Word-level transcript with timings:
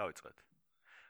დავიწყეთ. 0.00 0.42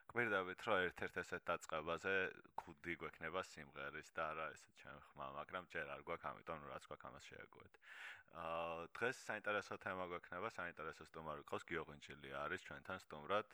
გვერდავით 0.08 0.60
რომ 0.64 0.78
ერთ-ერთ 0.88 1.16
ესეთ 1.22 1.42
დაწყებაზე 1.48 2.12
ქუდი 2.56 2.94
გვექნება 3.00 3.40
სიმღერის 3.44 4.08
და 4.16 4.22
არა 4.32 4.46
ესე 4.56 4.70
ჩემ 4.80 5.00
ხმა, 5.08 5.26
მაგრამ 5.38 5.64
ჯერ 5.72 5.86
არ 5.94 6.02
გვაქვს, 6.08 6.28
ამიტომ 6.32 6.64
რაც 6.72 6.84
გვაქვს 6.88 7.08
ამას 7.08 7.24
შეაგვეთ. 7.28 7.72
აა 8.44 8.86
დღეს 8.96 9.16
საინტერესო 9.28 9.74
თემა 9.84 10.04
გვექნება, 10.12 10.48
საინტერესო 10.56 11.04
სტუმარი 11.12 11.44
ყავს 11.52 11.64
გიოღინჩილი 11.68 12.28
არის 12.44 12.64
ჩვენთან 12.68 12.98
სტუმრად, 13.04 13.48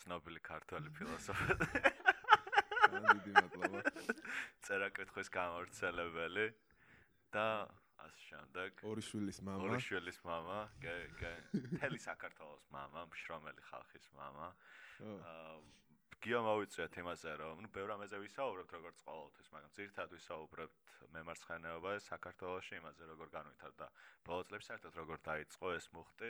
ცნობილი 0.00 0.40
ქართველი 0.40 0.88
ფილოსოფი. 0.96 1.54
დიდი 2.90 3.32
მადლობა. 3.36 3.80
წერაკითხვის 4.66 5.28
გამავრცელებელი 5.36 6.46
და 7.34 7.46
ასე 8.05 8.19
შემდეგ. 8.29 8.83
ორი 8.91 9.03
შვილის 9.09 9.39
мама. 9.47 9.69
ორი 9.69 9.79
შვილის 9.87 10.19
мама, 10.25 10.59
გე 10.83 10.95
გე. 11.21 11.33
თელი 11.79 11.99
საქართველოს 12.09 12.67
мама, 12.75 13.07
მშრომელი 13.11 13.61
ხალხის 13.71 14.11
мама. 14.19 14.53
აა 15.01 15.57
გიო 16.25 16.39
მოვიწვიეთ 16.41 16.95
იმაზე, 17.01 17.31
რომ 17.37 17.59
ნუ 17.61 17.69
ბევრ 17.75 17.91
ამაზე 17.95 18.17
ვისაუბრებთ 18.17 18.71
როგორც 18.75 19.01
ყოველთვის, 19.05 19.47
მაგრამ 19.53 19.71
ძირითადად 19.77 20.13
ვისაუბრებთ 20.15 20.77
მემარცხენეობა 21.13 21.91
საქართველოსში 22.05 22.79
იმაზე, 22.81 23.09
როგორ 23.11 23.27
განვითარდა 23.35 23.89
ბოლო 24.25 24.47
წლებში 24.49 24.67
საერთოდ 24.71 24.97
როგორ 25.01 25.21
დაიწყო 25.29 25.73
ეს 25.77 25.85
მუხტი, 25.93 26.29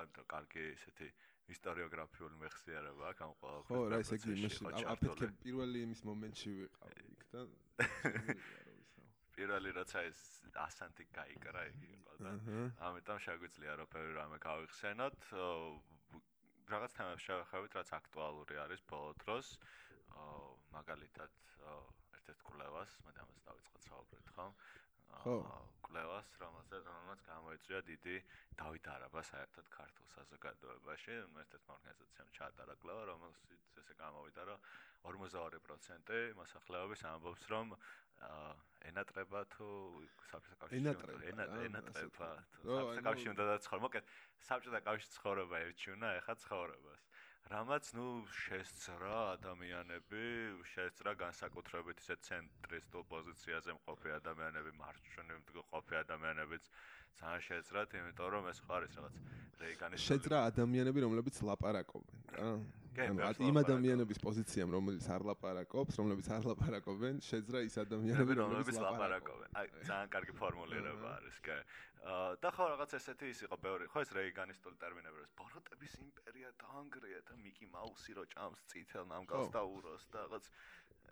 ანუ 0.00 0.24
კარგი 0.32 0.62
ესეთი 0.72 1.08
ისტორიოგრაფიული 1.52 2.36
მეხსიერება 2.46 3.10
აქვს 3.12 3.26
ამ 3.26 3.32
ყოველთვის. 3.42 3.76
ხო, 3.76 3.82
რა 3.92 3.98
ესე 4.02 4.16
იგი, 4.16 4.32
მე 4.66 4.72
აფეთქე 4.94 5.26
პირველი 5.44 5.84
იმის 5.86 6.00
მომენტში 6.08 6.50
ვიყავ 6.56 6.90
იქ 7.12 7.22
და 7.36 7.40
პირველი 9.41 9.73
როცა 9.81 10.05
ეს 10.05 10.19
ასანტი 10.61 11.09
გაიკრა 11.17 11.61
იქ 11.73 11.85
იყო 11.97 12.17
და 12.21 12.33
ამიტომ 12.89 13.21
შეგვიძლია 13.25 13.77
რომ 13.81 13.87
ბევრი 13.95 14.13
რამე 14.21 14.37
გავიხსენოთ 14.45 15.15
რაღაც 16.71 16.93
თემებს 16.95 17.23
შევეხებით, 17.27 17.73
რაც 17.77 17.89
აქტუალური 17.97 18.55
არის 18.63 18.81
ბოლო 18.87 19.11
დროს. 19.23 19.47
მაგალითად, 20.75 21.31
ერთ-ერთ 22.15 22.43
კვლევას, 22.47 22.91
მე 23.07 23.11
ამას 23.23 23.41
დავიწყოთ 23.47 23.87
საუბრით, 23.89 24.29
ხო? 24.35 24.45
ხო. 25.23 25.35
კვლევას, 25.87 26.27
რომელსაც 26.43 26.87
რომელსაც 26.87 27.25
გამოიწვია 27.27 27.79
დიდი 27.89 28.15
დავით 28.61 28.85
არაბა 28.93 29.21
საერთოდ 29.31 29.65
ქართულ 29.75 30.07
საზოგადოებაში, 30.15 31.17
ერთ-ერთ 31.43 31.65
ორგანიზაციამ 31.75 32.29
ჩაატარა 32.37 32.75
კვლევა, 32.83 33.03
რომელსაც 33.11 33.81
ესე 33.83 33.95
გამოვიდა, 34.03 34.41
რომ 34.51 34.59
42% 35.11 36.39
მოსახლეობის 36.39 37.03
ამბობს, 37.11 37.43
რომ 37.51 37.75
ენატრება 38.91 39.41
თუ 39.55 39.67
საბჭოთა 40.29 40.55
კავშირი 40.61 40.81
ენატრება 40.81 41.61
ენატრება 41.67 42.29
საბჭოთა 42.61 43.03
კავშირი 43.07 43.31
უნდა 43.33 43.45
დაცხოვრო 43.51 43.81
მოკეთ 43.85 44.13
საბჭოთა 44.47 44.81
კავშირის 44.87 45.15
ცხოვრება 45.17 45.61
ერჩიუნა 45.67 46.09
ეხა 46.21 46.35
ცხოვრებას. 46.43 47.05
რამაც 47.51 47.87
ნუ 47.97 48.07
შესწრა 48.39 49.15
ადამიანები 49.35 50.23
შესწრა 50.73 51.13
განსაკუთრებით 51.23 52.03
ისე 52.03 52.15
ცენტრისტულ 52.27 53.03
პოზიციაზე 53.13 53.75
მყოფი 53.77 54.13
ადამიანები 54.17 54.71
მარჯვენა 54.81 55.39
მყოფი 55.41 55.97
ადამიანებიც 56.01 56.69
ძალიან 57.19 57.41
შეძრათ, 57.47 57.89
იმიტომ 58.01 58.29
რომ 58.35 58.43
ეს 58.51 58.59
ხო 58.65 58.71
არის 58.77 58.91
რაღაც 58.97 59.15
რეიგანის 59.61 60.05
შეძრა 60.09 60.37
ადამიანები, 60.51 60.99
რომლებიც 61.05 61.35
ლაპარაკობენ, 61.47 62.17
რა. 62.37 62.51
ანუ 62.91 63.47
იმ 63.47 63.57
ადამიანების 63.61 64.19
პოზიციამ, 64.19 64.71
რომელიც 64.75 65.05
არ 65.15 65.23
ლაპარაკობს, 65.29 65.95
რომლებიც 66.01 66.27
არ 66.35 66.43
ლაპარაკობენ, 66.51 67.21
შეძრა 67.23 67.59
ის 67.67 67.75
ადამიანები, 67.83 68.35
რომლებიც 68.41 68.79
ლაპარაკობენ. 68.83 69.49
აი, 69.55 69.67
ძალიან 69.87 70.09
კარგი 70.11 70.33
ფორმულირება 70.41 71.09
არის, 71.19 71.37
კი. 71.45 71.57
აა 72.01 72.35
და 72.41 72.49
ხო 72.51 72.65
რაღაც 72.73 72.91
ესეთი 72.97 73.27
ის 73.31 73.39
იყო 73.45 73.55
ბევრი, 73.61 73.85
ხო 73.93 73.99
ეს 74.01 74.11
რეიგანისტული 74.17 74.75
ტერმინები, 74.81 75.17
რომ 75.21 75.31
ბოროტების 75.39 75.93
იმპერია 76.01 76.49
დაანგრია 76.63 77.19
და 77.29 77.33
მიკი 77.37 77.65
მაუსი 77.71 78.11
რო 78.17 78.23
ჭამს 78.33 78.61
წითელ 78.73 79.05
ნამგალს 79.05 79.53
და 79.53 79.61
უროს 79.61 80.03
და 80.09 80.25
რაღაც 80.25 80.45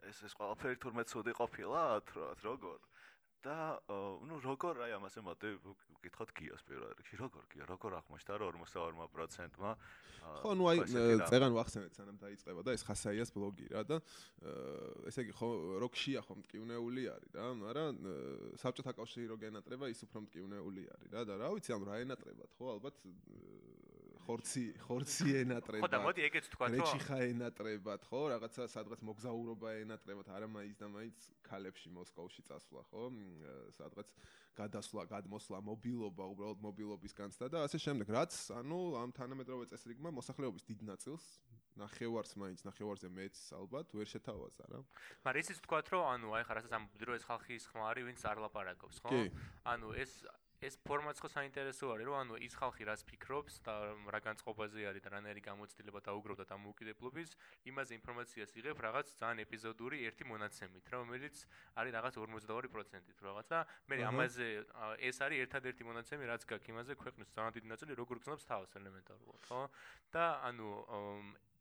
ეს 0.10 0.18
ეს 0.26 0.34
ყველაფერი 0.40 0.76
თურმე 0.82 1.04
ცუდი 1.12 1.34
ყოფილა, 1.40 1.82
რა, 2.02 2.28
როგორ? 2.44 2.80
და 3.44 3.56
ნუ 4.28 4.36
როგორ 4.44 4.84
აი 4.84 4.94
ამაზე 5.00 5.22
მოდი 5.24 5.50
ვკითხოთ 5.64 6.30
გიოს 6.36 6.64
პირველ 6.68 6.92
რიგში 7.00 7.20
როგორ 7.24 7.44
გიო 7.54 7.66
როგორ 7.72 7.92
აღმოჩნდა 8.00 8.34
რომ 8.44 8.64
42%-მა 8.68 9.72
ხო 10.44 10.52
ნუ 10.60 10.66
აი 10.72 10.80
წეგან 11.32 11.56
ვახსენეთ 11.56 11.94
სანამ 11.96 12.18
დაიწყება 12.20 12.62
და 12.68 12.76
ეს 12.76 12.84
ხასაიას 12.84 13.32
ბლოგი 13.32 13.68
რა 13.72 13.84
და 13.88 13.98
ესე 15.08 15.24
იგი 15.24 15.34
ხო 15.40 15.50
როქშია 15.84 16.22
ხო 16.28 16.34
მტკივნეული 16.44 17.04
არის 17.16 17.32
რა 17.40 17.48
მაგრამ 17.64 18.04
საბჭოთა 18.60 18.92
კავშირი 19.00 19.26
რო 19.32 19.38
გენატრება 19.44 19.86
ის 19.94 20.04
უფრო 20.04 20.20
მტკივნეული 20.28 20.84
არის 21.00 21.10
რა 21.16 21.22
და 21.24 21.34
რა 21.40 21.48
ვიცი 21.56 21.72
ამ 21.80 21.84
რა 21.88 21.96
ენატრებათ 22.04 22.52
ხო 22.60 22.66
ალბათ 22.76 22.96
ხორცი 24.30 24.64
ხორცი 24.86 25.32
ენატრება 25.42 25.82
ხო 25.82 25.90
და 25.90 26.00
მოდი 26.06 26.26
ეგეც 26.30 26.50
თქვა 26.54 26.66
რომ 26.70 26.76
რეჩიხა 26.78 27.18
ენატრებათ 27.34 28.04
ხო? 28.10 28.20
რაღაცა 28.34 28.68
სადღაც 28.70 29.02
მოგზაურობა 29.10 29.70
ენატრებათ 29.84 30.28
არა 30.38 30.48
მაინც 30.54 30.76
და 30.78 30.90
მაინც 30.94 31.30
ქალებში 31.50 31.90
მოსკოვში 31.98 32.46
წასვლა 32.50 32.84
ხო? 32.92 33.06
სადღაც 33.74 34.14
გადასვლა 34.60 35.06
გადმოსვლა 35.10 35.62
მობილობა 35.66 36.26
უბრალოდ 36.34 36.62
მობილობის 36.62 37.14
განცდა 37.18 37.50
და 37.50 37.64
ასე 37.66 37.82
შემდეგ. 37.86 38.08
რაც 38.14 38.34
ანუ 38.60 38.80
ამ 39.02 39.10
თანამედროვე 39.18 39.66
წესრიგმა 39.72 40.14
მოსახლეობის 40.20 40.64
დიდ 40.70 40.86
ნაწილს 40.92 41.26
ნახევარს 41.80 42.36
მაინც 42.36 42.66
ნახევარზე 42.68 43.10
მეც 43.10 43.36
ალბათ 43.56 43.96
ვერ 43.98 44.08
შეთავაზა 44.14 44.66
რა. 44.70 44.80
მაგრამ 45.26 45.42
ისიც 45.42 45.58
თქვა 45.64 45.80
რომ 45.96 46.06
ანუ 46.14 46.28
აი 46.38 46.44
ხარ 46.50 46.56
რასაც 46.60 46.74
ამ 46.76 46.84
ბუდროეს 46.92 47.24
ხალხის 47.30 47.64
ხმარი 47.72 48.02
ვინც 48.10 48.22
არ 48.30 48.38
ლაპარაკობს 48.46 48.98
ხო? 49.00 49.22
ანუ 49.74 49.88
ეს 49.96 50.12
ეს 50.60 50.76
ფორმაც 50.84 51.20
ხო 51.24 51.30
საინტერესო 51.32 51.88
არის, 51.96 52.06
რომ 52.10 52.16
ანუ 52.20 52.36
ის 52.44 52.54
ხალხი 52.60 52.84
რას 52.90 53.04
ფიქრობს 53.08 53.60
და 53.64 53.76
რა 54.12 54.20
განწყობაზე 54.28 54.88
არის 54.92 55.04
და 55.06 55.10
რანაირი 55.16 55.42
გამოცდილება 55.48 56.00
დაუგროვდა 56.04 56.46
და 56.52 56.56
მოუკიდებლობის, 56.60 57.30
იმაზე 57.72 57.92
ინფორმაციას 58.00 58.52
იღებ 58.60 58.78
რაღაც 58.84 59.08
ძალიან 59.24 59.40
ეპიზოდური 59.48 59.98
ერთი 60.04 60.24
მონაცემით, 60.28 60.86
რომელიც 60.92 61.36
არის 61.80 61.92
რაღაც 61.96 62.14
52%-ით 62.20 63.20
რაღაცა. 63.24 63.58
მე 63.88 63.96
ამაზე 64.12 64.48
ეს 65.00 65.18
არის 65.24 65.38
ერთადერთი 65.48 65.84
მონაცემი, 65.88 66.24
რაც 66.28 66.42
გაქვს 66.44 66.72
იმაზე 66.76 66.92
ქვეყნის 67.00 67.30
ძალიან 67.40 67.52
დიდი 67.56 67.68
ნაწილი 67.72 67.92
როგორ 67.96 68.16
გწნობს 68.20 68.44
თავს 68.52 68.72
ელემენტარულად, 68.84 69.42
ხო? 69.48 69.62
და 70.12 70.26
ანუ 70.44 70.70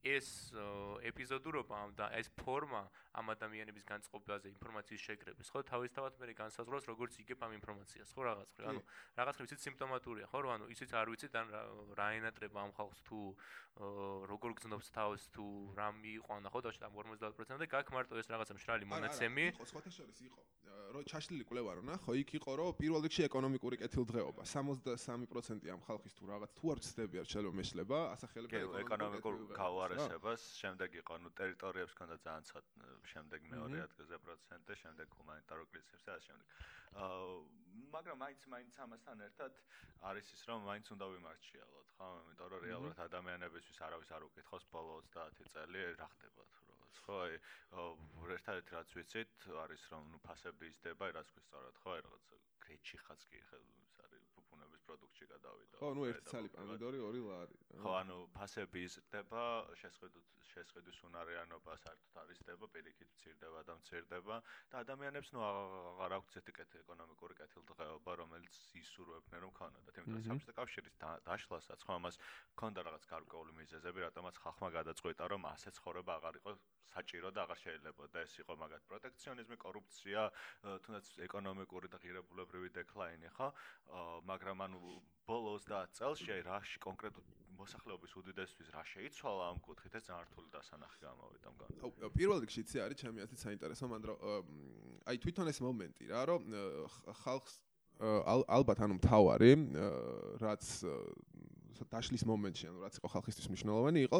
ეს 0.05 0.55
ეპიზოდურობა 1.03 1.79
და 1.99 2.07
ეს 2.19 2.31
ფორმა 2.39 2.87
ამ 3.19 3.33
ადამიანების 3.35 3.85
განწყობაზე 3.89 4.47
ინფორმაციის 4.55 5.03
შეკრების, 5.03 5.51
ხო, 5.51 5.63
თავისთავად 5.67 6.19
მე 6.23 6.35
განსაზღვროს 6.39 6.87
როგორც 6.87 7.19
იგებ 7.23 7.43
ამ 7.43 7.53
ინფორმაციას, 7.59 8.15
ხო, 8.15 8.23
რაღაც 8.31 8.49
ხრი, 8.55 8.67
ანუ 8.71 8.81
რაღაც 9.19 9.35
ხრი 9.39 9.45
ვიცით 9.49 9.65
სიმპტომატურია, 9.67 10.27
ხო, 10.31 10.39
ანუ 10.55 10.65
ისიც 10.71 10.91
არ 10.95 11.11
ვიცით 11.11 11.35
ან 11.35 11.47
რა 11.99 12.09
ენატრება 12.19 12.59
ამ 12.63 12.73
ხალხს 12.79 13.01
თუ 13.03 13.19
როგორ 13.79 14.51
გძნობს 14.59 14.89
თავს 14.95 15.23
თუ 15.35 15.47
რა 15.75 15.89
მიიყვანა, 15.99 16.49
ხო, 16.51 16.61
და 16.63 16.71
ამ 16.87 16.95
50%-ამდე 16.95 17.67
გაქვს 17.67 17.95
მარტო 17.95 18.15
ეს 18.23 18.31
რაღაცა 18.31 18.55
მშრალი 18.55 18.85
მონაცემი. 18.87 19.45
იყო 19.55 19.67
სხვათა 19.67 19.91
შორის 19.99 20.19
იყო. 20.27 20.41
რო 20.89 21.03
ჩაშლილი 21.05 21.45
კვლევა 21.45 21.73
რო 21.79 21.83
ნახო, 21.85 22.15
იქ 22.17 22.31
იყო 22.39 22.53
რომ 22.59 22.73
პირველ 22.81 23.01
რიგში 23.05 23.23
ეკონომიკური 23.29 23.77
კეთილდღეობა. 23.83 24.43
63% 24.49 25.69
ამ 25.69 25.81
ხალხის 25.85 26.13
თუ 26.17 26.23
რაღაც 26.33 26.51
თუ 26.59 26.65
არ 26.73 26.79
ცდებია 26.87 27.23
შეიძლება 27.29 27.57
მეშლება, 27.61 27.99
ასახელებდა 28.15 28.59
ეკონომიკურ 28.85 29.35
გაუარესებას, 29.89 30.43
შემდეგ 30.61 30.97
იყო 31.01 31.15
ნუ 31.25 31.31
ტერიტორიებს 31.41 31.95
ქონდა 31.99 32.17
ძალიან 32.25 32.45
ცოტა 32.49 32.89
შემდეგ 33.13 33.41
მეორე 33.53 33.79
ადგილზე 33.85 34.17
პროცენტი, 34.25 34.77
შემდეგ 34.83 35.17
ჰუმანიტარო 35.19 35.65
კრიზისებს 35.73 36.05
და 36.09 36.13
ასე 36.19 36.27
შემდეგ. 36.29 36.47
აა 36.99 37.17
მაგრამ 37.95 38.17
მაინც 38.23 38.43
მაინც 38.53 38.75
ამასთან 38.85 39.19
ერთად 39.29 39.53
არის 40.11 40.27
ის 40.37 40.43
რომ 40.49 40.61
მაინც 40.69 40.87
უნდა 40.95 41.07
ვიმარჩიალოთ, 41.13 41.89
ხო? 41.97 42.09
იმიტომ 42.21 42.49
რომ 42.53 42.65
რეალურად 42.69 43.01
ადამიანებისთვის 43.09 43.79
არავის 43.89 44.11
არ 44.19 44.23
უკითხავს 44.29 44.65
ბოლო 44.77 44.95
30 45.17 45.53
წელი 45.57 45.85
რა 46.01 46.09
ხდება 46.15 46.43
თუ 46.53 46.63
რაღაც, 46.73 47.03
ხო? 47.09 47.17
აი 47.25 47.35
ერთადერთი 48.37 48.77
რაც 48.79 48.89
ვიცით 48.99 49.49
არის 49.65 49.83
რომ 49.93 50.13
ნუ 50.13 50.19
ფასები 50.29 50.65
იზრდება, 50.73 51.13
რაც 51.19 51.29
ქვი 51.33 51.43
სწორად, 51.49 51.77
ხო? 51.83 51.97
აი 51.97 52.01
რაღაც 52.09 52.25
გრეჩი 52.67 52.97
ხაც 53.09 53.21
კი 53.33 53.41
პროდუქტში 54.89 55.27
გადავიდა. 55.35 55.75
ხო, 55.79 55.89
ნუ 55.99 56.03
ერთი 56.09 56.27
ცალი 56.33 56.49
პომიდორი, 56.57 56.99
ორი 57.09 57.21
ლარი. 57.29 57.57
ხო, 57.85 57.91
ანუ 58.01 58.17
ფასები 58.37 58.79
იზრდება, 58.89 59.43
შესყიდვით 59.83 60.39
შესყიდვის 60.49 60.99
უნარიანობა 61.07 61.73
საერთოდ 61.83 62.17
არის 62.23 62.41
დება, 62.49 62.67
პირიქით 62.75 63.11
მცირდება 63.15 63.61
და 63.69 63.75
მცირდება 63.79 64.37
და 64.73 64.81
ადამიანებს 64.85 65.31
ნუ 65.35 65.45
აღარ 65.49 66.15
აქვს 66.19 66.39
ესეთი 66.41 66.53
კეთ 66.59 66.73
ეკონომიკური 66.81 67.35
კეთილდღეობა, 67.41 68.17
რომელიც 68.23 68.59
ისურვებდნენ 68.83 69.41
რომ 69.45 69.53
ქონოდათ. 69.61 70.01
იმიტომ 70.01 70.17
რომ 70.17 70.25
საბჭოთა 70.29 70.57
კავშირის 70.59 70.99
დაშლასაც 71.29 71.87
ხო 71.87 71.93
ამას 72.01 72.17
ქონდა 72.59 72.81
რაღაც 72.89 73.05
გარკვეული 73.13 73.53
მიზეზები, 73.61 74.05
რატომაც 74.09 74.35
ხალხმა 74.43 74.69
გადაწყვეტა 74.79 75.25
რომ 75.35 75.43
ასე 75.55 75.69
ცხოვრება 75.79 76.13
აღარ 76.19 76.43
იყო 76.43 76.51
საჭირო 76.89 77.31
და 77.37 77.45
აღარ 77.45 77.59
შეიძლება 77.63 78.05
და 78.13 78.19
ეს 78.27 78.35
იყო 78.43 78.55
მაგათ 78.63 78.83
პროტექციონიზმი, 78.91 79.57
კორუფცია, 79.65 80.21
თუნდაც 80.83 81.07
ეკონომიკური 81.29 81.91
და 81.93 82.01
ღირებულებრივი 82.03 82.69
დეკლაინი, 82.79 83.29
ხო? 83.37 83.49
მაგრამ 84.31 84.65
ანუ 84.67 84.78
ბოლო 85.29 85.59
30 85.61 85.99
წელში 85.99 86.31
აი 86.37 86.43
რაში 86.49 86.79
კონკრეტულად 86.85 87.39
მოსახლეობის 87.59 88.13
უდიდესთვის 88.21 88.69
რა 88.75 88.83
შეიცვალა 88.93 89.47
ამ 89.53 89.59
კუთხით 89.67 89.95
ეს 89.99 90.05
ძალიან 90.09 90.27
რთული 90.29 90.49
დასანახი 90.55 90.99
გამოვიდა 91.05 91.49
მგონი. 91.55 91.79
აუ 92.07 92.11
პირველ 92.19 92.39
რიგში 92.45 92.61
იცი 92.63 92.77
არის 92.87 93.01
ჩემი 93.03 93.19
აზრით 93.25 93.41
საინტერესო 93.45 93.85
მანდ 93.93 94.05
რომ 94.09 94.19
აი 95.11 95.17
თვითონ 95.25 95.51
ეს 95.53 95.59
მომენტი 95.67 96.05
რა 96.13 96.23
რომ 96.31 96.43
ხალხს 97.25 97.55
ალბათ 97.99 98.79
ანუ 98.87 98.95
მთავარი 99.03 99.51
რაც 100.39 100.65
დაშლის 101.87 102.25
მომენტში, 102.29 102.65
ანუ 102.69 102.79
რაც 102.83 102.95
იყო 102.99 103.09
ხალხისთვის 103.15 103.47
მნიშვნელოვანი 103.53 104.01
იყო, 104.09 104.19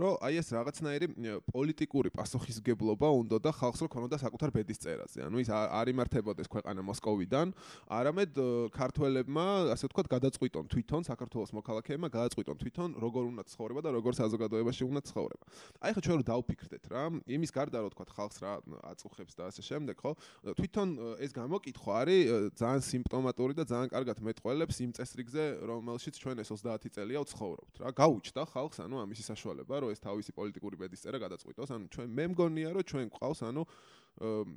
რომ 0.00 0.12
აი 0.26 0.34
ეს 0.40 0.48
რაღაცნაირი 0.56 1.06
პოლიტიკური 1.52 2.08
პასუხისგებლობა 2.16 3.08
უნდა 3.20 3.36
და 3.46 3.50
ხალხს 3.54 3.80
რო 3.84 3.88
ქონოდა 3.94 4.16
საკუთარ 4.18 4.50
ბედის 4.56 4.78
წერაზე. 4.82 5.18
ანუ 5.26 5.36
ის 5.44 5.48
არ 5.52 5.86
იმართებოდეს 5.94 6.48
ქვეყანა 6.50 6.80
მოსკოვიდან, 6.86 7.46
არამედ 7.86 8.32
ქართველებმა, 8.74 9.46
ასე 9.74 9.84
ვთქვათ, 9.86 10.06
გადაწყვიტონ 10.16 10.64
თვითონ 10.72 11.02
საქართველოს 11.06 11.50
მოქალაქეებმა 11.56 12.08
გადაწყვიტონ 12.10 12.56
თვითონ 12.62 12.90
როგორ 13.00 13.22
უნდა 13.30 13.42
ცხოვრება 13.52 13.80
და 13.86 13.90
როგორ 13.96 14.12
საზოგადოებაში 14.16 14.82
უნდა 14.86 15.00
ცხოვრება. 15.06 15.44
აი 15.84 15.90
ხა 15.96 16.00
ჩვენ 16.06 16.16
რო 16.16 16.24
დავფიქრდეთ 16.26 16.84
რა, 16.90 17.02
იმის 17.26 17.50
გარდა 17.52 17.78
რო 17.84 17.88
ვთქვათ 17.92 18.10
ხალხს 18.16 18.38
რა 18.42 18.52
აწუხებს 18.92 19.34
და 19.36 19.42
ასე 19.50 19.62
შემდეგ, 19.66 19.96
ხო? 20.00 20.10
თვითონ 20.56 20.88
ეს 21.20 21.30
გამოკითხვა 21.36 21.92
არის 22.02 22.20
ძალიან 22.56 22.82
სიმპტომატური 22.86 23.52
და 23.56 23.64
ძალიან 23.66 23.90
კარგად 23.92 24.18
მეტყველებს 24.26 24.76
იმ 24.86 24.90
წესრიგზე, 24.96 25.44
რომელშიც 25.66 26.14
ჩვენ 26.22 26.36
ეს 26.42 26.48
30 26.56 26.95
წელია 26.96 27.20
ვცხოვრობთ 27.20 27.74
რა. 27.84 27.88
გაუჩნდა 27.92 28.42
ხალხს 28.56 28.78
ანუ 28.80 28.96
ამისი 29.04 29.22
საშუალება, 29.28 29.74
რომ 29.84 29.92
ეს 29.92 30.00
თავისი 30.00 30.32
პოლიტიკური 30.32 30.76
ბედისწერა 30.80 31.18
გადაწყვიტოს. 31.20 31.68
ანუ 31.76 31.84
ჩვენ 31.92 32.08
მე 32.16 32.24
მგონია, 32.32 32.68
რომ 32.72 32.84
ჩვენ 32.88 33.06
ყავს 33.12 33.40
ანუ 33.44 33.62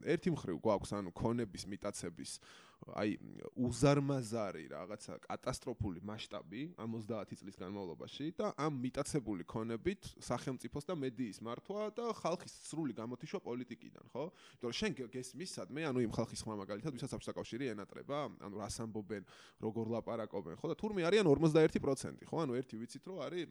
ერთი 0.08 0.30
მხრივ 0.32 0.58
გვაქვს 0.64 0.92
ანუ 0.96 1.10
ქონების 1.12 1.64
მიტაცების 1.68 2.32
აი 2.88 3.16
უზარმაზარი 3.60 4.64
რაღაცა 4.72 5.16
კატასტროფული 5.26 6.02
მასშტაბი 6.10 6.62
70 6.80 7.36
წლის 7.40 7.58
განმავლობაში 7.60 8.28
და 8.40 8.52
ამ 8.56 8.80
მიტაცებული 8.86 9.46
ქონებით 9.50 10.10
სახელმწიფოს 10.24 10.88
და 10.90 10.96
მედიის 11.04 11.42
მართვა 11.44 11.90
და 12.00 12.06
ხალხის 12.22 12.54
სრული 12.70 12.96
გამოთიშვა 12.98 13.40
პოლიტიკიდან, 13.46 14.06
ხო? 14.16 14.26
იმიტომ 14.30 14.70
რომ 14.70 14.78
შენ 14.80 14.92
გესმის 15.12 15.50
სადმე, 15.60 15.82
ანუ 15.92 16.00
იმ 16.08 16.14
ხალხის 16.18 16.44
ხმა 16.46 16.56
მაგალითად, 16.64 16.96
ვისაც 16.96 17.14
საბჭოთა 17.14 17.36
კავშირი 17.40 17.72
ენატრება, 17.76 18.18
ანუ 18.48 18.56
რას 18.64 18.80
ამბობენ, 18.80 19.24
როგორ 19.60 19.86
ლაპარაკობენ, 20.00 20.56
ხო? 20.60 20.66
და 20.72 20.76
თურმე 20.80 21.06
არიან 21.10 21.28
51%, 21.28 22.26
ხო? 22.32 22.38
ანუ 22.48 22.58
ერთი 22.64 22.76
ვიცით 22.80 23.04
რომ 23.12 23.22
არის 23.28 23.48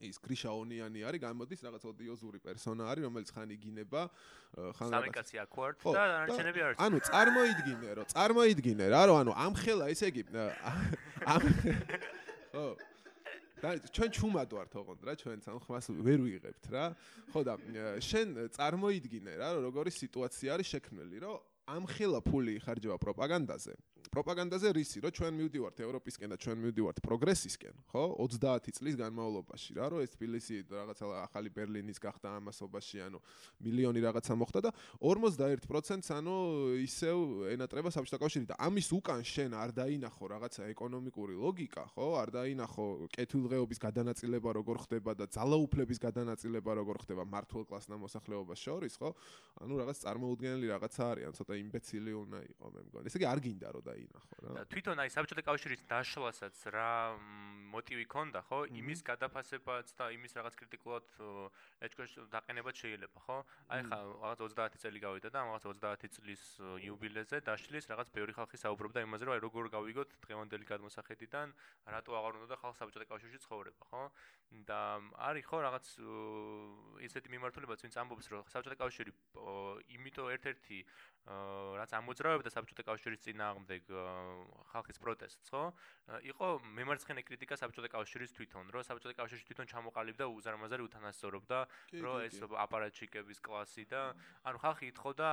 ის 0.00 0.16
გრიშაონიანი 0.24 1.00
არის, 1.04 1.20
გამოდის 1.20 1.60
რაღაც 1.66 1.82
ოდიოზური 1.90 2.38
პერსონა 2.40 2.82
არის, 2.90 3.02
რომელიც 3.08 3.30
ხან 3.36 3.48
იგინება, 3.56 4.02
ხან 4.76 4.88
სამიკაცი 4.96 5.36
აკვართ 5.44 5.76
და 5.84 6.02
დანარჩენები 6.10 6.60
არის. 6.66 6.76
ანუ 6.80 6.96
წარმოიდგინე, 7.10 7.88
რომ 8.00 8.06
წარმოიდგინე 8.14 8.86
რა, 8.94 9.02
რომ 9.10 9.16
ანუ 9.20 9.32
ამ 9.36 9.52
ხელა 9.60 9.86
ესე 9.92 10.06
იგი 10.10 10.22
ამ 11.30 11.42
ხო. 12.50 12.66
და 13.60 13.68
ჩვენ 13.92 14.10
ჩუმად 14.16 14.50
ვართ 14.56 14.72
ოღონდ 14.80 15.00
რა 15.04 15.12
ჩვენც 15.20 15.44
ამ 15.52 15.58
ხმას 15.60 15.86
ვერ 16.00 16.18
ვიღებთ 16.24 16.64
რა. 16.72 16.84
ხო 17.28 17.40
და 17.44 17.54
შენ 18.00 18.28
წარმოიდგინე 18.56 19.32
რა 19.36 19.48
როგორი 19.68 19.92
სიტუაცია 19.92 20.56
არის 20.56 20.66
შექმნილი 20.80 21.16
რომ 21.20 21.36
ამ 21.68 21.84
ხელა 21.86 22.20
ფული 22.24 22.56
იხარჯება 22.58 22.96
პროპაგანდაზე 22.98 23.74
პროპაგანდაზე 24.10 24.70
რისი, 24.74 24.98
რომ 25.06 25.12
ჩვენ 25.14 25.34
მივდივართ 25.38 25.80
ევროპისკენ 25.86 26.32
და 26.34 26.36
ჩვენ 26.42 26.58
მივდივართ 26.66 26.98
პროგრესისკენ, 26.98 27.74
ხო? 27.94 28.04
30 28.18 28.74
წლის 28.74 28.94
განმავლობაში 28.98 29.70
რა, 29.78 29.86
რომ 29.86 30.02
ეს 30.02 30.10
თბილისი 30.18 30.56
რაღაცა 30.66 31.04
ახალი 31.30 31.48
ბერლინის 31.54 31.98
გახდა 32.02 32.34
ამასობაში, 32.42 32.96
ანუ 33.06 33.18
მილიონი 33.62 34.00
რაღაცა 34.02 34.34
მოხდა 34.34 34.60
და 34.66 34.70
51%-ს 34.98 36.10
ანუ 36.10 36.36
ისევ 36.82 37.16
ენატრება 37.54 37.90
საბჭოთა 37.94 38.18
კავშირი 38.18 38.46
და 38.50 38.56
ამის 38.58 38.88
უკან 38.98 39.22
შენ 39.22 39.54
არ 39.54 39.70
დაინახო 39.78 40.24
რაღაცა 40.34 40.62
ეკონომიკური 40.74 41.34
ლოგიკა, 41.38 41.84
ხო? 41.94 42.06
არ 42.18 42.28
დაინახო 42.34 42.86
კეთილდღეობის 43.14 43.78
გადანაწილება 43.78 44.50
როგორ 44.58 44.76
ხდება 44.90 45.14
და 45.14 45.30
ძალაუფლების 45.30 46.02
გადანაწილება 46.02 46.70
როგორ 46.82 46.96
ხდება 47.06 47.22
მართულ 47.30 47.62
კლასს 47.70 47.86
და 47.86 47.94
მოსახლეობას 47.94 48.58
შორის, 48.58 48.98
ხო? 48.98 49.14
ანუ 49.62 49.74
რაღაც 49.86 49.96
წარმოუდგენელი 50.02 50.66
რაღაცა 50.74 51.02
არის, 51.14 51.24
ან 51.30 51.34
ცოტა 51.38 51.54
იმბეცილი 51.62 52.12
უნდა 52.26 52.38
იყო 52.50 52.66
მე 52.74 52.80
მგონი. 52.90 53.06
ესე 53.06 53.18
იგი 53.20 53.26
არ 53.30 53.38
გინდა 53.44 53.68
რომ 53.70 53.84
და 53.86 53.99
დაინახო 54.00 54.34
რა. 54.40 54.52
და 54.56 54.62
თვითონ 54.72 55.02
აი 55.04 55.10
საბჭოთა 55.12 55.42
კავშირის 55.44 55.82
დაშლასაც 55.90 56.56
რა 56.72 56.90
მოტივი 57.70 58.04
ქონდა, 58.10 58.40
ხო? 58.48 58.58
იმის 58.80 59.00
გადაფასებაც 59.06 59.92
და 59.94 60.04
იმის 60.16 60.32
რაღაც 60.38 60.54
კრიტიკულად 60.58 61.06
ეჭქვეშ 61.86 62.10
დაყენებაც 62.32 62.74
შეიძლება, 62.82 63.18
ხო? 63.26 63.36
აი 63.70 63.80
ხა 63.86 63.98
რაღაც 64.00 64.38
30 64.42 64.80
წელი 64.82 64.98
გავიდა 65.04 65.28
და 65.30 65.38
რაღაც 65.46 65.64
30 65.70 66.16
წლის 66.16 66.42
იუბილეზე 66.88 67.36
დაშლის 67.46 67.86
რაღაც 67.92 68.08
ბევრი 68.10 68.32
ხალხი 68.34 68.56
საუბრობდა 68.64 69.04
იმაზე, 69.06 69.22
რომ 69.28 69.34
აი 69.36 69.42
როგორ 69.46 69.64
გავიგოთ 69.76 70.10
დღევანდელი 70.26 70.64
გადმოსახედიდან, 70.66 71.54
რატო 71.94 72.10
აღარ 72.18 72.32
უნდა 72.40 72.48
და 72.50 72.56
ხალხ 72.58 72.76
საბჭოთა 72.80 73.06
კავშირში 73.06 73.38
ცხოვრება, 73.46 73.84
ხო? 73.86 74.02
და 74.66 74.80
არის 75.30 75.44
ხო 75.46 75.58
რაღაც 75.62 75.86
ისეთი 77.06 77.28
მიმართულებაც, 77.30 77.86
ვინც 77.86 77.94
ამბობს, 78.02 78.26
რომ 78.34 78.42
საბჭოთა 78.50 78.76
კავშირი 78.82 79.12
იმიტომ 79.94 80.26
ერთ-ერთი 80.34 80.78
რაც 81.28 81.90
ამოძრავებდა 81.94 82.50
საბჭოთა 82.50 82.84
კავშირის 82.88 83.22
წინააღმდეგ 83.24 83.82
ხალხის 84.72 84.98
პროტესტს, 84.98 85.50
ხო? 85.52 85.62
იყო 86.26 86.46
მემარცხენე 86.80 87.22
კრიტიკა 87.28 87.58
საბჭოთა 87.60 87.90
კავშირის 87.92 88.34
თვითონ, 88.34 88.72
რომ 88.74 88.82
საბჭოთა 88.88 89.14
კავშირი 89.20 89.42
თვითონ 89.46 89.66
ჩამოყალიბდა 89.70 90.24
უზარმაზარი 90.26 90.82
უთანასწორობდა, 90.88 91.58
რომ 92.02 92.16
ეს 92.26 92.40
აპარატჩიკების 92.40 93.38
კლასი 93.44 93.84
და 93.92 94.00
ანუ 94.48 94.58
ხალხი 94.64 94.84
ითხოვდა 94.90 95.28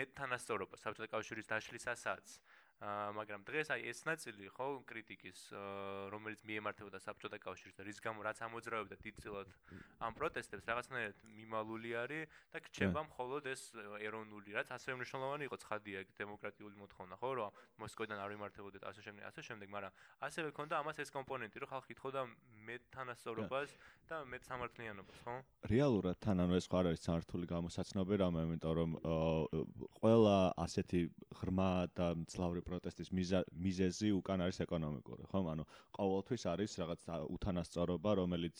მეტთანასწორობა 0.00 0.80
საბჭოთა 0.80 1.10
კავშირის 1.12 1.50
დაშლისასაც. 1.50 2.26
აა 2.38 2.55
მაგრამ 2.80 3.40
დღეს 3.48 3.72
აი 3.72 3.88
ეს 3.88 4.04
ნაწილი 4.04 4.52
ხო 4.52 4.84
კრიტიკის 4.84 5.38
რომელიც 6.12 6.40
მიემართებოდა 6.44 7.00
საბჭოთა 7.00 7.38
კავშირს 7.40 7.76
და 7.80 7.82
რის 7.88 8.00
გამო 8.04 8.20
რაც 8.20 8.36
ამოძრავებდა 8.44 8.96
დიდწილად 9.00 9.48
ამ 10.04 10.12
პროტესტებს 10.12 10.68
რაღაცნაირად 10.68 11.16
მიმალული 11.40 11.90
არის 11.96 12.28
და 12.52 12.58
გჩება 12.68 13.00
მხოლოდ 13.08 13.48
ეს 13.48 13.62
ეროვნული 14.04 14.52
რაც 14.52 14.68
ასევე 14.76 14.94
მნიშვნელოვანი 15.00 15.48
იყო 15.48 15.56
ცხადია 15.56 16.04
დემოკრატიული 16.20 16.76
მოთხოვნა 16.76 17.16
ხო 17.16 17.30
რომ 17.40 17.56
მოსკოვიდან 17.80 18.18
არ 18.20 18.30
ვიმართებოდეთ 18.36 18.82
ასე 18.92 19.00
შემდეგ 19.08 19.24
ასე 19.24 19.40
შემდეგ 19.48 19.68
მაგრამ 19.72 19.92
ასევე 20.28 20.48
ქონდა 20.52 20.74
ამას 20.84 21.00
ეს 21.00 21.10
კომპონენტი 21.16 21.56
რომ 21.64 21.72
ხალხი 21.72 21.92
თხოვდა 21.96 22.20
მეტთანასწორობას 22.68 23.70
და 24.04 24.16
მეტსამართლიანობას 24.36 25.18
ხო? 25.24 25.34
რეალურად 25.72 26.16
თან 26.20 26.44
ანუ 26.44 26.60
ეს 26.60 26.66
ხო 26.68 26.76
არის 26.84 27.00
სამართული 27.08 27.44
გამოსაცნობი 27.48 28.14
რამე 28.20 28.40
იმიტომ 28.46 28.72
რომ 28.76 28.90
ყველა 29.96 30.36
ასეთი 30.60 31.00
ღრმა 31.40 31.70
და 31.96 32.06
მძლავრი 32.20 32.65
პროტესტის 32.68 33.10
მიზეზი 33.66 34.10
უკან 34.18 34.44
არის 34.46 34.60
ეკონომიკური, 34.66 35.28
ხო? 35.30 35.40
ანუ 35.54 35.64
ყოველთვის 35.98 36.42
არის 36.52 36.72
რაღაც 36.82 37.00
უთანასწორობა, 37.36 38.10
რომელიც 38.20 38.56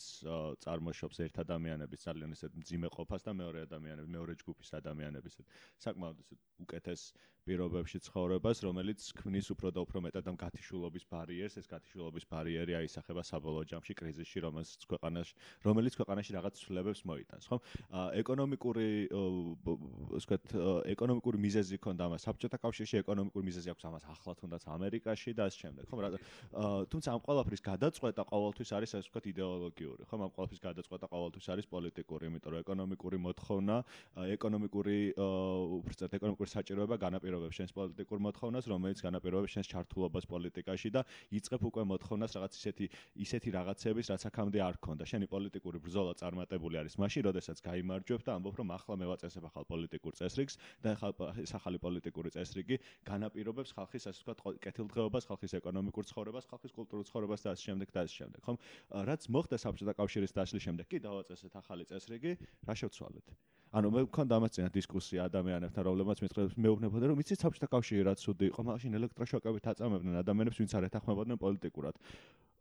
წარმოშობს 0.65 1.17
ერთ 1.27 1.37
ადამიანების 1.45 2.07
ძალიან 2.09 2.31
ისეთ 2.39 2.53
მძიმე 2.63 2.89
ყოფას 2.97 3.23
და 3.27 3.33
მეორე 3.43 3.59
ადამიანების, 3.69 4.11
მეორე 4.17 4.33
ჯგუფის 4.43 4.71
ადამიანების 4.81 5.41
საკმაოდ 5.87 6.17
ისეთ 6.27 6.41
უკეთეს 6.65 7.03
პირობებში 7.47 8.01
ცხოვრებას, 8.03 8.61
რომელიც 8.67 9.01
ქმნის 9.21 9.49
უფრო 9.55 9.71
და 9.71 9.83
უფრო 9.87 10.01
მეტად 10.03 10.31
ამ 10.33 10.37
გათიშულობის 10.41 11.05
ბარიერს, 11.07 11.55
ეს 11.61 11.69
გათიშულობის 11.71 12.27
ბარიერი 12.27 12.75
აისახება 12.81 13.23
საბოლოო 13.23 13.69
ჯამში 13.71 13.95
კრიზისში, 13.95 14.43
რომელიც 14.43 14.87
ქვეყანაში, 14.91 15.35
რომელიც 15.63 15.95
ქვეყანაში 16.01 16.35
რაღაც 16.35 16.59
ცვლილებებს 16.59 17.05
მოიტანს, 17.07 17.47
ხო? 17.47 17.59
ეკონომიკური, 18.23 18.89
ასე 19.07 20.27
ვთქვათ, 20.27 20.57
ეკონომიკური 20.97 21.39
მიზეზი 21.47 21.79
ქონდა 21.87 22.11
ამას 22.11 22.27
საბჭოთა 22.27 22.59
კავშირში, 22.67 23.03
ეკონომიკური 23.07 23.45
მიზეზი 23.47 23.71
აქვს 23.77 23.87
ამას 23.97 24.05
ახლა 24.13 24.33
თუნდაც 24.37 24.63
ამერიკაში 24.69 25.31
და 25.33 25.43
ასე 25.49 25.59
შემდეგ, 25.65 25.85
ხო? 25.89 25.97
თუმცა 26.93 27.09
ამ 27.17 27.21
ყველაფრის 27.25 27.63
გადაწყვეტა 27.65 28.23
ყოველთვის 28.29 28.71
არის 28.77 28.91
ასე 28.97 29.09
ვთქვათ 29.09 29.25
იდეოლოგიური, 29.33 30.03
ხო? 30.05 30.15
ამ 30.21 30.31
ყველაფრის 30.37 30.61
გადაწყვეტა 30.69 31.07
ყოველთვის 31.09 31.47
არის 31.57 31.67
პოლიტიკური, 31.73 32.23
იმიტომ 32.29 32.51
რომ 32.53 32.61
ეკონომიკური 32.61 33.17
მოთხოვნა, 33.27 33.77
ეკონომიკური, 34.37 34.99
სწორად 35.97 36.13
ეკონომიკური 36.21 36.51
საჭიროება 36.53 36.97
განაპირობებს 37.01 37.55
შენს 37.57 37.73
პოლიტიკურ 37.73 38.19
მოთხოვნას, 38.27 38.65
რომელიც 38.69 38.99
განაპირობებს 39.01 39.53
შენს 39.57 39.67
ჩართულობას 39.73 40.25
პოლიტიკაში 40.29 40.89
და 40.93 41.01
იწყებ 41.33 41.63
უკვე 41.71 41.83
მოთხოვნას 41.89 42.31
რაღაც 42.37 42.53
ისეთი 42.61 42.87
ისეთი 43.17 43.49
რაღაცების, 43.57 44.07
რაც 44.13 44.23
აქამდე 44.29 44.59
არ 44.61 44.77
ქონდა. 44.85 45.05
შენი 45.07 45.27
პოლიტიკური 45.31 45.79
ბრძოლა 45.81 46.13
წარმატებული 46.21 46.77
არის 46.85 46.95
მაშინ, 47.01 47.23
როდესაც 47.33 47.59
გამოიმარჯვებ 47.65 48.21
და 48.27 48.31
ამბობ, 48.37 48.55
რომ 48.61 48.69
ახლა 48.77 48.95
მე 49.01 49.07
ვაწესებ 49.13 49.45
ახალ 49.47 49.65
პოლიტიკურ 49.67 50.13
წესრიგს 50.21 50.55
და 50.83 50.89
ახალი 50.97 51.79
პოლიტიკური 51.81 52.29
წესრიგი 52.35 52.77
განაპირობებს 53.07 53.71
ხალხის 53.87 54.07
ასე 54.11 54.23
ვთქვათ 54.27 54.59
კეთილდღეობას, 54.67 55.27
ხალხის 55.31 55.53
ეკონომიკურ 55.63 56.05
ცხოვრებას, 56.11 56.49
ხალხის 56.51 56.73
კულტურულ 56.75 57.05
ცხოვრებას 57.07 57.41
და 57.47 57.49
ასე 57.55 57.63
შემდეგ 57.71 57.89
და 57.95 58.03
ასე 58.03 58.15
შემდეგ. 58.19 58.41
ხომ? 58.43 58.57
რაც 59.07 59.23
მოხდა 59.31 59.57
საბჭოთა 59.63 59.95
კავშირის 59.95 60.33
დაშლის 60.35 60.63
შემდეგ, 60.67 60.85
კი 60.91 60.99
დავაწესეთ 61.07 61.53
ახალი 61.63 61.85
წესრიგი, 61.87 62.33
რა 62.67 62.75
შევცვალეთ? 62.83 63.27
ანუ 63.77 63.89
მე 63.95 64.01
მქონდა 64.07 64.33
ამას 64.39 64.53
წინა 64.57 64.71
დისკუსია 64.75 65.21
ადამიანებთან, 65.31 65.83
რომლებმაც 65.87 66.19
მეტყველებს 66.23 66.55
მეუბნებოდნენ, 66.67 67.09
რომ 67.13 67.19
იცით 67.23 67.39
საბჭოთა 67.47 67.69
კავშირი 67.71 68.03
რა 68.07 68.15
ცუდი 68.19 68.45
იყო, 68.51 68.61
მაშინ 68.67 68.93
ელექტროშოკებით 68.99 69.65
აწამებდნენ 69.71 70.17
ადამიანებს, 70.23 70.59
ვინც 70.63 70.73
არ 70.79 70.87
ეთანხმებოდნენ 70.87 71.37
პოლიტიკურად. 71.43 71.95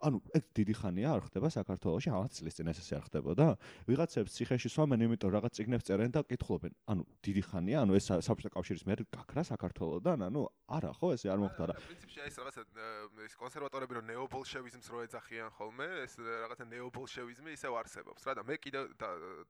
ანუ 0.06 0.20
ეგ 0.38 0.44
დიდი 0.54 0.74
ხანია 0.78 1.10
არ 1.18 1.22
ხდება 1.26 1.50
საქართველოში, 1.50 2.10
რაღაც 2.14 2.32
წლის 2.38 2.56
წინ 2.58 2.70
ესე 2.70 2.94
არ 2.98 3.04
ხდებოდა. 3.10 3.46
ვიღაცებს 3.90 4.32
ციხეში 4.38 4.70
სვამენ, 4.70 5.00
იმიტომ 5.06 5.30
რაღაც 5.34 5.52
ციგნებს 5.58 5.86
წერენ 5.90 6.12
და 6.14 6.22
კითხულობენ. 6.30 6.74
ანუ 6.94 7.02
დიდი 7.26 7.42
ხანია, 7.50 7.78
ანუ 7.82 7.92
ეს 7.98 8.06
საბჭოთა 8.22 8.52
კავშირის 8.54 8.84
მე 8.86 8.94
გაქრა 9.10 9.42
საქართველოსთან, 9.50 10.20
ანუ 10.30 10.42
არა 10.70 10.92
ხო 10.94 11.08
ესე 11.18 11.28
არ 11.34 11.40
მოხდა 11.42 11.64
რა. 11.66 11.76
პრინციპში 11.90 12.20
ეს 12.22 12.36
რაღაცა 12.38 12.62
ეს 13.26 13.34
კონსერვატორები 13.42 13.94
რო 13.98 14.02
ნეობოლშევიზმს 14.14 14.88
რო 14.94 15.00
ეძახიან 15.10 15.50
ხოლმე, 15.58 15.88
ეს 16.06 16.14
რაღაცა 16.22 16.66
ნეობოლშევიზმი 16.70 17.50
ისევ 17.58 17.74
არსებობს 17.82 18.22
რა 18.30 18.34
და 18.38 18.44
მე 18.46 18.56
კიდე 18.62 18.80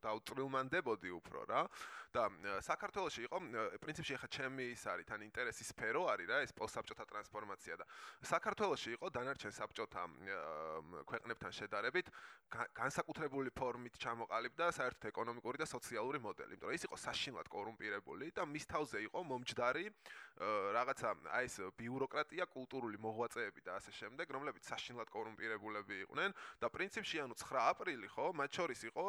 დაუწრილმანდებოდი 0.00 1.10
უფრო 1.20 1.40
რა. 1.52 1.62
და 2.16 2.24
საქართველოში 2.64 3.20
იყო 3.28 3.38
პრინციპში 3.82 4.16
ახლა 4.16 4.28
ჩემი 4.32 4.64
ის 4.72 4.82
არის 4.88 5.06
თან 5.10 5.20
ინტერესის 5.26 5.70
სფერო 5.72 6.02
არის 6.08 6.28
რა 6.30 6.38
ეს 6.46 6.52
პოსტსაბჭოთა 6.56 7.04
ტრანსფორმაცია 7.10 7.74
და 7.80 7.84
საქართველოში 8.24 8.90
იყო 8.96 9.06
დანარჩენ 9.16 9.52
საბჭოთა 9.52 10.02
ქვეყნებთან 11.10 11.52
შედარებით 11.56 12.10
განსაკუთრებული 12.76 13.50
ფორმით 13.50 13.98
ჩამოყალიბდა 13.98 14.66
საერთოდ 14.76 15.08
ეკონომიკური 15.10 15.58
და 15.62 15.66
სოციალური 15.66 16.18
მოდელი, 16.22 16.54
იმიტომ 16.54 16.70
რომ 16.70 16.76
ის 16.78 16.84
იყო 16.86 16.96
საშინლად 17.02 17.48
კორუმპირებული 17.50 18.30
და 18.36 18.46
მის 18.46 18.64
თავზე 18.70 19.02
იყო 19.08 19.20
მომჯდარი 19.26 19.84
რაღაცა 20.76 21.10
აი 21.32 21.46
ეს 21.48 21.56
ბიუროკრატია, 21.80 22.44
კულტურული 22.52 23.00
მოღვაწეები 23.00 23.60
და 23.66 23.80
ასე 23.80 23.92
შემდეგ, 23.96 24.26
რომლებიც 24.36 24.68
საშინლად 24.68 25.08
კორუმპირებულები 25.08 25.94
იყვნენ 26.06 26.30
და 26.60 26.66
პრინციპში 26.68 27.24
ანუ 27.24 27.34
9 27.40 27.56
აპრილი 27.56 28.08
ხო, 28.12 28.26
მათ 28.36 28.50
შორის 28.60 28.80
იყო 28.92 29.04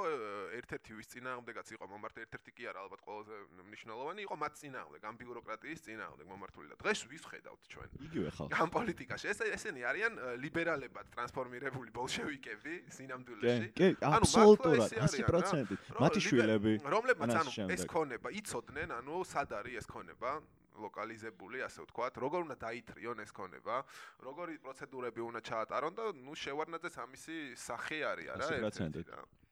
ერთ-ერთი 0.55 0.91
ვის 0.97 1.07
წინააღმდეგაც 1.13 1.67
იყო 1.75 1.85
მომართე 1.91 2.19
ერთ-ერთი 2.25 2.51
კი 2.57 2.63
არა, 2.71 2.79
ალბათ 2.87 3.01
ყველაზე 3.03 3.35
მნიშვნელოვანი 3.67 4.21
იყო 4.23 4.35
მათ 4.39 4.53
წინააღმდეგ, 4.61 5.01
ამ 5.03 5.15
ბიუროკრატიის 5.19 5.83
წინააღმდეგ 5.83 6.25
მომართული 6.31 6.67
და 6.71 6.75
დღეს 6.79 6.99
ვის 7.11 7.23
ხედავთ 7.27 7.61
ჩვენ? 7.75 7.89
იგივე 8.07 8.29
ხალხი. 8.37 8.51
ამ 8.55 8.69
პოლიტიკაში 8.71 9.25
ეს 9.27 9.39
ესენი 9.51 9.81
არიან 9.83 10.13
ლიბერალებად 10.39 11.07
ტრანსფორმირებული 11.27 11.91
ბოლშევიკები 11.91 12.75
სინამ 12.91 13.23
ნამდვილში. 13.27 13.71
კი, 13.75 13.87
აბსოლუტურად 13.99 14.93
100%. 15.11 15.75
მათი 15.99 16.21
შვილები, 16.23 16.73
რომლებმაც 16.87 17.33
ანუ 17.41 17.67
ეს 17.75 17.83
ქონება, 17.85 18.31
იცოდნენ, 18.31 18.93
ანუ 19.01 19.15
სად 19.27 19.51
არის 19.59 19.83
ეს 19.83 19.87
ქონება? 19.91 20.39
ლოკალიზებული, 20.77 21.57
ასე 21.65 21.81
ვთქვათ, 21.87 22.13
როგორ 22.21 22.39
უნდა 22.45 22.55
დაითრიონ 22.61 23.17
ეს 23.25 23.31
ქონება, 23.33 23.81
როგორი 24.21 24.61
პროცედურები 24.61 25.21
უნდა 25.25 25.41
ჩაატარონ 25.41 25.93
და 25.97 26.03
ნუ 26.13 26.33
შევარნაძეს 26.37 26.95
ამისი 27.01 27.37
სახე 27.57 27.97
არის, 28.05 28.27
არა? 28.37 28.45
100%. 28.61 29.46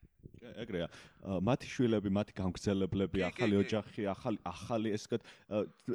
ეგრეა. 0.63 0.87
მათი 1.41 1.67
შვილები, 1.69 2.09
მათი 2.13 2.33
გამგზელებლები, 2.37 3.23
ახალი 3.25 3.55
ოჯახი, 3.63 4.01
ახალი 4.11 4.37
ახალი 4.45 4.89
ესეთ 4.95 5.21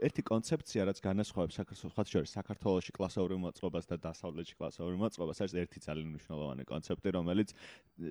ერთი 0.02 0.22
კონცეფცია, 0.26 0.86
რაც 0.90 0.98
განასხვავებს 1.04 1.54
საქართველოს 1.60 2.10
შორის 2.10 2.34
საქართველოსი 2.34 2.92
კლასოვრივ 2.96 3.38
მოწყობას 3.46 3.84
და 3.90 3.96
დასავლეთში 4.06 4.54
კლასოვრივ 4.58 4.98
მოწყობას, 5.04 5.36
არის 5.44 5.54
ერთი 5.62 5.78
ძალიან 5.86 6.08
მნიშვნელოვანი 6.14 6.64
კონცეფტი, 6.66 7.08
რომელიც 7.18 7.48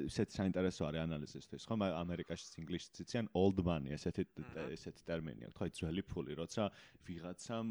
ესეთ 0.09 0.29
საინტერესო 0.37 0.81
არის 0.89 1.01
ანალიზისთვის, 1.07 1.63
ხო? 1.67 1.75
ამერიკაში 1.99 2.45
ინგლისში 2.61 2.89
ციციან 2.99 3.25
old 3.33 3.57
money, 3.65 3.93
ესეთი 3.97 4.23
ესეთი 4.75 5.01
ტერმინი 5.07 5.49
აქვს, 5.49 5.57
ხო, 5.59 5.65
ძველი 5.79 6.03
ფული, 6.07 6.33
როცა 6.39 6.63
ვიღაცამ 7.09 7.67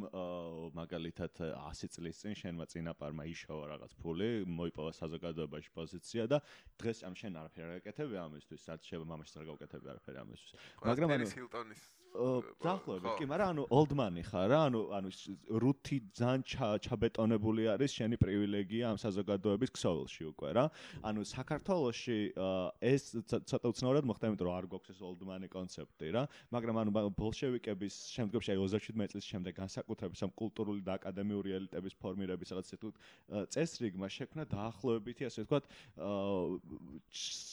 მაგალითად 0.74 1.32
100 1.38 1.88
წლის 1.94 2.16
წინ 2.22 2.34
შენმა 2.42 2.64
წინაპარმა 2.68 3.24
იშოვა 3.32 3.64
რაღაც 3.72 3.92
ფული, 4.02 4.28
მოიპოვა 4.44 4.92
საზოგადოებაში 4.98 5.70
პოზიცია 5.78 6.26
და 6.26 6.38
დღეს 6.80 7.04
ამ 7.06 7.14
შენ 7.18 7.38
არაფერი 7.38 7.66
არ 7.68 7.78
ეკეთები 7.80 8.16
ამისთვის 8.18 8.57
ამისთვის 8.58 8.66
რაც 8.68 8.82
შეიძლება 8.88 9.08
მამაშს 9.12 9.38
არ 9.38 9.44
გავკეთები 9.48 9.86
არაფერი 9.92 10.18
ამისთვის. 10.22 10.62
მაგრამ 10.82 11.10
ანუ 11.14 11.26
ჰილტონის 11.38 11.82
დაახლოებით 12.18 13.18
კი 13.18 13.26
მაგრამ 13.30 13.50
ანუ 13.52 13.64
ოლდმანი 13.78 14.22
ხარ 14.26 14.46
რა 14.50 14.58
ანუ 14.68 14.80
ანუ 14.98 15.10
რუთი 15.62 15.98
ძალიან 16.18 16.42
ჩაბეტონებული 16.82 17.68
არის 17.74 17.90
შენი 17.98 18.16
პრივილეგია 18.18 18.90
ამ 18.90 18.98
საზოგადოების 18.98 19.70
ქსოვილში 19.76 20.24
უკვე 20.32 20.50
რა. 20.56 20.64
ანუ 21.04 21.20
საქართველოსში 21.28 22.18
ეს 22.82 23.02
ცოტა 23.28 23.66
უცნაურად 23.70 24.04
მოხდა 24.08 24.24
იმიტომ 24.32 24.46
რომ 24.48 24.56
არ 24.58 24.66
გვაქვს 24.72 24.90
ეს 24.94 25.00
ოლდმანი 25.08 25.48
კონცეფტი 25.52 26.08
რა 26.16 26.22
მაგრამ 26.54 26.76
ანუ 26.82 26.90
ბოლშევიკების 27.18 27.94
შემდგომში 28.16 28.50
აი 28.54 28.58
27 28.66 29.08
წლის 29.12 29.24
შემდეგ 29.28 29.52
განსაკუთრებით 29.62 30.18
ამ 30.26 30.32
კულტურული 30.38 30.82
და 30.82 30.92
აკადემიური 30.98 31.54
ელიტების 31.58 31.94
ფორმირების 32.02 32.48
რაღაც 32.54 32.66
ისეთ 32.72 32.82
წესრიგმა 33.52 34.08
შექმნა 34.08 34.42
დაახლოებითი 34.48 35.22
ასე 35.28 35.44
ვთქვათ 35.44 35.64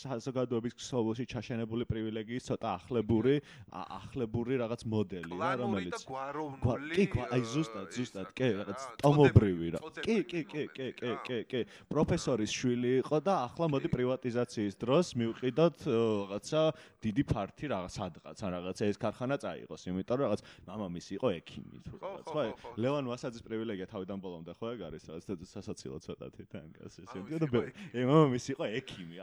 საზოგადოების 0.05 0.73
ქსოვილში 0.79 1.25
ჩაშენებული 1.33 1.83
პრივილეგიის 1.89 2.47
ცოტა 2.49 2.67
ახლებური 2.79 3.35
ახლებური 3.73 4.44
რაღაც 4.45 4.81
მოდელი 4.85 5.37
რა 5.41 5.51
რომელიც 5.61 5.97
კი 6.95 7.05
კი 7.13 7.21
აი 7.25 7.41
ზუსტად 7.53 7.87
ზუსტად 7.95 8.29
კი 8.37 8.47
რაღაც 8.59 8.81
ტომობრივი 9.01 9.67
რა. 9.75 9.79
კი 10.05 10.17
კი 10.29 10.41
კი 10.45 10.63
კი 10.75 10.87
კი 10.99 11.11
კი 11.25 11.39
კი. 11.49 11.61
პროფესორის 11.89 12.51
შვილი 12.53 12.91
იყო 13.01 13.17
და 13.25 13.33
ახლა 13.49 13.65
მოდი 13.73 13.89
პრივატიზაციის 13.95 14.75
დროს 14.77 15.05
მივყიდოთ 15.17 15.77
რაღაცა 15.89 16.61
დიდი 17.05 17.23
ფართი 17.31 17.65
რაღაც 17.73 17.91
სადღაც 17.95 18.37
ან 18.45 18.49
რაღაცა 18.55 18.83
ეს 18.91 18.97
ქარხანა 19.01 19.35
წაიღოს 19.41 19.81
იმიტომ 19.89 20.15
რომ 20.15 20.25
რაღაც 20.25 20.41
მამამისი 20.69 21.11
იყო 21.17 21.27
ექიმი 21.39 21.79
თუ 21.85 21.95
რაღაც 22.05 22.25
ხო 22.29 22.43
ლევან 22.81 23.05
ვასაძის 23.11 23.43
პრივილეგია 23.45 23.87
თავიდან 23.89 24.19
ბოლომდე 24.21 24.53
ხო 24.59 24.65
ეგ 24.75 24.79
არის 24.89 25.03
რაღაც 25.09 25.25
სასაცილო 25.55 25.97
ცოტათი 26.05 26.43
თან 26.51 26.67
გასეს 26.77 27.09
იმიტომ 27.15 27.49
რომ 27.55 27.65
ე 27.95 28.01
მამამისი 28.09 28.49
იყო 28.55 28.65
ექიმი 28.79 29.17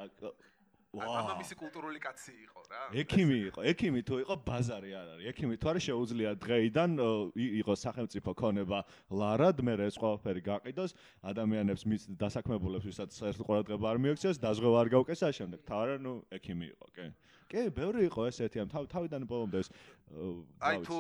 ამამისი 0.93 1.57
კულტურული 1.57 2.01
კაცი 2.05 2.33
იყო 2.45 2.61
რა. 2.69 2.81
ექიმი 3.01 3.37
იყო, 3.49 3.61
ექიმი 3.65 4.01
თუ 4.05 4.15
იყო 4.29 4.35
ბაზარი 4.45 4.91
არ 4.93 5.07
არის. 5.17 5.25
ექიმი 5.33 5.57
თუ 5.57 5.67
არის 5.73 5.83
შეუძლია 5.89 6.31
დღეიდან 6.37 6.91
იყო 7.33 7.75
სახელმწიფო 7.81 8.31
ქონება 8.37 8.79
ლარად, 9.09 9.57
მე 9.65 9.73
ეს 9.89 9.97
ყველაფერი 9.97 10.43
გაყიდოს, 10.45 10.93
ადამიანებს 11.25 11.83
მის 11.89 12.03
დასაქმებულებს 12.21 12.85
ვისაც 12.85 13.09
საერთოდ 13.09 13.45
ყურადღება 13.49 13.87
არ 13.89 13.99
მიაქცეს, 14.05 14.37
დაზღვევა 14.37 14.77
არ 14.85 14.89
გავკესა 14.93 15.29
შემდეგ. 15.33 15.61
თავარა 15.65 15.97
ნუ 15.97 16.13
ექიმი 16.29 16.67
იყო, 16.77 16.87
კი. 16.93 17.07
კი, 17.53 17.69
ბევრი 17.77 18.07
იყო 18.09 18.29
ესეთი 18.31 18.63
ამ 18.65 18.69
თავ 18.73 18.87
თავიდან 18.93 19.29
ბოლომდე 19.29 19.61
ეს 19.61 19.69
აი 20.13 20.81
თუ 20.85 20.97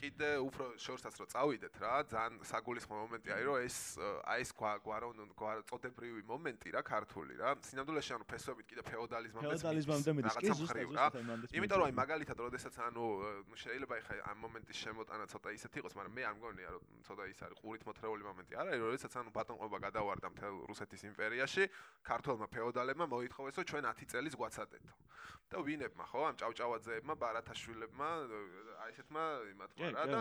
კიდე 0.00 0.28
უფრო 0.42 0.64
შორსაც 0.82 1.14
რომ 1.22 1.28
წავიდეთ 1.30 1.74
რა, 1.82 1.92
ძალიან 2.10 2.38
საგულისხმო 2.50 2.96
მომენტი 2.98 3.30
არის 3.34 3.46
რომ 3.46 3.58
ეს 3.62 3.76
აი 4.26 4.40
ეს 4.42 4.50
გვარონ 4.58 5.18
წოდებრივი 5.70 6.22
მომენტი 6.26 6.74
რა 6.74 6.82
ქართული 6.82 7.38
რა. 7.38 7.54
სინამდვილეში 7.62 8.12
ანუ 8.16 8.26
ფესვებით 8.26 8.66
კიდე 8.66 8.82
ფეოდალიზმამდე 8.90 9.50
ფეოდალიზმამდე 9.54 10.10
მიდის 10.18 10.36
კი 10.42 10.50
ზუსტად 10.58 10.90
რა. 10.98 11.06
იმიტომ 11.54 11.78
რომ 11.78 11.86
აი 11.86 11.94
მაგალითად 12.02 12.38
როდესაც 12.46 12.74
ანუ 12.90 13.04
შეიძლება 13.62 13.94
ხა 14.06 14.14
ამ 14.34 14.36
მომენტის 14.46 14.76
შემოტანა 14.82 15.24
ცოტა 15.30 15.48
ისეთი 15.58 15.76
იყოს, 15.82 15.94
მაგრამ 15.94 16.14
მე 16.18 16.22
არ 16.26 16.34
მგონია 16.38 16.68
რომ 16.74 16.82
ცოტა 17.06 17.24
ის 17.30 17.40
არის 17.46 17.58
ყურით 17.62 17.82
მოთრეული 17.86 18.22
მომენტი 18.26 18.52
არა, 18.62 18.70
როდესაც 18.82 19.12
ანუ 19.14 19.30
ბატონყობა 19.30 19.78
გადავარდა 19.86 20.28
მთელ 20.34 20.54
რუსეთის 20.70 21.02
იმპერიაში, 21.06 21.62
ქართველმა 22.02 22.46
ფეოდალებმა 22.50 23.06
მოითხოვეს 23.14 23.54
რომ 23.62 23.66
ჩვენ 23.70 23.84
10 23.94 24.10
წელს 24.10 24.34
გვაცადეთო. 24.34 24.94
და 25.46 25.62
ვინებ 25.62 25.94
ჭავჭავაძეებმა 26.42 27.14
ბარათაშვილებმა 27.24 28.10
ესეთმა 28.92 29.24
იმათმა 29.52 29.86
რა 29.96 30.04
და 30.12 30.20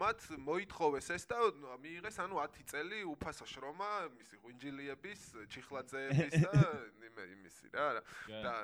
მათ 0.00 0.20
მოითხოვეს 0.48 1.08
ეს 1.16 1.24
და 1.30 1.38
მიიღეს 1.84 2.16
ანუ 2.24 2.34
10 2.44 2.68
წელი 2.72 2.98
უფასო 3.14 3.46
შრომა 3.54 3.90
მისი 4.18 4.36
ღვინჯილიების 4.44 5.20
ჩიხლაძეების 5.54 6.32
და 6.44 7.24
იმისი 7.34 7.66
რა 7.74 7.88
და 8.28 8.54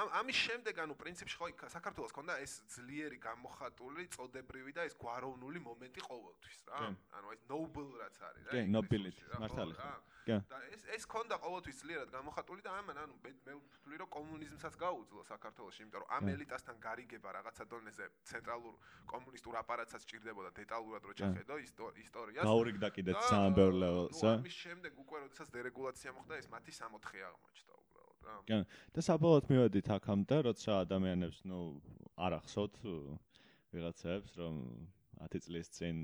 ამ 0.00 0.06
ამის 0.20 0.38
შემდეგ 0.48 0.74
ანუ 0.84 0.94
პრინციპში 1.02 1.36
ხო 1.38 1.46
საქართველოს 1.76 2.12
ქონდა 2.16 2.38
ეს 2.44 2.52
ძლიერი 2.74 3.18
გამოხატული 3.22 4.08
წოდებრივი 4.14 4.72
და 4.76 4.86
ეს 4.88 4.94
გვაროვნული 4.98 5.58
მომენტი 5.68 6.00
ყოველთვის 6.08 6.60
რა. 6.68 6.78
ანუ 7.18 7.26
ეს 7.34 7.42
noble 7.50 7.88
რაც 8.02 8.16
არის 8.28 8.42
რა 8.46 8.52
კი 8.52 8.62
nobility 8.72 9.22
მართალი 9.42 9.74
ხო 9.74 9.92
და 10.28 10.58
ეს 10.76 10.82
ეს 10.92 11.04
ქონდა 11.08 11.36
ყოველთვის 11.40 11.76
ძლიერად 11.82 12.10
გამოხატული 12.12 12.60
და 12.60 12.70
ამან 12.78 12.96
ანუ 13.00 13.14
მე 13.24 13.52
ვთვლი 13.58 13.96
რომ 14.02 14.08
კომუნიზმსაც 14.12 14.74
გაუძლო 14.76 15.22
საქართველოში, 15.24 15.78
იმიტომ 15.82 16.00
რომ 16.04 16.10
ამ 16.16 16.24
ელიტასთან 16.36 16.76
გარიგება 16.84 17.28
რაღაცა 17.38 17.64
დონეზე 17.72 17.97
ცენტრალურ 18.30 18.74
კომუნისტურ 19.08 19.54
აპარატსაც 19.62 20.02
ჭირდებოდა 20.10 20.50
დეტალურად 20.58 21.02
რო 21.08 21.14
შეხედო 21.20 21.54
ისტორიას. 22.04 22.44
გაურიგდა 22.48 22.88
კიდე 22.96 23.12
ძალიან 23.18 23.52
ბევრ 23.58 23.74
ლეველს, 23.82 24.20
ამის 24.32 24.56
შემდეგ 24.64 24.92
უკვე 25.04 25.16
როდესაც 25.24 25.48
დერეგულაცია 25.56 26.10
მოხდა, 26.18 26.34
ეს 26.42 26.46
მათი 26.52 26.72
64 26.78 27.24
აღმოჩნდა 27.28 27.72
უბრალოდ, 27.82 28.18
რა. 28.28 28.36
კი. 28.48 28.58
და 28.94 29.00
საბოლოოდ 29.08 29.44
მივედით 29.52 29.88
აქამდე, 29.96 30.36
როცა 30.48 30.70
ადამიანებს, 30.84 31.38
ნუ 31.48 31.60
არ 32.18 32.32
ახსოვთ 32.38 32.74
ვიღაცებს, 33.72 34.30
რომ 34.40 34.54
10 35.24 35.40
წლის 35.44 35.68
წინ 35.76 35.96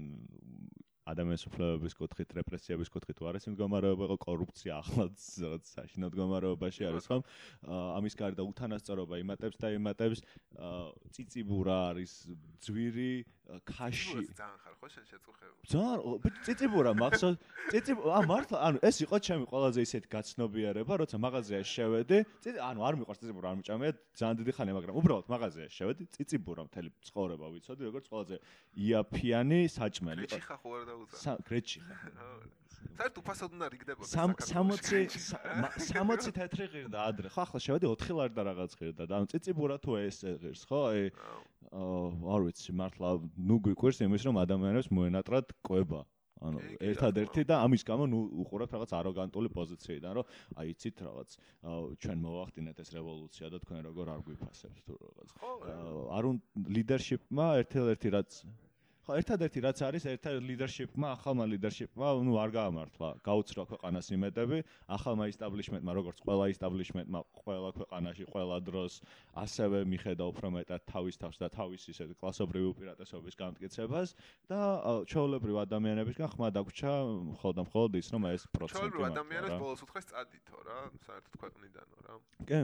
ადამიანის 1.10 1.44
უფლებების 1.50 1.94
კუთხით, 1.98 2.30
რეპრესიების 2.38 2.90
კუთხით 2.94 3.18
თუ 3.18 3.28
არის 3.30 3.48
მდგომარეობა, 3.52 4.06
იყო 4.08 4.16
კორუფცია 4.24 4.76
ახლაც 4.80 5.26
რაღაც 5.44 5.72
საშინო 5.74 6.08
მდგომარეობაში 6.10 6.88
არის 6.88 7.08
ხომ? 7.10 7.24
ამის 8.00 8.16
გარდა 8.20 8.46
უთანასწორობა 8.48 9.20
იმატებს 9.20 9.60
და 9.60 9.72
იმატებს 9.76 10.24
ციციბურა 11.16 11.78
არის 11.92 12.12
ძვირი 12.64 13.12
ქაში. 13.44 14.24
ძალიან 14.34 14.58
ხარ 14.64 14.74
ხო 14.80 14.88
შენ 14.94 15.04
შეწუხებული 15.04 15.68
ძალიან 15.68 16.32
ციციბურა 16.44 16.92
მახსოვს 16.96 17.36
ციციბ 17.70 17.98
ა 18.08 18.20
მართლა 18.24 18.56
ანუ 18.68 18.78
ეს 18.88 18.96
იყო 19.04 19.16
ჩემი 19.26 19.44
ყველაზე 19.52 19.80
ისეთ 19.84 20.04
გაცნობიერება 20.14 20.92
როცა 21.04 21.16
მაღაზიაში 21.24 21.72
შევედი 21.76 22.18
ანუ 22.68 22.80
არ 22.88 22.94
მიყვარს 23.00 23.20
ციციბურა 23.20 23.46
არ 23.52 23.56
მიჭამე 23.60 23.88
ძალიან 24.16 24.36
დიდი 24.40 24.52
ხანია 24.56 24.74
მაგრამ 24.80 24.94
უბრალოდ 25.00 25.26
მაღაზიაში 25.34 25.74
შევედი 25.76 26.02
ციციბურა 26.16 26.62
მთელი 26.68 26.88
ცხოვრება 27.04 27.46
ვიცოდი 27.54 27.82
როგორც 27.88 28.06
ყველაზე 28.12 28.36
იაფიანი 28.80 29.60
საჭმელი. 29.76 30.24
იყო 30.24 30.32
გრეჩი 30.32 30.40
ხა 30.48 30.56
ხო 30.64 30.68
არ 30.78 30.82
დაუცა 30.88 31.32
გრეჩი 31.48 31.78
ხა 31.84 31.96
საერთოდ 32.98 33.20
უფასოდ 33.24 33.50
უნდა 33.56 33.66
რიგდებოდეს 33.74 34.12
60 34.14 35.14
60 35.88 36.32
თეთრი 36.38 36.66
ღირდა 36.74 36.98
ადრე. 37.10 37.28
ხო 37.34 37.40
ახლა 37.44 37.58
შევედი 37.66 37.86
4 37.90 38.18
ლარ 38.18 38.30
და 38.36 38.42
რაღაც 38.50 38.72
ღირდა 38.80 39.04
და 39.08 39.12
ანუ 39.18 39.26
ციციბურა 39.34 39.76
თუ 39.84 39.90
ეს 40.04 40.18
ღირს 40.24 40.62
ხო? 40.68 40.80
აი 40.90 41.02
არ 41.74 42.40
ვიცი 42.46 42.70
მართლა 42.80 43.08
ნუ 43.50 43.56
გვიყვირს 43.66 43.98
იმის 44.06 44.22
რომ 44.28 44.36
ადამიანებს 44.44 44.88
მოენატრათ 44.94 45.46
ყვება 45.66 46.00
ანუ 46.44 46.60
ერთადერთი 46.90 47.42
და 47.48 47.58
ამის 47.64 47.82
გამო 47.88 48.04
ნუ 48.10 48.18
უყურებთ 48.44 48.74
რაღაც 48.76 48.90
აროგანტული 49.00 49.48
პოზიციიდან 49.54 50.12
რომ 50.18 50.24
აი 50.60 50.66
იცით 50.74 50.96
რაღაც 51.06 51.30
ჩვენ 52.04 52.18
მოვახდინეთ 52.24 52.76
ეს 52.84 52.90
რევოლუცია 52.96 53.46
და 53.54 53.58
თქვენ 53.64 53.80
როგორ 53.88 54.06
არ 54.14 54.20
გვიფასებთ 54.28 54.78
თუ 54.84 54.94
რაღაც. 55.04 55.28
არ 56.18 56.24
უნ 56.30 56.36
ლიდერშიპმა 56.76 57.46
ერთ-ერთი 57.64 58.08
რაც 58.18 58.30
ხო, 59.04 59.18
ერთადერთი 59.20 59.60
რაც 59.60 59.78
არის, 59.84 60.04
ერთა 60.16 60.30
ლიდერშიპმა, 60.40 61.08
ახალმა 61.20 61.44
ლიდერშიპმა, 61.52 62.08
ну, 62.24 62.38
არ 62.40 62.50
გაამართლა, 62.56 63.08
გაუცრა 63.20 63.62
ქვეყანას 63.68 64.06
იმედები, 64.16 64.58
ახალმა 64.88 65.24
ისტაბლიშმენტმა, 65.28 65.90
როგორც 65.92 66.18
ყველა 66.24 66.44
ისტაბლიშმენტმა, 66.54 67.20
ყველა 67.44 67.70
ქვეყანაში, 67.76 68.24
ყველა 68.32 68.56
დროს 68.64 68.92
ასევე 69.44 69.78
მიხედა 69.92 70.24
უფრო 70.24 70.48
მეტად 70.56 70.80
თავის 70.88 71.20
თავს 71.20 71.36
და 71.36 71.48
თავის 71.52 71.82
ისე 71.92 72.04
კლასობრივი 72.16 72.66
უპირატესობის 72.72 73.34
განმტკიცებას 73.36 74.08
და 74.48 74.60
ჩაოლებრივ 75.04 75.56
ადამიანებისგან 75.68 76.28
ხმა 76.32 76.48
დაგვრჩა 76.56 76.92
მხოლოდ 77.36 77.54
და 77.60 77.62
მხოლოდ 77.68 77.90
ის, 78.00 78.08
რომ 78.08 78.22
ეს 78.32 78.42
პროცესი 78.56 78.80
ჩაოლებრივ 78.80 79.04
ადამიანებს 79.04 79.60
ბოლოს 79.60 79.80
უთხეს 79.84 80.06
წადითო 80.14 80.58
რა, 80.64 80.78
საერთოდ 81.04 81.34
ქვეყნიდანო 81.44 81.96
რა. 82.08 82.14
კი, 82.48 82.60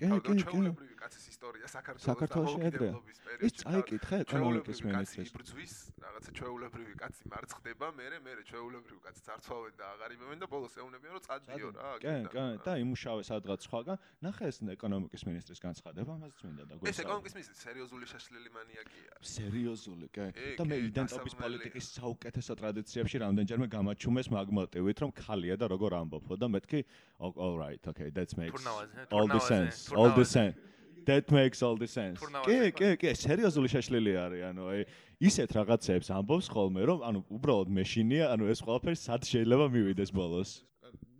კი, 0.00 0.32
ჩაოლებრივი 0.48 0.94
კაცის 0.96 1.24
ისტორია 1.34 1.66
საქართველოს 1.68 2.56
და 2.56 2.72
მოკიდებლობის 2.72 3.18
პერიოდში. 3.26 3.44
ის 3.44 3.52
წაიკითხე 3.60 4.16
ეკონომიკის 4.24 4.78
მინისტრის. 4.88 5.73
იბრძვის 5.74 6.02
რაღაცა 6.04 6.30
ჩვეულებრივი 6.38 6.94
კაცი 7.00 7.24
მარცხდება, 7.32 7.86
მე 7.98 8.06
მე 8.24 8.32
ჩვეულებრივი 8.48 9.00
კაცი 9.04 9.22
ძარცვავენ 9.26 9.74
და 9.78 9.84
აღარ 9.94 10.10
იმემენ 10.14 10.38
და 10.42 10.46
ბოლოს 10.52 10.74
ეუნებიან 10.78 11.12
რომ 11.14 11.22
წადიო 11.26 11.68
რა. 11.74 11.90
კი, 12.04 12.14
კი, 12.34 12.44
და 12.66 12.72
იმუშავე 12.84 13.22
სადღაც 13.28 13.60
სხვაგან. 13.66 13.96
ნახე 14.22 14.44
ეს 14.50 14.58
ეკონომიკის 14.74 15.22
მინისტრის 15.28 15.60
განცხადება, 15.66 16.12
მას 16.22 16.32
წმინდა 16.38 16.64
და 16.68 16.74
გვესა. 16.78 16.90
ეს 16.94 16.98
ეკონომიკის 17.04 17.34
მინისტრი 17.34 17.56
სერიოზული 17.64 18.04
შეშლილი 18.12 18.48
მანიაკია. 18.54 19.12
სერიოზული, 19.34 20.06
კი. 20.14 20.26
და 20.58 20.64
მე 20.70 20.76
იდენტობის 20.88 21.34
პოლიტიკის 21.42 21.86
საუკეთესო 21.98 22.52
ტრადიციებში 22.60 23.16
რამდენჯერმე 23.24 23.66
გამაჩუმეს 23.76 24.28
მაგ 24.30 24.48
მოტივით, 24.58 24.98
რომ 25.02 25.10
ხალია 25.24 25.54
და 25.58 25.66
როგორ 25.74 25.90
ამბობო 26.02 26.34
და 26.38 26.46
მეთქი 26.54 26.80
all 27.24 27.56
right, 27.58 27.82
okay, 27.86 28.10
that 28.10 28.30
makes 28.36 28.66
all 29.10 29.26
the 29.26 29.40
sense. 29.40 29.90
All 29.92 30.10
the 30.12 30.24
sense. 30.24 30.56
that 31.04 31.30
makes 31.30 31.62
all 31.62 31.76
the 31.76 31.86
sense. 31.86 32.20
კი, 32.20 32.72
კი, 32.76 32.90
კი, 33.00 33.12
სერიოზული 33.18 33.70
შეშლილი 33.72 34.14
არის, 34.24 34.42
ანუ 34.50 34.68
აი 34.72 34.84
ისეთ 35.24 35.50
რაღაცებს 35.56 36.08
ამბობს 36.12 36.46
ხოლმე, 36.52 36.82
რომ 36.90 36.98
ანუ 37.08 37.20
უბრალოდ 37.32 37.68
მეშინია, 37.72 38.24
ანუ 38.34 38.44
ეს 38.52 38.60
ყველაფერი 38.60 38.98
სად 38.98 39.22
შეიძლება 39.24 39.66
მივიდეს 39.72 40.10
ბოლოს. 40.12 40.50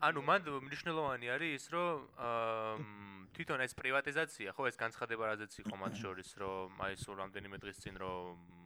ანუ 0.04 0.20
მან 0.28 0.40
მნიშვნელოვანი 0.68 1.26
არის 1.34 1.52
ის, 1.56 1.64
რომ 1.72 1.96
თვითონ 3.34 3.60
ეს 3.64 3.72
პრივატიზაცია, 3.74 4.52
ხო, 4.52 4.68
ეს 4.68 4.76
განცხადება 4.76 5.24
რაზეც 5.32 5.52
იყო 5.64 5.74
მათ 5.80 5.94
შორის, 6.02 6.28
რომ 6.36 6.68
აი 6.84 6.92
სულ 7.00 7.16
რამდენიმე 7.24 7.56
დღის 7.64 7.78
წინ 7.80 7.94
რომ 8.04 8.63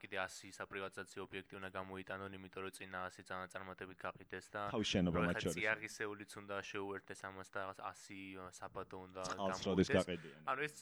კიდე 0.00 0.16
100 0.24 0.52
საპრივატიზაციო 0.58 1.20
ობიექტი 1.28 1.54
უნდა 1.58 1.68
გამოიტანონ, 1.78 2.30
იმიტომ 2.38 2.62
რომ 2.64 2.72
წინა 2.78 3.00
100 3.16 3.24
წანაწარმოებით 3.28 3.98
გაყიდეს 4.04 4.46
და 4.54 4.62
თავის 4.72 4.88
შენობა 4.94 5.18
მათ 5.28 5.36
შორის. 5.44 5.56
ციარგისეულიც 5.58 6.32
უნდა 6.42 6.56
შეუერთდეს 6.70 7.20
ამას 7.28 7.48
და 7.54 7.60
100 7.78 8.48
საბადო 8.58 8.96
უნდა 9.06 9.22
გამოიტანოს. 9.38 10.08
ანუ 10.48 10.60
ეს 10.68 10.74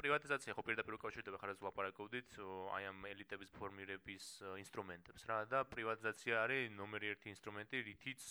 პრივატიზაცია 0.00 0.52
ხო 0.54 0.62
პირდაპირ 0.68 0.94
უკავშირდება 0.98 1.36
ხარ 1.40 1.50
ეს 1.54 1.60
ლაპარაკობდით, 1.66 2.30
აი 2.76 2.82
ამ 2.92 2.98
ელიტების 3.14 3.50
ფორმირების 3.58 4.24
ინსტრუმენტებს 4.62 5.22
რა 5.28 5.38
და 5.52 5.58
პრივატიზაცია 5.72 6.34
არის 6.44 6.72
ნომერი 6.78 7.06
1 7.16 7.28
ინსტრუმენტი, 7.34 7.76
რითიც 7.88 8.22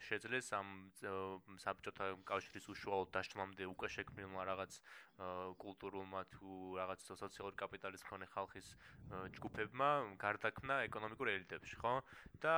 შეძლეს 0.00 0.46
ამ 0.56 0.68
საბჭოთა 1.60 2.06
კავშირის 2.24 2.66
უშუალო 2.72 3.12
დაშლამდე 3.12 3.64
უკვე 3.68 3.88
შექმნილმა 3.92 4.42
რაღაც 4.48 4.72
კულტურულმა 5.16 6.20
თუ 6.28 6.76
რაღაც 6.76 7.00
სოციალური 7.08 7.56
კაპიტალის 7.56 8.04
მქონე 8.04 8.26
ხალხის 8.36 8.66
ჯგუფებმა 9.32 9.88
გარდაქმნა 10.20 10.74
ეკონომიკურ 10.92 11.30
ელიტებში, 11.32 11.76
ხო? 11.80 11.92
და 12.36 12.54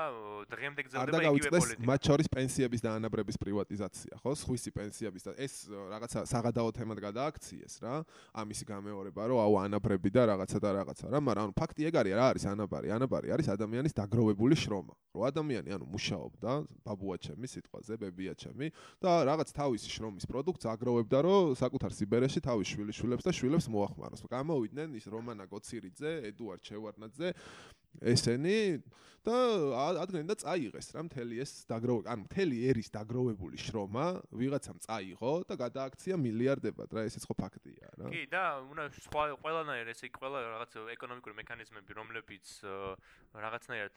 დღემდე 0.51 0.83
გრძელდება 0.91 1.23
იგივე 1.39 1.51
პოლიტიკა. 1.55 1.87
მათ 1.87 2.01
შორის 2.11 2.29
პენსიების 2.35 2.83
და 2.83 2.91
ანაბრების 2.99 3.37
პრივატიზაცია, 3.39 4.15
ხო? 4.19 4.31
სხვისი 4.43 4.71
პენსიების 4.75 5.23
და 5.23 5.33
ეს 5.39 5.55
რაღაცა 5.71 6.19
საღადაო 6.27 6.71
თემად 6.75 6.99
გადააქციეს 6.99 7.75
რა. 7.79 7.95
ამისი 8.35 8.65
გამეორება, 8.67 9.23
რომ 9.23 9.39
აუ 9.39 9.55
ანაბრები 9.71 10.11
და 10.11 10.23
რაღაცა 10.35 10.59
და 10.59 10.71
რაღაცა 10.83 11.07
რა, 11.15 11.19
მაგრამ 11.23 11.45
ანუ 11.47 11.55
ფაქტი 11.55 11.83
ეგ 11.87 11.95
არის, 12.03 12.15
რა 12.19 12.27
არის 12.35 12.45
ანაბარი? 12.59 12.89
ანაბარი 12.91 13.29
არის 13.39 13.47
ადამიანის 13.55 13.95
დაგროვებული 13.95 14.55
შრომა. 14.59 14.95
რო 15.15 15.23
ადამიანი 15.31 15.71
ანუ 15.79 15.87
მუშაობდა, 15.95 16.51
ბაბუა 16.87 17.17
ჩემი 17.23 17.47
სიტყვაზე, 17.49 17.93
ბებია 17.99 18.35
ჩემი 18.39 18.67
და 19.03 19.11
რაღაც 19.27 19.49
თავისი 19.55 19.89
შრომის 19.91 20.25
პროდუქტს 20.31 20.67
აგროვებდა, 20.75 21.19
რომ 21.27 21.55
საკუთარ 21.59 21.91
სიბერეში 21.97 22.41
თავის 22.49 22.71
შვილიშვილებს 22.73 23.27
და 23.29 23.33
შვილებს 23.37 23.67
მოახმაროს. 23.69 24.25
გამოვიდნენ 24.33 24.97
ის 24.97 25.07
რომანა 25.13 25.45
გოცირიძე, 25.53 26.13
ედუარდ 26.33 26.63
ჩევარნაძე, 26.65 27.29
ესენი 28.15 28.59
და 29.29 29.37
ადგენდა 29.99 30.35
წაიღეს 30.41 30.89
რა 30.95 31.03
მთელი 31.09 31.41
ეს 31.43 31.51
დაგროვ 31.69 32.07
ანუ 32.09 32.25
მთელი 32.25 32.57
ერის 32.71 32.89
დაგროვებული 32.95 33.59
შრომა 33.61 34.05
ვიღაცამ 34.41 34.79
წაიღო 34.87 35.33
და 35.51 35.55
გადააქცია 35.63 36.17
მილიარდებად 36.23 36.95
რა 36.97 37.03
ესეც 37.09 37.27
ხო 37.29 37.35
ფაქტია 37.43 37.91
რა. 37.99 38.09
კი 38.15 38.23
და 38.33 38.45
უნდა 38.63 38.85
სხვა 39.05 39.25
ყველანაირ 39.43 39.93
ესე 39.93 40.09
ყველა 40.15 40.39
რაღაც 40.55 40.73
ეკონომიკური 40.97 41.35
მექანიზმები 41.43 41.99
რომლებიც 41.99 42.47
რაღაცნაირად 43.45 43.95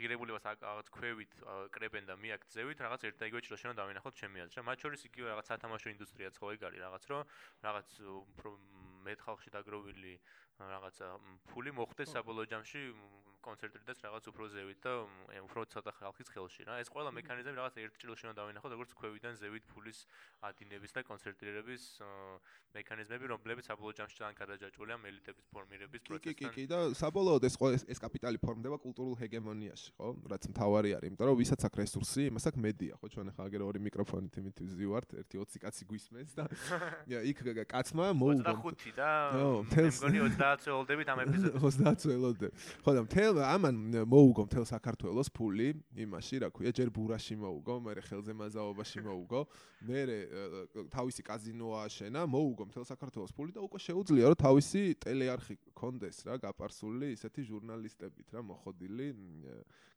ღირებულებას 0.00 0.44
რაღაც 0.66 0.86
ქვევით 0.98 1.32
კრებენ 1.76 2.04
და 2.10 2.14
მიაქცევით 2.18 2.78
რაღაც 2.80 3.00
ერთ 3.06 3.16
და 3.20 3.24
იგივე 3.30 3.42
ჭრილში 3.46 3.66
რომ 3.70 3.76
დავინახოთ 3.78 4.14
ჩემი 4.18 4.38
აზრით 4.40 4.58
რა. 4.58 4.66
მათ 4.66 4.78
შორის 4.82 5.00
იგივე 5.10 5.26
რაღაც 5.30 5.46
სათამაშო 5.52 5.88
ინდუსტრიაც 5.94 6.34
ხო 6.40 6.46
ეგ 6.56 6.60
არის 6.66 6.80
რაღაც 6.80 7.04
რომ 7.12 7.22
რაღაც 7.60 7.88
მეტ 9.06 9.18
ხალხში 9.24 9.50
დაგროვილი 9.54 10.14
რაღაცა 10.68 11.08
ფული 11.52 11.72
მოხდეს 11.80 12.12
საბოლოო 12.16 12.50
ჯამში 12.54 12.84
კონცენტრირდეს 13.40 13.98
რაღაც 14.04 14.24
უფრო 14.30 14.44
ზევით 14.52 14.80
და 14.84 14.92
უფრო 15.46 15.64
ცოტა 15.72 15.92
ხალხის 15.98 16.28
ხელში 16.32 16.62
რა. 16.68 16.78
ეს 16.80 16.88
ყველა 16.92 17.10
მექანიზმი 17.16 17.56
რაღაც 17.56 17.74
ერთ 17.80 17.94
ჭრილში 18.00 18.24
უნდა 18.28 18.36
დავინახოთ, 18.40 18.70
როგორც 18.76 18.90
ქვევიდან 19.00 19.34
ზევით 19.40 19.64
ფულის 19.70 19.98
ადინების 20.44 20.90
და 20.96 21.00
კონცენტრირების 21.08 21.82
მექანიზმები, 22.70 23.24
რომლებიც 23.32 23.64
საბოლოო 23.66 23.94
ჯამში 23.98 24.16
ძალიან 24.20 24.36
გადაჯაჭვულია 24.40 24.96
მელიტების 25.02 25.44
ფორმირების 25.50 26.00
პროცესთან. 26.06 26.36
კი, 26.36 26.44
კი, 26.46 26.54
კი 26.54 26.64
და 26.70 26.78
საბოლოოდ 26.94 27.42
ეს 27.48 27.56
ეს 27.90 27.98
კაპიტალი 27.98 28.38
ფორმდება 28.38 28.76
კულტურულ 28.78 29.14
ჰეგემონიაში, 29.18 29.88
ხო? 29.98 30.08
რაც 30.30 30.42
მთავარი 30.54 30.90
არის, 30.96 31.08
იმიტომ 31.10 31.26
რომ 31.30 31.36
ვისაც 31.40 31.60
აქვს 31.66 31.78
რესურსი, 31.82 32.22
იმას 32.30 32.44
აქვს 32.50 32.60
მედია, 32.62 32.94
ხო? 33.00 33.06
ჩვენ 33.10 33.26
ახლა 33.34 33.42
აგერ 33.50 33.60
ორი 33.66 33.80
მიკროფონით 33.90 34.34
იმით 34.38 34.56
ვზივართ, 34.70 35.08
ერთი 35.20 35.36
20 35.42 35.58
კაცი 35.64 35.82
გვისმენს 35.90 36.32
და 36.38 36.44
იქ 37.30 37.38
კაცმა 37.66 38.06
მოუგო 38.14 38.54
25 38.54 38.94
და 38.94 39.10
მე 39.34 39.82
მგონი 39.90 40.18
30 40.38 40.64
წელოდებით 40.64 41.08
ამ 41.10 41.18
ეპიზოდში. 41.26 41.58
30 41.58 42.00
წელოდებით. 42.06 42.54
ხო 42.86 42.90
და 42.94 43.00
მთელ 43.06 43.29
ამან 43.38 43.76
მოუგო 44.10 44.42
მთელ 44.48 44.64
საქართველოს 44.66 45.28
ფული 45.30 45.68
იმაში, 45.94 46.42
რა 46.42 46.48
ქვია, 46.50 46.72
ჯერ 46.74 46.90
ბურაში 46.90 47.36
მოუგო, 47.38 47.74
მე 47.86 47.92
ხელზე 48.02 48.32
მაზაობაში 48.34 48.98
მოუგო, 49.06 49.40
მე 49.86 49.98
თავისი 50.90 51.22
კაზინო 51.22 51.68
ააშენა, 51.80 52.20
მოუგო 52.26 52.64
მთელ 52.70 52.84
საქართველოს 52.90 53.32
ფული 53.36 53.54
და 53.54 53.60
უკვე 53.62 53.78
შეუძლია 53.78 54.24
რომ 54.34 54.38
თავისი 54.40 54.80
ტელეარხი 55.04 55.54
კონდეს 55.76 56.18
რა, 56.26 56.34
გაპარსული 56.42 57.14
ისეთი 57.14 57.40
ჟურნალისტებით 57.46 58.28
რა, 58.34 58.40
მოხოდილი 58.50 59.08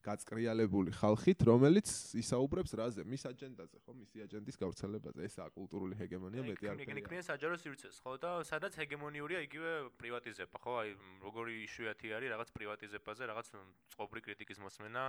გაწკრიალებული 0.04 0.92
ხალხით, 1.00 1.40
რომელიც 1.48 1.88
ისაუბრებს 2.20 2.76
რაზე, 2.76 3.06
მის 3.08 3.24
აჯენდაზე, 3.24 3.78
ხო, 3.88 3.92
მისი 4.04 4.18
აჯენდის 4.28 4.58
გავრცელებაზე. 4.60 5.20
ესაა 5.32 5.50
კულტურული 5.56 5.96
ჰეგემონია 5.96 6.44
მეტი 6.44 6.66
არ 6.68 6.76
იქნება. 6.84 7.00
იქნება 7.00 7.24
საჯარო 7.24 7.56
სივრცეს, 7.64 7.96
ხო, 8.04 8.14
და 8.20 8.32
სადაც 8.44 8.76
ჰეგემონიურია, 8.84 9.40
იგივე 9.48 9.72
პრივატიზება, 9.96 10.58
ხო, 10.60 10.74
აი, 10.84 10.90
როგორი 11.24 11.54
იშვიათი 11.64 12.08
არის 12.20 12.30
რაღაც 12.36 12.50
პრივატიზებაზე, 12.52 13.23
რაღაც 13.30 13.48
წყობრი 13.94 14.22
კრიტიკის 14.26 14.60
მოსმენა 14.64 15.04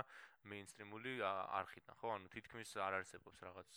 მეინსტრიმული 0.51 1.11
არხიდან, 1.25 1.95
ხო, 1.99 2.07
ანუ 2.15 2.27
თითქმის 2.35 2.69
არ 2.85 2.93
არსებობს 2.99 3.37
რაღაც 3.47 3.69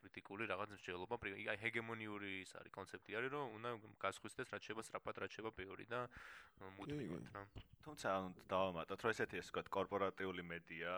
კრიტიკული 0.00 0.48
რაღაც 0.52 0.68
მსჯელობა, 0.76 1.14
აი, 1.32 1.58
ჰეგემონიური 1.62 2.30
ის 2.42 2.52
არის 2.58 2.72
კონცეფტი 2.76 3.10
არის, 3.18 3.30
რომ 3.32 3.44
უნდა 3.58 3.70
გასხვისდეს 4.02 4.52
რაც 4.52 4.62
შეიძლება 4.62 4.84
სწრაფად, 4.88 5.14
რაც 5.22 5.30
შეიძლება 5.32 5.52
პეორი 5.58 5.86
და 5.92 6.00
მუდმივად 6.78 7.26
რა. 7.36 7.42
თუმცა 7.86 8.06
ანუ 8.16 8.28
დავამატოთ, 8.52 8.98
რომ 9.02 9.10
ესეთი 9.16 9.36
ეს 9.42 9.46
ვთქვათ 9.50 9.68
კორპორატიული 9.78 10.42
მედია, 10.42 10.94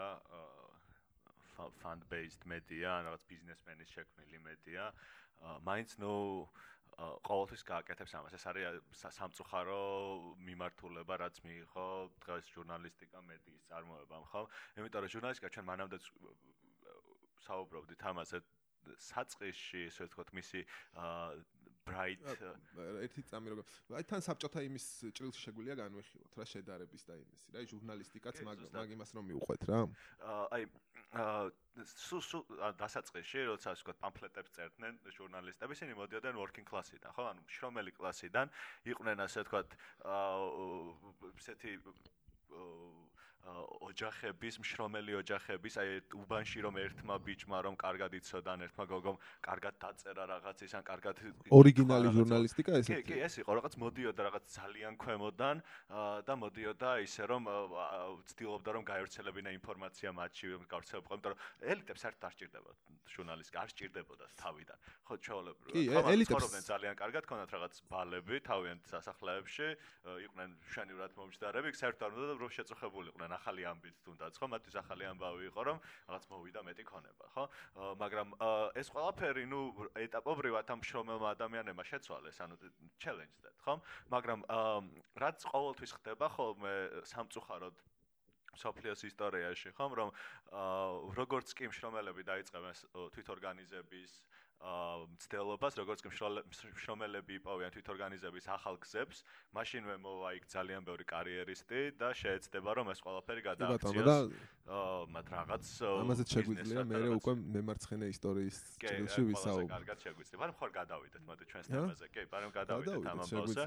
fund 1.54 2.02
based 2.10 2.42
media, 2.50 2.98
რაღაც 3.06 3.22
ბიზნესმენის 3.30 3.92
შექმნილი 3.94 4.38
მედია, 4.42 4.90
მაინც 5.62 5.94
ნუ 6.02 6.14
ყოველთვის 6.98 7.62
გააკეთებს 7.66 8.12
ამას. 8.14 8.34
ეს 8.38 8.44
არის 8.50 9.02
სამწუხარო 9.18 9.78
მიმართულება, 10.46 11.14
რაც 11.24 11.36
მიიღო 11.42 11.86
დღეს 12.22 12.44
ჟურნალისტიკა 12.54 13.18
მედიის 13.30 13.62
წარმოებამ, 13.70 14.24
ხო? 14.30 14.42
იმიტომ 14.78 15.00
რომ 15.02 15.14
ჟურნალისტიკა 15.14 15.48
ჩვენ 15.54 15.66
მანამდე 15.70 15.96
საუბრობდით 17.44 18.00
ამაზე 18.10 18.38
საწყისში, 19.00 19.80
ესე 19.90 20.06
ვთქვათ, 20.06 20.30
მისი 20.38 20.60
bright. 21.84 22.18
ერთი 23.04 23.22
წამი 23.30 23.52
როგორ 23.52 23.64
აი 23.98 24.04
თან 24.10 24.20
საბჭოთა 24.26 24.60
იმის 24.68 24.86
ჭრილში 25.16 25.40
შეგვიძლია 25.46 25.76
განვეხილოთ 25.80 26.32
რა 26.40 26.44
შედარების 26.52 27.02
და 27.08 27.14
იმისი 27.20 27.48
რა 27.54 27.60
ჟურნალისტიკაც 27.72 28.36
მაგ 28.48 28.58
მაგ 28.78 28.88
იმას 28.96 29.10
რომ 29.18 29.24
მიუყვეთ 29.30 29.62
რა. 29.70 29.78
აი 30.56 30.62
სუ 31.14 32.18
სუ 32.28 32.38
დასაწყისში 32.80 33.40
როცა 33.50 33.68
ასე 33.74 33.82
ვთქვათ 33.82 33.98
პამფლეტებს 34.04 34.50
წერდნენ 34.56 34.94
ჟურნალისტები 35.18 35.72
ისინი 35.78 35.92
მოდიოდნენ 36.00 36.36
working 36.42 36.66
class-იდან 36.70 37.10
ხო? 37.14 37.24
ანუ 37.30 37.42
შრომელი 37.54 37.92
კლასიდან 37.98 38.46
იყვნენ 38.94 39.18
ასე 39.26 39.44
ვთქვათ 39.44 39.68
ესეთი 41.38 41.72
ოჯახების, 43.44 44.58
მშრომელი 44.64 45.12
ოჯახების, 45.20 45.74
აი 45.80 45.88
უბანში 46.16 46.58
რომ 46.64 46.74
ერთმა 46.80 47.16
ბიჭმა 47.24 47.58
რომ 47.66 47.74
კარგად 47.76 48.16
იცოდან, 48.16 48.64
ერთმა 48.66 48.84
გოგომ 48.88 49.16
კარგად 49.44 49.74
დაწერა 49.84 50.24
რაღაცის, 50.32 50.72
ან 50.80 50.82
კარგად 50.88 51.16
ორიგინალი 51.52 52.08
ჟურნალისტიკა 52.16 52.72
ესე? 52.80 53.02
კი, 53.04 53.04
კი, 53.04 53.16
ეს 53.28 53.34
იყო 53.44 53.50
რაღაც 53.60 53.74
მოდიოდა 53.84 54.20
რაღაც 54.28 54.44
ძალიან 54.48 54.92
ქვემოდან 54.96 55.56
და 56.24 56.34
მოდიოდა 56.40 56.90
ისე 57.04 57.22
რომ 57.28 57.42
ცდილობდა 58.32 58.70
რომ 58.74 58.84
გაერთიანებინა 58.88 59.50
ინფორმაცია 59.60 60.08
მათში, 60.16 60.46
გავრცელებიყო, 60.64 61.14
იმიტომ 61.14 61.30
რომ 61.34 61.38
ელიტებს 61.68 62.02
არ 62.08 62.14
სჭირდება 62.34 62.70
ჟურნალისტიკა, 63.04 63.58
არ 63.60 63.70
სჭირდებოდა 63.70 64.24
თავიდან. 64.40 64.78
ხო, 65.04 65.14
ჩაოლებრივად. 65.20 65.74
კი, 65.76 65.82
ელიტებს 65.92 66.64
ძალიან 66.64 66.94
კარგად 66.96 67.24
ქონდათ 67.28 67.50
რაღაც 67.54 67.74
ბალები 67.92 68.36
თავიანთ 68.48 68.82
სასახლეებში, 68.88 69.68
იყვნენ 70.24 70.50
შენივრად 70.72 71.12
მომჯდარები, 71.14 71.68
საერთოდ 71.76 72.02
არ 72.08 72.12
უნდა 72.16 72.34
რომ 72.40 72.50
შეწუხებულიყვნენ 72.56 73.33
ახალი 73.38 73.66
ამბით 73.70 73.96
თუნდაც 74.06 74.38
ხო? 74.40 74.46
მათთვის 74.54 74.76
ახალი 74.82 75.04
ამბავი 75.10 75.48
იყო 75.50 75.60
რომ 75.68 75.78
რაღაც 76.08 76.24
მოვიდა 76.32 76.60
მეტი 76.68 76.84
ქონება 76.90 77.26
ხო? 77.34 77.44
მაგრამ 78.02 78.28
ეს 78.80 78.88
ყველაფერი 78.94 79.44
ნუ 79.52 79.60
ეტაპობრივად 80.06 80.70
ამ 80.74 80.80
შრომელმა 80.88 81.28
ადამიანებმა 81.36 81.84
შეცვალეს 81.90 82.38
ანუ 82.44 82.56
challenge-დად 83.02 83.56
ხო? 83.66 83.74
მაგრამ 84.14 84.40
რაც 85.24 85.38
ყოველთვის 85.50 85.92
ხდება 85.98 86.26
ხოლმე 86.36 86.74
სამწუხაროდ 87.10 87.76
სოფლიოს 88.58 89.02
ისტორიაში 89.10 89.74
ხომ? 89.74 89.92
რომ 89.98 90.10
როგორც 91.18 91.54
კი 91.58 91.70
მშრომელები 91.70 92.22
დაიწყებენ 92.28 92.74
თვითორგანიზების 93.14 94.12
მცდელობას, 94.64 95.76
როგორც 95.76 96.00
კი 96.00 96.08
მშრომელები 96.08 97.36
იპოვიან 97.36 97.72
თვითორგანიზების 97.74 98.46
ახალ 98.48 98.78
გზებს, 98.80 99.20
მაშინვე 99.52 99.96
მოვა 100.00 100.30
იქ 100.40 100.44
ძალიან 100.48 100.86
ბევრი 100.88 101.04
კარიერისტი 101.04 101.80
და 102.00 102.08
შეეცდება 102.16 102.70
რომ 102.80 102.88
ეს 102.94 103.00
ყველაფერი 103.04 103.42
გადააქციოს. 103.44 104.32
აა, 104.64 105.04
მათ 105.12 105.26
რაღაც 105.28 105.64
ამაზე 105.84 106.24
შეგვიძლია 106.24 106.82
მე 106.88 106.98
უკვე 107.20 107.32
მემარცხენე 107.36 108.06
ისტორიის 108.08 108.56
ჭრილში 108.80 109.22
ვისაუბროთ. 109.28 109.68
კი, 109.68 109.74
კარგად 109.76 109.98
შეგვიძლია. 110.00 110.38
მაგრამ 110.40 110.56
ხარ 110.56 110.70
გადავიდეთ 110.80 111.22
მოდი 111.28 111.44
ჩვენს 111.52 111.66
თემაზე. 111.68 112.06
კი, 112.08 112.22
მაგრამ 112.32 112.52
გადავიდეთ 112.56 112.96
ამ 113.04 113.18
ამბავზე. 113.20 113.62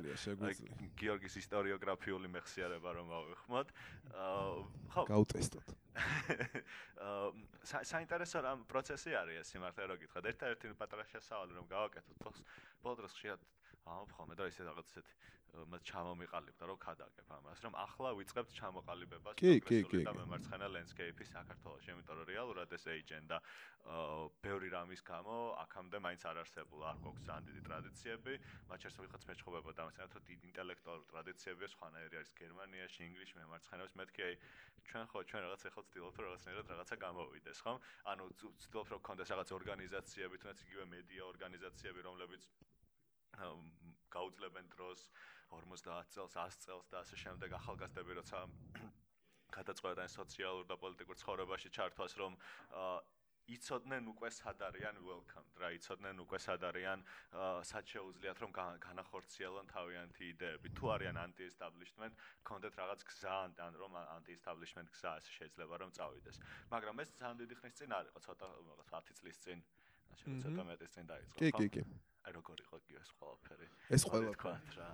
გიორგის 0.98 1.34
ისტორიოგრაფიული 1.38 2.28
მეხსიერება 2.34 2.90
რომ 2.98 3.08
ავიხმოთ. 3.22 3.68
აა, 4.18 4.50
ხო. 4.98 5.02
გაუტესტოთ. 5.14 5.68
აა 7.06 7.30
საინტერესო 7.68 8.42
რამ 8.42 8.64
პროცესი 8.70 9.14
არის 9.18 9.38
ეს 9.42 9.48
სიმართლე 9.54 9.84
რო 9.92 9.96
გითხრათ. 10.02 10.26
ერთ-ერთი 10.32 10.74
პატარა 10.88 11.06
შესავალი 11.12 11.56
რომ 11.60 11.66
გავაკეთოთ 11.72 12.20
ფოს 12.24 12.38
ბოლო 12.84 12.96
დროს 13.00 13.16
ხშირად 13.18 13.42
აუ 13.92 14.06
ხოლმე 14.16 14.36
და 14.40 14.48
ისე 14.52 14.64
რაღაც 14.68 14.94
ესეთი 14.94 15.18
მათ 15.72 15.82
ჩამომიყალიბდა 15.90 16.64
რომ 16.70 16.78
ქადაგებ 16.86 17.32
ამას 17.38 17.60
რომ 17.66 17.74
ახლა 17.82 18.10
ვიწყებთ 18.20 18.52
ჩამოყალიბებას 18.60 19.36
და 20.08 20.14
მემარცხენე 20.20 20.68
ლენდსკეიპის 20.76 21.30
საქართველოს 21.34 21.88
იმიტომ 21.88 22.16
რომ 22.20 22.28
რეალურად 22.32 22.70
ეს 22.78 22.84
ეიჯენდა 22.94 23.38
ბევრი 24.44 24.70
რამის 24.76 25.02
გამო 25.08 25.36
აქამდე 25.64 25.98
მაინც 26.06 26.24
არ 26.30 26.38
არსებულა 26.44 26.86
არ 26.92 26.98
გვაქვს 27.04 27.26
ძალიან 27.28 27.44
დიდი 27.48 27.62
ტრადიციები. 27.68 28.34
მათ 28.70 28.80
შორის 28.84 28.98
ვიღაც 29.04 29.24
მეჩხობება 29.30 29.72
და 29.78 29.82
ამას 29.88 29.98
რომ 30.18 30.24
დიდი 30.28 30.46
ინტელექტუალური 30.52 31.06
ტრადიციები 31.14 31.64
სხვანაირი 31.74 32.16
არის 32.20 32.32
გერმანიაში 32.42 33.00
ინგლისში 33.08 33.36
მემარცხენეებს 33.42 33.98
მეთქი 34.02 34.22
აი 34.28 34.36
ჩვენ 34.88 35.06
ხო 35.12 35.20
ჩვენ 35.30 35.42
რაღაც 35.48 35.62
ახლა 35.68 35.82
ვცდილობთ 35.88 36.18
რომ 36.18 36.28
რაღაცნაირად 36.28 36.68
რაღაცა 36.72 36.96
გამოვიდეს 37.06 37.60
ხო 37.64 37.74
ანუ 38.12 38.24
ვცდილობთ 38.60 38.90
რომ 38.92 39.00
გქონდეს 39.04 39.32
რაღაც 39.34 39.50
ორგანიზაციები 39.60 40.36
თუნდაც 40.42 40.60
იგივე 40.68 40.86
მედია 40.96 41.24
ორგანიზაციები 41.32 42.00
რომლებიც 42.08 42.44
გაუძლებენ 44.16 44.66
დროს 44.76 45.00
50 45.52 46.14
წელს, 46.14 46.34
100 46.38 46.64
წელს 46.66 46.88
და 46.92 47.04
ასე 47.04 47.16
შემდეგ 47.24 47.54
ახალგაზრდები 47.60 48.18
როცა 48.22 48.40
გადაწყვეტენ 49.58 50.10
სოციალურ 50.12 50.66
და 50.68 50.76
პოლიტიკურ 50.82 51.16
ცხოვრებაში 51.24 51.70
ჩართვას, 51.78 52.18
რომ 52.22 52.36
იცოდნენ 53.48 54.08
უკვე 54.12 54.30
სად 54.36 54.62
არიან 54.68 54.98
welcome, 55.08 55.48
რა 55.62 55.70
იცოდნენ 55.78 56.20
უკვე 56.24 56.40
სად 56.44 56.64
არიან 56.68 57.04
სად 57.70 57.86
შეუძლიათ 57.94 58.42
რომ 58.44 58.52
განახორციელონ 58.84 59.70
თავიანთი 59.72 60.24
იდეები. 60.34 60.72
თუ 60.76 60.92
არიან 60.96 61.20
anti-establishment, 61.24 62.14
კონდეთ 62.44 62.76
რაღაც 62.82 63.06
გზა 63.08 63.36
ან 63.68 63.80
რომ 63.84 63.96
anti-establishment 64.04 64.92
გზა 64.92 65.16
ასე 65.22 65.32
შეიძლება 65.40 65.80
რომ 65.80 65.96
წავიდეს. 65.96 66.38
მაგრამ 66.76 66.96
ეს 67.04 67.10
ძალიან 67.16 67.38
დიდი 67.44 67.56
ხნის 67.62 67.76
წინ 67.80 67.90
არ 67.96 68.06
იყო, 68.12 68.20
ცოტა 68.28 68.46
რაღაც 68.52 68.88
10 68.92 69.16
წლის 69.22 69.38
წინ. 69.48 69.64
ასე 70.12 70.26
ცოტა 70.44 70.64
მეტის 70.68 70.92
წინ 70.92 71.06
დაიწყო. 71.08 71.38
კი, 71.40 71.50
კი, 71.56 71.68
კი. 71.72 71.82
როგორ 72.36 72.58
იყო 72.66 72.78
კი 72.84 72.94
ეს 73.02 73.10
ყველაფერი? 73.18 73.68
ეს 73.96 74.04
ყველაფერი 74.12 74.78
რა. 74.78 74.92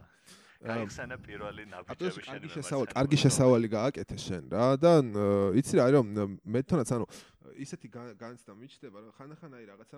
გაიხსენა 0.63 1.15
პირველი 1.19 1.63
ნაბიჯები 1.67 2.21
შენ. 2.23 2.31
კარგი 2.31 2.49
შესავალი, 2.55 2.91
კარგი 2.95 3.17
შესავალი 3.19 3.67
გააკეთე 3.73 4.17
შენ 4.25 4.43
რა 4.53 4.67
და 4.79 4.91
იცი 5.59 5.73
რა 5.79 5.85
რომ 5.97 6.05
მე 6.39 6.59
თვითონაც 6.63 6.89
ანუ 6.95 7.05
ისეთი 7.53 7.87
განცდა 8.17 8.53
მიჩნდება 8.57 8.97
რომ 9.03 9.11
ხანახან 9.17 9.51
აი 9.57 9.65
რაღაცა 9.69 9.97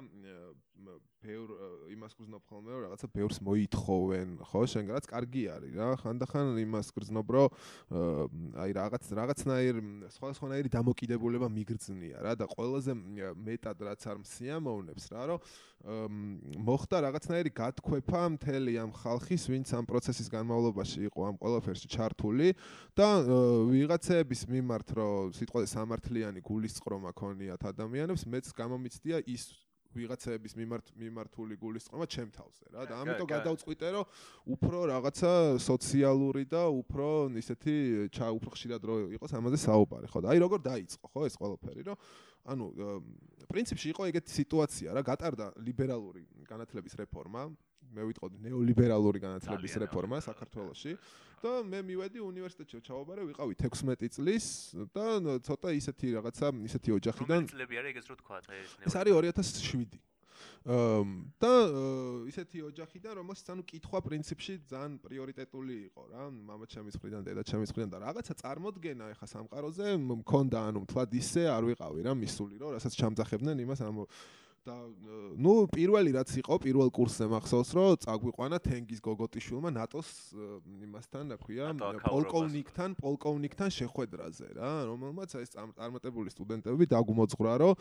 ბევრ 1.23 1.49
იმას 1.95 2.13
გრძნობ 2.19 2.43
ხოლმე 2.49 2.69
რომ 2.73 2.81
რაღაცა 2.85 3.07
ბევრს 3.15 3.37
მოითხოვენ 3.47 4.29
ხო 4.49 4.61
შენგანაც 4.73 5.05
კარგი 5.11 5.43
არის 5.55 5.71
რა 5.79 5.89
ხანდახან 6.01 6.59
იმას 6.65 6.87
გრძნობ 6.97 7.27
რომ 7.35 7.47
აი 8.65 8.71
რაღაც 8.79 9.03
რაღაცნაირ 9.21 9.75
სხვადასხვანაირი 10.17 10.69
დამოკიდებულება 10.75 11.47
მიგრძნია 11.55 12.17
რა 12.25 12.33
და 12.35 12.45
ყველაზე 12.51 12.91
მეტად 13.47 13.77
რაც 13.87 14.01
არ 14.03 14.17
მსიამოვნებს 14.25 15.05
რა 15.15 15.23
რომ 15.31 15.39
მოხდა 15.85 16.97
რაღაცნაირი 17.25 17.51
გათქვეფა 17.57 18.21
მთელი 18.37 18.73
ამ 18.77 18.91
ხალხის 18.93 19.43
ვინც 19.49 19.73
ამ 19.73 19.85
პროცესის 19.89 20.29
განმავლობაში 20.29 21.09
იყო 21.09 21.19
ამ 21.25 21.35
ყველაფერში 21.41 21.87
ჩართული 21.89 22.53
და 22.93 23.07
ვიღაცების 23.65 24.41
მიმართ 24.45 24.87
რომ 24.93 25.33
სიტყვაზე 25.33 25.67
სამართლიანი 25.73 26.39
გულისწყრომა 26.45 27.11
ქონიათ 27.17 27.61
ადამიანებს 27.65 28.29
მეც 28.29 28.45
გამომიცდია 28.53 29.25
ის 29.25 29.43
ვიღაცების 29.95 30.53
მიმართ 30.59 30.85
მიმართული 31.01 31.55
გულისწყრომა 31.57 32.05
ჩემ 32.05 32.29
თავზე 32.35 32.65
რა. 32.75 32.85
და 32.85 32.93
ამიტომ 33.01 33.27
გადავწყვიტე 33.31 33.87
რომ 33.95 34.05
უფრო 34.53 34.77
რაღაცა 34.91 35.31
სოციალური 35.65 36.43
და 36.45 36.63
უფრო 36.67 37.31
ისეთი 37.41 37.75
ჩა 38.11 38.27
უფრო 38.37 38.49
ხშირად 38.53 38.81
რო 38.85 38.95
იყოს 39.17 39.31
ამაზე 39.39 39.57
საუბარი 39.65 40.07
ხო 40.11 40.19
და 40.21 40.35
აი 40.35 40.39
როგორ 40.45 40.59
დაიწყო 40.67 41.07
ხო 41.15 41.21
ეს 41.25 41.35
ყველაფერი 41.39 41.81
რომ 41.89 41.97
ანუ 42.45 42.65
პრინციპში 43.49 43.87
იყო 43.93 44.09
ეგეთი 44.11 44.31
სიტუაცია 44.39 44.95
რა 44.97 45.01
გატარდა 45.05 45.45
ლიბერალური 45.61 46.25
განათლების 46.49 46.93
რეფორმა. 47.01 47.49
მე 47.95 48.03
ვიტყოდი 48.09 48.39
ნეოლიბერალური 48.43 49.21
განათლების 49.23 49.75
რეფორმა 49.85 50.19
საქართველოში 50.25 50.93
და 51.43 51.51
მე 51.69 51.79
მივედი 51.85 52.19
უნივერსიტეტში 52.25 52.81
ჩავაბარე 52.87 53.27
ვიყავი 53.29 53.53
16 53.61 54.09
წლის 54.17 54.45
და 54.95 55.37
ცოტა 55.45 55.69
ისეთი 55.79 56.07
რაღაცა 56.17 56.47
ისეთი 56.69 56.95
ოჯახიდან 56.97 57.47
წლები 57.53 57.79
არის 57.81 57.91
ეგეც 57.93 58.09
რო 58.11 58.15
თქვა 58.19 58.41
ეს 58.41 58.73
ეს 58.89 58.95
არის 58.99 59.13
2007 59.21 60.01
და 60.65 61.51
ისეთი 62.25 62.61
ოჯახიდან 62.65 63.13
რომელსაც 63.21 63.47
ანუ 63.53 63.63
კითხვა 63.69 63.99
პრინციპში 64.01 64.53
ძალიან 64.65 64.93
პრიორიტეტული 64.97 65.75
იყო 65.93 66.03
რა. 66.09 66.23
მამაჩემის 66.33 66.97
მხრიდან 66.97 67.21
დედაჩემის 67.21 67.69
მხრიდან 67.69 67.89
და 67.93 67.97
რაღაცა 68.01 68.33
წარმოდგენა 68.41 69.05
ეხა 69.13 69.27
სამყაროზე 69.29 69.87
მქონდა 70.01 70.57
ანუ 70.73 70.81
თლად 70.89 71.13
ისე 71.21 71.43
არ 71.53 71.63
ვიყავი 71.69 72.01
რა 72.09 72.13
მისული 72.17 72.57
რომ 72.57 72.73
რასაც 72.81 72.93
ჩამძახებდნენ 72.97 73.61
იმას 73.61 73.79
ამ 73.85 74.09
და 74.65 74.75
ნუ 75.37 75.53
პირველი 75.69 76.11
რაც 76.15 76.31
იყო 76.41 76.57
პირველ 76.63 76.89
კურსზე 76.89 77.27
მახსოვს 77.29 77.69
რომ 77.77 77.97
წაგვიყვანა 78.05 78.57
თენგის 78.65 78.99
გოგოტიშვილმა 79.05 79.69
ნატოს 79.77 80.09
იმასთან 80.87 81.33
რა 81.33 81.37
ქვია 81.45 81.69
პოლკოვნიკთან 82.01 82.97
პოლკოვნიკთან 82.97 83.69
შეხვედრაზე 83.77 84.47
რა 84.57 84.71
რომელმაც 84.89 85.37
ეს 85.41 85.53
წარმატებული 85.53 86.33
სტუდენტები 86.33 86.89
დაგუმოძღვრა 86.95 87.53
რომ 87.61 87.73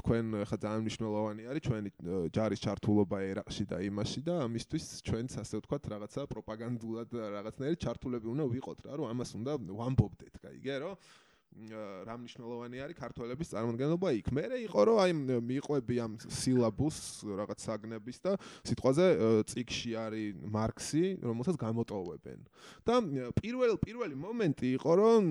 თქვენ 0.00 0.24
ხა 0.48 0.56
ძალიან 0.64 0.82
მნიშვნელოვანი 0.88 1.42
არის 1.52 1.62
ჩვენი 1.68 1.90
ჯარის 2.32 2.60
ჩართულობა 2.64 3.18
ერაყში 3.30 3.64
და 3.68 3.76
იმაში 3.90 4.20
და 4.24 4.34
ამისთვის 4.48 4.84
ჩვენც 5.04 5.30
ასე 5.44 5.54
ვთქვათ 5.60 5.84
რაღაცა 5.92 6.20
პროპაგანდულად 6.32 7.08
რაღაცნაირი 7.36 7.76
ჩართულები 7.84 8.26
უნდა 8.34 8.44
ვიყოთ 8.56 8.78
რა 8.88 8.92
რომ 9.00 9.06
ამას 9.12 9.30
უნდა 9.36 9.52
ვამბობდეთ 9.60 10.34
გაიგე 10.40 10.76
რომ 10.80 10.94
რა 11.50 12.14
მნიშვნელოვანი 12.14 12.78
არის 12.80 12.96
ქართველების 12.96 13.50
წარმოადგენლობა 13.52 14.08
იქ. 14.22 14.26
მე 14.32 14.44
იყო 14.70 14.80
რომ 14.86 14.96
აი 15.02 15.12
მიყვები 15.42 15.96
ამ 16.00 16.12
სილაბუს 16.22 16.98
რაღაც 17.26 17.58
საგნების 17.66 18.18
და 18.22 18.32
სიტყვაზე 18.64 19.06
ციკში 19.50 19.90
არის 19.98 20.38
მარქსი, 20.46 21.04
რომელსაც 21.20 21.56
გამოტოვებენ. 21.58 22.38
და 22.86 22.94
პირველ 23.34 23.76
პირველი 23.82 24.14
მომენტი 24.14 24.68
იყო 24.78 24.92
რომ 25.00 25.22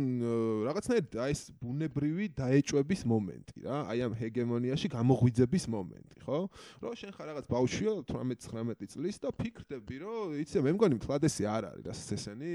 რაღაცნაირად 0.67 1.17
აი 1.23 1.31
ეს 1.33 1.41
ბუნებრივი 1.55 2.25
დაეჭვების 2.35 3.01
მომენტი 3.07 3.59
რა, 3.63 3.77
აი 3.89 3.99
ამ 4.05 4.13
ჰეგემონიაში 4.19 4.87
გამოღვიძების 4.91 5.65
მომენტი, 5.71 6.17
ხო? 6.27 6.39
რომ 6.83 6.91
შენ 6.99 7.11
ხარ 7.15 7.25
რაღაც 7.31 7.45
ბავშვია 7.47 7.91
18-19 8.05 8.91
წლის 8.91 9.15
და 9.23 9.29
ფიქრდები 9.33 9.95
რომ 10.03 10.37
იცი 10.43 10.57
მე 10.67 10.71
მგონი 10.75 10.97
თლადესი 10.99 11.43
არ 11.47 11.63
არის 11.73 11.83
რა 11.89 11.93
ესენი 12.19 12.53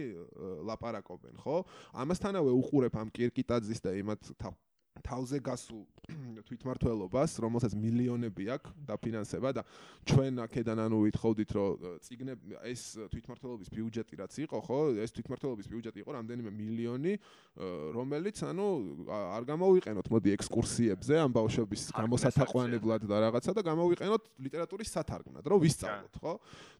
ლაპარაკობენ, 0.68 1.34
ხო? 1.42 1.56
ამასთანავე 1.96 2.52
უყურებ 2.60 2.94
ამ 3.00 3.08
კირკიტა 3.14 3.53
ტაძის 3.54 3.84
და 3.86 3.94
იმათ 4.02 4.32
თავზე 5.06 5.38
გასულ 5.46 5.82
თვითმართველობას, 6.44 7.38
რომელსაც 7.40 7.72
მილიონები 7.78 8.44
აქვს 8.54 8.72
დაფინანსება 8.88 9.50
და 9.56 9.62
ჩვენ 10.04 10.42
აქედან 10.44 10.78
ანუ 10.84 10.98
ვითხოვდით, 11.08 11.50
რომ 11.56 12.00
ციგნე 12.04 12.32
ეს 12.68 12.82
თვითმართველობის 13.12 13.68
ბიუჯეტი 13.72 14.14
რაც 14.20 14.34
იყო, 14.44 14.58
ხო, 14.60 14.78
ეს 15.00 15.10
თვითმართველობის 15.16 15.66
ბიუჯეტი 15.72 15.98
იყო 16.04 16.10
რამდენიმე 16.18 16.50
მილიონი, 16.52 17.12
რომელიც 17.96 18.36
ანუ 18.44 18.66
არ 19.08 19.42
გამოვიყენოთ, 19.48 20.06
მოდი 20.12 20.28
ექსკურსიებზე 20.36 21.14
ამ 21.24 21.30
ბავშვების 21.32 21.82
გამოსათაყვანებლად 21.96 23.02
და 23.08 23.16
რაღაცა 23.24 23.50
და 23.56 23.62
გამოვიყენოთ 23.64 24.22
ლიტერატურის 24.44 24.90
სათარგმნად, 24.92 25.44
რომ 25.48 25.58
ვისწავლოთ, 25.64 26.14
ხო? 26.20 26.34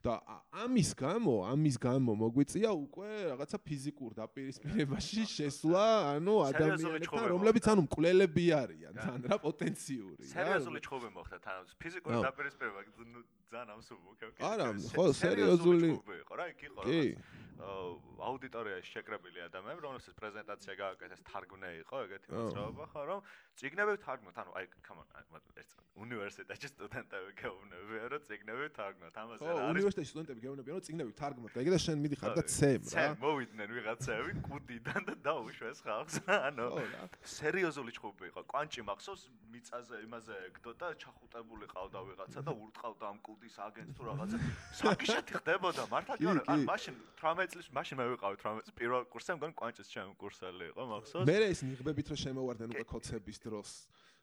და 0.05 0.21
ამის 0.53 0.91
გამო, 0.93 1.49
ამის 1.49 1.77
გამო 1.81 2.13
მოგვიწია 2.13 2.71
უკვე 2.77 3.11
რაღაცა 3.33 3.57
ფიზიკურ 3.65 4.11
დაპირისპირებაში 4.21 5.23
შესვლა, 5.25 5.87
ანუ 6.21 6.35
ადამიანებთან, 6.53 7.25
რომლებიც 7.33 7.65
ანუ 7.73 7.81
მკვლელები 7.89 8.47
არიან, 8.53 8.95
თან 9.15 9.27
რა 9.31 9.37
პოტენციური 9.45 10.15
რა. 10.19 10.31
სერიოზული 10.35 10.81
ჩხუბი 10.87 11.09
მოხდა 11.15 11.39
თან 11.47 11.67
ფიზიკური 11.83 12.17
დაპირისპირება 12.27 12.81
ძალიან 13.55 13.71
ამსუბუქე. 13.79 14.27
არა, 14.51 14.67
ხო, 14.91 15.05
სერიოზული 15.15 15.89
იყო 15.95 16.35
რა, 16.35 16.45
იქ 16.51 16.61
იყო 16.69 16.81
რა. 16.85 16.99
აუდიტორიაში 18.25 18.91
შეკრებილი 18.99 19.39
ადამიანები, 19.47 19.81
რომელსაც 19.87 20.15
პრეზენტაცია 20.19 20.75
გააკეთეს, 20.75 21.21
თარგმნე 21.31 21.69
იყო 21.87 21.97
ეგეთი 22.05 22.27
მოძრაობა, 22.35 22.85
ხო, 22.93 23.03
რომ 23.09 23.21
ციგნები 23.55 23.95
თარგმნოთ, 24.05 24.37
ანუ 24.43 24.51
აი, 24.59 24.67
come 24.83 24.99
on, 25.01 25.07
ეს 25.55 25.71
უნივერსიტეტში 25.95 26.69
სტუდენტები 26.75 27.31
გეუბნებიან, 27.39 28.07
რომ 28.11 28.21
ციგნები 28.27 28.65
თარგმნოთ. 28.75 29.15
ამაზე 29.15 29.47
რა 29.47 29.55
არის? 29.55 29.71
უნივერსიტეტში 29.75 30.11
სტუდენტები 30.11 30.41
გეუბნებიან, 30.45 30.75
რომ 30.75 30.85
ციგნები 30.89 31.13
თარგმნოთ. 31.15 31.53
ეგ 31.63 31.69
და 31.71 31.79
შენ 31.85 31.97
მიდიხარ 32.05 32.33
და 32.35 32.43
ცემ 32.51 32.81
რა. 32.83 32.91
ცემ, 32.91 33.15
მოვიდნენ 33.23 33.69
ვიღაცები 33.79 34.31
კუდიდან 34.49 35.01
და 35.07 35.15
დაუშვეს 35.23 35.79
ხალხს. 35.87 36.15
ანუ 36.27 36.67
სერიოზული 37.23 37.91
ჩხუბი 37.95 38.25
იყო. 38.35 38.41
კვანჭი 38.51 38.81
მახსოვს 38.91 39.23
მიწაზე 39.55 39.97
იმაზე 40.03 40.35
ეგდო 40.51 40.73
და 40.75 40.89
ჩახუტებული 40.99 41.67
ყავდა 41.71 41.99
ვიღაცა 42.11 42.41
და 42.43 42.53
ურტყავდა 42.59 43.05
ამ 43.07 43.19
კუდის 43.45 43.59
აგენტს 43.61 43.97
თუ 43.99 44.03
რაღაცა. 44.09 44.37
საკიშეთი 44.81 45.33
ხდებოდა 45.37 45.83
მართლა 45.93 46.15
კი 46.17 46.25
არა, 46.33 46.43
ან 46.49 46.61
მაშინ 46.65 46.95
18 47.21 47.53
წლის 47.53 47.69
მაშინ 47.77 47.97
მე 48.01 48.05
ვიყავი 48.15 48.37
18 48.41 48.65
წლის 48.65 48.77
პირველ 48.81 49.03
კურსზე, 49.13 49.33
მგონი 49.37 49.55
კვანჭის 49.61 49.89
ჩემი 49.93 50.13
კურსელი 50.17 50.65
იყო, 50.73 50.83
მახსოვს? 50.89 51.27
მე 51.29 51.37
ეს 51.53 51.61
ნიღბებით 51.69 52.07
რომ 52.09 52.19
შემოვარდნენ 52.25 52.69
უკვე 52.73 52.85
კოცების 52.89 53.39
დროს 53.45 53.69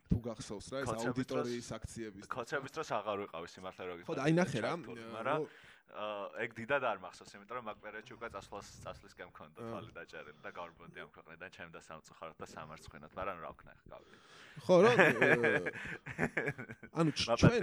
თუ 0.10 0.18
გახსოვს 0.26 0.68
რა 0.74 0.78
ეს 0.82 0.90
აუდიტორიის 0.92 1.68
აქციების 1.78 2.24
კოცების 2.34 2.72
დროს 2.76 2.90
აღარ 2.98 3.18
ვიყავი 3.22 3.48
სიმართლე 3.54 3.84
რო 3.88 3.94
გითხრა 4.02 4.10
ხო 4.10 4.16
და 4.18 4.24
აი 4.26 4.34
ნახე 4.42 4.60
რა 4.66 4.74
მაგრამ 4.82 5.40
ეგ 5.92 6.54
დიდად 6.56 6.84
არ 6.88 7.00
მახსოვს 7.04 7.34
იმიტომ 7.36 7.58
რომ 7.58 7.66
მაგ 7.68 7.78
პერიოდში 7.84 8.14
უკვე 8.16 8.30
წასვლას 8.36 8.68
წასვლისკენ 8.86 9.28
მქონდა 9.32 9.60
თვალი 9.68 9.92
დაჭერილი 9.98 10.40
და 10.46 10.52
გავარბოდი 10.56 11.04
ამ 11.04 11.10
ქვეყნიდან 11.16 11.50
ჩემ 11.56 11.72
და 11.76 11.82
სამწუხაროდ 11.88 12.38
და 12.40 12.48
სამარცხენად 12.54 13.12
მაგრამ 13.20 13.38
რა 13.44 13.52
ვქნა 13.52 13.72
ხა 13.76 13.88
გავიდი 13.92 14.18
ხო 14.66 14.76
რა 14.86 14.92
ანუ 17.02 17.10
ჩვენ 17.20 17.62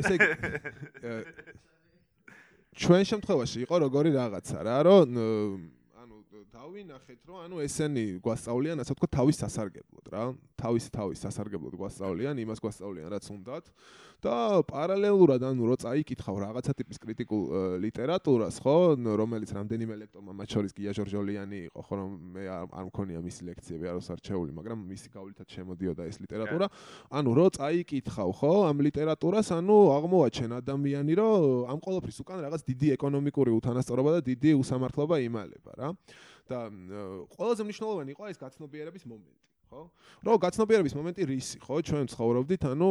ესე 0.00 0.14
ჩვენ 2.80 3.02
შემთხვევაში 3.10 3.58
იყო 3.64 3.76
როგორი 3.86 4.10
რაღაცა 4.20 4.58
რა 4.68 4.78
რომ 4.86 5.08
დავინახეთ, 6.60 7.20
რომ 7.26 7.38
ანუ 7.46 7.56
ესენი 7.64 8.04
გვასწავლიან, 8.22 8.82
ასე 8.82 8.94
ვთქვათ, 8.94 9.12
თავის 9.16 9.36
სასარგებლოდ 9.42 10.06
რა. 10.12 10.22
თავის 10.60 10.84
თავის 10.92 11.18
სასარგებლოდ 11.24 11.74
გვასწავლიან, 11.80 12.36
იმას 12.44 12.60
გვასწავლიან, 12.62 13.08
რაც 13.14 13.24
უნდათ. 13.34 13.64
და 14.20 14.62
პარალელურად 14.68 15.42
ანუ 15.48 15.68
რო 15.70 15.76
წაიკითხავ 15.80 16.36
რაღაცა 16.44 16.72
ტიპის 16.76 16.98
კრიტიკულ 17.00 17.42
ლიტერატურას, 17.80 18.60
ხო, 18.60 18.76
რომელიც 19.20 19.50
რამდენიმე 19.56 19.94
ლექტორმა 20.04 20.32
მათ 20.36 20.48
შორის 20.54 20.72
გია 20.76 20.92
ჟორჟოლიანი 20.96 21.58
იყო, 21.70 21.80
ხო, 21.88 21.94
რომ 22.00 22.10
მე 22.36 22.42
არ 22.52 22.84
მქონია 22.90 23.20
მისი 23.24 23.42
ლექციები, 23.50 23.84
არ 23.90 23.96
ვსარჩეული, 24.00 24.50
მაგრამ 24.60 24.78
მისი 24.92 25.08
გავლითაც 25.16 25.48
შემოდიოდა 25.56 26.02
ეს 26.04 26.16
ლიტერატურა. 26.20 26.66
ანუ 27.10 27.30
რო 27.40 27.46
წაიკითხავ, 27.56 28.28
ხო, 28.36 28.52
ამ 28.68 28.76
ლიტერატურას, 28.84 29.48
ანუ 29.56 29.78
აღმოაჩენ 29.96 30.50
ადამიანი, 30.60 31.12
რომ 31.16 31.70
ამ 31.72 31.78
ყოველფრის 31.80 32.18
უკან 32.20 32.38
რაღაც 32.44 32.60
დიდი 32.68 32.86
ეკონომიკური 33.00 33.50
უთანასწორობა 33.56 34.10
და 34.16 34.20
დიდი 34.28 34.50
უსამართლობა 34.60 35.16
იმალება 35.24 35.72
რა. 35.80 35.88
და 36.50 36.66
ყველაზე 37.30 37.62
მნიშვნელოვანი 37.62 38.10
იყო 38.14 38.24
ეს 38.30 38.38
გაცნობიერების 38.42 39.04
მომენტი, 39.06 39.38
ხო? 39.70 39.82
რო 40.26 40.34
გაცნობიერების 40.44 40.94
მომენტი 40.98 41.22
რისი, 41.30 41.56
ხო? 41.62 41.76
ჩვენ 41.86 42.10
ცხოვრობდით, 42.10 42.62
ანუ 42.74 42.90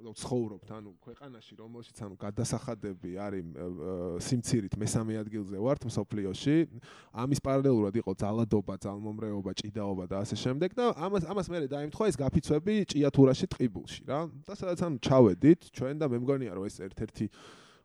ცხოვრობთ, 0.00 0.68
ანუ 0.72 0.90
ქვეყანაში, 1.04 1.54
რომელშიც 1.60 1.98
ანუ 2.06 2.14
გადასახადები 2.16 3.10
არის 3.20 3.44
სიმცირით 4.24 4.74
მესამე 4.80 5.18
ადგილზე 5.20 5.56
ვართ 5.60 5.84
მსოფლიოში. 5.90 6.56
ამის 7.12 7.40
პარალელურად 7.44 7.94
იყო 8.00 8.12
ძალადობა, 8.16 8.74
ძალმომრეობა, 8.80 9.50
ჭიდაობა 9.60 10.04
და 10.08 10.16
ასე 10.24 10.36
შემდეგ 10.40 10.70
და 10.80 10.84
ამას 10.96 11.24
ამას 11.28 11.46
მე 11.52 11.58
დაიმთხვა 11.68 12.04
ეს 12.08 12.16
გაფიცვები 12.16 12.74
ჭიათურაში 12.96 13.46
ტყიბულში, 13.52 14.02
რა. 14.08 14.20
და 14.48 14.52
სადაც 14.56 14.80
ანუ 14.80 14.96
ჩავედით, 15.04 15.60
ჩვენ 15.76 15.94
და 16.00 16.06
მე 16.08 16.18
მგონია 16.24 16.52
რომ 16.56 16.64
ეს 16.64 16.80
ერთ-ერთი 16.80 17.28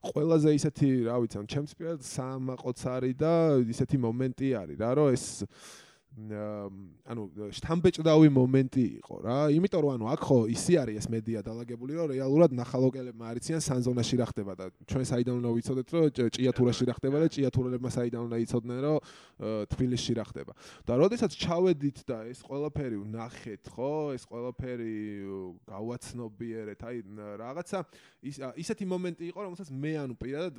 ყველაზე 0.05 0.49
ისეთი, 0.53 0.89
რა 1.09 1.15
ვიცი, 1.17 1.37
ჩემს 1.49 1.73
პირად 1.73 1.99
სამაყოც 2.05 2.79
არის 2.85 3.15
და 3.17 3.33
ისეთი 3.65 3.97
მომენტი 4.05 4.47
არის 4.61 4.77
რა, 4.77 4.89
რომ 5.01 5.07
ეს 5.17 5.25
ანუ 6.15 7.23
შთამბეჭდავი 7.51 8.29
მომენტი 8.31 8.83
იყო 9.03 9.15
რა. 9.19 9.39
იმიტომ 9.51 9.81
რომ 9.83 9.91
ანუ 9.99 10.05
აქ 10.15 10.21
ხო 10.23 10.37
ისი 10.47 10.73
არის 10.79 10.95
ეს 11.03 11.07
მედია 11.11 11.43
დაალაგებული, 11.43 11.91
რომ 11.91 12.07
რეალურად 12.15 12.55
ნახალოკელებმა 12.55 13.25
არიციან 13.35 13.59
სანზონაში 13.59 14.15
რა 14.23 14.27
ხდება 14.31 14.53
და 14.55 14.65
ჩვენ 14.87 15.05
საიდან 15.11 15.33
უნდა 15.43 15.49
ვიცოდეთ, 15.59 15.87
რომ 15.91 16.03
ჭიათურაში 16.39 16.83
რა 16.87 16.93
ხდება 16.95 17.17
და 17.19 17.27
ჭიათურელებმა 17.35 17.89
საიდან 17.91 18.21
უნდა 18.31 18.37
იცოდნენ, 18.47 18.79
რომ 18.87 18.97
თბილისში 19.75 20.13
რა 20.15 20.25
ხდება. 20.31 20.53
და 20.87 20.93
როდესაც 21.03 21.31
ჩავედით 21.35 21.97
და 22.07 22.17
ეს 22.31 22.39
ყველაფერი 22.47 22.97
ვნახეთ, 23.03 23.63
ხო, 23.75 23.93
ეს 24.15 24.23
ყველაფერი 24.23 24.95
გავაცნობიერეთ, 25.67 26.79
აი 26.79 26.97
რაღაცა 27.43 27.79
ისეთი 28.55 28.85
მომენტი 28.87 29.23
იყო, 29.35 29.39
რომელსაც 29.51 29.67
მე 29.67 29.91
ანუ 30.07 30.15
პირადად 30.15 30.55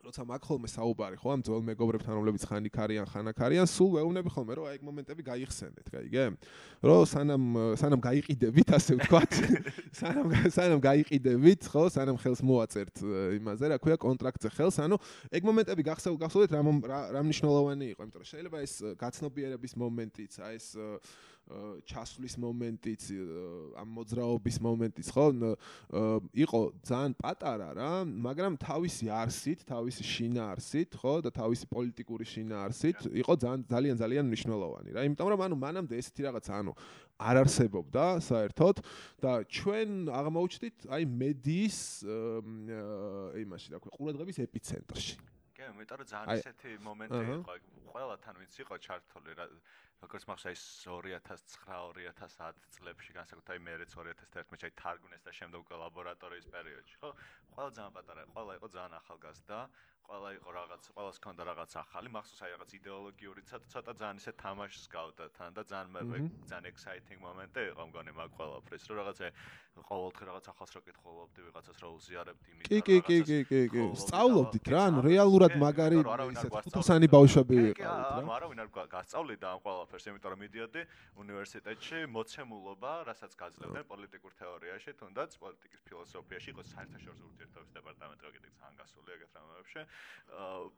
როცა 0.00 0.24
მაგ 0.24 0.42
ხოლმე 0.48 0.68
საუბარი 0.72 1.16
ხო 1.20 1.28
ამ 1.34 1.42
ძველ 1.44 1.62
მეგობრებთან 1.68 2.14
რომლებიც 2.16 2.44
ხანიკ 2.48 2.76
არიან 2.80 3.06
ხანაკ 3.10 3.36
არიან 3.36 3.68
სულ 3.68 3.90
ვეუბნები 4.00 4.30
ხოლმე 4.32 4.52
რომ 4.56 4.68
აი 4.70 4.78
ეგ 4.80 4.84
მომენტები 4.88 5.22
გაიხსენეთ 5.28 5.86
გაიგე 5.92 6.24
რომ 6.80 7.02
სანამ 7.10 7.44
სანამ 7.76 8.00
გაიყიდებით 8.00 8.68
ასე 8.80 8.96
ვთქვათ. 8.96 9.32
სანამ 10.00 10.28
სანამ 10.56 10.80
გაიყიდებით 10.80 11.68
ხო 11.68 11.84
სანამ 11.92 12.16
ხელს 12.16 12.40
მოაწერთ 12.40 13.04
იმაზე 13.36 13.72
რა 13.74 13.76
ქვია 13.76 13.96
კონტრაქტზე 14.00 14.48
ხელს. 14.56 14.80
ანუ 14.88 14.96
ეგ 15.36 15.42
მომენტები 15.44 15.82
გახსოვ 15.84 16.16
გახსოვთ 16.24 16.56
რა 16.56 17.00
რა 17.12 17.20
მნიშვნელოვანი 17.20 17.86
იყო. 17.92 18.00
იმიტომ 18.00 18.20
რომ 18.24 18.30
შეიძლება 18.32 18.58
ეს 18.64 18.74
გაცნობიერების 18.96 19.72
მომენტიც 19.76 20.32
აი 20.40 20.56
ეს 20.56 20.68
ჩასვლის 21.90 22.34
მომენტიც 22.38 23.02
ამ 23.80 23.88
მოძრაობის 23.98 24.56
მომენტიც 24.62 25.08
ხო? 25.14 25.26
იყო 26.44 26.60
ძალიან 26.86 27.12
პატარა 27.18 27.68
რა 27.74 27.90
მაგრამ 28.06 28.54
თავისი 28.62 29.10
არსით 29.10 29.64
თავისი 29.66 30.02
შინაარსით 30.06 30.90
ხო? 31.00 31.14
და 31.26 31.30
თავისი 31.34 31.66
პოლიტიკური 31.74 32.24
შინაარსით 32.34 32.98
იყო 33.10 33.32
ძალიან 33.42 33.60
ძალიან 33.66 33.96
ძალიან 33.98 34.24
მნიშვნელოვანი 34.30 34.90
რა. 34.94 35.00
იმიტომ 35.10 35.28
რომ 35.34 35.40
ანუ 35.46 35.56
მანამდე 35.58 35.94
ესეთი 35.98 36.20
რაღაცა 36.30 36.52
ანუ 36.60 36.72
არ 37.20 37.36
არსებობდა 37.44 38.04
საერთოდ. 38.30 38.76
და 39.20 39.32
ჩვენ 39.44 40.08
აღმოჩნდით 40.08 40.76
აი 40.88 41.02
მედიის 41.04 41.78
იმაში 43.42 43.68
რა 43.74 43.78
ქვია 43.82 43.92
ყურადღების 43.98 44.38
ეპიცენტრში. 44.46 45.14
კი 45.60 45.68
მე 45.76 45.84
თვითონ 45.84 46.06
ძალიან 46.08 46.26
ესეთი 46.40 46.70
მომენტი 46.80 47.20
იყო 47.20 47.54
ყველა 47.90 48.16
თან 48.24 48.34
ვინც 48.40 48.54
იყო 48.64 48.74
ჩართული 48.86 49.30
რა 49.36 49.46
როგორც 50.00 50.24
მახსოვს 50.30 50.62
2009-2010 50.88 52.60
წლებში 52.76 53.16
განსაკუთრებით 53.16 53.64
მეერეც 53.66 53.90
2011 53.96 54.30
წელს 54.32 54.76
თარგმნეს 54.80 55.26
და 55.26 55.32
შემდეგ 55.38 55.72
ლაბორატორიის 55.82 56.46
პერიოდში. 56.54 56.96
ხო 57.02 57.10
ყველა 57.54 57.70
ძალიან 57.76 57.92
პატარა 57.98 58.22
ყველა 58.34 58.52
იყო 58.60 58.68
ძალიან 58.76 58.94
ახალგაზრდა 59.00 59.58
ყველა 60.06 60.30
იყო 60.36 60.50
რაღაც 60.54 60.82
ყველას 60.94 61.18
ქონდა 61.24 61.42
რაღაც 61.50 61.72
ახალი 61.80 62.08
მახსოვს 62.14 62.40
აი 62.44 62.50
რაღაც 62.54 62.70
იდეოლოგიური 62.80 63.42
ცოტა 63.50 63.66
ცოტა 63.74 63.92
ძალიან 64.00 64.16
ისე 64.20 64.32
თამაშს 64.42 64.84
გავდა 64.94 65.24
თან 65.36 65.50
და 65.56 65.62
ძალიან 65.70 65.88
მე 65.94 66.00
ძალიან 66.50 66.64
ექსაიტინგ 66.70 67.20
მომენტი 67.26 67.60
იყო 67.70 67.82
მგონი 67.90 68.12
მაგ 68.20 68.30
ყველაფრის 68.40 68.82
რომ 68.90 68.96
რაღაცე 69.00 69.26
ყოველდღე 69.90 70.22
რაღაც 70.30 70.44
ახალს 70.52 70.72
რო 70.76 70.80
კითხულობდი 70.88 71.40
ვიღაცას 71.46 71.78
რა 71.82 71.88
უზიარებდი 71.94 72.48
იმით 72.52 72.66
კი 72.70 72.78
კი 72.86 72.96
კი 73.06 73.18
კი 73.28 73.38
კი 73.50 73.60
კი. 73.74 73.82
სწავლობდით 74.02 74.66
რა 74.74 74.80
ანუ 74.90 74.98
რეალურად 75.06 75.52
მაგარი 75.62 75.98
ისე 76.34 76.46
ხუთოსანი 76.50 77.06
ბავშვები 77.14 77.56
ვიყავით 77.70 78.08
რა? 78.10 78.18
ანუ 78.20 78.30
არავინ 78.36 78.58
არ 78.64 78.68
გასწავლიდა 78.96 79.46
ამ 79.54 79.60
ყველაფერს 79.64 80.04
იმიტომ 80.10 80.30
რომ 80.34 80.40
მიდიოდი 80.44 80.82
უნივერსიტეტში 81.22 81.98
მოცემულობა 82.16 82.92
რასაც 83.10 83.32
გაძლევდნენ 83.40 83.84
პოლიტიკურ 83.92 84.32
თეორიაში 84.42 84.90
თუნდაც 85.00 85.30
პოლიტიკის 85.44 85.80
ფილოსოფიაში 85.86 86.48
იყო 86.54 86.62
საერთაშორისო 86.74 87.24
ურთიერთობების 87.30 87.72
დეპარტამენტი 87.78 88.22
რო 88.26 88.30
კიდე 88.36 88.48
ძალიან 88.58 88.74
გასული 88.82 89.08
ეგეთ 89.16 89.32
რამებში 89.40 89.80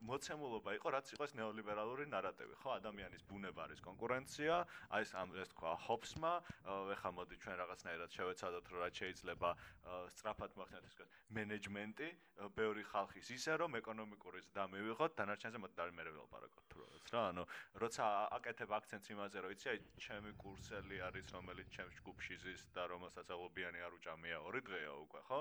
მოცემულობა 0.09 0.75
იყო 0.81 0.89
რაც 0.97 1.07
იყო 1.13 1.25
ეს 1.29 1.35
ნეოლიბერალური 1.37 2.07
ნარატივი. 2.09 2.55
ხო 2.63 2.71
ადამიანის 2.81 3.23
ბუნება 3.29 3.69
არის 3.69 3.81
კონკურენცია 3.85 4.55
აი 4.97 5.03
ეს 5.05 5.13
ამ 5.13 5.29
ეს 5.37 5.49
თქვა 5.53 5.73
ჰოპსმა 5.87 6.33
ეხა 6.97 7.11
მოდი 7.13 7.37
ჩვენ 7.43 7.57
რაღაცნაირად 7.61 8.11
შევეცადოთ 8.17 8.65
რომ 8.73 8.81
რაც 8.83 8.95
შეიძლება 9.03 9.51
სწრაფად 10.17 10.53
მოხდეს 10.57 10.97
ეს 11.05 11.09
მენეჯმენტი 11.37 12.09
ბევრი 12.57 12.83
ხალხის 12.93 13.29
ისე 13.37 13.53
რომ 13.61 13.77
ეკონომიკურიც 13.83 14.47
დამივიღოთ 14.57 15.13
დანარჩენზე 15.21 15.59
მოდი 15.61 15.75
და 15.77 15.85
მე 15.93 16.03
ველაპარაკოთ 16.09 16.65
თუ 16.73 16.77
რაღაც 16.81 17.07
რა. 17.13 17.21
ანუ 17.33 17.43
როცა 17.77 18.05
აკეთებ 18.41 18.71
აქცენტს 18.73 19.09
იმაზე 19.13 19.37
რომ 19.45 19.51
იცი 19.53 19.67
აი 19.73 19.79
ჩემი 20.01 20.33
კურსელი 20.41 20.97
არის 21.13 21.27
რომელიც 21.37 21.69
ჩემს 21.77 21.95
ჯგუფში 22.01 22.35
ზის 22.41 22.63
და 22.73 22.83
რომელსაც 22.89 23.27
ალობიანი 23.37 23.79
არ 23.85 23.93
უჭამია 24.01 24.39
ორი 24.49 24.61
დღეა 24.65 24.93
უკვე 25.05 25.21
ხო? 25.29 25.41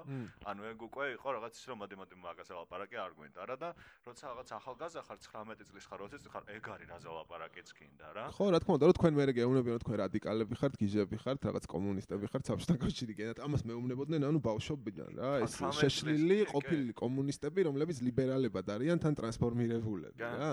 ანუ 0.51 0.61
ეგ 0.71 0.79
უკვე 0.91 1.05
იყო 1.15 1.27
რაღაც 1.39 1.53
ის 1.55 1.65
რომ 1.71 1.77
მოდი 1.81 1.95
მოდი 2.01 2.15
მაგაზე 2.27 2.53
ლაპარაკი 2.59 2.97
არ 3.05 3.11
გვინდა 3.15 3.41
რა 3.47 3.60
და 3.61 3.69
როცა 4.07 4.23
რაღაც 4.31 4.49
ახალგაზრდა 4.57 5.01
ხარ 5.07 5.17
19 5.21 5.69
წლის 5.69 5.85
ხარ 5.89 5.99
20 6.05 6.21
წლის 6.21 6.31
ხარ 6.33 6.43
ეგ 6.57 6.65
არის 6.75 6.87
რაზე 6.91 7.09
ლაპარაკიც 7.17 7.67
გინდა 7.77 8.07
რა. 8.17 8.25
ხო 8.35 8.45
რა 8.51 8.59
თქმა 8.61 8.73
უნდა 8.77 8.85
რომ 8.89 8.95
თქვენ 8.97 9.13
მეરે 9.21 9.31
გეუბნებიან 9.37 9.75
რომ 9.77 9.83
თქვენ 9.85 9.97
რადიკალები 10.01 10.53
ხართ 10.61 10.73
გიჟები 10.81 11.15
ხართ 11.23 11.39
რაღაც 11.47 11.65
კომუნისტები 11.73 12.25
ხართ 12.31 12.43
საბჭოთა 12.49 12.75
კავშირი 12.81 13.13
გენათ 13.21 13.39
ამას 13.45 13.61
მეუბნებოდნენ 13.69 14.21
ანუ 14.31 14.39
ბავშვობიდან 14.49 15.11
რა 15.21 15.31
ეს 15.45 15.53
შეშლილი 15.81 16.39
ყოფილი 16.53 16.91
კომუნისტები 17.01 17.59
რომლებიც 17.69 17.97
ლიბერალებად 18.07 18.65
არიან 18.75 18.97
თან 19.05 19.13
ტრანსფორმირებულები 19.21 20.19
რა 20.21 20.51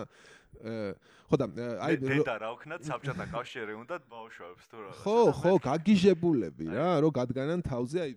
ხო 1.29 1.37
და 1.39 1.47
აი 1.85 1.97
დედა 2.03 2.35
რა 2.41 2.49
ვქნათ 2.57 2.83
საბჭოთა 2.89 3.25
კავშირი 3.31 3.75
უნდა 3.79 3.97
ბავშვებს 4.09 4.65
თუ 4.73 4.77
რა. 4.81 4.91
ხო 5.03 5.17
ხო 5.39 5.53
გაგიჟებულები 5.69 6.67
რა 6.73 6.89
რომ 7.05 7.13
გადგანან 7.19 7.61
თავზე 7.69 7.99
აი 8.05 8.13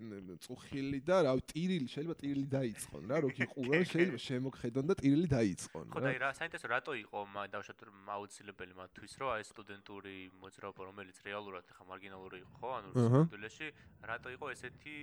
წუხილი 0.46 1.00
და 1.06 1.18
რა 1.28 1.34
ტირილი 1.52 1.88
შეიძლება 1.92 2.16
ტირილი 2.24 2.48
დაიწყონ 2.56 3.04
რა 3.12 3.18
რო 3.22 3.30
გიყურონ 3.36 3.84
შეიძლება 3.92 4.22
შემოგხედონ 4.32 4.86
და 4.88 4.94
ტირილი 5.04 5.28
დაიწყონ 5.38 5.86
რა. 5.86 5.92
ხო 5.92 6.00
და 6.02 6.08
აი 6.12 6.18
რა 6.24 6.30
საინტერესო 6.40 6.68
რატო 6.72 6.92
იყო 7.04 7.20
დავშოთ 7.52 7.80
აუცილებელი 8.16 8.74
მათთვის 8.80 9.14
რომ 9.20 9.30
აი 9.36 9.44
სტუდენტური 9.52 10.16
მოძრაობა 10.42 10.82
რომელიც 10.88 11.18
რეალურად 11.28 11.66
ხა 11.76 11.84
მარგინალური 11.92 12.38
იყო 12.42 12.54
ხო 12.62 12.70
ანუ 12.80 12.90
სტუდენტულში 12.96 13.68
რატო 14.08 14.30
იყო 14.40 14.46
ესეთი 14.56 14.98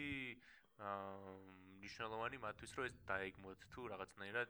აა 0.78 1.58
ნიშნულოვანი 1.82 2.38
მათთვის 2.42 2.72
რომ 2.78 2.84
ეს 2.88 2.96
დაეგმოთ 3.08 3.60
თუ 3.72 3.80
რაღაცნაირად 3.92 4.48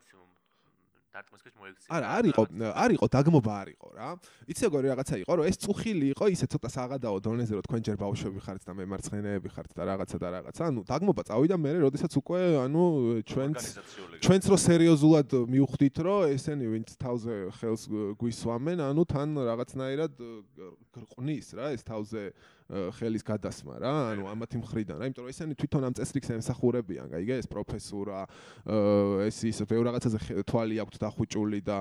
დარტყმისკის 1.19 1.55
მოექცია. 1.59 1.89
არა, 1.91 2.07
არისო, 2.19 2.43
არისო 2.79 3.07
დაგმობა 3.11 3.53
არისო 3.63 3.89
რა. 3.99 4.09
იცი 4.47 4.63
როგორი 4.69 4.87
რაღაცა 4.93 5.15
იყო, 5.23 5.33
რომ 5.39 5.45
ეს 5.51 5.57
წუხილი 5.59 6.07
იყო, 6.15 6.25
ისე 6.31 6.47
ცოტა 6.53 6.69
საღადაო 6.79 7.19
დონეზე, 7.27 7.53
რომ 7.59 7.65
თქვენ 7.67 7.83
ჯერ 7.89 7.97
ბავშვები 7.99 8.41
ხართ 8.47 8.63
და 8.69 8.73
მე 8.79 8.85
მარცხენეები 8.93 9.49
ხართ 9.51 9.71
და 9.75 9.83
რაღაცა 9.91 10.17
და 10.23 10.29
რაღაცა. 10.39 10.61
ანუ 10.71 10.81
დაგმობა 10.87 11.23
წავიდა 11.27 11.57
მე, 11.59 11.71
როდესაც 11.83 12.13
უკვე 12.23 12.41
ანუ 12.63 12.85
ჩვენც 13.27 13.59
ჩვენც 14.23 14.45
რო 14.47 14.57
სერიოზულად 14.69 15.29
მივხვდით, 15.55 15.97
რომ 16.07 16.21
ესენი 16.39 16.67
ვინც 16.71 16.89
თავზე 17.03 17.35
ხელს 17.59 17.83
გვისვამენ, 18.19 18.79
ანუ 18.79 19.03
თან 19.11 19.29
რაღაცნაირად 19.51 20.13
გრყნის 20.95 21.47
რა 21.59 21.67
ეს 21.75 21.83
თავზე 21.83 22.23
ხელის 22.69 23.25
გადასმა 23.25 23.81
რა, 23.81 23.93
ანუ 24.13 24.29
ამათი 24.29 24.61
მხრიდან, 24.61 24.97
რა, 25.01 25.09
იმიტომ 25.09 25.25
რომ 25.25 25.33
ესენი 25.33 25.55
თვითონ 25.57 25.83
ამ 25.89 25.95
წესრიგს 25.97 26.29
ემსახურებიან, 26.37 27.07
გაიგე, 27.09 27.35
ეს 27.41 27.49
პროფესორა, 27.49 28.19
ეს 29.25 29.39
ის 29.49 29.59
ბევრ 29.65 29.89
რაღაცაზე 29.89 30.45
თვალი 30.45 30.77
აქვთ 30.85 30.95
დახუჭული 31.01 31.61
და 31.65 31.81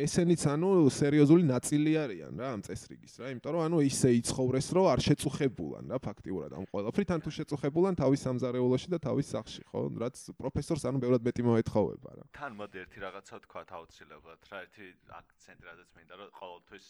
ესენიც 0.00 0.42
ანუ 0.48 0.70
სერიოზული 0.88 1.44
ნაწილი 1.44 1.92
არიან 2.00 2.32
რა 2.40 2.48
ამ 2.56 2.60
წესრიგის, 2.64 3.14
რა, 3.20 3.26
იმიტომ 3.36 3.52
რომ 3.52 3.62
ანუ 3.68 3.78
ისე 3.84 4.08
იცხოვრეს, 4.24 4.66
რომ 4.72 4.84
არ 4.88 5.00
შეწუხებულან 5.04 5.84
რა 5.92 5.98
ფაქტიურად 6.00 6.50
ამ 6.56 6.64
ყველაფრით, 6.72 7.08
ან 7.12 7.20
თუ 7.20 7.30
შეწუხებულან 7.44 7.94
თავის 8.00 8.20
სამზარეულოში 8.24 8.88
და 8.88 8.98
თავის 9.04 9.26
სახლში, 9.36 9.62
ხო, 9.68 9.80
რაც 10.00 10.16
პროფესორს 10.40 10.88
ანუ 10.88 10.98
ბევრად 11.04 11.22
მეტი 11.28 11.42
მოეთხოვება 11.44 12.10
რა. 12.16 12.24
თან 12.32 12.52
მოდი 12.56 12.76
ერთი 12.88 12.98
რაღაცა 13.04 13.36
თქვა 13.44 13.62
აუცილებლად, 13.84 14.40
რა, 14.48 14.58
ერთი 14.64 14.86
აქცენტი 15.20 15.64
რადაც 15.68 15.90
მინდა 15.98 16.14
რომ 16.14 16.30
ყოველთვის 16.40 16.86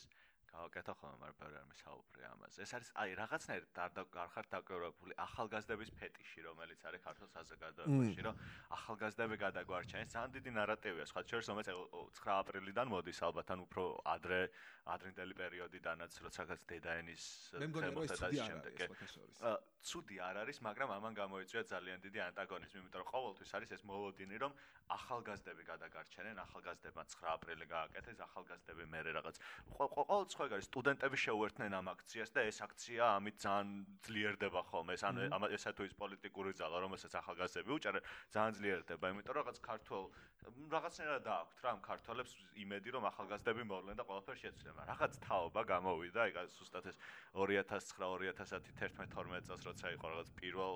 გავაკეთო 0.54 0.92
ხოლმე 0.98 1.18
მარბარი 1.22 1.56
არ 1.58 1.66
მისაუბრე 1.70 2.24
ამაზე. 2.30 2.58
ეს 2.64 2.72
არის 2.78 2.90
აი 3.02 3.10
რაღაცნაირად 3.20 3.78
არ 3.84 3.90
დაგარხარ 3.98 4.46
დაკერებული 4.54 5.12
ახალგაზრდების 5.26 5.90
ფეტიში, 5.98 6.40
რომელიც 6.48 6.80
არის 6.88 7.00
ქართულ 7.06 7.28
საზოგადოებაში, 7.34 8.20
რომ 8.26 8.34
ახალგაზრდები 8.78 9.36
გადაგვარჩენს. 9.44 10.14
ძალიან 10.14 10.30
დიდი 10.36 10.50
ნარატივია, 10.58 11.04
სხვა 11.10 11.20
შორის 11.26 11.46
რომელიც 11.50 11.68
9 12.22 12.38
აპრილიდან 12.38 12.86
მოდის 12.94 13.18
ალბათ 13.26 13.48
ან 13.54 13.58
უფრო 13.66 13.82
ადრე 14.14 14.40
ადრინდელი 14.84 15.34
პერიოდიდანაც, 15.42 16.12
როცა 16.24 16.42
გაც 16.44 16.60
დედაენის 16.70 17.24
თემათა 17.56 18.16
და 18.20 18.28
შემდეგ. 18.36 18.74
ცუდი 19.84 20.16
არ 20.20 20.36
არის, 20.44 20.58
მაგრამ 20.64 20.90
ამან 20.96 21.12
გამოიწვია 21.16 21.62
ძალიან 21.68 21.98
დიდი 22.04 22.20
ანტაგონიზმი, 22.28 22.78
იმიტომ 22.80 23.00
რომ 23.04 23.08
ყოველთვის 23.14 23.50
არის 23.56 23.70
ეს 23.76 23.82
მოლოდინი, 23.84 24.36
რომ 24.44 24.52
ახალგაზრდები 24.96 25.62
გადაგარჩენენ, 25.72 26.36
ახალგაზრდებმა 26.44 27.02
9 27.04 27.28
აპრილი 27.36 27.66
გააკეთეს, 27.68 28.18
ახალგაზრდები 28.28 28.84
მე 28.92 29.00
რაღაც 29.08 29.36
ყოველთვის 29.76 30.43
ხო 30.44 30.48
ეგ 30.52 30.54
არის 30.60 30.66
სტუდენტები 30.68 31.18
შეუერთდნენ 31.24 31.72
ამ 31.78 31.86
აქციას 31.94 32.30
და 32.36 32.42
ეს 32.44 32.58
აქცია 32.66 33.04
ამით 33.16 33.36
ძალიან 33.44 33.68
ძლიერდება 34.04 34.60
ხოლმე. 34.68 34.92
ეს 34.92 35.04
ანუ 35.08 35.48
ესა 35.56 35.70
თუ 35.72 35.82
ის 35.88 35.94
პოლიტიკური 35.96 36.52
ძალა 36.60 36.76
რომელსაც 36.84 37.12
ახალგაზრდები 37.20 37.70
უჭერენ 37.72 38.04
ძალიან 38.34 38.52
ძლიერდება 38.60 39.04
იმიტომ 39.14 39.32
რომ 39.32 39.40
რაღაც 39.40 39.58
ქართულ 39.64 40.04
რაღაცნაირად 40.44 41.22
დააქვთ 41.24 41.62
რა 41.64 41.70
ამ 41.74 41.80
ქართველებს 41.84 42.32
იმედი 42.64 42.88
რომ 42.94 43.04
ახალგაზრდები 43.10 43.64
მოვლენ 43.70 43.96
და 44.00 44.04
ყველაფერი 44.08 44.38
შეცვლება 44.42 44.86
რაღაც 44.90 45.12
თაობა 45.24 45.62
გამოვიდა 45.72 46.20
ეგ 46.30 46.36
ზუსტად 46.58 46.90
ეს 46.90 46.98
2009-2010 47.34 48.98
11-12 48.98 49.48
წელს 49.48 49.62
როცა 49.70 49.94
იყო 49.96 50.06
რაღაც 50.12 50.28
პირველ 50.40 50.74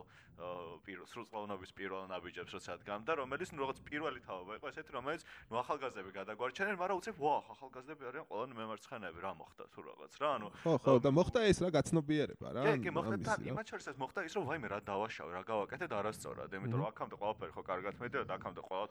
პირველ 0.86 1.06
სრულწლოვნების 1.10 1.72
პირველ 1.74 2.06
ნაბიჯებს 2.14 2.52
როცა 2.54 2.78
დგამდა 2.82 3.12
რომელიც 3.18 3.50
ნუ 3.50 3.58
რაღაც 3.58 3.78
პირველი 3.82 4.20
თაობა 4.22 4.52
იყო 4.58 4.66
ესეთი 4.70 4.92
რომელიც 4.94 5.22
ნუ 5.50 5.56
ახალგაზრდები 5.62 6.10
გადაგვარჩენენ 6.14 6.76
მაგრამ 6.78 7.00
უცებ 7.02 7.16
ვა 7.18 7.34
ახალგაზრდები 7.58 8.02
არიან 8.08 8.26
ყველანი 8.30 8.54
მემარცხენეები 8.58 9.18
რა 9.26 9.32
მოხდა 9.34 9.64
თუ 9.74 9.80
რაღაც 9.88 10.12
რა 10.22 10.28
ანუ 10.38 10.46
ხო 10.62 10.74
ხო 10.78 10.94
და 11.02 11.10
მოხდა 11.18 11.40
ეს 11.50 11.58
რა 11.58 11.68
გაცნობიერება 11.74 12.48
რა 12.54 12.62
კი 12.70 12.78
კი 12.86 12.90
მოხდა 12.94 13.16
თან 13.26 13.38
იმათ 13.50 13.66
შორის 13.74 13.86
ეს 13.90 13.98
მოხდა 13.98 14.20
ის 14.30 14.32
რომ 14.38 14.44
ვაიმე 14.46 14.68
რა 14.70 14.78
დავაშავე 14.86 15.32
რა 15.34 15.42
გავაკეთე 15.42 15.86
და 15.90 15.94
არასწორად 15.98 16.54
იმიტომ 16.54 16.78
რომ 16.78 16.90
აქამდე 16.94 17.16
ყველაფერი 17.18 17.52
ხო 17.58 17.62
კარგად 17.66 17.94
მედიოდა 17.98 18.32
აქამდე 18.38 18.62
ყველა 18.70 18.86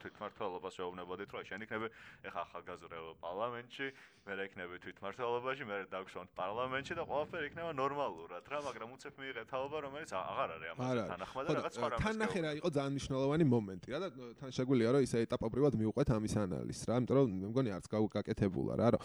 თვითმართველობას 0.68 0.76
შეეუბნებოდით 0.78 1.30
რომ 1.34 1.44
შენ 1.48 1.62
იქნები 1.66 1.88
ეხა 2.28 2.42
ახალგაზრდა 2.48 2.98
პარლამენტში 3.24 3.88
მე 4.28 4.34
იქნები 4.48 4.76
თვითმართველობაში 4.84 5.64
მე 5.68 5.78
დავქშონთ 5.92 6.30
პარლამენტში 6.36 6.94
და 6.98 7.04
ყველაფერი 7.08 7.46
იქნება 7.48 7.72
ნორმალურად 7.78 8.44
რა 8.52 8.60
მაგრამ 8.68 8.90
უცებ 8.98 9.14
მიიღე 9.22 9.44
თაობა 9.48 9.78
რომელიც 9.88 10.12
აღარ 10.12 10.50
არის 10.58 10.70
ამაზე. 10.74 11.04
თანახმა 11.08 11.42
და 11.48 11.50
რაღაც 11.58 11.74
სხვა 11.78 11.88
რამე 11.88 12.04
თან 12.04 12.16
ნახე 12.22 12.40
რა 12.44 12.52
იყო 12.60 12.70
ძალიან 12.78 12.94
მნიშვნელოვანი 12.98 13.46
მომენტი 13.48 13.88
რა 13.88 14.00
და 14.04 14.10
თან 14.40 14.50
შეგვიძლია 14.58 14.90
რომ 14.92 15.02
ისე 15.08 15.18
ეტაპობრივად 15.28 15.74
მიუყვეთ 15.80 16.08
ამის 16.18 16.34
ანალიზს 16.44 16.84
რა 16.88 16.96
იმიტომ 16.98 17.16
რომ 17.18 17.28
მე 17.38 17.48
მგონი 17.52 17.70
არც 17.78 17.86
გაკეთებულა 17.88 18.74
რა 18.82 18.88
რომ 18.94 19.02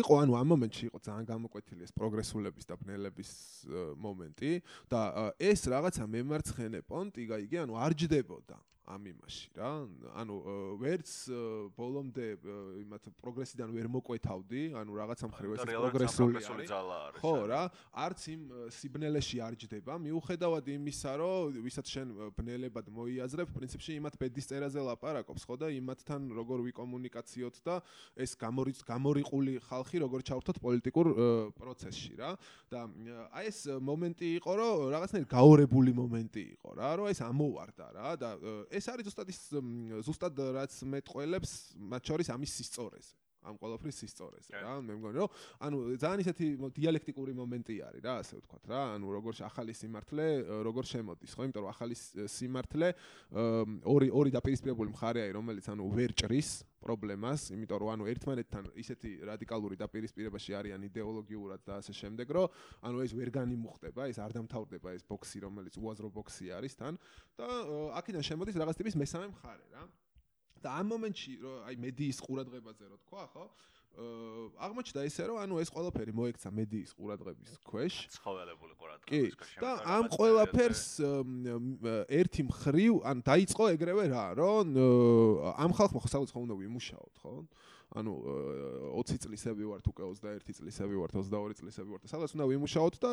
იყო 0.00 0.12
ანუ 0.24 0.32
ამ 0.40 0.46
მომენტში 0.54 0.84
იყო 0.88 0.98
ძალიან 1.04 1.24
გამოკვეთილი 1.32 1.82
ეს 1.84 1.92
პროგრესულების 1.92 2.64
და 2.64 2.74
ბნელების 2.80 3.30
მომენტი 4.00 4.52
და 4.88 5.00
ეს 5.36 5.60
რაღაცა 5.68 6.04
მემარცხენე 6.16 6.80
პონტი 6.88 7.22
გაიგე 7.28 7.58
ანუ 7.64 7.74
არ 7.76 7.92
ჯდებოდა 8.00 8.56
ამ 8.84 9.02
იმაში 9.08 9.48
რა. 9.56 9.70
ანუ 10.12 10.34
ვერც 10.76 11.08
ბოლომდე 11.72 12.26
იმათ 12.84 13.04
პროგრესიდან 13.16 13.68
ვერ 13.72 13.86
მოკვეთავდი 13.88 14.62
ანუ 14.76 14.92
რაღაცა 15.00 15.26
მხრივ 15.32 15.50
ეს 15.56 15.64
პროგრესული 15.64 16.36
არის. 16.44 16.68
ხო 17.16 17.34
რა 17.48 17.62
არც 17.96 18.20
იმ 18.28 18.42
სიბნელეში 18.68 19.40
არ 19.40 19.54
ჯდება. 19.56 19.96
მიუხედავად 20.04 20.68
იმისა 20.68 21.12
რომ 21.16 21.64
ვისაც 21.64 21.86
შენ 21.88 22.08
ბნელებად 22.36 22.86
მოიაზრებ 22.92 23.48
პრინციპში 23.56 23.92
იმათ 24.04 24.14
ბედის 24.20 24.52
წერაზე 24.52 24.80
ლაპარაკობს 24.84 25.42
ხო 25.48 25.56
და 25.64 25.72
იმათთან 25.72 26.20
როგორ 26.36 26.58
ვიკომუნიკაციოთ 26.68 27.56
და 27.64 27.80
ეს 28.20 28.36
გამორიყული 28.36 29.54
ხალხი 29.64 29.96
როგორ 30.04 30.20
ჩავრთოთ 30.28 30.60
პოლიტიკურ 30.60 31.06
პროცესში 31.56 32.12
რა. 32.20 32.36
და 32.68 32.84
აი 33.32 33.44
ეს 33.48 33.58
მომენტი 33.80 34.26
იყო 34.44 34.52
რომ 34.60 34.72
რაღაცნაირ 34.92 35.26
გაორებული 35.30 35.92
მომენტი 35.96 36.42
იყო 36.60 36.68
რა 36.76 36.90
რომ 37.00 37.06
ეს 37.08 37.20
ამოვარდა 37.24 37.86
რა 37.96 38.08
და 38.20 38.30
ეს 38.78 38.88
არის 38.92 39.08
ზუსტად 39.08 39.30
ის 39.32 39.40
ზუსტად 40.08 40.40
რაც 40.58 40.78
მეტყველებს 40.94 41.52
მათ 41.92 42.10
შორის 42.12 42.30
ამის 42.34 42.56
სისწორეზე 42.60 43.23
ამ 43.44 43.54
ყოველფრის 43.60 43.96
სისწორეზე 44.02 44.60
რა? 44.64 44.74
მე 44.84 44.98
მგონი 44.98 45.16
რომ 45.20 45.30
ანუ 45.68 45.76
ძალიან 46.00 46.20
ისეთი 46.24 46.46
დიალექტიკური 46.80 47.32
მომენტი 47.40 47.74
არის 47.88 48.02
რა 48.04 48.14
ასე 48.24 48.34
ვთქვათ 48.40 48.64
რა? 48.72 48.82
ანუ 48.96 49.06
როგორ 49.16 49.32
ახალი 49.48 49.72
სიმართლე 49.76 50.26
როგორ 50.68 50.84
შემოდის 50.92 51.32
ხო? 51.36 51.42
იმიტომ 51.48 51.62
რომ 51.64 51.72
ახალი 51.74 51.94
სიმართლე 52.36 52.88
ორი 53.94 54.08
ორი 54.10 54.30
დაპირისპირებული 54.34 54.94
მხარე 54.94 55.20
არის 55.28 55.36
რომელიც 55.38 55.66
ანუ 55.74 55.84
ვერ 55.94 56.10
ჭრის 56.16 56.50
პრობლემას 56.84 57.48
იმიტომ 57.54 57.80
რომ 57.80 57.92
ანუ 57.94 58.08
ერთმანეთთან 58.12 58.64
ისეთი 58.82 59.10
რადიკალური 59.30 59.78
დაპირისპირებაში 59.80 60.56
არიან 60.60 60.86
იდეოლოგიურად 60.90 61.64
და 61.64 61.80
ასე 61.80 61.96
შემდეგ 62.00 62.34
რომ 62.36 62.46
ანუ 62.88 63.04
ეს 63.06 63.12
ვერ 63.16 63.32
განიმუხტება 63.38 64.08
ეს 64.12 64.20
არ 64.20 64.36
დამთავრდება 64.36 64.94
ეს 64.98 65.04
ბოქსი 65.08 65.44
რომელიც 65.46 65.80
უაზრო 65.80 66.12
ბოქსი 66.12 66.52
არის 66.60 66.76
თან 66.80 67.00
და 67.40 67.48
აქედან 68.00 68.24
შემოდის 68.30 68.60
რაღაც 68.60 68.80
ტიპის 68.80 68.98
მესამე 69.00 69.32
მხარე 69.32 69.66
რა 69.72 69.84
და 70.64 70.68
ამ 70.80 70.86
მომენტში 70.94 71.32
რომ 71.44 71.56
აი 71.68 71.74
მედიის 71.84 72.18
ყურადღებაზე 72.24 72.84
რო 72.90 72.98
თქვა 73.04 73.24
ხო 73.34 73.44
აღმოჩნდა 73.94 75.02
ისე 75.06 75.22
რომ 75.30 75.36
ანუ 75.38 75.58
ეს 75.62 75.70
ყველაფერი 75.70 76.12
მოექცა 76.18 76.50
მედიის 76.50 76.90
ყურადღების 76.98 77.50
ქვეშ. 77.62 77.94
ცხოველებული 78.16 78.74
ყურადღების 78.74 79.36
ქვეშ 79.38 79.52
და 79.62 79.70
ამ 79.86 80.04
ყველაფერს 80.10 80.84
ერთი 82.10 82.42
მხრივ 82.50 82.92
ან 83.06 83.22
დაიწყო 83.22 83.64
ეგრევე 83.76 84.04
რა 84.10 84.24
რომ 84.34 84.66
ამ 85.54 85.70
ხალხმა 85.78 86.00
ხო 86.02 86.10
საუცხო 86.10 86.38
უნდა 86.42 86.54
ვიმუშაოთ 86.58 87.14
ხო 87.22 87.34
ანუ 87.94 88.12
20 88.98 89.22
წლისები 89.22 89.66
ვართ 89.70 89.86
უკვე 89.86 90.06
21 90.10 90.56
წლისები 90.58 90.96
ვართ 90.98 91.12
22 91.14 91.58
წლისები 91.60 91.90
ვართ. 91.94 92.06
სადაც 92.10 92.30
უნდა 92.34 92.44
ვიმუშაოთ 92.50 92.94
და 92.98 93.10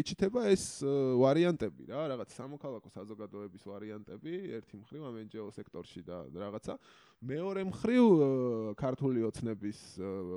ეჩითება 0.00 0.40
ეს 0.54 0.64
ვარიანტები 1.18 1.82
რა 1.90 2.02
რაღაც 2.14 2.30
სამოქალაქო 2.38 2.88
საზოგადოების 2.94 3.62
ვარიანტები 3.66 4.32
ერთი 4.58 4.74
მხრივ 4.78 5.02
ამ 5.10 5.16
NGO 5.26 5.50
სექტორში 5.50 6.00
და 6.06 6.16
რაღაცა 6.30 6.74
მეორე 7.24 7.62
მხრივ 7.70 8.04
ქართული 8.76 9.24
ოცნების 9.24 9.78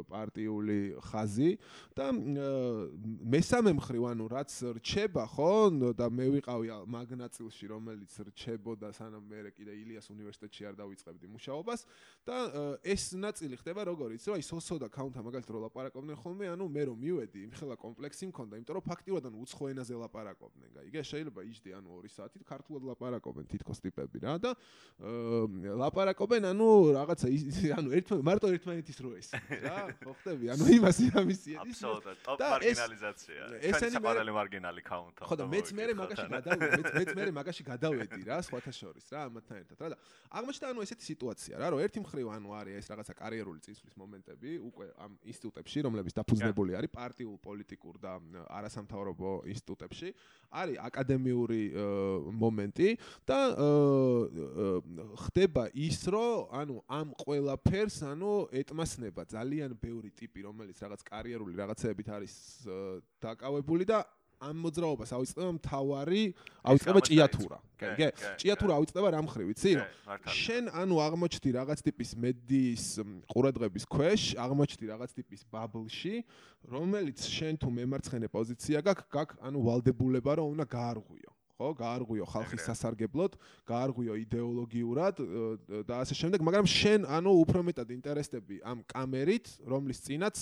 პარტიული 0.08 0.96
ხაზი 1.04 1.50
და 1.98 2.08
მესამე 2.16 3.74
მხრივ 3.76 4.04
ანუ 4.12 4.28
რაც 4.32 4.52
რჩება 4.80 5.26
ხო 5.36 5.52
და 6.00 6.08
მე 6.08 6.28
ვიყავი 6.38 6.72
მაგნაწილში 6.88 7.66
რომელიც 7.72 8.12
რჩებოდა 8.32 8.92
სანამ 8.96 9.26
მე 9.28 9.52
კიდე 9.58 9.74
ილიას 9.84 10.08
უნივერსიტეტში 10.16 10.64
არ 10.72 10.76
დავიწყებდი 10.80 11.28
მუშაობას 11.36 11.84
და 12.24 12.38
ეს 12.88 13.04
ნაწილი 13.20 13.60
ხდება 13.60 13.84
როგორ 13.92 14.16
იცი 14.16 14.32
რა 14.32 14.38
ის 14.40 14.52
ოსო 14.56 14.80
და 14.80 14.88
კაუნტა 14.88 15.20
მაგალითად 15.28 15.52
რო 15.52 15.60
ლაპარაკობდნენ 15.68 16.18
ხოლმე 16.24 16.46
ანუ 16.56 16.66
მე 16.72 16.84
რომ 16.88 16.98
მივედი 17.04 17.40
იმ 17.48 17.52
ხელა 17.52 17.76
კომპლექსი 17.84 18.32
მქონდა 18.32 18.54
იმიტომ 18.64 18.76
რომ 18.80 18.86
ფაქტიურად 18.88 19.24
ანუ 19.28 19.38
უცხო 19.44 19.64
ენაზე 19.76 19.96
ლაპარაკობდნენ 20.08 20.70
გაიგე 20.78 21.02
შეიძლება 21.12 21.42
იჯდი 21.52 21.70
ანუ 21.80 21.90
2 22.08 22.16
საათით 22.16 22.44
ქართულად 22.48 22.84
ლაპარაკობენ 22.92 23.46
თითქოს 23.52 23.84
ტიპები 23.84 24.24
რა 24.24 24.36
და 24.40 24.52
ლაპარაკობენ 25.84 26.52
ანუ 26.54 26.77
რაღაცა 26.98 27.28
ანუ 27.78 27.90
ერთმა 27.98 28.18
მარტო 28.28 28.48
ერთმანეთის 28.58 28.98
რო 29.04 29.12
ეს 29.18 29.30
რა 29.34 29.78
ხო 30.04 30.14
ხტები 30.22 30.46
ანუ 30.54 30.64
იმას 30.78 30.98
იმის 31.08 31.42
ის 31.48 31.58
აბსოლუტურად 31.64 32.18
ტოპ 32.28 32.40
მარგინალიზაცია. 32.44 33.42
ესენი 33.72 33.98
მე 34.04 34.34
მარგინალი 34.38 34.82
კაუნტა 34.88 35.22
ხო 35.28 35.36
და 35.38 35.46
მეც 35.54 35.68
მე 35.78 35.84
მაგაში 36.02 36.28
გადავედი 36.36 36.72
მეც 36.78 36.90
მეც 36.98 37.10
მე 37.18 37.32
მაგაში 37.38 37.64
გადავედი 37.68 38.20
რა 38.28 38.38
სხვათა 38.48 38.72
შორის 38.78 39.06
რა 39.14 39.20
ამათთან 39.28 39.58
ერთად 39.62 39.78
რა 39.84 39.88
და 39.94 39.98
აღმოჩნდა 40.38 40.66
ანუ 40.72 40.80
ესეთი 40.88 41.04
სიტუაცია 41.08 41.56
რა 41.62 41.68
რომ 41.74 41.80
ერთი 41.86 42.00
მხრივ 42.04 42.28
ანუ 42.38 42.50
არის 42.60 42.74
ეს 42.82 42.88
რაღაცა 42.92 43.14
კარიერული 43.18 43.60
წინსვლის 43.66 43.96
მომენტები 44.02 44.52
უკვე 44.70 44.86
ამ 45.04 45.12
ინსტიტუტებში 45.32 45.78
რომლებიც 45.88 46.14
დაფუძნებული 46.20 46.72
არის 46.78 46.92
პარტიულ 46.98 47.38
პოლიტიკურ 47.48 47.96
და 48.04 48.12
არასამთავრობო 48.58 49.32
ინსტიტუტებში 49.54 50.10
არის 50.62 50.78
აკადემიური 50.88 51.62
მომენტი 52.44 52.90
და 53.28 53.40
ხდება 55.24 55.64
ის 55.74 56.00
რომ 56.14 56.48
ანუ 56.62 56.76
ამ 57.00 57.08
ყველაფერს 57.24 57.98
ანუ 58.12 58.34
ეტმასნება 58.62 59.26
ძალიან 59.34 59.72
ბევრი 59.82 60.12
ტიპი 60.12 60.46
რომელიც 60.48 60.78
რაღაც 60.84 61.02
კარიერული 61.08 61.54
რაღაცეებით 61.62 62.08
არის 62.18 62.34
დაკავებული 63.22 63.86
და 63.88 64.06
ამ 64.38 64.58
მოძრაობას 64.62 65.12
ავიწყდება 65.18 65.52
მთავარი 65.58 66.22
ავიწყდება 66.62 67.02
ჭიათურა. 67.10 67.58
კაიგე? 67.82 68.08
ჭიათურა 68.38 68.74
ავიწყდება 68.78 69.10
რა 69.18 69.22
მხრივ, 69.26 69.48
იცი? 69.54 69.72
შენ 70.30 70.70
ანუ 70.78 70.96
აღმოჩნდი 71.02 71.50
რაღაც 71.58 71.80
ტიპის 71.82 72.10
მედიის 72.22 72.86
ყურადღების 73.34 73.86
ქვეშ, 73.90 74.22
აღმოჩნდი 74.38 74.86
რაღაც 74.94 75.12
ტიპის 75.18 75.42
ბაბლში, 75.50 76.16
რომელიც 76.70 77.18
შენ 77.26 77.54
თუ 77.58 77.70
მემარცხენე 77.82 78.28
პოზიცია 78.30 78.86
გაქვს, 78.86 79.10
გაქვს 79.10 79.42
ანუ 79.42 79.60
ვალდებულება 79.66 80.32
რომ 80.38 80.54
უნდა 80.54 80.66
გაარღვიო. 80.70 81.32
ხო, 81.58 81.74
გაარღვიო 81.74 82.26
ხალხის 82.30 82.64
სასარგებლოდ, 82.70 83.38
გაარღვიო 83.66 84.14
идеოლოგიურად 84.24 85.16
და 85.90 85.94
ასე 86.06 86.14
შემდეგ, 86.22 86.46
მაგრამ 86.46 86.68
შენ 86.70 87.08
ანუ 87.18 87.32
უფრო 87.44 87.64
მეტად 87.66 87.94
ინტერესდები 87.98 88.62
ამ 88.62 88.86
კამერით, 88.86 89.50
რომლის 89.66 90.00
წინაც 90.06 90.38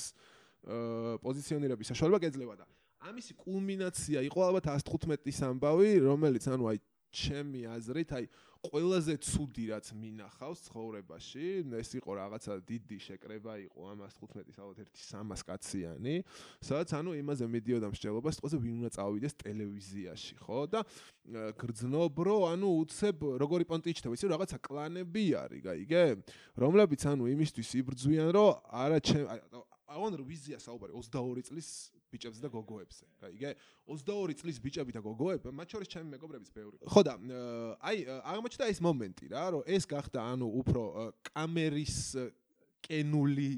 პოზიციონირების 1.24 1.92
საშუალება 1.96 2.20
გეძლევა 2.28 2.56
და 2.60 2.66
ამისი 3.06 3.36
კულმინაცია 3.38 4.26
იყო 4.26 4.40
ალბათ 4.50 4.68
115-ის 4.76 5.40
ამბავი, 5.46 5.90
რომელიც 6.04 6.48
ანუ 6.50 6.70
აი 6.74 6.80
ჩემი 7.16 7.62
აზრით, 7.70 8.10
აი 8.18 8.26
ყველაზე 8.72 9.14
ცუდი 9.22 9.66
რაც 9.72 9.88
მინახავს 9.96 10.60
ცხოვრებაში, 10.68 11.48
ეს 11.80 11.90
იყო 12.00 12.12
რაღაცა 12.20 12.54
დიდი 12.70 12.98
შეკრება 13.06 13.54
იყო 13.66 13.80
ამ 13.92 14.00
115-ის 14.06 14.58
ალბათ 14.62 14.80
ერთი 14.86 15.00
300 15.02 15.46
კაციანი, 15.50 16.16
სადაც 16.62 16.90
ანუ 17.00 17.12
იმაზე 17.22 17.46
მიდიოდა 17.56 17.88
მსჯელობა, 17.94 18.30
სწორედ 18.36 18.62
ვინ 18.66 18.74
უნდა 18.82 18.92
წავიდეს 18.98 19.34
ტელევიზიაში, 19.46 20.36
ხო? 20.42 20.60
და 20.72 20.80
გრძნობ 21.62 22.14
რო 22.26 22.38
ანუ 22.54 22.70
უცებ 22.86 23.18
როგორი 23.42 23.64
პონტი 23.70 23.88
იჩნდება, 23.96 24.18
ისე 24.18 24.32
რაღაცა 24.34 24.58
კლანები 24.62 25.26
არის, 25.42 25.62
გაიგე? 25.66 26.04
რომლებიც 26.60 27.02
ანუ 27.10 27.24
იმისთვის 27.36 27.70
იბრძვიან, 27.82 28.30
რომ 28.36 28.50
არა 28.70 29.00
ჩემ 29.06 29.26
აღონ 29.86 30.22
ვიზია 30.26 30.58
საუბარი 30.60 30.98
22 30.98 31.46
წლის 31.46 31.70
ბიჭებზე 32.12 32.42
და 32.46 32.50
გოგოებზე. 32.54 33.06
გაიგე? 33.22 33.50
22 33.88 34.36
წლის 34.40 34.58
ბიჭები 34.60 34.92
და 34.96 35.02
გოგოები, 35.02 35.52
მათ 35.52 35.68
შორის 35.76 35.88
ჩემი 35.94 36.08
მეგობრებიც 36.16 36.50
ბევრი. 36.56 36.76
ხო 36.86 37.02
და 37.06 37.14
აი 37.82 37.98
აღმოჩნდა 38.22 38.66
ეს 38.70 38.80
მომენტი 38.82 39.26
რა, 39.34 39.46
რომ 39.56 39.62
ეს 39.66 39.84
გახდა 39.86 40.20
ანუ 40.34 40.48
უფრო 40.62 40.82
კამერის 41.30 41.98
კენული 42.86 43.52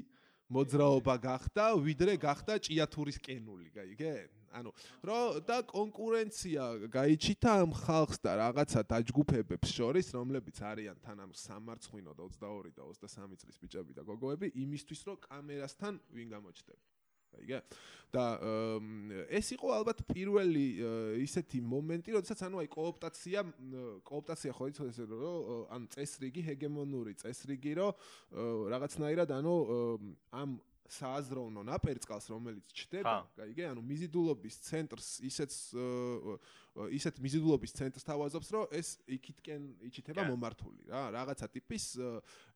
მოძრაობა 0.48 1.14
გახდა, 1.20 1.64
ვიდრე 1.76 2.16
გახდა 2.16 2.56
ჭიათურის 2.56 3.20
კენული, 3.20 3.68
გაიგე? 3.68 4.38
ანუ 4.48 4.72
რო 5.04 5.44
და 5.44 5.60
კონკურენცია 5.68 6.88
გაიჩითა 6.88 7.52
ამ 7.68 7.72
ხალხს 7.76 8.18
და 8.24 8.32
რაღაცა 8.40 8.80
დაჯგუფებებს 8.88 9.68
შორის, 9.76 10.08
რომლებიც 10.16 10.56
არიან 10.64 10.96
თან 11.04 11.18
ანუ 11.28 11.34
სამარცხვინო 11.36 12.12
და 12.16 12.22
22 12.32 12.72
და 12.72 12.82
23 12.88 13.36
წლის 13.44 13.56
ბიჭები 13.60 13.92
და 13.92 14.02
გოგოები, 14.08 14.48
იმისთვის 14.56 15.00
რომ 15.04 15.16
კამერასთან 15.28 16.00
ვინ 16.16 16.28
გამოჩნდება. 16.32 16.97
აიგე 17.36 17.60
და 18.08 18.24
ეს 19.36 19.52
იყო 19.52 19.68
ალბათ 19.76 20.00
პირველი 20.08 20.64
ისეთი 21.20 21.58
მომენტი, 21.60 22.14
როდესაც 22.16 22.40
ანუ 22.46 22.62
აი 22.62 22.68
კოოპტაცია 22.72 23.42
კოოპტაცია 24.08 24.54
ხო 24.56 24.68
იცოდი 24.72 24.92
ესე 24.94 25.04
რომ 25.12 25.68
ან 25.76 25.82
წესრიგი 25.92 26.44
ჰეგემონური 26.48 27.12
წესრიგი 27.20 27.72
რომ 27.76 27.92
რაღაცნაირად 28.72 29.28
ანუ 29.38 29.54
ამ 30.32 30.56
სააზროვნო 30.88 31.62
ნაპერწკალს 31.68 32.28
რომელიც 32.32 32.72
ჩდება, 32.72 33.14
გაიგე, 33.36 33.66
ანუ 33.72 33.82
მიზიდულობის 33.84 34.56
ცენტრს 34.68 35.08
ისეთ 35.28 35.52
ისეთ 36.98 37.18
მიზიდულობის 37.24 37.72
ცენტრს 37.74 38.06
თავაზობს, 38.06 38.48
რომ 38.54 38.74
ეს 38.78 38.88
იქითკენ 39.18 39.62
იჩითება 39.90 40.24
მომართული 40.30 40.88
რა, 40.88 41.02
რაღაცა 41.16 41.46
ტიპის 41.58 41.84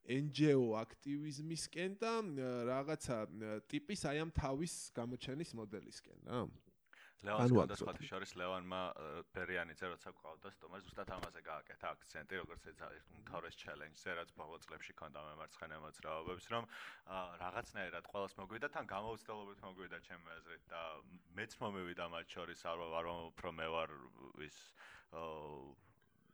NGO 0.06 0.66
აქტივიზმისკენ 0.82 1.96
და 2.00 2.12
რაღაცა 2.70 3.16
ტიპის 3.70 4.06
აი 4.10 4.22
ამ 4.22 4.30
თავის 4.34 4.74
გამოჩენის 4.94 5.50
მოდელისკენ, 5.58 6.18
რა. 6.30 6.46
ლევანს 7.26 7.52
კონდა 7.54 7.76
სხვათა 7.78 8.06
შორის 8.08 8.32
ლევანმა 8.40 8.80
ბერიანიძე 9.36 9.90
როცა 9.92 10.12
ყავდა 10.18 10.50
სტომას 10.56 10.82
ზუსტად 10.86 11.12
ამაზე 11.16 11.42
გააკეთა 11.48 11.92
აქცენტი 11.94 12.40
როგორც 12.42 12.66
ეს 12.72 12.80
არის 12.86 13.04
უმთავრეს 13.18 13.58
ჩელენჯზე 13.62 14.16
რაც 14.18 14.32
ბოლო 14.38 14.58
წლებში 14.64 14.96
ქონდა 14.98 15.22
მემარცხენე 15.28 15.78
მოძრაობებს 15.84 16.46
რომ 16.54 16.66
რაღაცნაირად 17.42 18.10
ყოველს 18.10 18.34
მოგვიდა 18.42 18.72
თან 18.74 18.90
გამოუცდელობით 18.94 19.62
მოგვიდა 19.66 20.02
ჩემი 20.08 20.34
აზრით 20.38 20.66
და 20.74 20.82
მეც 21.38 21.56
მომივიდა 21.62 22.10
მათ 22.16 22.26
შორის 22.34 22.66
არ 22.72 22.84
ვარ 22.96 23.06
უფრო 23.14 23.54
მე 23.60 23.66
ვარ 23.76 23.96
ის 24.50 24.58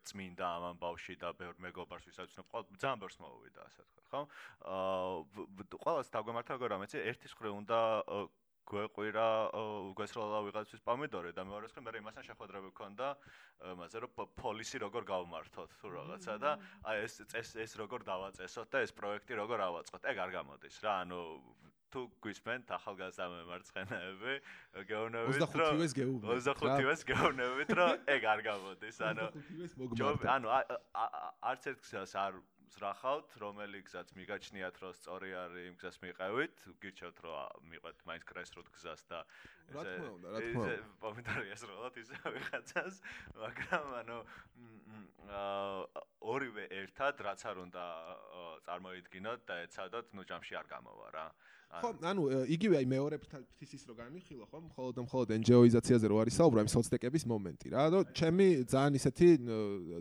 წმინდა 0.09 0.47
ამან 0.57 0.79
ბავში 0.81 1.15
და 1.21 1.33
ბევრ 1.37 1.59
მეგობარს 1.61 2.07
ვისაც 2.09 2.33
ვცნობ 2.33 2.47
ყოველ 2.53 2.77
ძალიან 2.81 3.01
ბევრს 3.03 3.17
მოვიდა 3.21 3.61
ასე 3.69 3.83
თქვა 3.89 4.05
ხო 4.09 4.21
აა 4.73 5.79
ყოველს 5.85 6.13
დაგვემართა 6.15 6.57
როგორ 6.57 6.77
ამეცი 6.79 7.03
ერთის 7.13 7.35
ხრი 7.37 7.53
უნდა 7.53 7.79
გვეყვირა 8.69 9.27
უგესროლა 9.91 10.41
ვიღაცის 10.49 10.83
პომიდორი 10.85 11.33
და 11.37 11.45
მეორე 11.49 11.71
მხრივ 11.71 11.85
მე 11.89 12.01
იმასთან 12.03 12.27
შეხვედრები 12.29 12.73
მქონდა 12.73 13.07
მასე 13.81 14.03
რომ 14.05 14.29
პოლისი 14.43 14.83
როგორ 14.85 15.09
გავმართოთ 15.09 15.71
თუ 15.81 15.93
რაღაცა 15.97 16.35
და 16.45 16.51
აი 16.93 17.07
ეს 17.07 17.15
წეს 17.33 17.55
ეს 17.65 17.73
როგორ 17.81 18.05
დავაწესოთ 18.11 18.69
და 18.69 18.85
ეს 18.85 18.93
პროექტი 18.93 19.41
როგორ 19.41 19.59
ავაწყოთ? 19.69 20.03
ეგ 20.13 20.17
არ 20.25 20.31
გამოდის 20.37 20.77
რა 20.85 20.93
ანუ 21.07 21.23
თუ 21.89 22.01
გვისმენთ 22.25 22.73
ახალგაზრდა 22.77 23.27
მემარცხენეები 23.33 24.35
გეოვნებით 24.91 25.57
რომ 25.57 25.81
25-ს 25.81 25.97
გეუბნებით 25.97 26.45
25-ს 26.45 27.07
გეოვნებით 27.09 27.73
რომ 27.81 27.93
ეგ 28.17 28.27
არ 28.33 28.43
გამოდის 28.49 29.01
ანუ 29.09 29.29
ანუ 30.37 30.53
არც 30.53 31.71
ერთ 31.73 31.81
გზას 31.89 32.13
არ 32.25 32.37
ზრახავთ, 32.75 33.37
რომელი 33.43 33.81
გზაც 33.89 34.13
მიგაჩნიათ, 34.19 34.81
რომ 34.83 34.93
სწორი 34.99 35.31
არის 35.43 35.69
იმ 35.69 35.77
გზას 35.81 35.99
მიყევით, 36.05 36.65
გირჩევთ 36.83 37.23
რომ 37.27 37.69
მიყვეთ 37.73 38.05
მაინც 38.11 38.25
კრესროთ 38.29 38.69
გზას 38.77 39.03
და 39.11 39.23
რა 39.75 39.83
თქმა 39.85 40.09
უნდა, 40.17 40.29
რა 40.33 40.41
თქმა 40.45 40.63
უნდა. 40.65 40.77
პომიდორიას 41.03 41.63
როლოთ 41.69 41.95
ისე 42.03 42.17
ვიღაცას, 42.35 42.95
მაგრამ 43.37 43.87
ანუ 44.01 44.19
აა 45.29 46.03
ორივე 46.25 46.65
ერთად 46.73 47.15
რაც 47.27 47.41
არ 47.45 47.57
უნდა 47.69 47.85
წარმოიდგინოთ 48.65 49.41
და 49.45 49.55
ეცადოთ, 49.69 50.07
ნუ 50.17 50.23
ჯამში 50.25 50.55
არ 50.57 50.67
გამოვა 50.73 51.09
რა. 51.13 51.27
ხო, 51.69 51.91
ანუ 52.01 52.23
იგივე 52.49 52.75
აი 52.81 52.87
მეორე 52.89 53.17
ფრთის 53.21 53.83
რო 53.85 53.95
განვიხილო, 54.01 54.45
ხო, 54.49 54.59
მხოლოდ 54.73 54.95
და 54.97 55.03
მხოლოდ 55.05 55.29
NGO-იზაციაზე 55.37 56.07
რო 56.09 56.17
არის 56.25 56.35
საუბარი, 56.41 56.65
იმ 56.65 56.71
სოცდეკების 56.73 57.25
მომენტი 57.29 57.69
რა, 57.77 57.83
და 57.93 57.99
ჩემი 58.17 58.47
ძალიან 58.73 58.93
ისეთი 58.97 59.29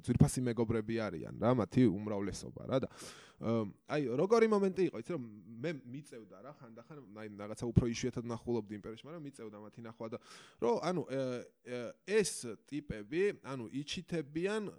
ძვირფასი 0.07 0.39
მეგობრები 0.47 0.95
არიან 1.07 1.35
რა, 1.43 1.51
მათი 1.59 1.81
უმრავლესობა 1.91 2.61
რა 2.71 2.77
და 2.87 2.89
აი 3.37 4.01
როგორი 4.17 4.47
მომენტი 4.49 4.83
იყო, 4.89 4.99
იცი 5.03 5.13
რომ 5.13 5.25
მე 5.61 5.71
მიწევდა 5.93 6.37
რა, 6.41 6.51
ხანდახან 6.57 7.01
აი 7.21 7.27
რაღაცა 7.37 7.65
უფრო 7.69 7.85
იშვიათად 7.93 8.25
ნახულობდი 8.33 8.73
იმპერიაში, 8.81 9.05
მაგრამ 9.05 9.23
მიწევდა 9.29 9.57
მათი 9.61 9.81
ნახვა 9.85 10.07
და 10.09 10.17
რომ 10.57 10.75
ანუ 10.89 11.03
ეს 12.17 12.31
ტიპები, 12.65 13.23
ანუ 13.45 13.65
იჩითებიან 13.77 14.71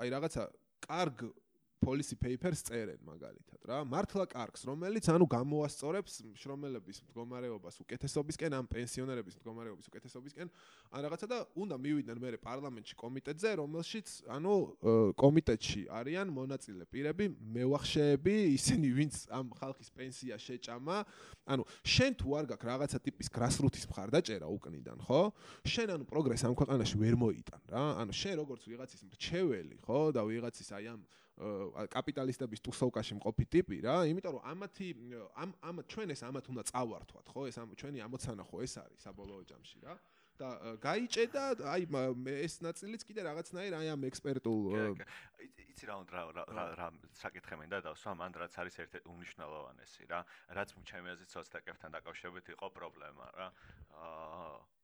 აი 0.00 0.08
რაღაცა 0.08 0.42
კარგ 0.88 1.18
policy 1.82 2.14
papers 2.14 2.62
წერენ 2.62 3.00
მაგალითად 3.02 3.60
რა. 3.66 3.78
მართლა 3.82 4.24
კარგს, 4.30 4.62
რომელიც 4.70 5.04
ანუ 5.10 5.26
გამოასწორებს 5.26 6.14
შრომელების 6.38 6.98
მდგომარეობას 7.02 7.76
უკეთესობისკენ, 7.82 8.54
ამ 8.54 8.66
პენსიონერების 8.70 9.34
მდგომარეობის 9.42 9.86
უკეთესობისკენ, 9.90 10.48
ან 10.94 11.00
რაღაცა 11.02 11.26
და 11.26 11.38
უნდა 11.58 11.76
მივიდნენ 11.82 12.18
მე 12.22 12.30
პარლამენტში 12.42 12.94
კომიტეტზე, 13.02 13.48
რომელშიც 13.58 14.08
ანუ 14.30 14.54
კომიტეტში 15.18 15.82
არიან 15.90 16.28
მონაწილე 16.30 16.84
პირები, 16.86 17.26
მევახშეები, 17.34 18.36
ისინი 18.54 18.88
ვინც 18.98 19.14
ამ 19.34 19.50
ხალხის 19.58 19.90
პენსია 19.90 20.38
შეჭამა. 20.38 21.02
ანუ 21.50 21.62
შენ 21.82 22.12
თუ 22.22 22.28
არ 22.38 22.44
გაქვს 22.54 22.68
რაღაცა 22.70 22.98
ტიპის 23.02 23.28
გრასრუთის 23.34 23.84
მხარდაჭერა 23.90 24.46
უკნიდან, 24.46 24.98
ხო? 25.02 25.34
შენ 25.66 25.88
ანუ 25.98 26.04
პროგრესს 26.06 26.46
ამ 26.46 26.54
ქვეყანაში 26.54 26.96
ვერ 27.02 27.14
მოიტან 27.18 27.62
რა. 27.66 27.82
ანუ 27.98 28.12
შენ 28.14 28.34
როგორც 28.42 28.62
ვიღაცის 28.70 29.02
მრჩეველი, 29.10 29.76
ხო? 29.82 30.00
და 30.14 30.20
ვიღაცის 30.22 30.70
აი 30.70 30.86
ამ 30.94 31.02
კაპიტალისტების 31.92 32.60
ტუსოვკაში 32.66 33.16
მყოფი 33.18 33.44
ტიპი 33.52 33.76
რა, 33.86 33.94
იმიტომ 34.12 34.36
რომ 34.36 34.44
ამათი 34.52 34.88
ამ 35.42 35.50
ამ 35.64 35.76
ჩვენ 35.88 36.12
ეს 36.12 36.22
ამათ 36.28 36.50
უნდა 36.52 36.62
წავართვათ, 36.70 37.26
ხო? 37.32 37.40
ეს 37.48 37.56
ამ 37.62 37.72
ჩვენი 37.72 37.98
ამოცანა 38.06 38.44
ხო 38.46 38.56
ეს 38.62 38.74
არის 38.84 38.98
საბოლოო 39.06 39.42
ჯამში 39.48 39.78
რა. 39.86 39.96
და 40.42 40.76
გაიჭე 40.80 41.24
და 41.32 41.44
აი 41.72 41.84
ეს 42.40 42.54
ნაწილიც 42.64 43.04
კიდე 43.04 43.22
რაღაცნაირ 43.28 43.76
აი 43.78 43.86
ამ 43.94 44.06
ექსპერტულ 44.08 44.62
იცი 45.72 45.84
რა 45.88 45.96
უნდა 46.02 46.22
რა 46.32 46.64
რა 46.80 46.88
საკითხე 47.20 47.58
მინდა 47.60 47.78
დავსვა 47.86 48.12
მანდ 48.20 48.40
რაც 48.42 48.56
არის 48.64 48.78
ერთ-ერთი 48.84 49.12
უნიშნელოვანესი 49.12 50.08
რა 50.12 50.20
რაც 50.58 50.68
ჩემი 50.88 51.08
აზრით 51.14 51.30
სოციალისტებთან 51.36 51.96
დაკავშირებით 51.96 52.46
იყო 52.56 52.66
პრობლემა 52.76 53.26
რა 53.38 53.48
აა 54.02 54.81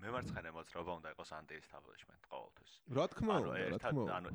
მემარცხენე 0.00 0.50
მოძრაობა 0.56 0.92
უნდა 0.98 1.08
იყოს 1.12 1.30
anti-establishment 1.36 2.22
ყოველთვის. 2.32 2.70
რა 2.96 3.04
თქმა 3.12 3.34
უნდა, 3.42 3.54
რა 3.72 3.78
თქმა 3.82 4.00
უნდა. 4.02 4.14
ანუ 4.18 4.28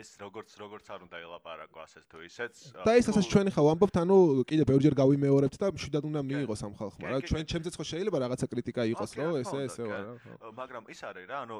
ეს 0.00 0.08
როგორც 0.18 0.50
როგორც 0.58 0.86
არ 0.90 1.00
უნდა 1.06 1.16
ელაპარაკო 1.24 1.78
ასეც 1.84 2.04
თუ 2.10 2.18
ისეც. 2.24 2.54
და 2.86 2.90
ეს 2.98 3.06
ასაც 3.12 3.26
ჩვენი 3.32 3.50
ხა 3.54 3.62
ვამბობთ, 3.68 3.96
ანუ 4.02 4.16
კიდე 4.48 4.64
ბევრჯერ 4.70 4.94
გავიმეორებთ 5.02 5.56
და 5.60 5.66
მშვიდად 5.76 6.04
უნდა 6.10 6.20
მიიღოს 6.24 6.60
ამ 6.66 6.74
ხალხმა. 6.80 7.04
რა 7.14 7.18
ჩვენ 7.30 7.44
ჩემზეც 7.52 7.74
ხო 7.78 7.84
შეიძლება 7.84 8.18
რაღაცა 8.24 8.46
კრიტიკა 8.48 8.82
იყოს, 8.92 9.10
რო 9.18 9.28
ესე 9.44 9.58
ესე 9.68 9.82
რა. 9.86 9.98
მაგრამ 10.50 10.84
ის 10.90 11.00
არის 11.04 11.24
რა, 11.30 11.36
ანუ 11.44 11.56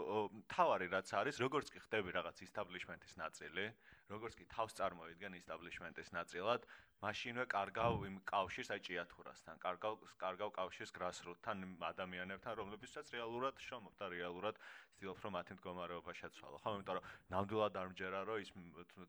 თავარი 0.50 0.86
რაც 0.88 1.08
არის, 1.20 1.34
როგორც 1.44 1.66
კი 1.70 1.78
ხდები 1.84 2.10
რაღაც 2.16 2.36
establishment-ის 2.48 3.14
ნაწილი, 3.20 3.64
როგორც 4.12 4.34
კი 4.38 4.44
თავს 4.52 4.76
წარმოიდგენ 4.78 5.36
establishment-ის 5.38 6.10
ნაწილად, 6.16 6.66
მაშინვე 7.04 7.44
კარგავ 7.54 8.04
იმ 8.08 8.16
კავშირს 8.30 8.70
აი 8.74 8.80
ჭიათურასთან, 8.88 9.60
კარგავ 9.64 9.96
კარგავ 10.24 10.50
კავშირს 10.58 10.92
გრასრუთთან 10.98 11.64
ადამიანებთან, 11.88 12.58
რომლებიცაც 12.60 13.12
რეალურად 13.16 13.60
შრომობ 13.64 13.94
და 14.00 14.08
რეალურად 14.14 14.60
ცდილობ 14.94 15.18
რომ 15.24 15.32
მათი 15.36 15.52
მდგომარეობა 15.58 16.12
შეცვალო. 16.20 16.56
ხო, 16.62 16.68
იმიტომ 16.78 16.94
რომ 16.98 17.04
ნამდვილად 17.34 17.74
არ 17.82 17.88
მჯერა 17.92 18.20
რომ 18.24 18.38
ის 18.44 18.50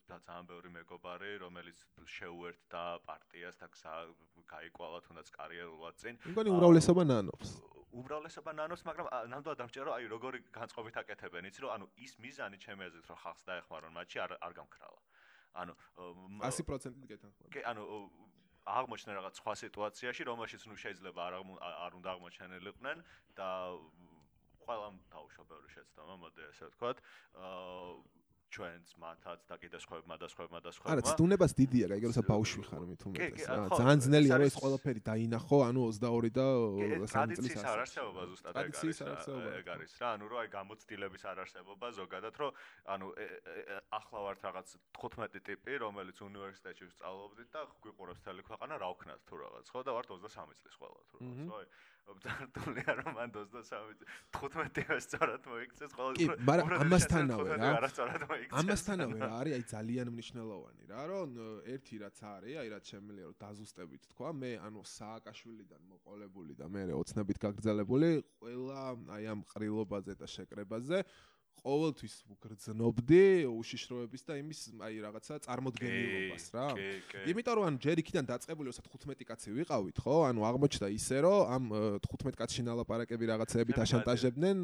ძალიან 0.10 0.46
ბევრი 0.50 0.70
მეგობარი, 0.76 1.30
რომელიც 1.46 1.78
შეუერთდა 2.18 2.84
პარტიას 3.06 3.56
და 3.62 3.68
გაიკვალა 4.50 5.00
თუნდაც 5.06 5.28
კარიერულად 5.38 5.96
წინ. 6.02 6.14
მგონი 6.34 6.50
უმრავლესობა 6.56 7.04
ნანობს. 7.06 7.50
უმრავლესობა 7.96 8.52
ნანობს, 8.60 8.82
მაგრამ 8.90 9.08
ნამდვილად 9.32 9.60
არ 9.64 9.68
მჯერა 9.72 9.92
აი 9.96 10.06
როგორი 10.12 10.40
განწყობით 10.52 10.96
აკეთებენ, 11.02 11.48
იცი 11.50 11.60
რომ 11.64 11.72
ანუ 11.76 11.86
ის 12.06 12.14
მიზანი 12.20 12.58
ჩემი 12.60 12.82
აზრით 12.90 13.08
რომ 13.08 13.18
ხალხს 13.24 13.44
დაეხმარონ 13.48 13.94
მათში 13.96 14.18
არ 14.26 14.32
არ 14.46 14.54
გამქრალა. 14.60 15.00
ანუ 15.56 15.74
100%-ით 16.44 17.06
გეთანხმები. 17.08 17.52
კი, 17.56 17.62
ანუ 17.64 17.84
აღმოჩნდა 18.66 19.14
რაღაც 19.16 19.40
სხვა 19.40 19.54
სიტუაციაში, 19.62 20.22
რომელშიც 20.26 20.62
ნუ 20.68 20.76
შეიძლება 20.84 21.22
არ 21.28 21.34
არ 21.86 21.92
უნდა 22.02 22.10
აღმოჩენილიყვნენ 22.16 22.98
და 23.38 23.50
ყველამ 24.68 24.96
დაუშვა 25.14 25.44
ბევრი 25.52 25.70
შეცდომა, 25.76 26.16
მოდი 26.26 26.42
ასე 26.50 26.64
ვთქვათ. 26.70 26.98
აა 27.36 28.16
ჩვენც 28.56 28.92
მათაც 29.02 29.40
და 29.50 29.56
კიდე 29.60 29.80
სხვებმა 29.84 30.16
და 30.22 30.28
სხვებმა 30.32 30.60
და 30.64 30.72
სხვებმა. 30.72 30.92
არა, 30.96 31.02
ცდუნებას 31.12 31.52
დიდია, 31.60 31.86
კაი, 31.92 32.02
როცა 32.08 32.22
ბავშვი 32.30 32.62
ხარ 32.70 32.84
მით 32.90 33.02
უმეტეს. 33.10 33.48
ძალიან 33.76 34.00
ძნელია 34.06 34.36
რომ 34.40 34.48
ეს 34.48 34.56
ყველაფერი 34.64 35.02
დაინახო, 35.10 35.58
ანუ 35.68 35.82
22 35.92 36.32
და 36.38 36.48
3 37.12 37.36
წლის 37.36 37.52
ასაკში. 37.52 37.72
არარსებობა 37.74 38.22
ზუსტად 38.32 38.54
ეგ 38.56 38.72
არის. 38.80 39.02
ეგ 39.60 39.68
არის 39.76 39.92
რა, 40.00 40.08
ანუ 40.16 40.26
რო 40.32 40.36
აი 40.40 40.48
გამოცდილების 40.56 41.24
არარსებობა 41.32 41.88
ზოგადად, 42.00 42.34
რომ 42.40 42.52
ანუ 42.96 43.08
ახლა 44.00 44.20
ვართ 44.26 44.40
რაღაც 44.48 44.68
15 44.96 45.44
ტიპი, 45.44 45.74
რომელიც 45.86 46.18
უნივერსიტეტში 46.30 46.86
ვსწავლობდით 46.90 47.50
და 47.52 47.62
გვიყურებს 47.84 48.22
თელი 48.24 48.42
ქვეყანა 48.46 48.74
რა 48.80 48.88
ვქნათ 48.96 49.22
თუ 49.28 49.36
რაღაც, 49.44 49.66
ხო 49.68 49.80
და 49.84 49.92
ვართ 50.00 50.08
23 50.16 50.56
წლის 50.64 50.76
ყველა 50.80 51.00
თუ 51.12 51.16
რაღაც, 51.20 51.44
ხო? 51.52 51.60
ბძარტულია 52.16 52.92
რომ 53.02 53.12
მან 53.18 53.30
23 53.36 54.06
15-ე 54.36 54.98
სწორად 55.06 55.44
მოიქცეს 55.52 55.92
ყველა 55.98 56.14
კი 56.20 56.26
მაგრამ 56.50 56.84
ამასთანავე 56.86 57.58
რა. 57.62 57.70
ამასთანავე 58.62 59.20
რა 59.22 59.30
არის 59.42 59.54
აი 59.58 59.64
ძალიან 59.74 60.08
მნიშვნელოვანი 60.16 60.90
რა 60.92 61.04
რომ 61.12 61.30
ერთი 61.76 61.96
რაც 62.06 62.18
არის 62.32 62.56
აი 62.62 62.68
რაც 62.76 62.84
შემიძლია 62.94 63.26
რომ 63.30 63.38
დაზუსტებით 63.46 64.02
თქვა 64.14 64.30
მე 64.42 64.52
ანუ 64.70 64.82
სააკაშვილიდან 64.96 65.82
მოყოლებული 65.92 66.54
და 66.62 66.66
მე 66.76 66.82
ოცნებით 67.02 67.38
გაგრძელებული 67.46 68.10
ყველა 68.42 68.82
აი 69.18 69.24
ამ 69.34 69.42
ყრილობაზე 69.54 70.14
და 70.22 70.28
შეკრებაზე 70.36 70.98
ყოველთვის 71.66 72.14
გრძნობდი 72.46 73.26
უშიშროების 73.50 74.22
და 74.30 74.34
იმის 74.38 74.60
აი 74.86 74.96
რაღაცა 75.06 75.34
წარმოდგენილობას 75.46 76.46
რა. 76.54 76.66
იმიტომ 77.26 77.54
რომ 77.58 77.66
ან 77.66 77.76
ჯერ 77.82 77.98
იქიდან 78.06 78.26
დაწყებული 78.30 78.70
ვსა 78.70 78.86
15 78.86 79.26
კაცი 79.26 79.50
ვიყავით, 79.58 79.98
ხო? 80.06 80.16
ანუ 80.30 80.42
აღმოჩნდა 80.46 80.88
ისე 80.94 81.18
რომ 81.26 81.42
ამ 81.56 81.64
15 82.06 82.38
კაცში 82.38 82.62
ნალაპარაკები 82.70 83.26
რაღაცეებით 83.34 83.78
აშანტაჟებდნენ 83.82 84.58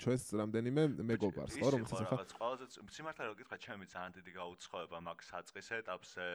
ჩვენს 0.00 0.24
რამდენიმე 0.40 0.82
მეგობარს, 1.04 1.54
ხო? 1.60 1.68
რომელსაც 1.76 2.00
ახლა 2.08 2.24
ყველაზე 2.32 2.64
სიმართლე 2.96 3.24
რომ 3.28 3.36
გითხრა, 3.44 3.56
ჩემი 3.68 3.84
ძალიან 3.92 4.12
დიდი 4.16 4.32
გაუცხოება 4.40 4.98
მაგ 5.04 5.18
საწყის 5.28 5.68
ეტაპზე 5.84 6.26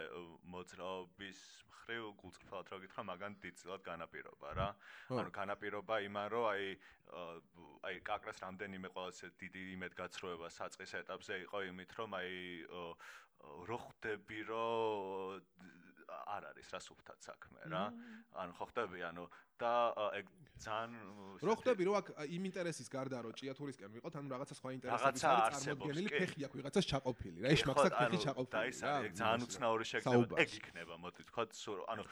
მოძრაობის 0.54 1.40
მხრივ 1.84 2.04
გულწრფელად 2.22 2.68
რო 2.72 2.78
გითხრა, 2.84 3.04
მაგან 3.12 3.34
დიდწილად 3.44 3.82
განაპირობა 3.84 4.50
რა. 4.56 4.70
ანუ 5.12 5.30
განაპირობა 5.36 5.96
იმან 6.08 6.28
რომ 6.32 6.46
აი 6.54 6.64
აი 7.84 8.00
კაკრას 8.08 8.40
რამდენიმე 8.40 8.88
ყველაზე 8.96 9.28
დიდი 9.42 9.62
იმედ 9.76 9.94
გაცრუება 10.04 10.48
საწყის 10.52 10.94
ეტაპზე. 11.02 11.34
იყო 11.48 11.58
იმით 11.72 11.92
რომ 12.00 12.10
აი 12.20 12.34
რო 13.68 13.78
ხვდები 13.88 14.40
რომ 14.52 15.42
არ 16.14 16.44
არის 16.52 16.68
რა 16.74 16.80
სუფთად 16.84 17.20
საქმე 17.28 17.62
რა. 17.74 17.84
ანუ 18.44 18.52
ხო 18.60 18.66
ხვდები 18.70 19.00
ანუ 19.10 19.24
და 19.62 19.74
ეგ 20.20 20.26
ძალიან 20.64 20.92
რო 21.44 21.54
ხვდები 21.60 21.84
რომ 21.88 21.96
აქ 22.00 22.08
იმ 22.30 22.44
ინტერესის 22.50 22.88
გარდა 22.94 23.18
რომ 23.26 23.34
ჭიათურისკენ 23.40 23.90
ვიყოთ 23.98 24.14
ანუ 24.20 24.28
რაღაცა 24.34 24.56
სხვა 24.60 24.70
ინტერესების 24.78 25.24
არის 25.28 25.64
წარმოდგენილი 25.66 26.10
ფეხი 26.14 26.46
აქ 26.48 26.54
ვიღაცას 26.60 26.86
ჩაყოფილი 26.92 27.38
რა 27.44 27.50
ეს 27.56 27.64
მაქსაკ 27.70 27.94
ფეხი 28.00 28.20
ჩაყოფილი 28.26 28.54
და 28.54 28.62
ეს 28.70 28.80
ეგ 28.84 29.12
ძალიან 29.22 29.42
უცნაური 29.48 29.86
შეგრძნება 29.92 30.36
ეგ 30.44 30.50
იქნება 30.60 30.96
მოდი 31.04 31.22
თქვა 31.30 31.44
ანუ 31.94 32.04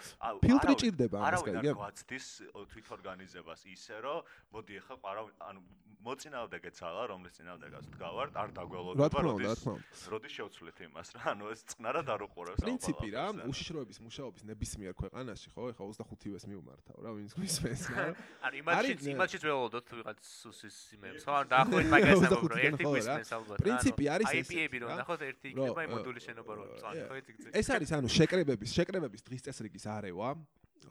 ფილტრი 0.45 0.73
ჭირდება 0.81 1.17
ამას 1.21 1.45
კაი 1.47 1.63
გია 1.63 1.73
გვაცდის 1.79 2.27
თვითორგანიზებას 2.73 3.61
ისე 3.75 3.95
რომ 4.03 4.19
მოდი 4.51 4.73
ახლა 4.81 4.95
ყარა 5.05 5.21
ანუ 5.51 5.61
მოწინააღმდეგე 6.01 6.71
ძალა 6.77 7.03
რომლის 7.11 7.35
წინააღმდეგაც 7.37 7.89
დგავართ 7.93 8.37
არ 8.41 8.53
დაგველოდება 8.57 9.21
როდის 9.25 9.65
როდის 10.09 10.33
შევცვლით 10.37 10.79
იმას 10.87 11.13
რა 11.17 11.25
ანუ 11.33 11.51
ეს 11.53 11.61
წყნარად 11.73 12.09
არ 12.09 12.25
უყურებს 12.25 12.63
პრინციპი 12.65 13.09
რა 13.15 13.25
უშიშროების 13.45 14.01
მუშაობის 14.05 14.47
ნებისმიერ 14.49 14.97
ქვეყანაში 14.97 15.53
ხო 15.53 15.67
ეხა 15.73 15.89
25-ეს 15.91 16.47
მივმართავ 16.49 16.97
რა 17.05 17.11
ვინც 17.21 17.30
გვისმენს 17.37 17.83
რა 17.91 18.05
არ 18.47 18.57
იმაში 18.61 18.95
იმაში 19.13 19.41
ველოდოთ 19.45 19.93
ვიღაც 19.97 20.19
სუსის 20.29 20.77
იმებს 20.97 21.23
ხო 21.27 21.35
არ 21.41 21.51
დაახლოებით 21.51 21.91
მაგას 21.95 22.25
ამბობ 22.27 22.47
რომ 22.51 22.63
ერთი 22.69 22.87
გვისმენს 22.91 23.31
ალბათ 23.37 23.63
პრინციპი 23.65 24.09
არის 24.15 24.33
ეს 24.39 24.49
IP-ები 24.51 24.81
რომ 24.85 24.95
ნახოთ 25.01 25.21
ერთი 25.29 25.47
იქნება 25.51 25.85
იმ 25.87 25.93
მოდულის 25.95 26.27
შენობა 26.31 26.51
რომ 26.61 26.67
წავი 26.81 27.05
ხო 27.11 27.21
იცი 27.21 27.55
ეს 27.61 27.71
არის 27.77 27.95
ანუ 27.99 28.11
შეკრებების 28.17 28.75
შეკრებების 28.79 29.21
დღის 29.29 29.45
წესრიგის 29.47 29.85
არევა 29.95 30.29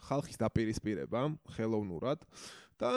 ხალხის 0.08 0.38
დაპირისპირება 0.40 1.20
ხელოვნურად. 1.56 2.24
და 2.80 2.90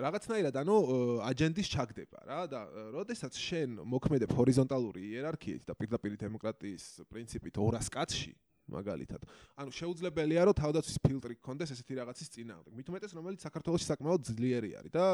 რაღაცნაირად 0.00 0.56
ანუ 0.56 0.76
აჯენდის 1.20 1.68
ჩაგდება 1.68 2.24
რა 2.24 2.40
და 2.48 2.60
როდესაც 2.96 3.36
შენ 3.36 3.84
მოქმედებ 3.84 4.32
ჰორიზონტალური 4.32 5.02
იერარქიით 5.12 5.68
და 5.68 5.76
პირდაპირ 5.76 6.16
დემოკრატიის 6.16 7.04
პრინციპით 7.12 7.60
200 7.60 7.92
კაცში 7.92 8.32
მაგალითად. 8.68 9.20
ანუ 9.56 9.70
შეუძლებელია 9.72 10.42
რომ 10.48 10.54
თავდაცვის 10.60 10.98
ფილტრი 11.04 11.34
გქონდეს 11.40 11.72
ესეთი 11.74 11.94
რაღაცის 11.98 12.28
წინააღმდეგ. 12.34 12.72
მით 12.78 12.88
უმეტეს 12.92 13.12
რომელიც 13.16 13.40
საქართველოს 13.48 13.84
საკმაოდ 13.88 14.20
ძლიერი 14.28 14.70
არის 14.78 14.92
და 14.92 15.04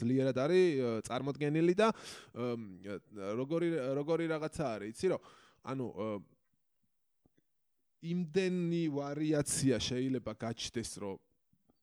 ძლიერად 0.00 0.36
არის 0.42 0.66
წარმოქმნილი 1.08 1.74
და 1.76 1.88
როგორი 3.36 3.68
როგორი 4.00 4.24
რაღაცა 4.32 4.64
არის. 4.76 4.90
იცი 4.96 5.06
რომ 5.12 5.20
ანუ 5.62 5.86
იმდენი 8.02 8.84
ვარიაცია 8.90 9.76
შეიძლება 9.78 10.32
გაჩნდეს 10.34 10.90
რომ 10.98 11.16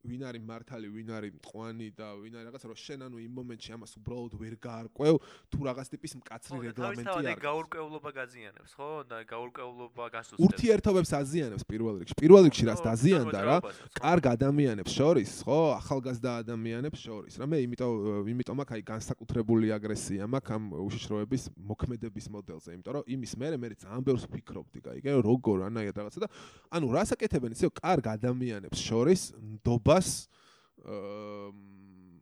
ვინ 0.09 0.21
არის 0.29 0.43
მართალი, 0.49 0.87
ვინ 0.89 1.09
არის 1.19 1.31
მტყვანი 1.37 1.87
და 1.93 2.07
ვინ 2.17 2.33
არის 2.39 2.47
რაღაცა, 2.49 2.67
რომ 2.69 2.79
შენ 2.83 2.99
ანუ 3.05 3.17
იმ 3.21 3.31
მომენტში 3.39 3.69
ამას 3.77 3.91
უბრალოდ 3.99 4.33
ვერ 4.41 4.53
გაარკვევ, 4.65 5.13
თუ 5.53 5.59
რაღაც 5.69 5.87
ტიპის 5.93 6.13
მკაცრი 6.19 6.57
რეგლამენტი 6.69 7.13
არის. 7.13 7.27
და 7.29 7.35
გაურკვევლობა 7.45 8.09
გაზიანებს, 8.19 8.71
ხო? 8.73 8.91
და 9.09 9.17
გაურკვევლობა 9.29 10.05
გასუსტებს. 10.09 10.43
ურთიერთობებს 10.49 11.11
აზიანებს 11.19 11.63
პირველ 11.69 11.95
რიგში. 12.01 12.13
პირველ 12.17 12.41
რიგში 12.49 12.63
რაც 12.69 12.79
დაზიანდა 12.89 13.39
რა, 13.49 13.57
კარგ 14.01 14.23
ადამიანებს 14.33 14.91
შორის, 14.97 15.29
ხო? 15.45 15.59
ახალგაზრდა 15.79 16.31
ადამიანებს 16.41 16.99
შორის. 17.05 17.33
რა 17.37 17.45
მე 17.45 17.57
იმიტომ 17.69 17.91
იმიტომ 18.33 18.57
აქ 18.63 18.69
აი 18.75 18.81
განსაკუთრებული 18.89 19.67
აგრესია 19.77 20.23
მაქვს 20.25 20.55
ამ 20.55 20.63
უშიშროების 20.87 21.43
მოქმედების 21.69 22.25
მოდელზე, 22.33 22.69
იმიტომ 22.75 22.93
რომ 22.97 23.03
იმის 23.13 23.31
მერე 23.39 23.57
მე 23.59 23.67
ძალიან 23.79 24.01
ბევრს 24.07 24.23
ვფიქრობდი, 24.29 24.79
გაიგე, 24.87 25.11
როგორ 25.19 25.57
ანაირად 25.69 25.95
რაღაცა 25.99 26.19
და 26.23 26.29
ანუ 26.73 26.87
რასაკეთებენ 26.95 27.51
ისე 27.55 27.65
კარგ 27.75 28.05
ადამიანებს 28.15 28.79
შორის 28.79 29.21
ნდობას 29.35 29.98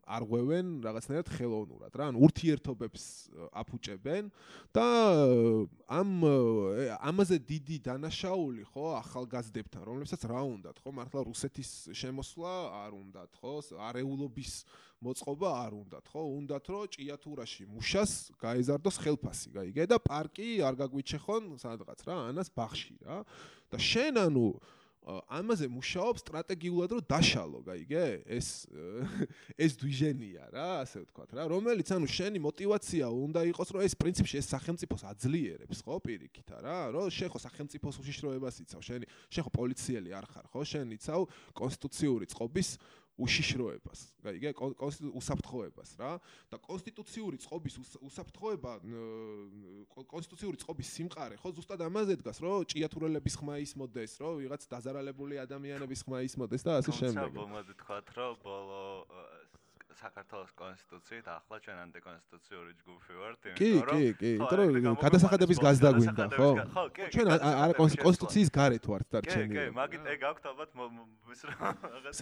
არ 0.08 0.24
ღვევენ 0.24 0.68
რაღაცნაირად 0.86 1.30
ხელოვნურად 1.36 1.96
რა 2.00 2.06
ანუ 2.08 2.20
ურთიერთობებს 2.24 3.02
აფუჭებენ 3.60 4.30
და 4.72 4.86
ამ 5.84 6.12
ამაზე 7.10 7.36
დიდი 7.44 7.76
დანაშაული 7.84 8.64
ხო 8.72 8.86
ახალგაზრდებთან 9.04 9.84
რომლებსაც 9.84 10.24
რა 10.32 10.42
უნდათ 10.48 10.80
ხო? 10.80 10.90
მართლა 10.96 11.20
რუსეთის 11.28 11.70
შემოსვლა 11.92 12.54
არ 12.88 12.96
უნდათ 12.96 13.36
ხო? 13.36 13.52
არეულობის 13.76 14.52
მოწყობა 15.04 15.48
არ 15.68 15.72
უნდათ 15.76 16.06
ხო? 16.08 16.22
უნდათ 16.40 16.64
რომ 16.72 16.88
ჭიათურაში 16.96 17.68
მუშას 17.68 18.12
გაეზარდოს 18.40 18.96
ხელფასი 19.04 19.48
გაიგე 19.60 19.84
და 19.92 20.00
პარკი 20.00 20.64
არ 20.64 20.74
გაგვიჩეხონ 20.88 21.52
სადღაც 21.60 22.00
რა 22.08 22.16
ანას 22.32 22.48
ბახში 22.48 22.96
რა. 23.04 23.22
და 23.68 23.76
შენ 23.76 24.24
ანუ 24.24 24.48
ამაზე 25.08 25.66
მუშაობს 25.72 26.20
სტრატეგიულად 26.20 26.92
რომ 26.92 27.02
დაშალო, 27.08 27.60
გაიგე? 27.64 28.04
ეს 28.28 28.68
ეს 29.56 29.72
დვიჟენია 29.80 30.44
რა, 30.52 30.68
ასე 30.84 31.04
ვთქვათ 31.06 31.30
რა, 31.38 31.44
რომელიც 31.48 31.88
ანუ 31.96 32.06
შენი 32.12 32.38
мотиваცია 32.44 33.08
უნდა 33.08 33.40
იყოს, 33.56 33.68
რომ 33.72 33.80
ეს 33.88 33.94
პრინციპში 33.96 34.36
ეს 34.42 34.50
სახელმწიფოს 34.52 35.02
აძლიერებს, 35.08 35.78
ხო, 35.80 35.96
პირიქით 36.04 36.48
რა, 36.60 36.78
რომ 36.92 37.08
შენ 37.08 37.28
ხო 37.32 37.40
სახელმწიფოს 37.40 37.96
უშიშროებას 38.04 38.56
იცავ, 38.68 38.80
შენი 38.84 39.06
შენ 39.32 39.42
ხო 39.48 39.52
პოლიციელი 39.56 40.10
არ 40.12 40.26
ხარ, 40.28 40.46
ხო, 40.52 40.60
შენ 40.76 40.86
იცავ 40.98 41.20
კონსტიტუციური 41.56 42.24
წყობის 42.28 42.68
აა 42.76 42.97
უშიშროებას, 43.18 44.00
გაიგე, 44.22 44.52
უსაფრთხოებას 45.18 45.90
რა 45.98 46.12
და 46.52 46.56
კონსტიტუციური 46.62 47.36
წყობის 47.42 47.74
უსაფრთხოება 47.98 48.72
კონსტიტუციური 50.06 50.56
წყობის 50.62 50.88
სიმყარე 50.94 51.34
ხო 51.42 51.50
ზუსტად 51.58 51.82
ამაზე 51.82 52.14
დგას, 52.22 52.38
რომ 52.38 52.62
ჭიათურელების 52.70 53.34
ხმა 53.42 53.58
ისმოდეს, 53.66 54.12
რომ 54.22 54.32
ვიღაც 54.38 54.62
დაზარალებული 54.70 55.34
ადამიანების 55.42 56.00
ხმა 56.06 56.18
ისმოდეს 56.30 56.62
და 56.62 56.78
ასე 56.78 56.92
შემდეგ. 56.94 57.34
თუმცა 57.34 57.50
მოდი 57.58 57.74
თქვა, 57.82 57.98
რომ 58.14 58.32
ბოლო 58.46 58.82
საქართველოს 59.98 60.52
კონსტიტუციით 60.58 61.26
ახლა 61.32 61.56
ჩვენ 61.64 61.78
ანტიკონსტიტუციური 61.84 62.72
ჯგუფი 62.80 63.12
ვართ, 63.18 63.40
იმიტომ 63.50 63.82
რომ 63.88 63.98
კი, 63.98 64.02
კი, 64.02 64.14
კი, 64.20 64.30
იმიტომ 64.38 64.58
რომ 64.86 64.98
გადასახადების 65.02 65.58
გაზდა 65.64 65.88
გვინდა, 65.98 66.24
ხო? 66.38 66.50
ჩვენ 67.14 67.26
არა 67.34 67.74
კონსტიტუციის 67.82 68.48
გარეთ 68.58 68.84
ვართ 68.92 69.06
დარჩენილი. 69.14 69.58
კი, 69.58 69.66
კი, 69.68 69.76
მაგით 69.78 70.02
ეგ 70.14 70.20
აქვთ 70.30 70.44
ალბათ 70.52 70.70
ის 71.34 71.42
რა 71.50 71.58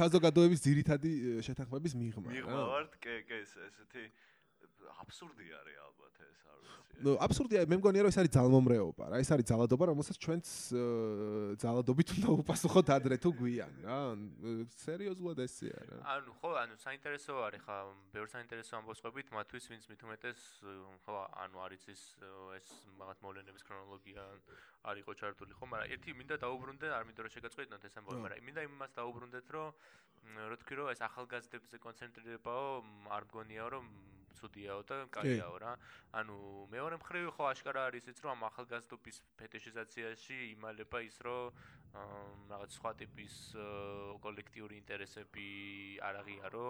საზოგადოების 0.00 0.60
ძირითადი 0.66 1.10
შეთანხმების 1.46 1.92
მიღმა. 2.00 2.28
მიღმა 2.32 2.62
ვართ, 2.72 2.92
კი, 3.04 3.14
კი, 3.28 3.38
ესეთი 3.44 4.04
აბსურდი 5.02 5.46
არის 5.60 5.76
ნუ 5.76 6.45
აბსურდია, 6.97 7.64
მე 7.68 7.76
მგონია 7.76 8.03
რომ 8.07 8.11
ეს 8.11 8.18
არის 8.22 8.32
ძალმომრეობა 8.36 9.05
რა, 9.12 9.16
ეს 9.20 9.30
არის 9.36 9.47
ძალადობა, 9.51 9.84
რომელსაც 9.92 10.16
ჩვენც 10.16 10.47
ძალადობით 11.61 12.09
უნდა 12.16 12.28
უპასუხოთ 12.40 12.86
ადრე 12.97 13.16
თუ 13.20 13.30
გვიან 13.36 13.72
რა. 13.84 13.99
სერიოზულად 14.80 15.38
ესეა 15.44 15.80
რა. 15.86 15.99
ანუ 16.16 16.30
ხო, 16.40 16.51
ანუ 16.62 16.74
საინტერესო 16.80 17.32
არის 17.47 17.62
ხა, 17.66 17.76
ბევრ 18.16 18.28
საინტერესო 18.32 18.72
ამბობს 18.80 19.01
ყვებით 19.05 19.28
მათთვის, 19.36 19.64
ვინც 19.76 19.84
მithumetes 19.92 20.40
ხო, 21.05 21.16
ანუ 21.44 21.57
არის 21.66 21.82
ის 21.92 22.03
ეს 22.57 22.66
მაგათ 22.97 23.18
მოვლენების 23.20 23.62
ქრონოლოგია 23.68 24.24
არ 24.88 24.97
იყო 25.05 25.12
ჩართული 25.20 25.53
ხო, 25.53 25.64
მაგრამ 25.68 25.92
ერთი 25.92 26.11
მინდა 26.16 26.36
დაუბრუნდე, 26.40 26.86
არ 26.97 27.05
მინდა 27.05 27.20
რომ 27.26 27.32
შეგაწყვეტნოთ 27.36 27.82
ეს 27.86 27.94
ამბავი, 28.01 28.20
მაგრამ 28.24 28.44
მინდა 28.47 28.61
იმას 28.66 28.92
დაუბრუნდეთ, 28.97 29.47
რომ 29.53 29.68
რო 30.26 30.57
თქვი 30.59 30.74
რომ 30.80 30.88
ეს 30.90 31.01
ახალგაზრდებზე 31.07 31.76
კონცენტრირებაო 31.86 32.66
არ 33.14 33.22
მგონიაო 33.30 33.68
რომ 33.76 33.84
ცუდიაო 34.41 34.80
და 34.91 34.97
კაიაო 35.16 35.57
რა. 35.64 35.72
ანუ 36.20 36.37
მეორე 36.74 36.97
მხრივ 37.03 37.30
ხო 37.37 37.45
აშკარა 37.53 37.82
არის 37.91 38.11
ის 38.12 38.18
რომ 38.24 38.30
ამ 38.37 38.43
ახალგაზრდობის 38.51 39.16
ფეტიშიზაციაში 39.41 40.37
იმალება 40.57 40.99
ის 41.09 41.16
რომ 41.26 41.51
რაღაც 42.51 42.70
სხვა 42.76 42.91
ტიპის 43.01 43.34
კოლექტიური 44.24 44.74
ინტერესები 44.82 45.49
არ 46.09 46.14
აღიარო 46.22 46.66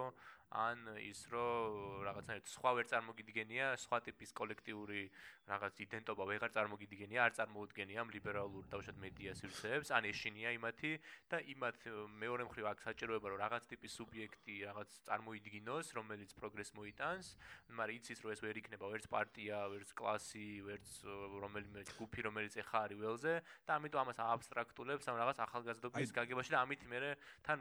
ან 0.55 0.79
ის 1.03 1.27
რომ 1.27 2.03
რაღაცნაირად 2.07 2.47
სხვა 2.47 2.71
ვერ 2.79 2.85
წარმოგიდგენია 2.87 3.65
სხვა 3.83 3.97
ტიპის 4.07 4.31
კოლექტიური 4.31 5.01
რაღაც 5.47 5.79
იდენტობა 5.83 6.23
ვეღარ 6.27 6.51
წარმოგიდგენია 6.55 7.19
არ 7.23 7.33
წარმოუდგენია 7.39 7.99
ამ 8.03 8.09
ლიბერალურ 8.15 8.63
დავშად 8.71 8.97
მედია 8.99 9.31
სივრცეებს 9.39 9.91
ან 9.95 10.07
ეშინია 10.11 10.51
იმათი 10.55 10.91
და 11.31 11.39
იმათ 11.55 11.87
მეორე 12.23 12.47
მხრივ 12.47 12.65
აქ 12.71 12.83
საჭიროება 12.83 13.27
რომ 13.31 13.39
რაღაც 13.43 13.63
ტიპის 13.71 13.95
სუბიექტი 13.99 14.55
რაღაც 14.67 14.89
წარმოიდგინოს 15.07 15.87
რომელიც 15.99 16.31
პროგრესს 16.39 16.75
მოიტანს. 16.79 17.27
მაგრამ 17.71 17.95
იცის 17.95 18.19
რომ 18.23 18.31
ეს 18.35 18.41
ვერ 18.43 18.55
იქნება 18.59 18.85
ვერც 18.91 19.05
პარტია 19.07 19.57
ვერც 19.71 19.89
კლასი 19.95 20.47
ვერც 20.67 20.89
რომელიმე 21.07 21.81
ჯგუფი 21.91 22.19
რომელიც 22.27 22.53
ეხა 22.63 22.79
არის 22.87 22.99
ველზე 23.03 23.33
და 23.67 23.71
ამიტომ 23.79 23.99
ამას 24.03 24.19
აბსტრაქტულებს 24.27 25.07
ამ 25.07 25.15
რაღაც 25.23 25.37
ახალგაზრდობის 25.47 26.11
გაგებაში 26.11 26.51
და 26.55 26.59
ამით 26.67 26.81
მე 26.91 26.99
თან 27.47 27.59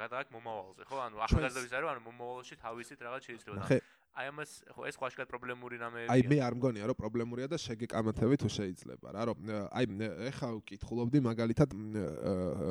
გადააკ 0.00 0.32
მომავალზე 0.32 0.82
ხო? 0.88 0.96
ანუ 1.04 1.16
ახალგაზრდობის 1.26 1.72
არის 1.76 1.90
ანუ 1.96 2.02
მომავალში 2.26 2.58
თავისით 2.66 3.06
რაღაც 3.06 3.30
შეიძლება 3.30 3.56
და 3.62 3.80
აი 4.16 4.28
ამას 4.32 4.50
ხო 4.72 4.84
ეს 4.88 4.96
ხვაშკად 4.96 5.28
პრობლემური 5.28 5.76
რამეებია. 5.76 6.08
აი 6.08 6.22
მე 6.24 6.38
არ 6.40 6.54
მგონია 6.56 6.84
რომ 6.88 6.96
პრობლემურია 6.96 7.48
და 7.52 7.58
შეგეკამათები 7.60 8.36
თუ 8.40 8.48
შეიძლება 8.48 9.12
რა 9.12 9.22
რომ 9.28 9.38
აი 9.76 9.84
ეხა 10.32 10.48
ვკითხულობდი 10.56 11.20
მაგალითად 11.28 11.76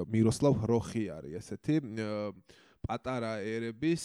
მიროსლავ 0.10 0.66
როხი 0.74 1.06
არის 1.14 1.38
ესეთი 1.45 1.76
პატარა 2.86 3.32
ერების 3.41 4.03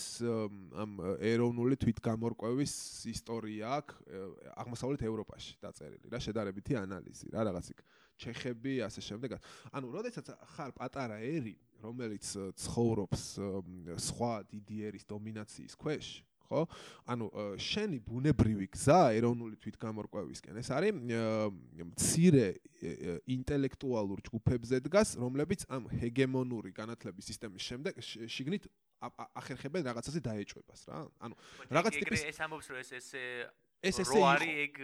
ამ 0.85 0.93
ეროვნული 1.21 1.77
თვითგამორკვევის 1.81 2.75
ისტორია 3.13 3.73
აქვს 3.77 3.97
აღმოსავლეთ 4.57 5.03
ევროპაში 5.09 5.57
დაწერილი 5.65 6.13
რა 6.13 6.21
შედარებითი 6.25 6.77
ანალიზი 6.81 7.33
რა 7.35 7.45
რაღაც 7.49 7.73
იქ 7.73 7.81
ჩეხები 8.21 8.75
ასე 8.89 9.05
შემდეგ 9.05 9.37
ანუ 9.73 9.93
როდესაც 9.97 10.33
ხარ 10.57 10.73
პატარა 10.77 11.21
ერი 11.21 11.57
რომელიც 11.85 12.25
ცხოვრობს 12.61 13.23
სხვა 14.11 14.33
დიდი 14.51 14.77
ერის 14.91 15.05
დომინაციის 15.11 15.75
ქვეშ 15.81 16.09
ხო? 16.51 16.67
ანუ 17.07 17.27
შენი 17.63 17.99
ბუნებრივი 18.03 18.67
გზა 18.75 19.15
ეროვნული 19.19 19.57
თვითგამორკვევისკენ 19.63 20.59
ეს 20.59 20.71
არის 20.75 20.99
მცირე 21.91 22.47
ინტელექტუალურ 23.31 24.19
ჯგუფებზე 24.27 24.83
დგას, 24.91 25.15
რომლებიც 25.23 25.67
ამ 25.71 25.87
ჰეგემონური 25.95 26.75
განათლების 26.75 27.31
სისტემის 27.31 27.63
შემდეგ 27.71 28.03
შიგნით 28.03 28.67
ახერხებენ 29.01 29.87
რაღაცაზე 29.89 30.21
დაეჭვებას 30.27 30.81
რა. 30.91 31.07
ანუ 31.25 31.35
რაღაც 31.71 31.93
ტიპის 32.03 32.27
ეს 32.35 32.39
ამბობს 32.45 32.67
რომ 32.69 32.79
ეს 32.83 32.91
ეს 32.99 33.09
ეს 33.81 33.97
ესე 34.03 34.13
იყო 34.13 34.25
არის 34.29 34.51
ეგ 34.61 34.75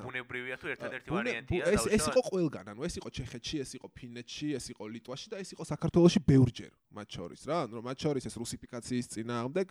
ბუნებრივია 0.00 0.56
თუ 0.56 0.70
ერთადერთი 0.72 1.12
ვარიანტია 1.12 1.64
ეს 1.76 1.84
ეს 1.92 2.04
იყო 2.08 2.20
ყველგან 2.24 2.70
ანუ 2.72 2.86
ეს 2.88 2.94
იყო 3.00 3.08
ჩეხეთში 3.18 3.56
ეს 3.64 3.70
იყო 3.76 3.88
ფინეთში 3.92 4.48
ეს 4.56 4.66
იყო 4.72 4.84
ლიტვაში 4.96 5.28
და 5.28 5.36
ეს 5.44 5.52
იყო 5.52 5.64
საქართველოსში 5.68 6.20
ბევრჯერ 6.24 6.72
მათ 6.96 7.08
შორის 7.18 7.40
რა 7.48 7.58
ანუ 7.68 7.82
მათ 7.84 7.98
შორის 8.04 8.24
ეს 8.30 8.36
რუსიფიკაციის 8.40 9.06
წინააღმდეგ 9.12 9.66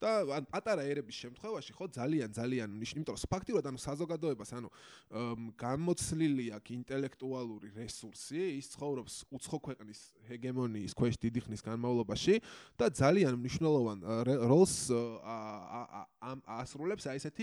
და 0.00 0.10
ან 0.32 0.44
პატარა 0.48 0.82
ერების 0.88 1.16
შემთხვევაში 1.28 1.72
ხო 1.76 1.86
ძალიან 1.92 2.32
ძალიან 2.32 2.68
იმიტომ 2.72 3.20
რომ 3.20 3.30
ფაქტიურად 3.36 3.64
ანუ 3.68 3.78
საზოგადოებას 3.84 4.50
ანუ 4.56 4.68
გამოცლილი 5.60 6.46
აქვს 6.56 6.72
ინტელექტუალური 6.72 7.68
რესურსი 7.76 8.42
ის 8.56 8.72
ცხოვრობს 8.72 9.14
უცხო 9.28 9.58
ქვეყნის 9.68 10.00
ჰეგემონიის 10.32 10.96
ქვეშ 10.96 11.20
დიდი 11.20 11.40
ხნის 11.44 11.62
განმავლობაში 11.68 12.34
და 12.80 12.88
ძალიან 12.88 13.36
მნიშვნელოვან 13.44 13.98
როლს 14.48 14.88
ასრულებს 16.62 17.06
აი 17.12 17.20
ესეთი 17.22 17.41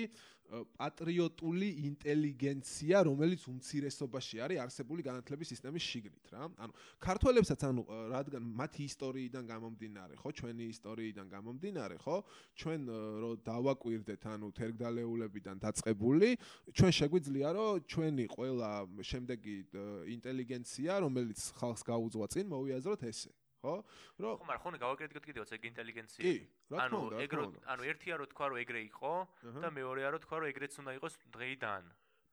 პატრიოტული 0.50 1.68
ინტელიგენცია, 1.90 3.02
რომელიც 3.06 3.44
უმცირესობაში 3.52 4.42
არის 4.46 4.62
არსებული 4.64 5.06
განათლების 5.06 5.52
სისტემის 5.54 5.84
შიგნით, 5.86 6.32
რა. 6.34 6.48
ანუ 6.58 6.74
ქართველებსაც 7.06 7.66
ანუ 7.70 7.84
რადგან 8.14 8.48
მათი 8.62 8.82
ისტორიიდან 8.90 9.44
გამომდინარე, 9.46 10.18
ხო, 10.18 10.30
ჩვენი 10.40 10.66
ისტორიიდან 10.74 11.28
გამომდინარე, 11.30 11.96
ხო, 12.02 12.18
ჩვენ 12.58 12.82
რო 13.22 13.32
დავაკვირდეთ 13.46 14.24
ანუ 14.34 14.48
თერგდალეულებიდან 14.58 15.62
დაწყებული, 15.66 16.30
ჩვენ 16.74 16.92
შეგვიძლია 16.98 17.50
რომ 17.54 17.86
ჩვენი 17.86 18.26
ყველა 18.34 18.72
შემდეგი 19.06 19.56
ინტელიგენცია, 20.18 20.92
რომელიც 21.06 21.40
ხალხს 21.62 21.84
გაუძღვა 21.86 22.28
წინ, 22.34 22.46
მოვიაზროთ 22.50 23.06
ესე. 23.06 23.32
ხო? 23.60 23.74
რომ 24.24 24.32
ხო, 24.40 24.44
მაგრამ 24.50 24.62
ხონე 24.64 24.78
გავაკეთეთ 24.80 25.24
კიდევაც 25.30 25.50
ეგ 25.56 25.64
ინტელიგენცია. 25.70 26.24
კი, 26.24 26.36
რა 26.72 26.78
თქმა 26.80 27.00
უნდა. 27.00 27.16
ანუ 27.16 27.24
ეგრო, 27.26 27.44
ანუ 27.74 27.82
ერთია 27.92 28.16
რომ 28.20 28.28
თქვა 28.32 28.46
რომ 28.50 28.58
ეგრე 28.64 28.82
იყო 28.90 29.14
და 29.64 29.68
მეორეა 29.76 30.10
რომ 30.16 30.22
თქვა 30.24 30.38
რომ 30.40 30.48
ეგრეც 30.54 30.74
უნდა 30.80 30.92
იყოს 31.00 31.14
დღეიდან. 31.36 31.84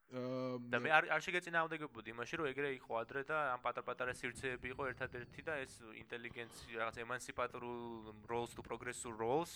და 0.07 0.79
მე 0.79 0.91
არ 0.95 1.05
არ 1.11 1.23
შეგეწინააღმდეგებოდი 1.27 2.13
იმაში 2.15 2.39
რომ 2.39 2.47
ეგრე 2.55 2.69
იყო 2.79 2.93
ადრე 3.03 3.23
და 3.27 3.39
ამ 3.59 3.61
პატარ-პატარა 3.65 4.13
სივრცეები 4.15 4.71
იყო 4.71 4.83
ერთადერთი 4.95 5.43
და 5.43 5.55
ეს 5.67 5.73
ინტელიგენცი 5.83 6.79
რაღაც 6.79 6.97
ემანსიპატორულ 7.03 8.15
როლს 8.31 8.55
თუ 8.55 8.63
პროგრესულ 8.71 9.15
როლს 9.19 9.55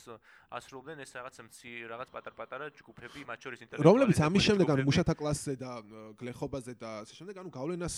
ასრულებდნენ 0.50 1.04
ეს 1.06 1.14
რაღაც 1.14 1.38
მცი 1.46 1.70
რაღაც 1.94 2.08
პატარ-პატარა 2.10 2.66
ჯგუფები 2.82 3.20
მათ 3.30 3.38
შორის 3.46 3.62
ინტელექტუალები 3.62 3.86
რომლებიც 3.86 4.18
ამის 4.26 4.42
შემდეგ 4.50 4.66
ანუ 4.74 4.86
მუშათა 4.90 5.14
კლასზე 5.22 5.54
და 5.62 5.70
გლეხობაზე 6.18 6.74
და 6.82 6.90
ასე 7.06 7.14
შემდეგ 7.22 7.34
ანუ 7.46 7.50
გავლენას 7.54 7.96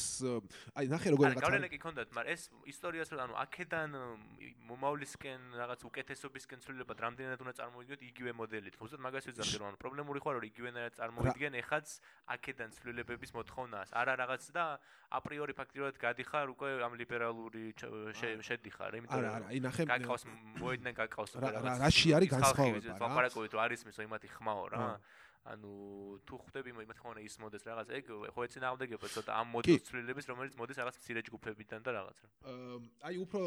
აი 0.77 0.87
ნახე 0.93 1.09
როგორ 1.17 1.25
რაღაცა 1.33 1.47
გავლენა 1.49 1.69
კი 1.73 1.79
ქონდათ 1.81 2.09
მაგრამ 2.13 2.33
ეს 2.37 2.43
ისტორიას 2.69 3.09
რომ 3.17 3.21
ანუ 3.33 3.35
აქედან 3.49 3.89
მომავლისკენ 4.69 5.41
რაღაც 5.57 5.81
უკეთესობისკენ 5.89 6.59
ცვლილებად 6.69 6.99
რამდენად 7.01 7.41
უნდა 7.43 7.55
წარმოვიდგინოთ 7.59 8.03
იგივე 8.13 8.33
მოდელით. 8.37 8.75
უბრალოდ 8.83 9.03
მაგას 9.07 9.27
ვიზახი 9.31 9.57
რომ 9.61 9.67
ანუ 9.73 9.79
პრობლემური 9.83 10.21
ხო 10.23 10.31
რომ 10.37 10.45
იგივენად 10.49 10.93
წარმოვიდგენ 10.99 11.53
ეხაც 11.63 11.87
აქედან 12.43 12.71
ცვლილებების 12.75 13.31
მოთხოვნას. 13.39 13.89
არა 13.95 14.13
რაღაც 14.19 14.43
და 14.51 14.65
აპრიორი 15.15 15.55
ფაქტიურად 15.55 15.95
გადიხარ 16.03 16.47
უკვე 16.51 16.69
ამ 16.83 16.93
ლიბერალური 16.99 17.65
შედიხარ, 18.43 18.91
იმიტომ 18.99 19.21
რომ 19.23 19.35
არა, 19.39 19.47
აი 19.53 19.59
ნახე 19.63 19.83
კაკაოს 19.87 20.23
მოედნან 20.59 20.95
კაკაოს 20.99 21.31
რა 21.39 21.75
რაში 21.87 22.09
არის 22.19 22.31
განსხვავება 22.35 22.83
რა? 22.83 22.99
ლაპარაკობთ 22.99 23.53
რომ 23.55 23.63
არის 23.63 23.81
მისო 23.87 24.01
იმათი 24.11 24.29
ხმაო 24.35 24.65
რა. 24.75 24.83
ანუ 25.43 26.23
თუ 26.23 26.39
ხვდები 26.39 26.71
მე 26.71 26.85
მეთქონა 26.87 27.23
ის 27.27 27.35
მოდეს 27.43 27.65
რაღაც 27.67 27.89
ეგ 27.99 28.05
ხო 28.31 28.41
ეცინააღმდეგება 28.47 29.07
ცოტა 29.11 29.33
ამ 29.43 29.49
მოდულის 29.51 29.83
ცვლილების 29.91 30.27
რომელიც 30.31 30.55
მოდის 30.55 30.79
რაღაც 30.79 30.97
მცირე 31.03 31.21
ჯგუფებიდან 31.27 31.81
და 31.83 31.91
რაღაც 31.99 32.19
რა 32.23 32.31
აი 33.11 33.17
უფრო 33.27 33.41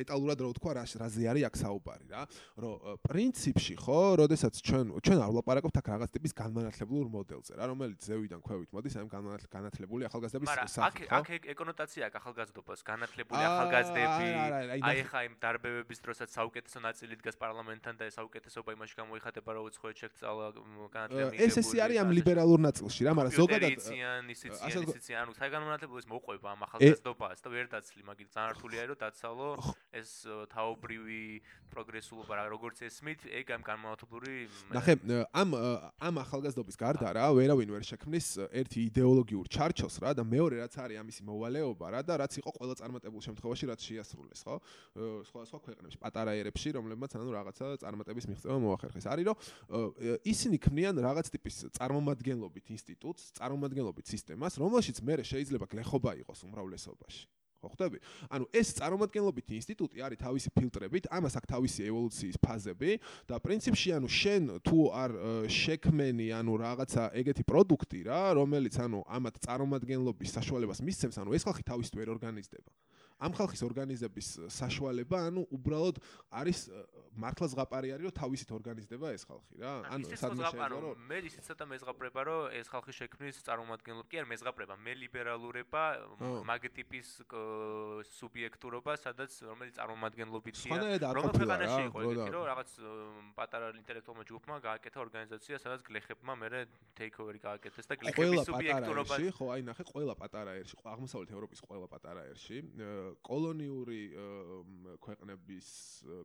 დეტალურად 0.00 0.38
რო 0.40 0.48
ვთქვა 0.54 0.72
რა 0.80 0.84
რაზე 1.04 1.28
არის 1.28 1.44
აქ 1.44 1.54
საუბარი 1.60 2.06
რა? 2.08 2.22
რომ 2.56 2.74
პრინციპში 3.04 3.74
ხო 3.84 4.00
როდესაც 4.24 4.54
ჩვენ 4.64 4.86
ჩვენ 5.04 5.18
არ 5.20 5.30
ვლაპარაკობთ 5.34 5.76
აქ 5.84 5.86
რაღაც 5.92 6.10
ტიპის 6.16 6.32
განმანათლებლურ 6.40 7.06
მოდელზე 7.12 7.52
რა 7.52 7.64
რომელიც 7.68 8.00
ზევიდან 8.08 8.40
ქვევით 8.40 8.70
მოდის 8.72 8.96
აი 8.96 9.04
განათლებული 9.52 10.08
ახალგაზრდების 10.08 10.48
სახე 10.72 11.04
ხო? 11.04 11.20
აქ 11.20 11.28
აქ 11.36 11.48
ეკონოტაცია 11.52 12.02
აქ 12.08 12.14
ახალგაზრდობას 12.24 12.80
განათლებული 12.80 13.42
ახალგაზრდები 13.44 14.24
აი 14.88 15.04
ხა 15.12 15.20
იმ 15.28 15.34
დარბევების 15.44 16.00
დროსაც 16.00 16.32
საუკეთესო 16.32 16.78
ნაწილი 16.80 17.20
დგას 17.20 17.36
პარლამენტთან 17.36 17.94
და 18.00 18.08
ეს 18.08 18.16
საუკეთესობა 18.16 18.72
იმაში 18.72 18.94
გამოიხატება 19.04 19.50
რომ 19.52 19.68
უცხოეთ 19.68 19.96
შეგწალა 20.04 20.44
ეს 20.94 21.58
ესე 21.58 21.78
არის 21.82 21.98
ამ 22.02 22.10
ლიბერალურ 22.14 22.60
ნაწილში 22.62 23.02
რა, 23.06 23.12
მაგრამ 23.18 23.34
ზოგადად 23.34 23.72
ისიციან, 23.74 24.22
ისიციან, 24.30 25.18
ანუ 25.24 25.32
საგანმანათლებლო 25.34 25.98
ეს 25.98 26.06
მოყვება 26.06 26.48
ამ 26.54 26.60
ახალგაზრდობას 26.68 27.40
და 27.44 27.48
ვერ 27.50 27.66
დაცლი, 27.74 28.00
მაგით 28.06 28.28
ძალიან 28.30 28.52
რთული 28.54 28.74
არის 28.78 28.90
რომ 28.94 28.98
დაცალო 29.02 29.48
ეს 29.94 30.10
თაობრივი 30.54 31.24
პროგრესულობა 31.74 32.32
რა, 32.38 32.44
როგორც 32.54 32.76
ესმით, 32.86 33.20
ეგ 33.26 33.46
ამ 33.58 33.62
განმანათლებლური 33.66 34.34
ნახე, 34.70 34.94
ამ 35.34 35.48
ამ 35.98 36.14
ახალგაზრდობის 36.22 36.76
გარდა 36.78 37.08
რა, 37.18 37.26
ვერავინ 37.34 37.68
ვერ 37.74 37.84
შექმნის 37.90 38.26
ერთი 38.54 38.78
იდეოლოგიურ 38.90 39.46
ჩარჩოს 39.50 39.98
რა 39.98 40.10
და 40.14 40.22
მეორე 40.22 40.62
რაც 40.62 40.74
არის 40.78 41.00
ამისი 41.02 41.22
მოვალეობა 41.26 41.86
რა 41.90 42.00
და 42.06 42.14
რაც 42.22 42.32
იყო 42.38 42.50
ყველა 42.54 42.74
წარმატებულ 42.78 43.20
შემთხვევაში 43.26 43.64
რაც 43.70 43.80
შეასრულეს, 43.82 44.40
ხო? 44.46 44.56
სხვა 45.26 45.40
სხვა 45.50 45.58
ქვეყნებში, 45.66 45.98
პატარა 45.98 46.32
ერებში, 46.38 46.68
რომლებმაც 46.78 47.10
ანუ 47.18 47.30
რაღაცა 47.34 47.64
წარმატების 47.82 48.24
მიღწევა 48.30 48.58
მოახერხეს. 48.62 49.06
არის 49.10 49.24
რომ 49.24 49.36
ისინი 50.24 50.56
ქმნიან 50.60 50.83
ქმნიან 50.84 51.00
რაღაც 51.00 51.30
ტიპის 51.32 51.56
წარმომადგენლობით 51.80 52.66
ინსტიტუტს, 52.76 53.32
წარმომადგენლობით 53.40 54.04
სისტემას, 54.04 54.58
რომელშიც 54.60 55.00
მე 55.00 55.14
შეიძლება 55.24 55.66
გლეხობა 55.72 56.12
იყოს 56.20 56.44
უმრავლესობაში. 56.44 57.24
ხო 57.64 57.68
ხვდები? 57.72 57.98
ანუ 58.28 58.44
ეს 58.52 58.68
წარმომადგენლობით 58.76 59.46
ინსტიტუტი 59.56 59.96
არის 60.04 60.20
თავისი 60.20 60.48
ფილტრებით, 60.52 61.08
ამას 61.08 61.32
აქვს 61.40 61.48
თავისი 61.48 61.80
ევოლუციის 61.88 62.36
ფაზები 62.44 62.90
და 63.24 63.40
პრინციპში 63.40 63.88
ანუ 63.96 64.08
შენ 64.12 64.42
თუ 64.60 64.78
არ 64.92 65.10
შექმენი 65.48 66.28
ანუ 66.36 66.52
რაღაცა 66.60 67.02
ეგეთი 67.24 67.42
პროდუქტი 67.48 68.00
რა, 68.04 68.20
რომელიც 68.36 68.76
ანუ 68.84 69.00
ამათ 69.08 69.40
წარმომადგენლობის 69.48 70.30
საშუალებას 70.36 70.84
მისცემს, 70.84 71.16
ანუ 71.24 71.32
ეს 71.32 71.48
ხალხი 71.48 71.64
თავისით 71.64 71.94
ვერ 71.96 72.12
ორგანიზდება. 72.12 72.68
ამ 73.22 73.32
ხალხის 73.38 73.62
ორგანიზების 73.62 74.28
საშუალება, 74.50 75.16
ანუ 75.30 75.46
უბრალოდ 75.54 75.96
არის 76.34 76.58
მართლა 77.14 77.46
ზღაპარი 77.52 77.88
არის, 77.94 78.04
რომ 78.10 78.14
თავისით 78.18 78.50
ორგანიზდება 78.58 79.06
ეს 79.14 79.22
ხალხი 79.28 79.54
რა. 79.62 79.72
ანუ 79.94 80.04
სადმე 80.18 80.42
შეიძლება 80.50 80.66
რომ 80.74 81.04
მე 81.06 81.18
ისიც 81.30 81.44
ცოტა 81.46 81.64
მეზღაპრება, 81.70 82.20
რომ 82.26 82.40
ეს 82.58 82.66
ხალხი 82.74 82.92
შექმნის 82.98 83.36
წარმომადგენლობ, 83.46 84.06
კი 84.10 84.16
არ 84.18 84.26
მეზღაპრება, 84.34 84.74
მე 84.82 84.92
ლიბერალურება, 84.98 85.82
მაგ 86.50 86.62
ტიპის 86.74 87.08
სუბიექტურობა, 88.18 88.92
სადაც 88.98 89.30
რომელიც 89.46 89.74
წარმომადგენლობითია, 89.78 90.78
რომ 91.14 91.24
ქვეყანაში 91.38 91.82
იყო 91.86 91.98
ეგეთი, 92.02 92.32
რომ 92.34 92.44
რაღაც 92.50 92.70
პატარა 93.38 93.66
ინტელექტუალმა 93.78 94.24
ჯგუფმა 94.26 94.54
გააკეთა 94.66 94.98
ორგანიზაცია, 95.06 95.54
სადაც 95.62 95.80
გლეხებმა 95.86 96.34
მე 96.34 96.66
ტეიქოვერი 96.98 97.38
გააკეთეს 97.46 97.86
და 97.86 97.94
გლეხების 97.94 98.42
სუბიექტურობა 98.50 99.14
ხო, 99.38 99.46
აი 99.54 99.62
ნახე, 99.70 99.82
ყველა 99.86 100.14
პატარა 100.18 100.50
ერში, 100.58 100.74
აღმოსავლეთ 100.82 101.30
ევროპის 101.30 101.60
ყველა 101.62 101.86
პატარა 101.94 102.22
ერში 102.34 102.58
კოლონიური 103.26 104.02
ქვეყნების 105.04 105.68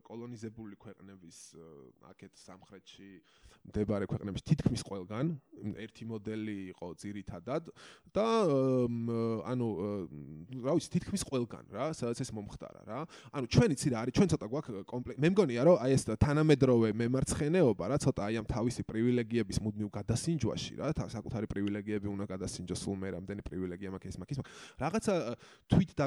კოლონიზებული 0.06 0.76
ქვეყნების 0.80 1.38
აქეთ 2.12 2.32
სამხრეთში 2.40 3.10
მდებარე 3.68 4.06
ქვეყნების 4.08 4.42
თითქმის 4.48 4.82
ყველგან 4.88 5.34
ერთი 5.84 6.04
მოდელი 6.08 6.56
იყო 6.72 6.86
ძირითადად 6.96 7.68
და 8.16 8.26
ანუ 9.52 9.68
რა 10.64 10.72
ვიცი 10.76 10.90
თითქმის 10.96 11.22
ყველგან 11.28 11.64
რა 11.68 11.90
სადაც 11.92 12.24
ეს 12.24 12.30
მომხდარა 12.32 12.82
რა. 12.88 13.00
ანუ 13.36 13.46
ჩვენი 13.52 13.74
ცირა 13.76 13.96
არის 14.00 14.14
ჩვენ 14.16 14.28
ცოტა 14.32 14.46
გვაქვს 14.48 14.86
კომპლექტ 14.88 15.18
მე 15.20 15.28
მგონია 15.34 15.60
რომ 15.68 15.76
აი 15.84 15.92
ეს 15.92 16.02
თანამედროვე 16.24 16.88
მემარცხენეობა 16.96 17.84
რა 17.92 17.96
ცოტა 18.00 18.20
აი 18.30 18.34
ამ 18.40 18.46
თავისი 18.48 18.82
პრივილეგიების 18.88 19.58
მუდმივ 19.60 19.88
გადასინჯვაში 19.92 20.72
რა 20.80 20.88
საკუთარი 20.96 21.46
პრივილეგიები 21.52 22.08
უნდა 22.08 22.24
გადასინჯოს 22.32 22.80
სულ 22.80 22.96
მე 23.04 23.08
რამდენი 23.20 23.42
პრივილეგია 23.44 23.92
მაქვს 23.92 24.08
ეს 24.08 24.18
მაქვს 24.24 24.40
რაღაცა 24.80 25.14
თვით 25.68 25.90
და 26.00 26.06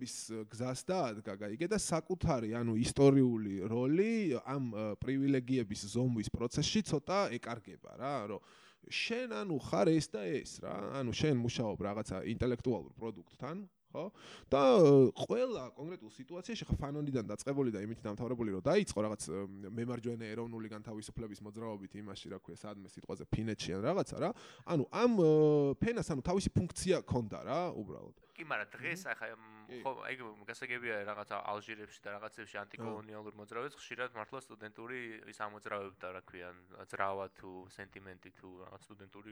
კომპლექსების 0.00 0.48
გზას 0.48 0.80
დაადგა 0.88 1.34
გაიგე 1.36 1.66
და 1.68 1.78
საკუთარი 1.78 2.54
ანუ 2.56 2.76
ისტორიული 2.80 3.68
როლი 3.68 4.40
ამ 4.48 4.72
პრივილეგიების 5.00 5.84
ზომვის 5.92 6.32
პროცესში 6.32 6.80
ცოტა 6.88 7.20
ეკარგება 7.36 8.00
რა 8.00 8.16
რომ 8.32 8.40
შენ 8.88 9.32
ანუ 9.44 9.58
ხარ 9.60 9.88
ეს 9.92 10.08
და 10.08 10.24
ეს 10.24 10.60
რა 10.64 10.72
ანუ 11.00 11.12
შენ 11.12 11.36
მუშაობ 11.44 11.78
რაღაცა 11.84 12.24
ინტელექტუალურ 12.32 12.92
პროდუქტთან 12.96 13.68
ხო? 13.90 14.04
და 14.50 14.62
ყველა 15.26 15.64
კონკრეტულ 15.74 16.10
სიტუაციაში 16.14 16.64
ხა 16.70 16.76
ფანონიდან 16.80 17.26
დაწყებული 17.30 17.74
და 17.74 17.82
იმით 17.84 18.00
დამთავრებული 18.06 18.54
რომ 18.56 18.62
დაიწყო 18.64 18.98
რაღაც 19.04 19.22
მემარჯვენე 19.66 20.26
ეროვნული 20.30 20.70
განთავისუფლების 20.70 21.42
მოძრაობით 21.44 21.92
იმაში 22.00 22.26
რა 22.30 22.38
ქვია 22.40 22.56
სადმე 22.56 22.88
სიტყვაზე 22.88 23.26
ფინეთში 23.34 23.70
ან 23.76 23.82
რაღაცა 23.90 24.16
რა. 24.22 24.30
ანუ 24.70 24.84
ამ 24.94 25.12
ფენას 25.82 26.08
ანუ 26.14 26.22
თავისი 26.22 26.48
ფუნქცია 26.54 27.02
ქონდა 27.02 27.38
რა 27.44 27.60
უბრალოდ. 27.74 28.16
კი, 28.38 28.44
მაგრამ 28.46 28.68
დღეს 28.72 29.02
ახლა 29.10 29.36
ხო, 29.70 29.92
აი 30.06 30.14
გასაგებია 30.50 30.94
რაღაცა 31.06 31.36
ალჟირებში 31.52 32.00
და 32.04 32.10
რაღაცებში 32.16 32.56
ანტიკოლონიალურ 32.64 33.34
მოძრაობებს 33.40 33.78
ხშირად 33.78 34.10
მართლა 34.18 34.40
სტუდენტური 34.46 34.98
ის 35.30 35.38
ამოძრავებდა, 35.46 36.06
რა 36.16 36.22
ქვია, 36.26 36.48
ძრავა 36.90 37.26
თუ 37.38 37.50
სენტიმენტი 37.76 38.30
თუ 38.40 38.48
რაღაც 38.66 38.82
სტუდენტური 38.90 39.30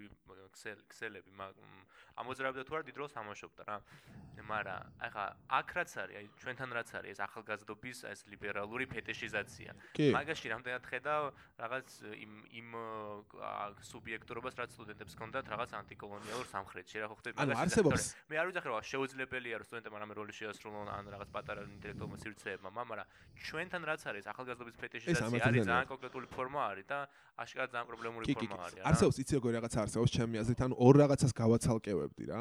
ქსელები, 0.92 1.30
ამოძრავებდა 2.18 2.62
თუ 2.68 2.72
არა 2.78 2.84
დიდ 2.88 2.96
როლს 3.02 3.14
ამაშობდა 3.18 3.62
რა. 3.68 3.76
მაგრამ 4.48 4.80
ახლა 5.02 5.24
აქ 5.58 5.68
რაც 5.76 5.90
არის, 5.98 6.14
აი 6.18 6.26
ჩვენთან 6.40 6.70
რაც 6.78 6.88
არის 6.98 7.10
ეს 7.12 7.20
ახალგაზრდობის 7.26 7.98
ეს 8.08 8.20
ლიბერალური 8.32 8.86
ფეტიშიზაცია. 8.88 9.70
მაგაში 9.98 10.46
რამდენად 10.54 10.84
ხედავ 10.88 11.22
რაღაც 11.58 11.88
იმ 12.24 12.32
იმ 12.48 12.68
სუბიექტურობას 13.90 14.54
რაც 14.56 14.70
სტუდენტებს 14.78 15.12
ჰქონდათ 15.18 15.44
რაღაც 15.52 15.70
ანტიკოლონიალურ 15.82 16.46
სამხრეთში 16.48 16.96
რა 17.02 17.06
ხო 17.12 17.16
ხდება 17.18 17.38
მაგაში. 17.44 18.08
მე 18.30 18.34
არ 18.38 18.46
ვიცი 18.48 18.60
რა 18.68 18.80
შეუძლებელია 18.88 19.54
რომ 19.58 19.66
სტუდენტებმა 19.68 19.98
რამე 20.06 20.14
როლი 20.28 20.36
შეასრულონ 20.36 20.88
ან 20.92 21.08
რაღაც 21.08 21.30
პატარა 21.32 21.62
ინტელექტუალურ 21.64 22.18
სივრცეებმა, 22.20 22.68
მაგრამ 22.68 23.06
ჩვენთან 23.48 23.82
რაც 23.88 24.02
არის 24.12 24.24
ახალგაზრდობის 24.28 24.76
ფეტიშიზაცია 24.76 25.40
არის 25.48 25.64
ძალიან 25.64 25.88
კონკრეტული 25.88 26.26
ფორმა 26.28 26.60
არის 26.68 26.86
და 26.92 26.98
აშკარად 27.38 27.70
ძალიან 27.72 27.88
პრობლემური 27.88 28.24
ფორმა 28.36 28.60
არის. 28.68 28.80
არსებობს 28.84 29.16
იცი 29.24 29.32
როგორი 29.38 29.52
რაღაც 29.58 29.74
არსებობს 29.82 30.10
ჩემი 30.12 30.36
აზრით, 30.42 30.60
ანუ 30.68 30.74
ორ 30.76 30.94
რაღაცას 31.02 31.32
გავაცალკევებდი 31.32 32.24
რა, 32.28 32.40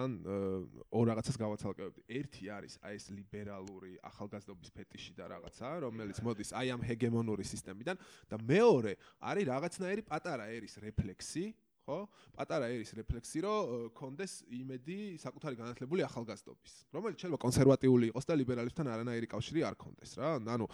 ორ 0.91 1.05
რაღაცას 1.07 1.37
გავაცალკევებდი. 1.39 2.01
ერთი 2.11 2.43
არის 2.51 2.73
აი 2.83 2.93
ეს 2.99 3.05
ლიბერალური 3.15 3.93
ახალგაზრდობის 4.03 4.69
ფეტიში 4.75 5.11
და 5.15 5.25
რაღაცა, 5.31 5.67
რომელიც 5.87 6.17
მოდის 6.27 6.49
აი 6.59 6.67
ამ 6.75 6.81
ჰეგემონური 6.83 7.43
სისტემიდან 7.47 7.95
და 8.27 8.35
მეორე 8.35 8.93
არის 9.23 9.45
რაღაცნაირი 9.47 10.01
პატარა 10.03 10.45
ერის 10.51 10.75
რეფლექსი, 10.83 11.45
ხო? 11.87 11.99
პატარა 12.35 12.67
ერის 12.67 12.91
რეფლექსი, 12.99 13.39
რომ 13.47 13.87
კონდეს 13.95 14.33
იმედი 14.51 14.97
საკუთარი 15.23 15.55
განათლებული 15.55 16.03
ახალგაზრდობის, 16.03 16.73
რომელიც 16.91 17.17
შეიძლება 17.23 17.39
კონსერვატიული 17.47 18.09
იყოს 18.11 18.25
და 18.27 18.33
ლიბერალებთან 18.37 18.87
არანაირი 18.91 19.27
კავშირი 19.31 19.63
არ 19.63 19.75
კონდეს 19.79 20.11
რა. 20.19 20.31
ანუ 20.51 20.67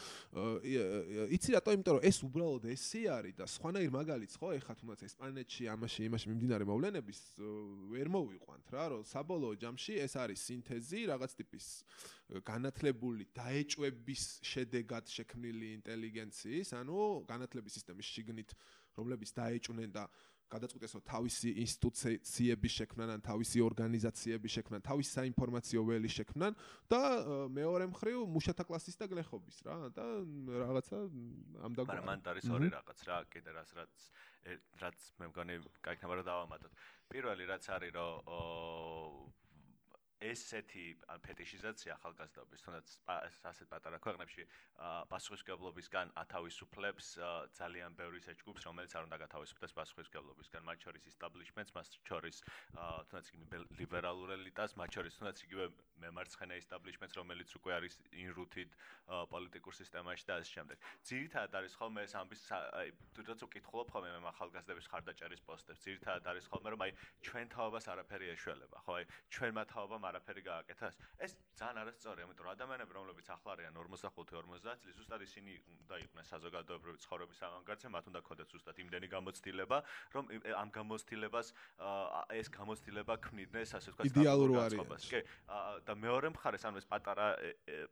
იცი 1.38 1.50
რატო? 1.54 1.70
იმიტომ 1.78 1.94
რომ 1.94 2.04
ეს 2.10 2.18
უბრალოდ 2.26 2.64
ესე 2.74 3.02
არის 3.14 3.38
და 3.38 3.46
სხვანაირ 3.46 3.92
მაგალითს 3.94 4.36
ხო, 4.42 4.48
ეხა 4.58 4.74
თუნდაც 4.82 5.00
ესპანეთში, 5.06 5.64
ამაში, 5.70 6.02
იმაში 6.10 6.26
მიმდინარე 6.34 6.66
მოვლენების 6.66 7.20
ვერ 7.94 8.08
მოვიყვანთ 8.10 8.66
რა, 8.74 8.86
რომ 8.98 9.02
საბოლოო 9.14 9.54
ჯამში 9.62 9.94
ეს 10.02 10.14
არის 10.18 10.40
სინთეზი 10.50 11.00
რაღაც 11.14 11.32
ტიპის 11.38 11.66
განათლებული 12.42 13.28
დაეჭვების 13.38 14.24
შედეგად 14.42 15.06
შექმნილი 15.14 15.68
ინტელიგენციის, 15.78 16.74
ანუ 16.82 16.98
განათლების 17.30 17.76
სისტემის 17.78 18.08
შიგნით 18.10 18.56
რომლებიც 18.98 19.30
დაეჭვნენ 19.38 19.92
და 19.94 20.04
გადაწყვიტეს 20.52 20.94
რომ 20.98 21.04
თავისი 21.08 21.50
ინსტიტუციების 21.64 22.74
შექმნან 22.80 23.10
ან 23.16 23.22
თავისი 23.26 23.58
ორგანიზაციების 23.68 24.52
შექმნან, 24.58 24.82
თავის 24.88 25.08
საინფორმაციო 25.18 25.82
ველის 25.88 26.14
შექმნან 26.20 26.58
და 26.94 27.02
მეორე 27.60 27.86
მხრივ 27.94 28.18
მუშათა 28.36 28.64
კლასის 28.68 29.00
და 29.00 29.06
გლეხობის 29.14 29.58
რა 29.68 29.76
და 29.98 30.06
რაღაცა 30.64 30.98
ამ 31.68 31.72
და 31.78 31.82
მაგრამ 31.88 32.10
მანდ 32.12 32.28
არის 32.34 32.46
ორი 32.54 32.68
რაღაც 32.74 33.00
რა 33.10 33.18
კიდე 33.34 33.52
რას 33.58 33.72
რაც 33.80 33.94
რაც 34.84 35.00
მე 35.20 35.26
მგონი 35.32 35.56
კაიქნება 35.84 36.14
რა 36.20 36.24
დავამატოთ. 36.28 36.72
პირველი 37.12 37.44
რაც 37.48 37.64
არის 37.76 37.92
რომ 37.96 39.43
ესეთი 40.24 40.86
ფეტიშიზაცია 41.26 41.96
ახალგაზრდობის, 42.00 42.64
თუნდაც 42.64 42.88
ასეთ 43.52 43.68
პატარა 43.74 43.98
ქვეყნებში 44.04 44.44
პასუხისგებლობისგან 45.12 46.14
ათავისუფლებს 46.24 47.08
ძალიან 47.60 47.92
ბევრი 48.00 48.20
ეჭგუბს, 48.34 48.64
რომელიც 48.68 48.92
არ 48.96 49.08
უნდა 49.08 49.18
გათავისუფლდეს 49.24 49.74
პასუხისგებლობისგან, 49.80 50.62
მათ 50.64 50.78
შორის 50.88 51.04
establishments, 51.12 51.72
მათ 51.76 51.86
შორის 52.08 52.38
თუნდაც 53.12 53.28
იგივე 53.34 53.58
ლიბერალურ 53.84 54.30
ელიტას, 54.38 54.78
მათ 54.80 54.90
შორის 54.96 55.18
თუნდაც 55.20 55.38
იგივე 55.48 55.66
მემარცხენე 56.04 56.56
establishments, 56.64 57.16
რომელიც 57.20 57.50
უკვე 57.60 57.72
არის 57.80 57.94
in-rooted 58.12 58.70
პოლიტიკურ 59.34 59.74
სისტემაში 59.76 60.24
და 60.28 60.34
ასე 60.40 60.52
შემდეგ. 60.56 60.78
ძირითადად 61.04 61.54
არის 61.60 61.74
ხოლმე 61.80 62.02
ეს 62.08 62.14
ამბის 62.16 62.42
აი 62.54 62.88
თუნდაც 63.16 63.40
უკითხულობ 63.48 63.88
ხოლმე 63.94 64.10
მე 64.24 64.30
ახალგაზრდების 64.34 64.88
ხარდაჭერის 64.92 65.42
პოსტებს, 65.48 65.84
ძირითადად 65.84 66.26
არის 66.32 66.46
ხოლმე 66.48 66.70
რომ 66.74 66.82
აი 66.88 66.92
ჩვენ 67.28 67.48
თაობას 67.54 67.86
არაფერი 67.94 68.26
ეშველება, 68.34 68.78
ხო? 68.84 68.92
აი 69.00 69.06
ჩვენმა 69.34 69.64
თაობამ 69.74 70.04
არაფერი 70.14 70.42
გააკეთა. 70.46 70.88
ეს 71.26 71.32
ძალიან 71.58 71.78
არასწორია, 71.82 72.24
იმიტომ 72.30 72.46
რომ 72.46 72.54
ადამიანები, 72.54 72.94
რომლებიც 72.94 73.28
ახლა 73.34 73.50
არიან 73.58 73.74
45-50 73.74 74.78
წლის, 74.84 74.94
ზუსტად 74.98 75.22
ისინი 75.26 75.52
უნდა 75.74 75.96
იყვნენ 76.06 76.26
საზოგადოებრივი 76.30 76.98
ცხოვრების 77.04 77.40
ავანგარდზე, 77.50 77.88
მათ 77.94 78.06
უნდა 78.14 78.20
ქონდეთ 78.30 78.48
ზუსტად 78.54 78.78
იმდენი 78.84 79.08
გამოცდილება, 79.10 79.78
რომ 80.14 80.24
ამ 80.62 80.70
გამოცდილებას 80.78 81.48
ეს 82.38 82.48
გამოცდილება 82.54 83.14
ქმნიდნენ, 83.26 83.64
ასე 83.74 83.90
ვთქვათ, 83.90 84.06
იდეალურ 84.14 84.50
ვარიანტს. 84.54 85.06
კი, 85.10 85.22
და 85.88 85.94
მეორე 85.98 86.28
მხარეს, 86.38 86.64
ანუ 86.70 86.78
ეს 86.78 86.88
პატარა 86.88 87.28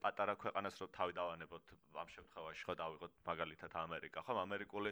პატარა 0.02 0.34
ქვეყანას 0.38 0.76
რო 0.78 0.88
თავი 0.94 1.14
დავანებოთ 1.18 1.64
ამ 2.02 2.10
შემთხვევაში, 2.16 2.62
ხო 2.68 2.74
დავიღოთ 2.82 3.12
მაგალითად 3.26 3.72
ამერიკა, 3.82 4.20
ხო, 4.26 4.34
ამერიკული 4.46 4.92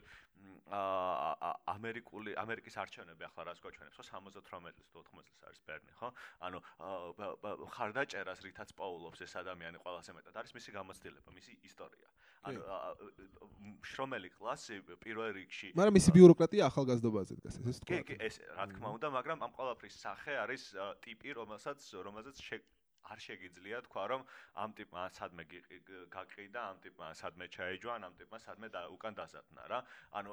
ამერიკული 0.69 2.35
ამერიკის 2.43 2.75
არჩევნები 2.83 3.23
ახლა 3.29 3.41
რას 3.49 3.59
გვაჩვენებს, 3.63 3.95
ხო, 3.97 4.03
78 4.09 4.73
წლის 4.77 4.89
თუ 4.93 4.97
80 5.03 5.25
წლის 5.29 5.41
არის 5.49 5.59
ბერნი, 5.67 5.93
ხო? 5.99 6.09
ანუ 6.45 6.57
ხარდაჭერას 7.75 8.39
რითაც 8.45 8.73
პაულობს 8.79 9.23
ეს 9.25 9.33
ადამიანი 9.41 9.81
ყველაზე 9.83 10.15
მეტად 10.17 10.39
არის 10.39 10.55
მისი 10.57 10.69
გამოცდილება, 10.77 11.29
მისი 11.35 11.51
ისტორია. 11.69 12.07
ანუ 12.39 12.61
შრომელი 13.83 14.29
კლასი 14.31 14.79
პირველ 15.03 15.33
რიგში 15.35 15.73
მაგრამ 15.75 15.95
მისი 15.99 16.13
ბიუროკრატია 16.15 16.69
ახალგაზრდობაზე 16.71 17.35
დგას 17.39 17.55
ეს 17.67 17.81
თქვა. 17.83 17.97
კი, 17.99 18.03
კი, 18.07 18.15
ეს 18.23 18.35
რა 18.55 18.65
თქმა 18.71 18.89
უნდა, 18.95 19.07
მაგრამ 19.11 19.37
ამ 19.43 19.51
ყველაფრის 19.59 19.95
სახე 19.99 20.33
არის 20.47 20.63
ტიპი, 21.03 21.35
რომელსაც 21.35 21.79
რომელსაც 22.07 22.35
არ 23.09 23.19
შეგიძლია 23.25 23.81
თქვა 23.87 24.03
რომ 24.13 24.21
ამ 24.63 24.69
ტიპმა 24.77 25.03
სადმე 25.17 25.43
გაყიდა 26.13 26.61
ამ 26.69 26.77
ტიპმა 26.83 27.07
სადმე 27.21 27.45
ჩაეჯვა 27.55 27.93
ამ 28.09 28.13
ტიპმა 28.19 28.37
სადმე 28.45 28.67
უკან 28.95 29.13
დასათნა 29.17 29.63
რა. 29.71 29.79
ანუ 30.19 30.31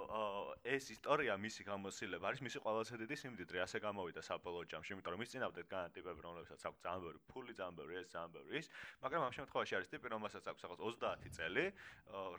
ეს 0.64 0.90
ისტორია 0.96 1.36
მისი 1.40 1.62
გამოსილება 1.70 2.24
არის 2.30 2.40
მისი 2.46 2.58
ყველაზე 2.64 2.94
დიდი 3.02 3.16
სიმდიდრე 3.22 3.58
ასე 3.66 3.78
გამოვიდა 3.86 4.22
საბოლოო 4.28 4.64
ჯამში 4.70 4.90
იმიტომ 4.94 5.12
რომ 5.16 5.22
ის 5.24 5.30
წინავდეთ 5.34 5.66
განა 5.72 5.88
ტიპები 5.96 6.20
რომლებსაც 6.26 6.60
აქვს 6.68 6.80
ძალიან 6.84 7.00
ბევრი 7.06 7.18
ფული 7.32 7.52
ძალიან 7.56 7.76
ბევრი 7.80 7.94
ეს 8.00 8.08
ძალიან 8.12 8.30
ბევრი 8.36 8.54
ის. 8.60 8.66
მაგრამ 9.02 9.22
ამ 9.26 9.32
შემთხვევაში 9.38 9.72
არის 9.76 9.88
ტიპი 9.92 10.06
რომელსაც 10.14 10.44
აქვს 10.50 10.62
რაღაც 10.66 10.80
30 10.86 11.36
წელი 11.36 11.64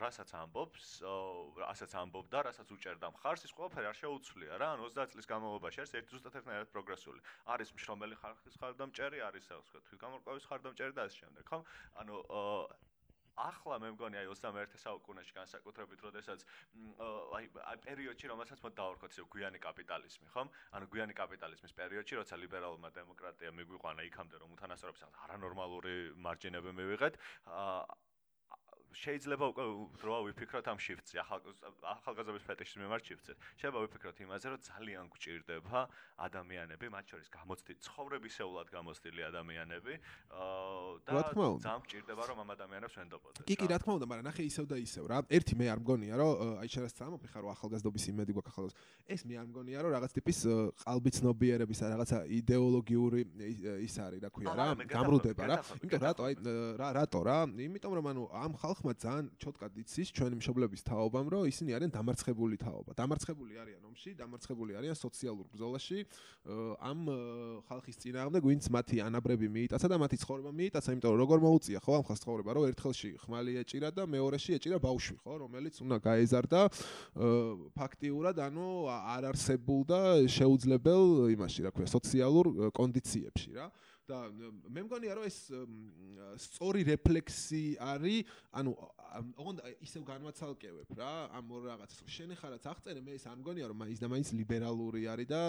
რასაც 0.02 0.28
ამბობს 0.42 0.84
რასაც 1.62 1.92
ამბობდა 2.02 2.38
რასაც 2.48 2.68
უჭერდა 2.78 3.06
მხარს 3.14 3.42
ის 3.48 3.52
ყველაფერი 3.58 3.86
არ 3.90 3.96
შეუცვლია 4.02 4.54
რა. 4.58 4.68
ანუ 4.78 4.82
30 4.94 5.12
წლის 5.12 5.26
განმავლობაში 5.32 5.78
არის 5.82 5.94
ერთი 5.98 6.10
ზუსტად 6.14 6.34
ერთნაირად 6.38 6.68
პროგრესული. 6.72 7.20
არის 7.52 7.68
მშრომელი 7.74 8.14
ხალხის 8.22 8.54
ხარდამჭერი 8.60 9.18
არის 9.28 9.48
ასე 9.48 9.58
ვთქვათ 9.58 9.84
თვითგამორ 9.88 10.20
მოყავის 10.28 10.48
ხარდამჭერი 10.52 10.92
და 10.92 11.08
ასე 11.08 11.24
შემდეგ, 11.24 11.44
ხო? 11.48 11.58
ანუ 12.04 12.14
ახლა 13.38 13.76
მე 13.78 13.88
მგონი 13.94 14.18
აი 14.18 14.26
21 14.34 14.80
საუკუნეში 14.82 15.32
განსაკუთრებით, 15.36 16.00
როდესაც 16.04 16.42
აი 17.38 17.44
აი 17.70 17.78
პერიოდში, 17.86 18.30
რომელსაც 18.32 18.62
მოდ 18.64 18.74
დავარქოთ 18.80 19.14
ისე 19.14 19.24
გვიანი 19.34 19.58
კაპიტალიზმი, 19.62 20.26
ხო? 20.34 20.44
ანუ 20.74 20.90
გვიანი 20.90 21.14
კაპიტალიზმის 21.14 21.76
პერიოდში, 21.78 22.18
როცა 22.18 22.40
ლიბერალურმა 22.42 22.90
დემოკრატიამ 22.98 23.58
მიგვიყვანა 23.62 24.02
იქამდე, 24.10 24.42
რომ 24.42 24.58
უთანასწორობის 24.58 25.06
არანორმალური 25.22 25.94
მარჯინები 26.18 26.74
მივიღეთ, 26.82 27.14
შეიძლება 28.92 29.44
უკვე 29.52 29.64
დროა 30.00 30.20
ვიფიქროთ 30.28 30.66
ამ 30.72 30.78
შიფტზე, 30.80 31.18
ახალგაზრდების 31.20 32.44
ფეტიშის 32.48 32.76
მიმართ 32.82 33.02
შიფტზე. 33.08 33.32
შეიძლება 33.58 33.80
ვიფიქროთ 33.84 34.16
იმაზე, 34.24 34.46
რომ 34.48 34.60
ძალიან 34.68 35.04
გჭირდება 35.12 35.80
ადამიანები, 36.18 36.86
მათ 36.88 37.04
შორის 37.12 37.28
გამოცდილი, 37.28 37.78
ცხოვრებისეულად 37.84 38.68
გამოცდილი 38.72 39.22
ადამიანები, 39.28 39.94
და 41.04 41.20
ძალიან 41.28 41.80
გჭირდება 41.84 42.22
რომ 42.28 42.38
ამ 42.42 42.50
ადამიანებს 42.56 42.94
ვენდობოდეთ. 42.98 43.44
კი, 43.48 43.54
კი, 43.54 43.66
რა 43.68 43.78
თქმა 43.78 43.92
უნდა, 43.98 44.06
მაგრამ 44.08 44.26
ნახე 44.28 44.42
ისევ 44.48 44.64
და 44.66 44.76
ისევ 44.82 45.04
რა. 45.08 45.18
ერთი 45.28 45.54
მე 45.58 45.66
არ 45.68 45.78
მგონია, 45.84 46.14
რომ 46.18 46.30
აი 46.58 46.68
შეიძლება 46.68 46.96
სამოფიხარო 46.98 47.46
ახალგაზრდობის 47.54 48.04
იმედი 48.08 48.32
გვაქვს 48.34 48.50
ახალგაზრდას. 48.52 48.82
ეს 49.08 49.20
მე 49.28 49.34
არ 49.38 49.46
მგონია, 49.52 49.78
რომ 49.84 49.90
რაღაც 49.96 50.10
ტიპის 50.18 50.38
ყალბი 50.82 51.10
ცნობიერების 51.18 51.78
ან 51.84 51.88
რაღაცა 51.94 52.18
იდეოლოგიური 52.38 53.20
ის 53.84 53.94
არის, 53.98 54.20
რა 54.24 54.30
ქვია 54.32 54.52
რა, 54.58 54.66
გამრუდება 54.88 55.42
რა. 55.48 55.56
იმიტომ 55.82 56.00
რატო 56.08 56.22
აი 56.28 56.34
რა 56.80 56.88
რატო 56.98 57.20
რა? 57.28 57.38
იმიტომ 57.68 57.92
რომ 57.98 58.06
ანუ 58.12 58.22
ამ 58.32 58.52
ხალხ 58.58 58.77
ხმა 58.78 58.92
ძალიან 58.98 59.26
ჩოტკად 59.42 59.72
იცის 59.82 60.08
ჩვენი 60.14 60.36
მშობლების 60.38 60.82
თაობამ, 60.88 61.26
რომ 61.28 61.42
ისინი 61.50 61.70
არიან 61.76 61.92
დამარცხებული 61.98 62.56
თაობა. 62.62 62.90
დამარცხებული 62.94 63.54
არიან 63.58 63.82
ომში, 63.88 64.10
დამარცხებული 64.18 64.72
არიან 64.78 64.96
სოციალურ 64.98 65.46
ბრძოლაში, 65.52 65.98
ამ 66.78 66.98
ხალხის 67.68 67.96
წინააღმდეგ, 67.98 68.42
ვინც 68.48 68.64
მათი 68.70 68.96
ანაბრები 69.08 69.46
მიიტაცა 69.50 69.86
და 69.90 69.96
მათი 69.98 70.16
ცხოვრება 70.22 70.50
მიიტაცა, 70.54 70.88
იმიტომ 70.94 71.10
რომ 71.12 71.20
როგორ 71.22 71.38
მოუწია 71.44 71.78
ხო 71.82 71.92
ამ 71.98 72.04
ხალხს 72.06 72.22
ცხოვრება, 72.22 72.50
რომ 72.54 72.64
ერთხელში 72.70 73.10
ხმალი 73.22 73.52
ეჭირა 73.62 73.88
და 73.92 74.02
მეორეში 74.06 74.50
ეჭირა 74.58 74.78
ბავშვი, 74.78 75.16
ხო, 75.22 75.32
რომელიც 75.42 75.74
უნდა 75.82 75.96
გაეზარდა 75.98 76.60
ფაქტიურად, 77.74 78.36
ანუ 78.38 78.66
არ 78.88 79.22
არსებულ 79.34 79.80
და 79.88 80.00
შეუძლებელ 80.30 81.04
იმაში, 81.34 81.60
რა 81.66 81.70
ქვია, 81.74 81.88
სოციალურ 81.90 82.46
კონდიციებში 82.72 83.50
რა. 83.58 83.66
და 84.08 84.18
მე 84.72 84.84
მგონია 84.86 85.16
რომ 85.18 85.26
ეს 85.28 85.38
სწორი 86.48 86.84
რეფლექსი 86.88 87.64
არის 87.84 88.32
ანუ 88.60 88.72
ოღონდ 89.08 89.60
ისევ 89.82 90.02
განმაცალკევებ 90.04 90.92
რა 90.98 91.12
ამ 91.32 91.52
ორ 91.56 91.62
რაღაცას. 91.70 92.02
შენ 92.04 92.34
ხარაც 92.36 92.64
აღწერე 92.68 93.00
მე 93.00 93.12
ეს 93.16 93.24
არ 93.24 93.38
მგონია 93.40 93.66
რომ 93.72 93.78
მაინც 93.80 93.98
და 94.04 94.08
მაინც 94.12 94.28
ლიბერალური 94.36 95.02
არის 95.08 95.28
და 95.32 95.40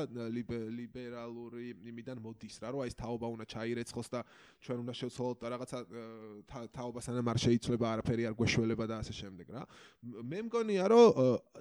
ლიბერალური 0.71 1.65
იმიდან 1.91 2.17
მოდის 2.23 2.55
რა 2.63 2.69
რომ 2.71 2.83
აი 2.85 2.89
ეს 2.89 2.95
თაობა 2.95 3.27
უნდა 3.35 3.45
ჩაირეცხოს 3.51 4.07
და 4.15 4.19
ჩვენ 4.63 4.77
უნდა 4.83 4.93
შევცვალოთ 4.99 5.39
რაღაცა 5.53 5.79
თაობა 6.71 6.99
სანამ 7.03 7.27
არ 7.33 7.39
შეიცვლება 7.43 7.85
არაფერი 7.99 8.23
არ 8.31 8.35
გვეშველება 8.39 8.85
და 8.87 8.95
ასე 9.03 9.13
შემდეგ 9.19 9.47
რა. 9.51 9.63
მე 10.23 10.39
მგონია 10.47 10.83
რომ 10.87 11.07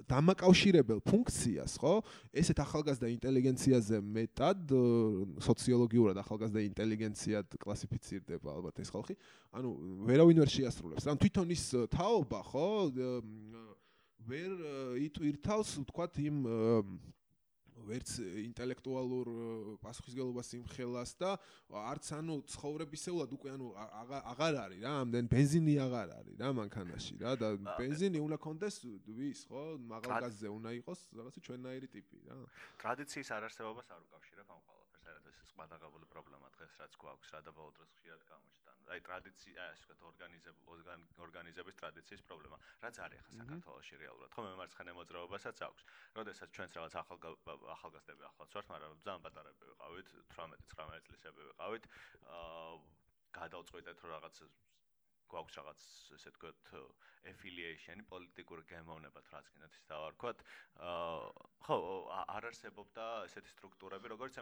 დამაკავშირებელ 0.07 0.99
ფუნქციას 1.03 1.73
ხო 1.83 1.93
ესეთ 2.31 2.57
ახალგაზრდა 2.63 3.07
ინტელიგენციაზე 3.19 3.97
მეტად 3.99 4.71
სოციოლოგიურად 5.43 6.15
ახალგაზრდა 6.23 6.61
ინტელიგენციად 6.63 7.47
კლასიფიცირდება 7.59 8.49
ალბათ 8.55 8.79
ეს 8.79 8.89
ხალხი. 8.93 9.15
ანუ 9.49 9.69
ვერავინ 10.05 10.37
ვერ 10.45 10.49
შეასრულებს 10.49 11.03
რა. 11.09 11.17
თვითონ 11.17 11.47
ის 11.49 11.63
თაობა, 11.93 12.39
ხო? 12.49 12.67
ვერ 14.29 14.51
იტვირთავს, 15.09 15.69
ვთქვათ, 15.83 16.13
იმ 16.29 16.37
ვერც 17.89 18.11
ინტელექტუალურ 18.19 19.29
პასუხისგებლობას 19.81 20.49
იმხელას 20.59 21.11
და 21.17 21.29
არც 21.71 22.09
ანუ 22.17 22.35
ცხოვრებისეულად 22.51 23.31
უკვე 23.33 23.49
ანუ 23.55 23.67
აღარ 24.29 24.53
არის 24.63 24.83
რა, 24.83 24.91
ამდენ 25.03 25.25
бенზინი 25.31 25.75
აღარ 25.87 26.09
არის 26.19 26.35
რა 26.43 26.49
მანქანაში 26.59 27.13
რა 27.23 27.31
და 27.39 27.47
бенზინი 27.79 28.19
უნდა 28.19 28.37
კონდეს 28.45 28.75
ვის 28.83 29.41
ხო, 29.47 29.63
მაღალგაზზე 29.95 30.47
უნდა 30.59 30.69
იყოს 30.83 30.99
რაღაცა 31.17 31.39
ჩვენნაირი 31.47 31.87
ტიპი 31.95 32.17
რა. 32.27 32.35
ტრადიციის 32.83 33.29
არარსებობას 33.39 33.87
არ 33.95 34.01
უკავშირებ 34.05 34.47
ამ 34.53 34.61
ყველაფერს, 34.67 35.05
არათუ 35.09 35.29
ეს 35.31 35.39
ყმადაღებული 35.55 36.05
პრობლემა 36.13 36.47
დღეს 36.59 36.73
რაც 36.83 36.93
გვაქვს 36.99 37.29
რა 37.33 37.39
და 37.47 37.51
ბოლო 37.55 37.71
დროს 37.79 37.89
ხშირად 37.95 38.21
გამოჩნდა. 38.27 38.68
აი 38.89 38.99
ტრადიცია, 39.07 39.59
ასე 39.73 39.83
ვთქვათ, 39.85 40.01
ორგანიზებული 40.09 40.81
ორგანიზების 41.25 41.75
ტრადიციის 41.81 42.21
პრობლემა. 42.29 42.57
რაც 42.83 42.95
არის 43.05 43.19
ახლა 43.29 43.43
საქართველოში 43.49 43.99
რეალურად? 44.03 44.29
ხო, 44.33 44.41
მემარცხენე 44.49 44.91
მოძრაობასაც 44.99 45.57
აქვს. 45.69 45.83
როდესაც 46.19 46.49
ჩვენც 46.55 46.71
რაღაც 46.79 46.93
ახალ 47.03 47.17
ახალგაზრდები 47.75 48.23
ახლაც 48.29 48.49
ვართ, 48.59 48.67
მაგრამ 48.73 48.91
ძალიან 49.05 49.21
პატარები 49.25 49.63
ვიყავით, 49.69 50.07
18-19 50.33 51.05
წლისები 51.09 51.41
ვიყავით. 51.49 51.83
აა 52.39 52.73
გადავწყვეტეთ 53.37 53.97
რომ 54.03 54.11
რაღაც 54.17 54.35
გვაქვს 55.33 55.57
რაღაც 55.59 55.85
ესე 56.17 56.31
თქვათ 56.37 56.73
affiliation-ი 57.31 58.05
პოლიტიკური 58.09 58.63
გემოვნებად 58.69 59.31
რაც 59.33 59.49
კიდათ 59.53 59.75
ის 59.79 59.85
დავარქვათ. 59.91 60.43
აა 60.89 61.47
ხო 61.67 61.77
არ 62.35 62.47
არსებობდა 62.49 63.05
ესეთი 63.27 63.51
სტრუქტურები 63.55 64.11
როგორც 64.13 64.39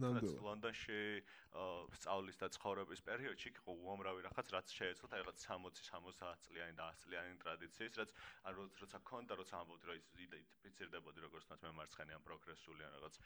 მაგათ 0.00 0.28
ლონდონში 0.46 0.98
სწავლის 2.00 2.40
და 2.40 2.48
ცხოვრების 2.56 3.04
პერიოდში 3.08 3.48
იყო 3.52 3.76
უამრავი 3.84 4.24
რაღაც 4.26 4.52
რაც 4.56 4.72
შეეცვლათ 4.78 5.16
აი 5.18 5.22
რაღაც 5.22 5.44
60-70 5.44 6.46
წლიანი 6.46 6.76
და 6.80 6.88
100 6.96 7.04
წლიანი 7.04 7.38
ტრადიციის 7.44 7.98
რაც 8.00 8.14
ან 8.48 8.60
როცა 8.82 9.02
ქონდა 9.12 9.38
როცა 9.42 9.60
ამბობთ 9.60 9.88
რომ 9.90 10.00
ის 10.00 10.08
იდენტიფიცირდებოდი 10.26 11.26
როგორც 11.26 11.44
თუნდაც 11.50 11.66
მემარცხენე 11.68 12.16
ან 12.16 12.26
პროგრესული 12.30 12.88
ან 12.88 12.96
რაღაც 12.96 13.20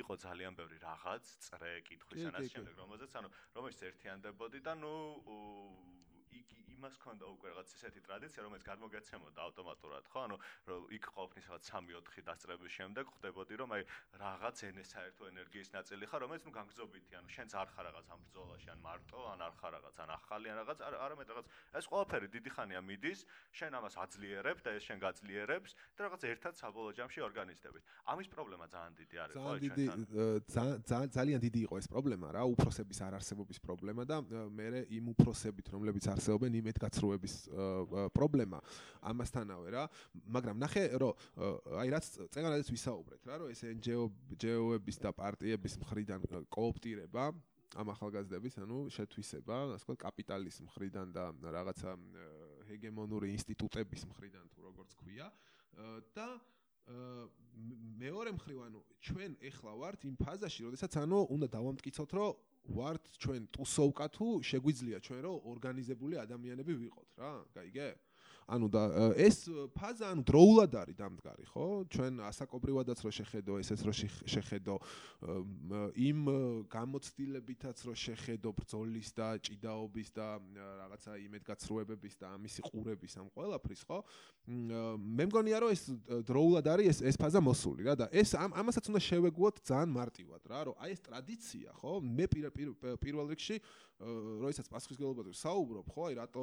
იყო 0.00 0.16
ძალიან 0.24 0.58
ბევრი 0.58 0.78
რაღაც 0.82 1.24
წრე 1.46 1.72
კითხვის 1.88 2.26
ან 2.30 2.38
ამ 2.40 2.48
შემდეგ 2.52 2.80
რომელზეც 2.82 3.16
ანუ 3.20 3.28
რომელიც 3.56 3.82
ერთიანდებოდი 3.90 4.60
და 4.68 4.74
ნუ 4.82 4.94
იმას 6.76 6.96
ქონდა 7.00 7.24
უკვე 7.32 7.48
რაღაც 7.56 7.68
ისეთი 7.72 8.00
ტრადიცია, 8.04 8.40
რომელიც 8.44 8.64
გადმოგეცემოდა 8.68 9.40
ავტომატურად, 9.48 10.04
ხო? 10.12 10.20
ანუ 10.28 10.36
რომ 10.68 10.82
იქ 10.92 11.04
ყოფნის 11.16 11.46
რაღაც 11.48 11.64
3-4 11.72 12.24
დასწრების 12.28 12.72
შემდეგ 12.76 13.04
ხვდებოდი, 13.16 13.54
რომ 13.60 13.70
აი 13.76 13.82
რაღაც 14.20 14.56
ენეს 14.68 14.88
საერთო 14.92 15.22
ენერგიის 15.32 15.68
ნაწილი 15.72 16.04
ხარ, 16.10 16.20
რომელიც 16.26 16.42
ნუ 16.46 16.52
განგზობითი, 16.52 17.12
ანუ 17.16 17.28
შენც 17.36 17.50
არ 17.56 17.68
ხარ 17.72 17.84
რაღაც 17.88 18.06
ამ 18.12 18.20
ბრძოლაში, 18.26 18.68
ან 18.76 18.80
მარტო, 18.84 19.20
ან 19.32 19.40
არ 19.46 19.54
ხარ 19.56 19.72
რაღაც, 19.76 19.96
ან 20.04 20.10
ახალი, 20.16 20.46
ან 20.52 20.56
რაღაც, 20.60 20.78
არამედ 21.06 21.28
რაღაც 21.32 21.46
ეს 21.80 21.86
ყველაფერი 21.90 22.28
დიდი 22.36 22.50
ხანია 22.56 22.80
მიდის, 22.84 23.20
შენ 23.56 23.72
ამას 23.80 23.94
აძლიერებ 24.04 24.56
და 24.60 24.70
ეს 24.76 24.82
შენ 24.84 24.98
გაძლიერებს 25.00 25.70
და 25.96 26.00
რაღაც 26.06 26.22
ერთად 26.28 26.54
საბოლოო 26.60 26.92
ჯამში 27.00 27.20
ორგანიზდებით. 27.24 27.82
ამის 28.12 28.28
პრობლემა 28.28 28.64
ძალიან 28.68 28.92
დიდი 29.00 29.16
არის, 29.24 29.34
ხო? 29.40 29.50
ძალიან 30.92 31.08
ძალიან 31.16 31.40
დიდი 31.40 31.60
იყო 31.66 31.74
ეს 31.80 31.86
პრობლემა 31.88 32.26
რა, 32.36 32.42
უფროსების 32.52 32.98
არარსებობის 33.06 33.58
პრობლემა 33.64 34.02
და 34.04 34.16
მე 34.26 34.66
იმ 34.90 35.04
უფროსებით, 35.14 35.66
რომლებიც 35.72 36.04
არსებობენ 36.12 36.52
იმ 36.60 36.65
მეტგაცრუების 36.68 37.34
პრობლემა 38.16 38.58
ამასთანავე 39.10 39.68
რა. 39.76 39.84
მაგრამ 40.36 40.56
ნახე 40.62 40.84
რომ 40.98 41.12
აი 41.82 41.88
რაც 41.94 42.04
წეგანადაც 42.34 42.68
ვისაუბრეთ 42.74 43.20
რა 43.30 43.34
რომ 43.42 43.48
ეს 43.54 43.60
NGO 43.66 44.10
NGO-ების 44.36 44.96
და 45.02 45.10
პარტიების 45.16 45.74
მხრიდან 45.82 46.20
კოოპტირება 46.50 47.24
ამ 47.76 47.88
ახალგაზრდების 47.92 48.58
ანუ 48.62 48.78
შეთვისება 48.94 49.56
ასე 49.76 49.84
ვთქვათ 49.84 49.98
კაპიტალის 50.04 50.56
მხრიდან 50.66 51.12
და 51.12 51.24
რაღაცა 51.56 51.90
ჰეგემონური 52.70 53.32
ინსტიტუტების 53.36 54.06
მხრიდან 54.10 54.44
თუ 54.54 54.58
როგორც 54.68 54.90
ქვია. 54.96 55.28
და 56.14 56.26
მეორე 58.00 58.30
მხრივ 58.36 58.58
ანუ 58.68 58.80
ჩვენ 59.02 59.32
ეხლა 59.50 59.72
ვართ 59.80 60.00
იმ 60.06 60.16
ფაზაში, 60.22 60.60
როდესაც 60.70 60.92
ანუ 61.02 61.18
უნდა 61.34 61.46
დავამტკიცოთ, 61.56 62.10
რომ 62.16 62.30
ვართ 62.74 63.02
ჩვენ 63.22 63.42
ტუსოვკა 63.54 64.06
თუ 64.16 64.26
შეგვიძლია 64.50 64.98
ჩვენ 65.06 65.20
რომ 65.26 65.46
ორგანიზებული 65.52 66.18
ადამიანები 66.22 66.72
ვიყოთ 66.82 67.08
რა, 67.22 67.32
გაიგე? 67.54 67.88
ანუ 68.46 68.68
და 68.70 68.82
ეს 69.18 69.50
ფაზა 69.74 70.12
ანუ 70.14 70.22
დროულად 70.22 70.74
არის 70.78 70.96
დამდგარი, 71.00 71.44
ხო? 71.50 71.66
ჩვენ 71.90 72.20
ასაკობრივადაც 72.30 73.02
რო 73.02 73.10
შეხედო, 73.18 73.58
ესეც 73.58 73.80
რო 73.82 73.94
შეხედო 74.30 74.76
იმ 75.98 76.20
გამოცდილებითაც 76.70 77.82
რო 77.90 77.94
შეხედო 77.98 78.52
ბრძოლის 78.54 79.10
და 79.18 79.28
ჭიდაობის 79.42 80.08
და 80.14 80.28
რაღაცა 80.86 81.12
იმედგაცრუებების 81.26 82.14
და 82.22 82.26
ამისი 82.38 82.60
ყურების 82.70 83.12
ამ 83.18 83.26
ყველაფრის, 83.34 83.82
ხო? 83.82 83.98
მე 84.46 85.24
მგონია 85.26 85.58
რომ 85.66 85.74
ეს 85.74 85.82
დროულად 86.30 86.70
არის 86.70 86.86
ეს 86.86 86.98
ეს 87.02 87.16
ფაზა 87.18 87.42
მოსული 87.42 87.82
რა 87.82 87.98
და 87.98 88.06
ეს 88.14 88.38
ამასაც 88.38 88.94
უნდა 88.94 89.00
შევეგუოთ 89.10 89.58
ძალიან 89.66 89.90
მარტივად 89.90 90.42
რა, 90.46 90.60
რომ 90.70 90.74
აი 90.78 90.90
ეს 90.94 91.02
ტრადიცია, 91.02 91.68
ხო? 91.82 91.98
მე 91.98 92.24
პირველ 93.02 93.26
რიგში 93.34 93.58
როდესაც 93.96 94.66
პასუხისგებლობაზე 94.68 95.32
საუბრობ, 95.40 95.86
ხო, 95.88 96.02
აი 96.10 96.14
რატო 96.18 96.42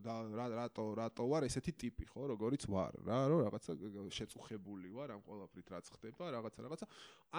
და 0.00 0.14
რატო 0.56 0.84
რატო 0.96 1.26
ვარ 1.28 1.44
ესეთი 1.44 1.72
ტიპი, 1.76 2.08
ხო, 2.08 2.32
როგორიც 2.32 2.64
ვარ, 2.64 2.96
რა, 3.04 3.18
რომ 3.28 3.42
რაღაცა 3.44 3.72
შეწუხებული 4.08 4.88
ვარ 4.88 5.12
ამ 5.12 5.20
ყოლაფრით 5.28 5.68
რაც 5.68 5.90
ხდება, 5.92 6.32
რაღაცა 6.32 6.64
რაღაცა. 6.64 6.88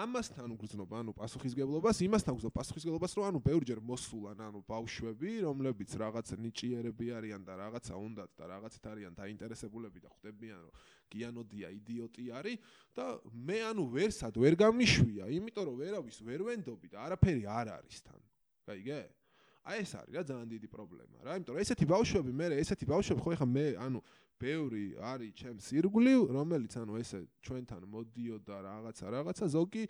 ამასთან 0.06 0.54
უგრძნობ, 0.54 0.90
ანუ 0.94 1.12
პასუხისგებლობას, 1.18 1.98
იმასთან 1.98 2.32
უგრძნობ 2.38 2.54
პასუხისგებლობას, 2.54 3.12
რომ 3.18 3.24
ანუ 3.26 3.38
ბევრჯერ 3.42 3.80
მოსულან, 3.82 4.38
ანუ 4.46 4.62
ბავშვები, 4.70 5.30
რომლებიც 5.42 5.90
რაღაც 5.98 6.26
ნიჭიერები 6.46 7.06
არიან 7.18 7.42
და 7.42 7.52
რაღაცა 7.58 7.94
უნდათ 7.98 8.30
და 8.38 8.44
რაღაცით 8.46 8.84
არიან 8.86 9.12
დაინტერესებულები 9.18 9.98
და 9.98 10.08
ხვდებიან, 10.14 10.58
რომ 10.62 10.72
გიანოდია 11.10 11.68
იდიოტი 11.74 12.24
არის 12.38 12.58
და 12.94 13.18
მე 13.34 13.58
ანუ 13.74 13.82
ვერსად 13.90 14.34
ვერ 14.38 14.54
გამიშვია, 14.62 15.26
იმიტომ 15.26 15.64
რომ 15.70 15.76
ვერავის 15.82 16.18
ვერ 16.22 16.40
ვენდობი 16.46 16.86
და 16.90 16.98
არაფერი 17.06 17.42
არ 17.46 17.66
არის 17.78 17.98
თან. 18.06 18.20
გაიგე? 18.66 19.25
აი 19.66 19.82
ეს 19.82 19.92
არის 19.98 20.14
რა 20.14 20.22
ძალიან 20.30 20.48
დიდი 20.54 20.68
პრობლემა 20.70 21.16
რა 21.26 21.32
იმიტომ 21.40 21.54
რომ 21.56 21.62
ესეთი 21.64 21.86
ბავშვები 21.90 22.32
მე 22.38 22.46
ესეთი 22.62 22.86
ბავშვები 22.86 23.20
ხო 23.24 23.30
ეხა 23.34 23.46
მე 23.50 23.66
ანუ 23.82 24.00
ბევრი 24.36 24.84
არის 25.00 25.32
ჩემს 25.40 25.66
ირგვლივ 25.80 26.20
რომელიც 26.36 26.72
ანუ 26.76 26.98
ესე 27.00 27.20
ჩვენთან 27.46 27.82
მოდიოდა 27.88 28.56
რაღაცა 28.68 29.06
რაღაცა 29.16 29.46
ზოგი 29.56 29.84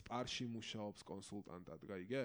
სპარში 0.00 0.46
მუშაობს 0.56 1.04
კონსულტანტად 1.10 1.80
გაიგე 1.84 2.24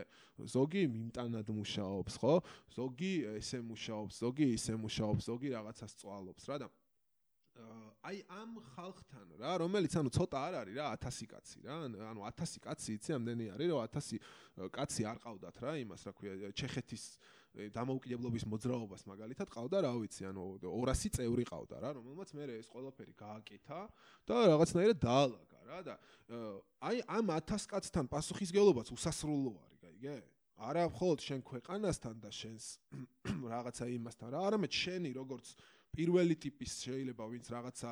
ზოგი 0.55 0.83
მიმტანად 0.95 1.51
მუშაობს 1.51 2.13
ხო? 2.23 2.35
ზოგი 2.79 3.13
ესე 3.35 3.59
მუშაობს 3.59 4.13
ზოგი 4.23 4.47
ისე 4.55 4.73
მუშაობს 4.79 5.23
ზოგი 5.29 5.49
რაღაცას 5.57 5.99
წვალობს 5.99 6.43
რა 6.47 6.57
და 6.63 6.67
აი 8.05 8.19
ამ 8.29 8.57
ხალხთან 8.75 9.29
რა 9.39 9.51
რომელიც 9.63 9.93
ანუ 9.97 10.11
ცოტა 10.13 10.39
არ 10.47 10.55
არის 10.61 10.75
რა 10.77 10.87
1000 11.01 11.29
კაცი 11.31 11.61
რა 11.65 11.77
ანუ 11.87 12.25
1000 12.27 12.59
კაცი 12.65 12.89
იცი 12.99 13.15
ამდენი 13.15 13.45
არის 13.55 13.71
რომ 13.71 13.87
1000 13.95 14.69
კაცი 14.75 15.07
არ 15.09 15.17
ყავდათ 15.23 15.55
რა 15.63 15.71
იმას 15.81 16.01
რა 16.05 16.13
ქვია 16.19 16.51
ჩეხეთის 16.51 17.03
დამოუკიდებლობის 17.71 18.45
მოძრაობას 18.51 19.07
მაგალითად 19.07 19.47
ყავდა 19.55 19.77
რა 19.87 19.91
ვიცი 20.03 20.27
ანუ 20.29 20.45
200 20.67 21.15
წევრი 21.15 21.43
ყავდა 21.49 21.75
რა 21.79 21.89
რომელმაც 21.97 22.29
მე 22.35 22.45
ეს 22.59 22.67
ყველაფერი 22.69 23.13
გააკეთა 23.23 23.79
და 24.27 24.35
რაღაცნაირად 24.51 24.97
დაალაგა 24.99 25.59
რა 25.71 25.79
და 25.87 25.95
აი 26.83 26.97
ამ 27.07 27.25
1000 27.39 27.71
კაცთან 27.71 28.05
პასუხისგებლობაც 28.11 28.91
უსასრულო 28.91 29.55
არის 29.63 29.79
გაიგე 29.87 30.15
არა 30.55 30.83
მხოლოდ 30.87 31.19
შენ 31.19 31.39
ქვეყანასთან 31.47 32.15
და 32.23 32.29
შენს 32.31 32.65
რაღაცა 33.55 33.85
იმასთან 33.91 34.29
რა 34.35 34.39
არამედ 34.49 34.71
შენი 34.71 35.11
როგორც 35.15 35.55
პირველი 35.95 36.35
ტიპის 36.45 36.71
შეიძლება 36.85 37.27
ვინც 37.31 37.45
რაღაცა 37.55 37.91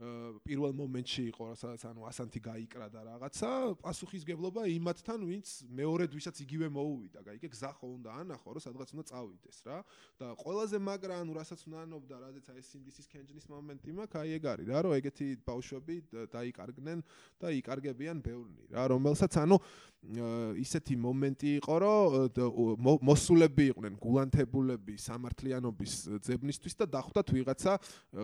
პირველ 0.00 0.72
მომენტში 0.80 1.22
იყო, 1.28 1.46
სადაც 1.60 1.82
ანუ 1.90 2.06
ასანთი 2.08 2.40
გაიკრა 2.40 2.86
და 2.88 3.00
რაღაცა, 3.04 3.50
პასუხისგებლობა 3.84 4.62
იმათთან, 4.72 5.20
ვინც 5.28 5.48
მეორედ 5.68 6.16
ვისაც 6.16 6.36
იგივე 6.40 6.68
მოუვიდა, 6.72 7.20
გაიგე, 7.20 7.48
გზა 7.52 7.70
ხო 7.76 7.86
უნდა 8.00 8.10
ანახო, 8.24 8.48
რომ 8.56 8.64
სადღაც 8.64 8.88
უნდა 8.96 9.04
წავიდეს 9.12 9.58
რა. 9.68 9.78
და 10.16 10.26
ყველაზე 10.40 10.76
მაგრა, 10.80 11.14
ანუ 11.20 11.32
რასაც 11.36 11.60
უნდა 11.68 11.78
ანობდა, 11.84 12.14
რადგან 12.16 12.56
ეს 12.56 12.68
ინდისის 12.80 13.06
კენჯნის 13.12 13.46
მომენტი 13.52 13.90
მაქვს, 14.00 14.16
აი 14.24 14.28
ეგ 14.40 14.44
არის 14.48 14.66
რა, 14.72 14.78
რომ 14.88 14.92
ეგეთი 15.00 15.26
ბავშვები 15.44 15.96
დაიკარგნენ 16.32 16.98
და 17.36 17.46
იკარგებიან 17.60 18.16
ბევრნი 18.24 18.64
რა, 18.72 18.82
რომელსაც 18.96 19.32
ანუ 19.36 19.56
ისეთი 20.00 20.96
მომენტი 20.96 21.50
იყო, 21.60 21.74
რომ 21.84 22.88
მოსულები 23.04 23.64
იყვნენ 23.68 23.94
გულანთებულები 24.00 24.94
სამართლიანობის 24.96 25.92
ძებნისთვის 26.24 26.74
და 26.80 26.86
დახვდათ 26.88 27.28
ვიღაცა 27.36 27.72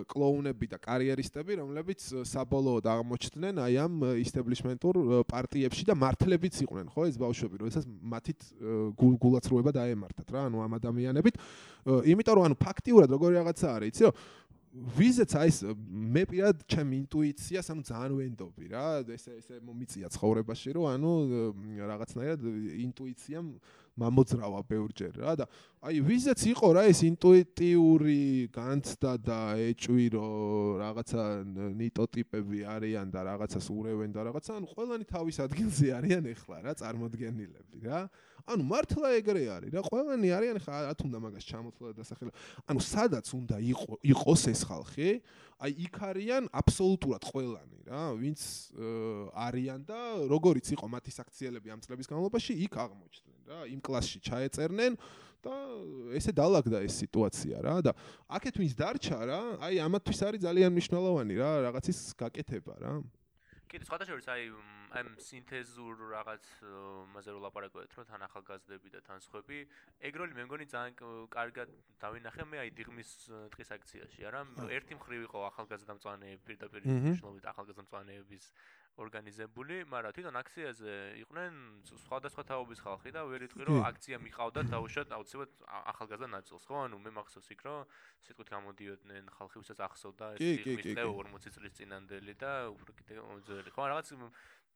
კლოუნები 0.09 0.67
და 0.73 0.79
კარიერისტები, 0.81 1.53
რომლებიც 1.67 2.07
საბოლოოდ 2.31 2.87
აღმოჩნდნენ 2.93 3.59
აი 3.67 3.75
ამ 3.83 3.95
ისტაბლიშმენტურ 4.23 4.99
პარტიებში 5.27 5.85
და 5.91 5.95
მართლებიც 5.99 6.63
იყვნენ, 6.63 6.87
ხო, 6.95 7.07
ეს 7.11 7.19
ბავშვები, 7.19 7.61
როდესაც 7.67 7.85
მათით 8.15 8.47
გულაცრუება 8.97 9.75
დაემართათ 9.75 10.31
რა, 10.31 10.47
ანუ 10.47 10.63
ამ 10.63 10.79
ადამიანებით. 10.79 11.35
იმიტომ 12.15 12.35
რომ 12.39 12.47
ანუ 12.47 12.57
ფაქტიურად 12.63 13.09
როგორი 13.11 13.41
რაღაცა 13.43 13.67
არის, 13.77 13.91
იცი, 13.97 14.03
რომ 14.07 14.15
ვიზეც 14.77 15.33
აი 15.41 15.49
ეს 15.51 15.59
მე 15.89 16.23
პირად 16.29 16.61
ჩემ 16.69 16.91
ინტუიციას 17.01 17.71
ანუ 17.73 17.83
ძალიან 17.89 18.13
ვენდობი 18.21 18.67
რა 18.73 18.85
ესე 19.17 19.37
ესე 19.41 19.61
მომიწია 19.65 20.11
ცხოვრებაში 20.13 20.75
რომ 20.77 20.85
ანუ 20.93 21.13
რაღაცნაირად 21.81 22.45
ინტუიციამ 22.85 23.47
მამოძრავა 23.97 24.61
ბევრჯერ 24.69 25.15
რა 25.25 25.33
და 25.41 25.47
აი 25.89 26.01
ვიზეც 26.05 26.41
იყო 26.53 26.69
რა 26.77 26.83
ეს 26.93 27.01
ინტუიტიური 27.07 28.21
განცდა 28.53 29.13
და 29.25 29.41
ეჭვი 29.73 30.07
რომ 30.13 30.81
რაღაცა 30.83 31.25
ნიტოტიპები 31.81 32.61
არიან 32.77 33.09
და 33.15 33.21
რაღაცას 33.31 33.67
ურევენ 33.73 34.11
და 34.13 34.21
რაღაცა 34.29 34.61
ანუ 34.61 34.67
ყველანი 34.77 35.05
თავის 35.09 35.37
ადგილზე 35.47 35.87
არიან 35.97 36.25
ეხლა 36.37 36.57
რა 36.67 36.73
წარმოდგენილები 36.81 37.79
რა. 37.89 38.01
ანუ 38.47 38.63
მართლა 38.63 39.09
ეგრე 39.19 39.43
არის 39.51 39.71
რა 39.75 39.83
ყველანი 39.91 40.29
არიან 40.39 40.59
ხა 40.63 40.77
რა 40.87 40.93
თუნდა 40.95 41.19
მაგას 41.19 41.45
ჩამოთვლა 41.51 41.89
და 41.99 42.05
სახელი 42.07 42.31
ანუ 42.71 42.81
სადაც 42.85 43.27
უნდა 43.35 43.57
იყოს 44.07 44.43
ეს 44.55 44.61
ხალხი 44.71 45.09
აი 45.67 45.73
იქ 45.87 45.97
არიან 46.11 46.45
აბსოლუტურად 46.61 47.23
ყველანი 47.27 47.79
რა 47.91 48.03
ვინც 48.23 48.41
არიან 49.35 49.81
და 49.89 50.01
როგორიც 50.31 50.71
იყო 50.79 50.87
მათი 50.95 51.11
საქციელები 51.17 51.75
ამ 51.75 51.81
წლების 51.83 52.07
განმავლობაში 52.07 52.55
იქ 52.67 52.79
აღმოჩნდნენ 52.87 53.36
რა 53.47 53.59
იმ 53.73 53.81
კლასში 53.87 54.19
ჩაეწერნენ 54.27 54.99
და 55.47 55.55
ესე 56.19 56.33
დაალაგდა 56.35 56.79
ეს 56.87 56.95
სიტუაცია 57.03 57.57
რა 57.67 57.77
და 57.87 57.93
აქეთ 58.39 58.55
ვინც 58.63 58.73
დარჩა 58.81 59.19
რა 59.31 59.41
აი 59.67 59.75
ამათთვის 59.87 60.21
არის 60.27 60.47
ძალიან 60.47 60.75
მნიშვნელოვანი 60.75 61.35
რა 61.39 61.51
რაღაცის 61.71 62.01
გაკეთება 62.19 62.75
რა. 62.83 62.93
კი, 63.67 63.83
სხვადასხვა 63.83 64.35
აი 64.35 64.45
ამ 64.97 65.09
სინთეზურ 65.21 65.99
რაღაც 66.15 66.45
მასე 67.13 67.35
რო 67.35 67.41
ლაპარაკობთ, 67.45 67.97
რომ 67.99 68.07
თან 68.09 68.23
ახალგაზრდები 68.27 68.93
და 68.95 69.01
თან 69.05 69.21
სხვები, 69.25 69.59
ეგ 70.09 70.13
როლი 70.23 70.33
მე 70.39 70.45
მგონი 70.47 70.67
ძალიან 70.71 70.95
კარგად 71.35 71.69
დავინახე 72.01 72.47
მე 72.47 72.63
აი 72.63 72.71
დიღმის 72.79 73.11
დღის 73.53 73.71
აქციაში, 73.77 74.21
არა? 74.31 74.41
ერთი 74.71 74.95
მხრივ 75.01 75.27
იყო 75.27 75.39
ახალგაზრდა 75.51 75.99
მწვანეები, 75.99 76.43
პირდაპირ 76.47 76.81
მნიშვნელობით 76.87 77.45
ახალგაზრდა 77.53 77.83
მწვანეების 77.87 78.45
ორგანიზებული, 78.97 79.77
მაგრამ 79.93 80.13
თვითონ 80.17 80.37
აქციაზე 80.41 80.93
იყვნენ 81.21 81.53
სხვადასხვა 82.07 82.43
თაობის 82.49 82.81
ხალხი 82.81 83.11
და 83.13 83.21
ვერ 83.29 83.45
იტყვი 83.47 83.63
რომ 83.69 83.81
აქცია 83.91 84.17
მიყავდა 84.25 84.61
დაუშვათ 84.73 85.13
აუცილებლად 85.17 85.53
ახალგაზრდა 85.93 86.29
ნაწილს, 86.33 86.65
ხო? 86.65 86.77
ანუ 86.89 86.97
მე 87.05 87.11
მახსოვს 87.19 87.49
იქ 87.53 87.61
რომ 87.69 87.85
სიტყვით 88.25 88.49
გამოდიოდნენ 88.57 89.25
ხალხი, 89.37 89.57
ვისაც 89.61 89.79
ახსოვდა 89.85 90.27
ეს 90.41 90.65
ტიპის 90.65 90.97
40 90.97 91.55
წლის 91.57 91.73
წინანდელი 91.77 92.35
და 92.41 92.53
უფრო 92.73 92.91
კიდე 92.97 93.21
ძველი, 93.45 93.71
ხო? 93.77 93.83
რაღაც 93.93 94.07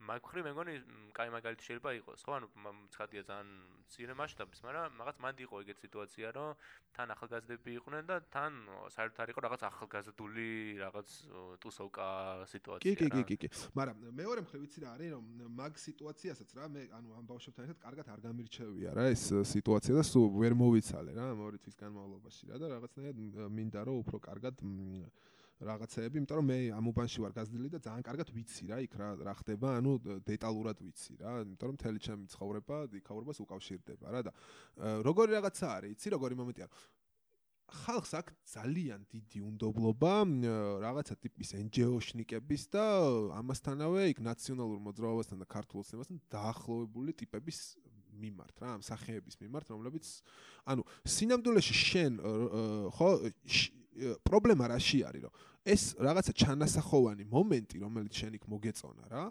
მაგხრი 0.01 0.43
მე 0.47 0.51
მგონი 0.57 0.75
კაი 1.13 1.31
მაგალითი 1.35 1.65
შეიძლება 1.67 1.91
იყოს 2.01 2.21
ხო? 2.25 2.33
ანუ 2.41 2.47
ცხადია 2.95 3.23
ძალიან 3.29 3.49
ცირე 3.93 4.15
მასშტაბის 4.17 4.61
მაგრამ 4.65 5.01
რაღაც 5.03 5.17
მანდ 5.21 5.39
იყო 5.45 5.61
ეგეთ 5.61 5.79
სიტუაცია 5.85 6.29
რომ 6.37 6.51
თან 6.97 7.09
ახალგაზრდები 7.15 7.71
იყვნენ 7.81 8.05
და 8.09 8.17
თან 8.33 8.53
საერთოდ 8.97 9.21
არ 9.25 9.33
იყო 9.35 9.41
რაღაც 9.47 9.63
ახალგაზრდული 9.71 10.49
რაღაც 10.81 11.09
ტუსოვკა 11.65 12.09
სიტუაცია 12.55 12.95
კი 12.97 13.11
კი 13.13 13.23
კი 13.29 13.37
კი 13.45 13.49
მაგრამ 13.77 13.97
მეორე 14.21 14.41
მხრივ 14.47 14.61
ვიცი 14.65 14.79
რა 14.85 14.91
არის 14.97 15.11
რომ 15.15 15.25
მაგ 15.61 15.73
სიტუაციასაც 15.85 16.49
რა 16.57 16.65
მე 16.75 16.83
ანუ 16.97 17.09
ამ 17.21 17.25
ბავშვებთან 17.31 17.65
ერთად 17.69 17.79
კარგად 17.85 18.07
არ 18.15 18.21
გამირჩევია 18.25 18.91
რა 18.97 19.05
ეს 19.13 19.25
სიტუაცია 19.53 19.93
და 20.01 20.05
სულ 20.07 20.27
ვერ 20.41 20.55
მოვიცალე 20.65 21.11
რა 21.19 21.27
მეორე 21.41 21.57
თვის 21.61 21.77
განმავლობაში 21.83 22.43
რა 22.51 22.57
და 22.63 22.67
რაღაცნაირად 22.73 23.19
მინდა 23.59 23.81
რომ 23.91 23.97
უფრო 24.01 24.17
კარგად 24.31 24.55
რაღაცეები, 25.61 26.17
იმიტომ 26.21 26.39
რომ 26.41 26.47
მე 26.51 26.59
ამ 26.73 26.87
უბანში 26.89 27.21
ვარ 27.21 27.33
გაზრდილი 27.37 27.69
და 27.75 27.81
ძალიან 27.85 28.05
კარგად 28.07 28.29
ვიცი 28.33 28.65
რა 28.71 28.79
იქ 28.85 28.95
რა 28.97 29.09
რა 29.29 29.35
ხდება, 29.41 29.69
ანუ 29.81 29.93
დეტალურად 30.25 30.79
ვიცი 30.81 31.13
რა, 31.21 31.33
იმიტომ 31.45 31.69
რომ 31.69 31.77
მთელი 31.77 31.99
ჩემი 32.01 32.25
ცხოვრება 32.33 32.77
იქაურობას 33.01 33.39
უკავშირდება 33.45 34.07
რა 34.09 34.21
და 34.25 34.33
როგორი 35.05 35.31
რაღაცა 35.37 35.67
არის, 35.77 35.93
იცი 36.01 36.09
როგორი 36.17 36.35
მომენტია. 36.41 36.67
ხალხს 37.71 38.13
აქ 38.19 38.27
ძალიან 38.51 39.01
დიდი 39.15 39.39
უნდობლობა 39.47 40.15
რაღაცა 40.83 41.15
ტიპის 41.23 41.55
NGO-შნიკების 41.55 42.63
და 42.75 42.85
ამასთანავე 43.39 44.11
იქ 44.11 44.19
ნაციონალურ 44.27 44.79
მოძრაობასთან 44.91 45.39
და 45.39 45.47
ქართულ 45.47 45.87
სისტემასთან 45.87 46.19
დაახლოებული 46.35 47.15
ტიპების 47.15 47.59
მიმართ 48.21 48.57
რა, 48.59 48.69
ამ 48.75 48.83
სახეების 48.83 49.39
მიმართ, 49.39 49.71
რომლებიც 49.71 50.07
ანუ 50.67 50.83
სინამდვილეში 51.15 51.75
შენ 51.79 52.13
ხო 52.91 53.09
პრობლემა 54.27 54.65
რაში 54.75 55.01
არის 55.07 55.23
რომ 55.27 55.35
ეს 55.65 55.83
რაღაცა 56.01 56.33
ჩანასახოვანი 56.41 57.25
მომენტი 57.29 57.77
რომელიც 57.85 58.15
შენ 58.21 58.37
იქ 58.41 58.45
მოგეწონა 58.49 59.05
რა 59.13 59.25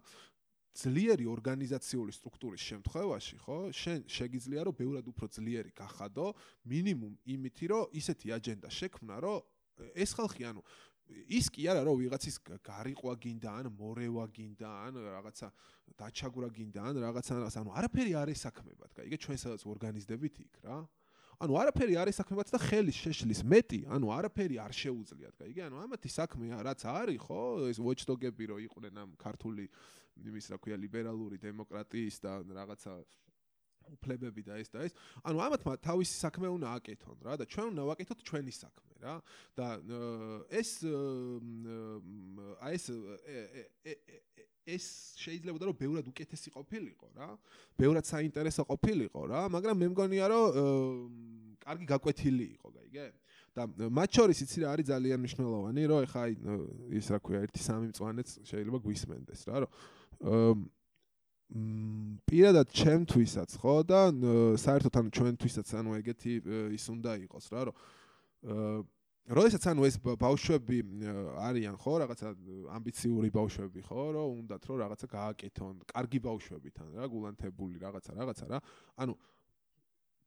ძლიერი 0.80 1.26
ორგანიზაციული 1.26 2.14
სტრუქტურის 2.14 2.64
შემთხვევაში 2.70 3.38
ხო? 3.42 3.58
შენ 3.74 4.00
შეგიძლია 4.06 4.62
რომ 4.70 4.76
ბევრად 4.78 5.06
უფრო 5.10 5.26
ძლიერი 5.34 5.72
გახადო 5.74 6.28
მინიმუმ 6.70 7.14
იმითი 7.34 7.66
რომ 7.74 7.90
ისეთი 8.00 8.28
აჯენდა 8.38 8.70
შექმნა 8.70 9.16
რომ 9.26 9.42
ეს 9.98 10.14
ხალხი 10.14 10.44
ანუ 10.54 10.62
ის 11.10 11.50
კი 11.50 11.66
არა 11.74 11.82
რომ 11.90 11.98
ვიღაცის 12.06 12.38
გარიყვა 12.62 13.14
გინდა 13.26 13.50
ან 13.50 13.66
მორევა 13.74 14.26
გინდა 14.30 14.70
ან 14.86 14.94
რაღაცა 15.02 15.48
დაჩაგვრა 15.98 16.50
გინდა 16.54 16.82
ან 16.86 16.96
რაღაცა 17.02 17.34
ანუ 17.50 17.74
არაფერი 17.82 18.14
არ 18.22 18.30
ესაქმებათ 18.38 18.92
კაი 18.94 19.10
იგი 19.10 19.18
ჩვენ 19.26 19.40
სადაც 19.42 19.66
ორგანიზდებით 19.74 20.36
იქ 20.46 20.54
რა 20.70 20.78
ანუ 21.40 21.56
არაფერი 21.56 21.96
არ 21.96 22.10
ისაქმებათ 22.12 22.50
და 22.52 22.60
ხელის 22.60 22.98
შეშლის 23.00 23.42
მეტი, 23.48 23.80
ანუ 23.96 24.12
არაფერი 24.12 24.60
არ 24.60 24.74
შეუძლიათ, 24.76 25.36
გაიგე? 25.40 25.62
ანუ 25.70 25.78
ამათი 25.86 26.10
საქმეა, 26.12 26.58
რაც 26.68 26.84
არის, 26.84 27.20
ხო? 27.24 27.44
ეს 27.72 27.80
watchdog-ები 27.80 28.46
რო 28.52 28.58
იყვნენ 28.68 29.00
ამ 29.00 29.16
ქართული 29.16 29.70
იმის, 30.20 30.52
რა 30.52 30.58
ქვია, 30.60 30.76
ლიბერალური 30.76 31.40
დემოკრატიის 31.40 32.20
და 32.20 32.44
რაღაცა 32.44 32.92
უფლებები 33.96 34.44
და 34.46 34.60
ეს 34.62 34.70
და 34.70 34.86
ეს. 34.86 34.94
ანუ 35.26 35.38
ამათმა 35.48 35.74
თავისი 35.82 36.16
საქმე 36.20 36.48
უნდა 36.54 36.68
აკეთონ 36.78 37.18
რა 37.26 37.34
და 37.42 37.46
ჩვენ 37.50 37.68
უნდა 37.74 37.84
ვაკეთოთ 37.90 38.20
ჩვენი 38.28 38.54
საქმე 38.54 38.94
რა. 39.02 39.16
და 39.58 39.68
ეს 40.54 40.70
აი 42.60 42.74
ეს 42.78 42.86
ეს 44.68 44.86
შეიძლება 45.20 45.66
რომ 45.70 45.76
ბევრად 45.80 46.06
უკეთესი 46.12 46.50
ყოფილიყო 46.56 47.08
რა. 47.16 47.30
ბევრად 47.80 48.06
საინტერესო 48.06 48.64
ყოფილიყო 48.70 49.22
რა, 49.30 49.42
მაგრამ 49.56 49.76
მე 49.80 49.88
მგონია 49.94 50.26
რომ 50.30 50.46
კარგი 51.64 51.86
გაკვეთილი 51.90 52.46
იყო, 52.60 52.68
გაიგე? 52.76 53.06
და 53.56 53.62
მათ 53.90 54.10
შორის 54.20 54.38
იცი 54.46 54.58
რა 54.64 54.68
არის 54.74 54.86
ძალიან 54.94 55.20
მნიშვნელოვანი, 55.24 55.82
რომ 55.90 56.00
ეხა 56.06 56.24
ის 57.00 57.06
რა 57.10 57.20
ქვია, 57.20 57.40
ერთი 57.46 57.62
სამი 57.66 57.88
მწვანეც 57.90 58.30
შეიძლება 58.46 58.78
გვისმენდეს 58.86 59.42
რა, 59.50 59.56
რომ 59.64 59.72
პირადად 62.30 62.68
ჩემთვისაც 62.70 63.58
ხო 63.58 63.76
და 63.90 64.02
საერთოდ 64.62 64.94
ანუ 65.02 65.10
ჩვენთვისაც 65.18 65.68
ანუ 65.82 65.98
ეგეთი 65.98 66.34
ის 66.78 66.86
უნდა 66.94 67.12
იყოს 67.26 67.46
რა, 67.50 67.62
რომ 67.70 67.76
როდესაც 69.30 69.66
ანუ 69.70 69.86
ეს 69.86 69.96
ბავშვები 70.02 70.78
არიან 71.46 71.76
ხო 71.78 71.94
რაღაცა 72.02 72.30
ამბიციური 72.74 73.30
ბავშვები 73.30 73.82
ხო 73.86 74.06
რომ 74.18 74.40
უნდათ 74.42 74.64
რომ 74.66 74.78
რაღაცა 74.82 75.08
გააკეთონ 75.14 75.76
კარგი 75.94 76.20
ბავშვები 76.26 76.70
თან 76.74 76.90
რა 76.98 77.06
გულანთებული 77.14 77.78
რაღაცა 77.78 78.12
რაღაცა 78.18 78.46
რა. 78.50 78.60
ანუ 78.98 79.14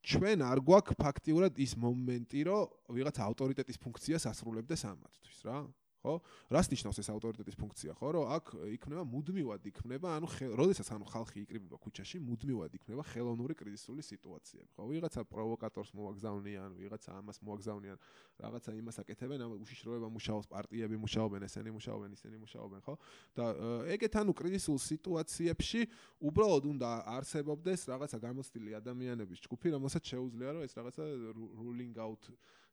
ჩვენ 0.07 0.39
არ 0.47 0.59
გვაქვს 0.63 0.99
ფაქტიურად 1.03 1.59
ის 1.59 1.73
მომენტი 1.83 2.41
რომ 2.47 2.95
ვიღაც 2.95 3.17
ავტორიტეტის 3.27 3.79
ფუნქციას 3.83 4.27
ასრულებდეს 4.31 4.83
ამათთვის 4.87 5.39
რა 5.51 5.59
ხო? 6.03 6.19
რას 6.51 6.67
ნიშნავს 6.73 6.99
ეს 6.99 7.09
ავტორიტეტის 7.15 7.57
ფუნქცია, 7.57 7.93
ხო? 7.95 8.09
რომ 8.19 8.25
აქ 8.37 8.47
იქნება 8.75 9.03
მუდმივად 9.07 9.63
იქნება, 9.71 10.09
ანუ 10.19 10.27
როდესაც 10.59 10.89
ანუ 10.91 11.07
ხალხი 11.07 11.39
იკრიბება 11.47 11.79
ქუჩაში, 11.79 12.19
მუდმივად 12.27 12.75
იქნება 12.75 13.03
ხელოვნური 13.07 13.55
კრიზისული 13.55 14.03
სიტუაციები, 14.03 14.71
ხო? 14.75 14.83
ვიღაცა 14.91 15.23
პროვოკატორს 15.31 15.91
მოაგზავნიან, 15.95 16.71
ვიღაცა 16.83 17.11
ამას 17.23 17.39
მოაგზავნიან, 17.47 17.99
რაღაცა 18.43 18.71
იმას 18.83 18.97
აკეთებენ, 19.03 19.39
ამ 19.47 19.51
უშიშროება 19.63 20.09
მუშაობს 20.11 20.47
პარტიები, 20.51 20.97
მუშაობენ 20.99 21.41
ესენი, 21.47 21.71
მუშაობენ 21.79 22.11
ისინი, 22.19 22.37
მუშაობენ, 22.43 22.81
ხო? 22.83 22.95
და 23.39 23.45
ეგეთ 23.95 24.15
ანუ 24.19 24.33
კრიზისულ 24.35 24.79
სიტუაციებში 24.83 25.81
უბრალოდ 26.19 26.65
უნდა 26.73 26.89
არსებობდეს 27.15 27.81
რაღაცა 27.93 28.19
გამოცდილი 28.19 28.71
ადამიანების 28.83 29.39
ჯგუფი, 29.47 29.69
რომელსაც 29.79 30.03
შეუძლია 30.03 30.51
რომ 30.59 30.63
ეს 30.67 30.75
რაღაცა 30.75 31.05
ruling 31.63 31.95
out 31.99 32.23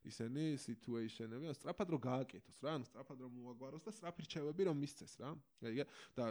ისინი 0.08 0.44
სიტუეიშენები, 0.60 1.50
ან 1.50 1.56
სწრაფად 1.56 1.88
რომ 1.92 2.00
გააკეთოს 2.06 2.58
რა, 2.64 2.72
ან 2.78 2.84
სწრაფად 2.88 3.18
რომ 3.24 3.32
მოაგვაროს 3.36 3.84
და 3.84 3.92
სწრაფი 3.92 4.22
რჩევები 4.26 4.62
რომ 4.70 4.76
მისცეს 4.80 5.12
რა. 5.20 5.30
გაიგე? 5.60 5.84
და 6.16 6.24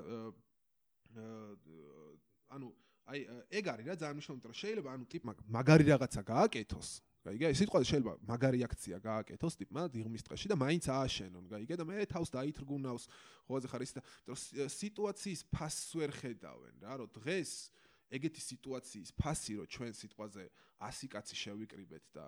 ანუ 2.50 2.68
აი 3.10 3.20
ეგ 3.60 3.66
არის 3.74 3.86
რა 3.90 3.96
ძალიან 4.02 4.16
მნიშვნელოვანი, 4.18 4.46
რომ 4.50 4.58
შეიძლება 4.62 4.90
ანუ 4.94 5.06
ტიპმა 5.10 5.32
მაგარი 5.50 5.86
რაღაცა 5.90 6.22
გააკეთოს. 6.30 6.90
გაიგე? 7.26 7.46
სიტყვა 7.60 7.80
შეიძლება 7.90 8.14
მაგარი 8.30 8.60
აქცია 8.70 8.98
გააკეთოს 9.06 9.54
ტიპმა 9.60 9.82
დიღმის 9.94 10.24
დღეში 10.30 10.48
და 10.50 10.56
მაინც 10.56 10.86
ააშენონ, 10.90 11.46
გაიგე? 11.50 11.76
და 11.78 11.84
მე 11.90 12.06
თავს 12.10 12.30
დაითრგუნავს, 12.32 13.04
ხოლმე 13.50 13.68
ხარ 13.70 13.82
ის 13.86 13.92
და 13.98 14.02
სიტუაციის 14.80 15.42
ფასს 15.54 15.90
ვერ 16.00 16.12
ხედავენ 16.16 16.76
რა, 16.86 16.94
რომ 17.02 17.10
დღეს 17.18 17.52
ეგეთი 18.10 18.42
სიტუაციის 18.42 19.12
ფასი 19.22 19.54
რომ 19.60 19.68
ჩვენ 19.70 19.94
სიტყვაზე 19.94 20.46
100 20.82 21.10
კაცი 21.14 21.36
შევიკრიბეთ 21.38 22.06
და 22.16 22.26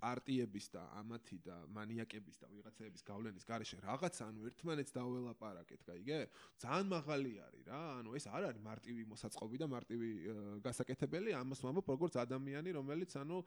პარტიების 0.00 0.66
და 0.74 0.82
ამათი 1.00 1.38
და 1.44 1.56
მანიაკების 1.76 2.36
და 2.42 2.46
ვიღაცების 2.54 3.02
გავლენის 3.04 3.44
გარეშე 3.44 3.76
რაღაც 3.84 4.14
ანუ 4.24 4.40
ერთმანეთს 4.48 4.92
დაველაპარაკეთ, 4.96 5.80
გაიგე? 5.84 6.18
ძალიან 6.64 6.86
მაღალი 6.88 7.32
არის 7.44 7.64
რა. 7.68 7.80
ანუ 8.00 8.10
ეს 8.16 8.24
არ 8.32 8.42
არის 8.48 8.62
მარტივი 8.64 9.02
მოსაწყობი 9.12 9.56
და 9.60 9.66
მარტივი 9.74 10.10
გასაკეთებელი, 10.64 11.30
ამას 11.34 11.60
ვამბობ 11.64 11.86
როგორც 11.94 12.14
ადამიანი, 12.24 12.70
რომელიც 12.78 13.10
ანუ 13.20 13.38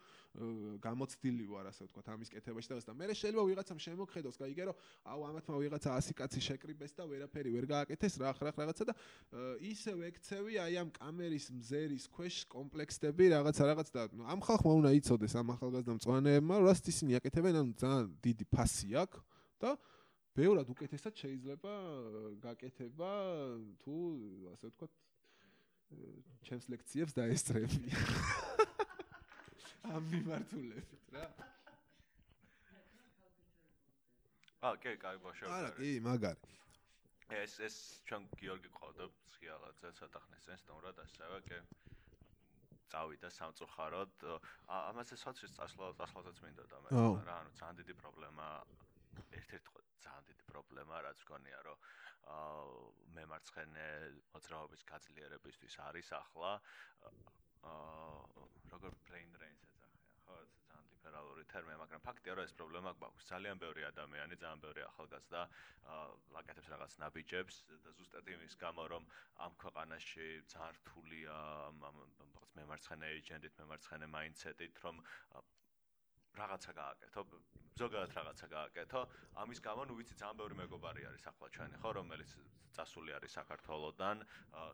გამოცდილი 0.86 1.46
ვარ, 1.50 1.66
ასე 1.72 1.82
ვთქვათ, 1.88 2.08
ამის 2.14 2.30
კეთებაში 2.30 2.70
და 2.70 2.76
ასე 2.78 2.88
და 2.92 2.94
მე 2.98 3.06
შეიძლება 3.18 3.44
ვიღაცამ 3.50 3.80
შემოხედოს, 3.88 4.36
გაიგე, 4.38 4.64
რომ 4.70 4.76
აუ 5.08 5.20
ამათმა 5.32 5.56
ვიღაცა 5.58 5.90
100 5.98 6.18
კაცი 6.18 6.40
შეკრიბეს 6.48 6.94
და 6.94 7.04
ვერაფერი 7.10 7.50
ვერ 7.58 7.66
გააკეთეს, 7.74 8.14
რა 8.22 8.32
ხარ 8.38 8.54
რაღაცა 8.68 8.84
და 8.90 8.94
ისე 9.64 9.94
ვექცევი 9.98 10.58
აი 10.62 10.78
ამ 10.82 10.90
კამერის 10.96 11.48
მზერის 11.56 12.06
ქვეშ 12.14 12.36
კომპლექსები 12.52 13.26
რაღაცა 13.34 13.64
რაღაც 13.70 13.90
და 13.96 14.02
ამ 14.34 14.40
ხალხმა 14.48 14.74
უნდა 14.82 14.92
იცოდეს 15.00 15.34
ამ 15.42 15.52
ახალგაზრდა 15.56 15.94
მწვანე 15.98 16.27
მანეებმა 16.28 16.56
რაც 16.60 16.88
ისინი 16.92 17.16
აკეთებენ 17.18 17.56
ანუ 17.56 17.74
ძალიან 17.80 18.08
დიდი 18.20 18.46
ფასი 18.52 18.90
აქვს 19.00 19.22
და 19.64 19.70
ბევრად 20.36 20.68
უკეთესად 20.74 21.14
შეიძლება 21.24 21.74
გაკეთება 22.44 23.12
თუ 23.84 23.96
ასე 24.52 24.66
ვთქვათ 24.68 24.92
ჩემს 26.44 26.68
ლექციებს 26.74 27.16
დაესწრები 27.16 27.80
ამ 29.96 30.04
მიმართულებით 30.12 31.16
რა. 31.16 31.26
აა 34.68 34.76
კი 34.84 34.92
კაი 35.00 35.18
ბაშა 35.24 35.48
არა 35.48 35.72
კი 35.80 35.92
მაგარი. 36.04 36.56
ეს 37.40 37.54
ეს 37.64 37.76
ჩვენ 38.04 38.24
გიორგი 38.36 38.70
ყავდა 38.76 39.06
ციალაძე 39.32 39.90
ცოტა 40.00 40.20
ხნის 40.28 40.44
წინ 40.44 40.60
სტუმრად 40.60 40.98
ასევე 41.08 41.40
კი 41.48 41.60
წავიდა 42.94 43.30
სამწუხაროდ. 43.38 44.26
ამაზე 44.78 45.16
სოციალურ 45.24 45.56
წასვლა 45.58 45.92
წასვლაზეც 46.02 46.38
მინდოდა 46.46 46.78
მე 46.86 46.90
რა, 47.28 47.36
ანუ 47.44 47.52
ძალიან 47.62 47.80
დიდი 47.82 47.94
პრობლემა 48.02 48.48
ერთ-ერთი 49.40 49.70
ძალიან 50.06 50.28
დიდი 50.30 50.44
პრობლემა 50.52 50.96
რაც 51.08 51.24
გქონია 51.28 51.60
რომ 51.68 51.80
აა 52.36 52.62
მემარცხენე 53.18 53.88
მოძრაობის 54.36 54.84
გაძლიერებისთვის 54.92 55.76
არის 55.88 56.12
ახლა 56.22 56.52
აა 57.72 58.48
როგორ 58.74 58.98
brain 59.10 59.34
drain-ს 59.38 59.68
ეძახიან 59.68 60.14
ხო 60.28 60.38
ლიბერალური 61.08 61.44
ტერმინი 61.48 61.78
მაგრამ 61.80 62.02
ფაქტია 62.04 62.34
რომ 62.36 62.48
ეს 62.48 62.54
პრობლემა 62.60 62.92
გვაქვს 63.00 63.28
ძალიან 63.32 63.60
ბევრი 63.64 63.84
ადამიანი 63.88 64.36
ძალიან 64.44 64.64
ბევრი 64.64 64.82
ახალგაზრდა 64.88 65.42
ლაკეთებს 66.36 66.72
რაღაც 66.74 66.94
ნაბიჯებს 67.04 67.56
და 67.86 67.94
ზუსტად 68.00 68.32
იმის 68.36 68.56
გამო 68.64 68.84
რომ 68.92 69.08
ამ 69.48 69.56
ქვეყანაში 69.64 70.28
ძალიან 70.52 70.76
რთულია 70.80 71.38
ამ 71.72 71.80
მემარცხენე 72.60 73.06
ეიჯენტით 73.16 73.54
მემარცხენე 73.62 74.08
მაინდსეტით 74.18 74.84
რომ 74.84 74.96
რაღაცა 76.38 76.72
გააკეთო, 76.82 77.22
ზოგადად 77.78 78.12
რაღაცა 78.18 78.48
გააკეთო. 78.54 79.02
ამის 79.42 79.60
გამო, 79.68 79.82
ნუ 79.90 79.94
ვიცი, 79.98 80.16
ძალიან 80.22 80.38
ბევრი 80.42 80.56
მეგობარი 80.62 81.02
არის 81.10 81.24
ახლა 81.32 81.48
ჩვენი, 81.56 81.76
ხო, 81.82 81.90
რომელიც 82.00 82.30
წასული 82.78 83.12
არის 83.18 83.32
საქართველოსდან, 83.38 84.18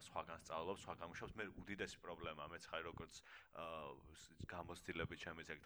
სხვაგან 0.08 0.40
სწავლობს, 0.44 0.82
სხვაგან 0.84 1.08
მუშაობს. 1.12 1.34
მე 1.40 1.44
უდიდესი 1.62 1.98
პრობლემა 2.04 2.44
მეც 2.52 2.64
ხარ 2.68 2.82
როგორც 2.90 3.14
გამოცდილები 4.54 5.16
ჩემი 5.24 5.44
ზეგ, 5.48 5.60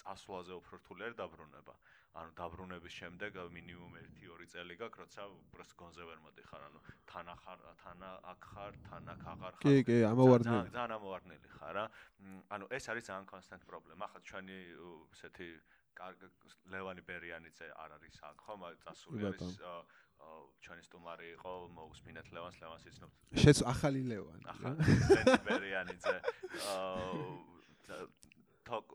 წასვლაზე 0.00 0.52
უფრო 0.60 0.74
რთული 0.80 1.00
არის 1.06 1.16
დაბრუნება. 1.20 1.74
ანუ 2.16 2.30
დაბრუნების 2.40 2.94
შემდეგ 2.96 3.36
მინიმუმ 3.56 3.94
1-2 4.00 4.46
წელი 4.52 4.74
გაქვს, 4.80 5.00
როცა 5.04 5.22
უბრალოდ 5.36 5.72
გონზე 5.80 6.02
ვერ 6.08 6.18
მოდიხარ, 6.26 6.62
ანუ 6.68 6.80
თან 7.12 7.26
ახარ, 7.34 7.58
თან 7.82 8.04
აქ 8.32 8.46
ხარ, 8.52 8.72
თან 8.86 9.10
აქ 9.12 9.22
აღარ 9.32 9.52
ხარ. 9.56 9.64
კი, 9.64 9.74
კი, 9.88 9.96
ამოვარდნილი. 10.10 10.70
ძალიან 10.76 10.94
ამოვარდნილი 10.96 11.48
ხარ 11.56 11.74
რა. 11.76 11.84
ანუ 12.56 12.64
ეს 12.76 12.84
არის 12.92 13.04
ძალიან 13.10 13.26
კონსტანტ 13.32 13.62
პრობლემა. 13.68 14.02
ახლა 14.08 14.20
ჩვენი 14.30 14.58
ესეთი 15.12 15.48
ლევანი 16.72 17.02
ბერიანიძე 17.04 17.68
არ 17.84 17.90
არის 18.00 18.16
აქ, 18.30 18.36
ხო, 18.44 18.54
წასული 18.84 19.22
არის 19.32 19.56
ჩვენი 20.64 20.82
სტუმარი 20.88 21.26
იყო, 21.36 21.52
მოусმინეთ 21.76 22.26
ლევანს, 22.32 22.56
ლევანს 22.60 22.84
იცნობ. 22.90 23.10
შეც 23.44 23.58
ახალი 23.72 24.00
ლევანი. 24.10 24.44
ახალი 24.52 24.80
ბერიანიძე. 25.44 26.16
აა 26.72 28.00
თოკ 28.66 28.86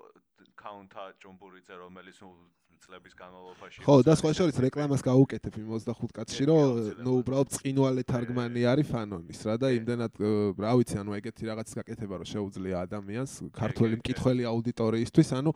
კაუნტა 0.60 1.04
ჯუმბურიძე 1.24 1.76
რომელიც 1.80 2.20
წლების 2.82 3.14
განმავლობაში 3.22 3.84
ხო 3.86 3.96
და 4.08 4.14
სხვა 4.18 4.32
შორის 4.38 4.58
რეკლამას 4.66 5.02
გაუკეთებ 5.06 5.54
იმ 5.62 5.68
25 5.78 6.16
კაცში 6.18 6.44
რომ 6.50 6.62
ნუ 7.06 7.12
უბრალოდ 7.22 7.50
წინვალე 7.56 8.04
თარგმანი 8.12 8.66
არის 8.74 8.88
ფანონის 8.92 9.42
რა 9.48 9.56
და 9.62 9.68
იმდენად 9.78 10.14
რა 10.66 10.74
ვიცი 10.82 10.96
ანუ 11.02 11.18
ეგეთი 11.22 11.44
რაღაც 11.52 11.70
გაკეთება 11.82 12.16
რომ 12.22 12.32
შეუძლია 12.34 12.84
ადამიანს 12.90 13.32
ქართული 13.54 14.02
მკითხველი 14.02 14.44
აუდიტორიისთვის 14.52 15.30
ანუ 15.40 15.52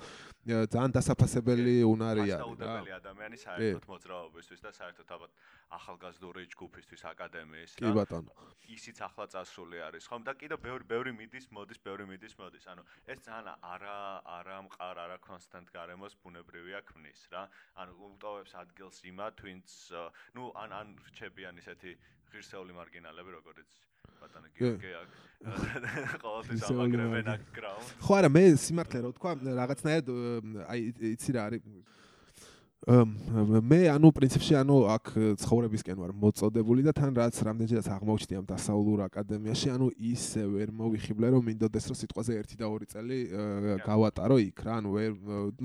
ძალიან 0.45 0.91
დასაფასებელი 0.93 1.76
უნარია 1.89 2.38
რა. 2.38 2.45
დაუდებელი 2.45 2.91
ადამიანი 3.02 3.38
საერთოდ 3.41 3.85
მოძრაობისთვის 3.89 4.60
და 4.61 4.72
საერთოდ 4.77 5.07
ალბათ 5.15 5.31
ახალგაზრდული 5.77 6.41
ჯგუფისთვის 6.53 7.02
აკადემიის 7.11 7.72
რა 7.81 7.89
კი 7.89 7.93
ბატონო. 7.97 8.31
ისიც 8.69 8.97
ახლა 9.02 9.26
წასული 9.34 9.81
არის 9.81 10.06
ხომ? 10.06 10.22
და 10.22 10.34
კიდე 10.38 10.56
ბევრი 10.61 10.85
ბევრი 10.85 11.11
მიდის 11.18 11.49
მოდის 11.49 11.80
ბევრი 11.81 12.06
მიდის 12.06 12.34
მოდის. 12.38 12.64
ანუ 12.69 12.84
ეს 13.10 13.19
ძალიან 13.26 13.57
არა 13.73 13.97
არა 14.38 14.57
მყარ 14.69 14.95
არა 15.06 15.18
კონსტანტ 15.26 15.68
გარემოს 15.73 16.14
ბუნებრივია 16.22 16.80
ქმნის 16.85 17.14
არის 17.15 17.31
რა. 17.31 17.43
ანუ 17.79 17.93
უტოვებს 17.95 18.53
ადგილს 18.59 18.97
იმა 19.07 19.31
twins, 19.39 19.91
ну, 20.35 20.51
ან 20.55 20.69
ან 20.75 20.87
რჩებიან 21.11 21.55
ისეთი 21.63 21.95
ღირსეული 22.31 22.73
მარგინალები, 22.75 23.31
როგორც 23.39 23.69
ბატონი 24.19 24.49
გიორგი 24.55 24.91
აქ. 24.99 25.09
ყოველთვის 26.19 26.61
ამაგრებენ 26.67 27.27
აქ 27.35 27.41
ground. 27.55 27.87
ხო 28.03 28.13
არა, 28.19 28.29
მე 28.35 28.43
სიმართლე 28.59 28.99
რო 29.05 29.11
თქვა, 29.15 29.31
რაღაცნაირად 29.61 30.07
აი 30.67 30.79
იცი 31.15 31.29
რა 31.35 31.41
არის 31.47 31.63
მე 32.86 33.80
ანუ 33.90 34.12
პრინციპში 34.14 34.53
ანუ 34.62 34.76
აქ 34.94 35.06
ცხოვრებისკენ 35.41 35.98
ვარ 35.98 36.12
მოწოდებული 36.22 36.84
და 36.86 36.91
თან 36.94 37.16
რაც 37.18 37.40
რამდენჯერაც 37.41 37.88
აღმოჩნდი 37.90 38.38
ამ 38.38 38.45
დასავლურ 38.45 38.99
აკადემიაში 39.10 39.72
ანუ 39.74 39.88
ისე 40.14 40.45
ვერ 40.45 40.70
მოვიხიბლე 40.70 41.32
რომ 41.34 41.49
მინდოდეს 41.49 41.90
რომ 41.90 41.98
სიტყვაზე 41.98 42.38
1 42.45 42.53
და 42.62 42.70
2 42.70 42.86
წელი 42.94 43.18
გავატარო 43.82 44.38
იქ 44.38 44.62
რა 44.70 44.74
ანუ 44.86 44.90
ვერ 44.94 45.12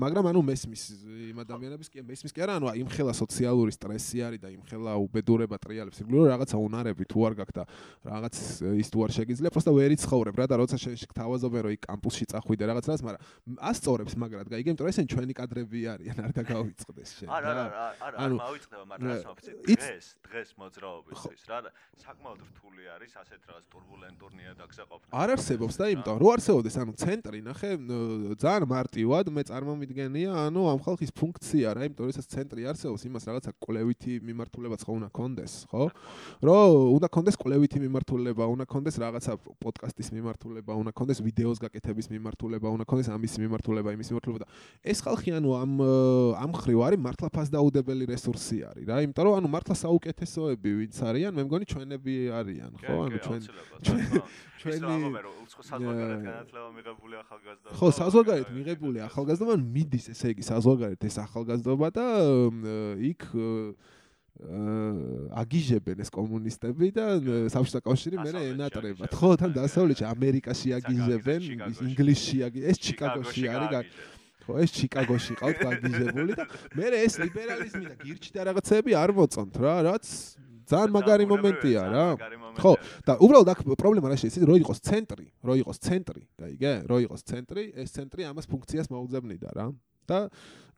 მაგრამ 0.01 0.25
ანუ 0.33 0.41
მესმის 0.49 0.83
იმ 1.29 1.37
ადამიანების 1.45 1.93
კი 1.93 2.01
მესმის 2.09 2.33
კი 2.33 2.41
არა 2.41 2.57
ანუ 2.57 2.73
იმ 2.81 2.89
ხელა 2.89 3.13
სოციალური 3.13 3.69
სტრესი 3.69 4.17
არის 4.25 4.41
და 4.41 4.49
იმ 4.57 4.65
ხელა 4.65 4.97
უბედურება 5.05 5.61
ტრიალებს 5.61 6.01
იგლო 6.01 6.25
რაღაცა 6.25 6.57
უნარები 6.57 7.05
თუ 7.05 7.19
არ 7.29 7.33
გაქვს 7.37 7.53
და 7.53 7.63
რაღაც 8.09 8.35
ის 8.81 8.89
თუ 8.89 8.97
არ 9.05 9.11
შეგიძლია 9.21 9.53
პროსტა 9.53 9.71
ვერ 9.77 9.93
იცხოვრებ 9.93 10.41
რა 10.41 10.45
და 10.49 10.55
როცა 10.57 10.77
შეთავაზობენ 10.81 11.61
რომ 11.69 11.77
იქ 11.77 11.81
კამპუსში 11.85 12.25
წახვიდე 12.33 12.63
რაღაც 12.65 12.85
რას 12.89 13.05
მაგრამ 13.05 13.61
ასწორებს 13.61 14.17
მაგრად 14.17 14.49
გაიგე 14.49 14.73
იმიტომ 14.73 14.85
რომ 14.89 14.93
ესენ 14.95 15.05
ჩვენი 15.11 15.33
კადრები 15.37 15.79
არიან 15.93 16.17
არ 16.25 16.31
იცი 17.11 17.27
შენ. 17.27 17.27
არა 17.35 17.51
არა 17.51 17.83
არა 18.07 18.17
არა 18.23 18.35
მაუწყდება 18.41 18.83
მაგრამ 18.91 19.09
რას 19.11 19.23
ვაფიცი 19.27 19.51
დღეს 19.67 20.05
დღეს 20.25 20.49
მოძრაობისთვის 20.61 21.41
რა 21.51 21.59
საკმაოდ 22.01 22.39
რთული 22.47 22.83
არის 22.95 23.11
ასეთ 23.21 23.41
რაღაც 23.51 23.65
турბულენტურნია 23.71 24.51
დაგზაყოფნა. 24.61 25.11
არ 25.11 25.29
არსებობს 25.35 25.75
და 25.75 25.85
იმიტომ 25.91 26.15
რომ 26.21 26.31
არსებობდეს 26.31 26.75
ანუ 26.81 26.93
ცენტრი 27.03 27.39
ნახე 27.51 27.69
ძალიან 28.41 28.65
მარტივად 28.71 29.25
მე 29.35 29.41
წარმომიდგენია 29.51 30.31
ანუ 30.47 30.61
ამ 30.71 30.79
ხალხის 30.85 31.11
ფუნქცია 31.11 31.67
რა 31.75 31.81
იმიტომ 31.91 32.03
რომ 32.07 32.13
ესას 32.15 32.27
ცენტრი 32.31 32.61
არსებობს 32.71 33.01
იმას 33.11 33.23
რაღაცა 33.27 33.51
კვლევითი 33.59 34.13
მიმართულებაც 34.27 34.81
ხო 34.87 34.91
უნდა 35.01 35.09
კონდეს 35.11 35.53
ხო? 35.71 35.83
რომ 36.41 36.67
უნდა 36.95 37.07
კონდეს 37.11 37.35
კვლევითი 37.41 37.77
მიმართულება, 37.85 38.43
უნდა 38.53 38.65
კონდეს 38.69 38.95
რაღაცა 39.01 39.33
პოდკასტის 39.61 40.09
მიმართულება, 40.15 40.71
უნდა 40.81 40.91
კონდეს 40.95 41.19
ვიდეოს 41.25 41.57
გაკეთების 41.61 42.07
მიმართულება, 42.13 42.67
უნდა 42.75 42.85
კონდეს 42.85 43.09
ამის 43.11 43.33
მიმართულება, 43.41 43.89
იმის 43.97 44.07
მიმართულება 44.11 44.39
და 44.45 44.47
ეს 44.85 44.99
ხალხი 45.01 45.29
ანუ 45.37 45.49
ამ 45.57 45.71
ამ 46.37 46.51
ხრივ 46.61 46.79
არის 46.87 47.00
მართლა 47.05 47.27
ფასდაუდებელი 47.35 48.05
რესურსი 48.11 48.57
არის 48.69 48.85
რა, 48.87 48.95
იმიტომ 49.05 49.23
რომ 49.27 49.33
ანუ 49.41 49.47
მართლა 49.55 49.75
საუკეთესოები 49.81 50.69
ვინც 50.81 50.95
არიან, 51.01 51.31
მე 51.37 51.41
მგონი 51.47 51.65
ჩვენები 51.71 52.13
არიან, 52.39 52.71
ხო? 52.81 52.95
ანუ 53.05 53.17
ჩვენ 53.25 53.41
ჩვენი 54.61 54.87
საზღვარგარეთ 55.51 56.21
განათლება 56.21 56.69
მიღებული 56.77 57.15
ახალგაზრდა. 57.21 57.67
ხო, 57.77 57.87
საზღვარგარეთ 58.01 58.49
მიღებული 58.55 58.97
ახალგაზრდა, 59.09 59.45
მან 59.51 59.61
მიდის 59.75 60.05
ესე 60.13 60.27
იგი 60.31 60.43
საზღვარგარეთ 60.51 61.01
ეს 61.01 61.15
ახალგაზრდობა 61.25 61.87
და 61.97 62.05
იქ 63.11 63.21
აგიჟებენ 65.37 65.97
ეს 66.01 66.09
კომუნისტები 66.09 66.87
და 66.97 67.05
საბჭოთა 67.51 67.81
კავშირი 67.85 68.17
მე 68.25 68.31
ენატრებათ. 68.55 69.11
ხო, 69.11 69.29
თან 69.37 69.51
დასავლეთში 69.53 70.05
ამერიკაში 70.07 70.69
აგიჟებენ, 70.81 71.41
ინგლისში 71.91 72.37
აგიჟებენ, 72.47 72.69
ეს 72.71 72.77
ჩიკაგოში 72.81 73.43
არის 73.53 73.69
ხო 74.45 74.53
ეს 74.61 74.69
ჩიკაგოში 74.77 75.33
ყავთ 75.41 75.57
გაგიზებული 75.61 76.31
და 76.37 76.45
მე 76.77 76.85
ეს 77.01 77.13
ლიბერალიზმი 77.21 77.85
და 77.89 77.95
გირჩი 78.01 78.31
და 78.35 78.41
რაღაცები 78.49 78.91
არ 78.97 79.11
მოწონთ 79.17 79.53
რა 79.61 79.75
რაც 79.89 80.05
ძალიან 80.71 80.91
მაგარი 80.95 81.25
მომენტია 81.27 81.81
რა. 81.91 82.05
ხო 82.61 82.73
და 83.07 83.13
უბრალოდ 83.19 83.49
აქ 83.53 83.59
პრობლემა 83.75 84.07
რა 84.11 84.17
შეიძლება 84.21 84.47
რო 84.51 84.55
იყოს 84.63 84.79
ცენტრი 84.87 85.27
რო 85.43 85.53
იყოს 85.61 85.77
ცენტრი 85.83 86.23
გაიგე 86.39 86.73
რო 86.87 86.97
იყოს 87.05 87.21
ცენტრი 87.27 87.63
ეს 87.83 87.89
ცენტრი 87.95 88.21
ამას 88.31 88.45
ფუნქციას 88.47 88.87
მოუძებნიდა 88.91 89.49
რა. 89.57 89.67
და 90.07 90.19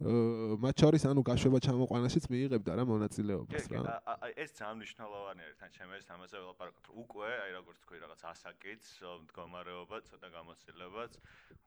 მათ 0.01 0.75
შორის 0.83 1.03
ანუ 1.07 1.21
გაშვება 1.23 1.59
ჩამოყვანაშიც 1.63 2.25
მიიღებდა 2.33 2.71
რა 2.79 2.83
მონაწილეობას 2.89 3.65
რა. 3.71 3.93
ეს 4.35 4.49
ძალიან 4.57 4.77
მნიშვნელოვანი 4.81 5.41
არის. 5.45 5.57
თან 5.61 5.71
ჩემს 5.77 5.95
ეს 6.01 6.07
ამაზე 6.15 6.35
ველაპარაკობთ 6.43 6.87
უკვე 7.03 7.29
აი 7.43 7.51
როგორც 7.59 7.77
თქვი 7.83 7.97
რაღაც 8.03 8.21
ასაკიც 8.33 8.83
მდგომარეობა 9.23 9.97
ცოტა 10.09 10.27
გამოცდილებაც 10.37 11.11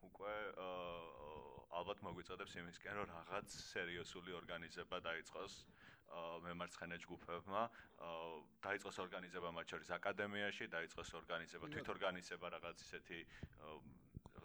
უკვე 0.09 0.35
ალბათ 1.77 1.99
მოგვიწოდებს 2.07 2.53
იმისკენ 2.61 2.95
რომ 3.01 3.09
რაღაც 3.15 3.49
სერიოზული 3.73 4.31
ორგანიზება 4.41 4.97
დაიწყოს 5.09 5.55
მემარცხენე 6.47 6.97
ჯგუფებმა. 7.03 7.63
დაიწყოს 8.63 8.97
ორგანიზება 9.05 9.49
მათ 9.57 9.67
შორის 9.73 9.89
აკადემიაში 9.99 10.65
დაიწყოს 10.77 11.11
ორგანიზება 11.21 11.67
თვითორგანიზება 11.75 12.47
რაღაც 12.57 12.77
ისეთი 12.87 13.19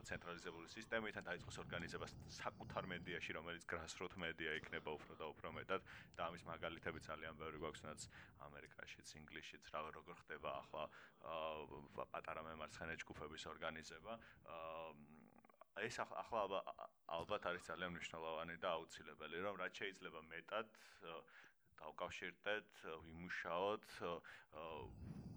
ცენტრალიზებული 0.09 0.67
სისტემით 0.71 1.17
ან 1.21 1.25
დაიწყოს 1.27 1.57
ორგანიზება 1.63 2.07
საკუთარ 2.37 2.87
მედიაში 2.91 3.35
რომელიც 3.37 3.63
grassroot 3.71 4.13
media 4.23 4.55
იქნება 4.59 4.89
უფრო 4.97 5.13
და 5.21 5.25
უფრო 5.33 5.51
მეტად. 5.57 5.81
და 6.17 6.21
ამის 6.27 6.43
მაგალითები 6.51 6.99
ძალიან 7.07 7.33
ბევრი 7.41 7.57
გვაქვს 7.63 7.83
რაც 7.87 8.01
ამერიკაშიც 8.47 9.07
ინგლისშიც 9.21 9.63
რა 9.73 9.81
როგორ 9.97 10.15
ხდება 10.23 10.49
ახლა 10.61 10.83
პატარა 12.11 12.41
მემარცხენე 12.49 12.95
ჯგუფების 13.01 13.43
ორგანიზება. 13.53 14.13
ეს 15.81 15.95
ახლა 16.03 16.41
ალბათ 17.07 17.43
არის 17.47 17.63
ძალიან 17.71 17.91
მნიშვნელოვანი 17.95 18.55
და 18.59 18.69
აუცილებელი, 18.75 19.37
რომ 19.45 19.55
რაც 19.61 19.73
შეიძლება 19.81 20.21
მეტად 20.33 20.67
დავკავშირდეთ, 21.81 22.69
ვიმუშაოთ 23.05 23.87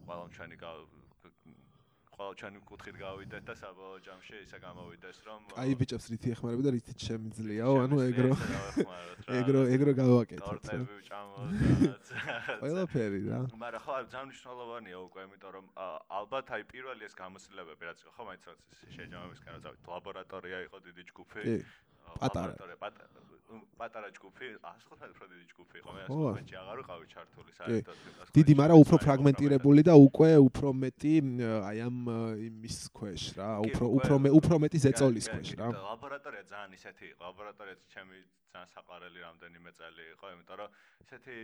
ყველა 0.04 0.26
ჩვენი 0.36 0.56
ყველა 2.14 2.34
ჩვენი 2.40 2.58
კუთხით 2.70 2.96
გავიდეთ 3.02 3.42
და 3.48 3.54
საბოლოო 3.58 3.98
ჯამში 4.06 4.36
ისე 4.46 4.58
გამოვიდეს 4.64 5.18
რომ 5.26 5.40
აი 5.62 5.72
ბიჭებს 5.80 6.06
რითი 6.14 6.28
ეხმარება 6.34 6.62
და 6.66 6.70
რითი 6.76 6.92
შემიძლიაო 7.06 7.74
ანუ 7.84 7.96
ეგრო 8.08 8.30
ეგრო 9.40 9.60
ეგრო 9.74 9.92
გავაკეთოთ 10.00 10.62
ტორტები 10.64 10.94
ვჭამოთ 11.00 12.12
ყველაფერი 12.62 13.20
რა. 13.28 13.40
მაგრამ 13.64 13.82
ხო 13.84 13.94
ძალიან 14.14 14.26
მნიშვნელოვანია 14.30 14.98
უკვე 15.06 15.20
იმიტომ 15.26 15.50
რომ 15.58 15.66
ალბათ 16.20 16.46
აი 16.54 16.62
პირველი 16.72 17.02
ეს 17.08 17.14
გამოცდილებები 17.18 17.82
რაც 17.90 17.98
ხო 18.14 18.22
მაინც 18.30 18.42
რაც 18.48 18.60
შეჯამების 18.94 19.40
კანონზე 19.44 19.70
ლაბორატორია 19.90 20.58
იყო 20.68 20.76
დიდი 20.86 21.02
ჯგუფი. 21.10 21.42
პატარა. 22.20 22.76
პატარა 22.78 23.33
ჯგუფი 24.14 24.46
115 24.64 25.28
დიდი 25.30 25.44
ჯგუფი 25.52 25.76
იყო. 25.80 25.90
მე 25.94 26.02
115-ში 26.08 26.54
აღარ 26.60 26.76
ვიყავი 26.80 27.06
ჩართული 27.14 27.50
საერთოდ. 27.58 27.96
დიდი 28.38 28.54
მაგრამ 28.60 28.78
უფრო 28.84 28.96
ფრაგმენტირებული 29.04 29.80
და 29.88 29.94
უკვე 30.06 30.30
უფრო 30.48 30.68
მეტი 30.84 31.14
აი 31.70 31.78
ამ 31.88 31.98
იმის 32.48 32.78
ქვეშ 32.96 33.22
რა. 33.38 33.50
უფრო 33.68 33.84
უფრო 33.98 34.14
უფრო 34.38 34.54
მეტი 34.64 34.78
ზეწოლის 34.84 35.26
ქვეშ 35.32 35.48
რა. 35.60 35.68
ლაბორატორია 35.74 36.42
ძალიან 36.52 36.70
ისეთი 36.78 37.06
ლაბორატორია 37.20 37.76
ჩემი 37.92 38.18
ძალიან 38.54 38.70
საყარელი 38.70 39.20
რამდენიმე 39.26 39.70
წელი 39.78 40.04
იყო 40.14 40.26
იმიტომ 40.34 40.58
რომ 40.62 40.74
ისეთი 41.04 41.34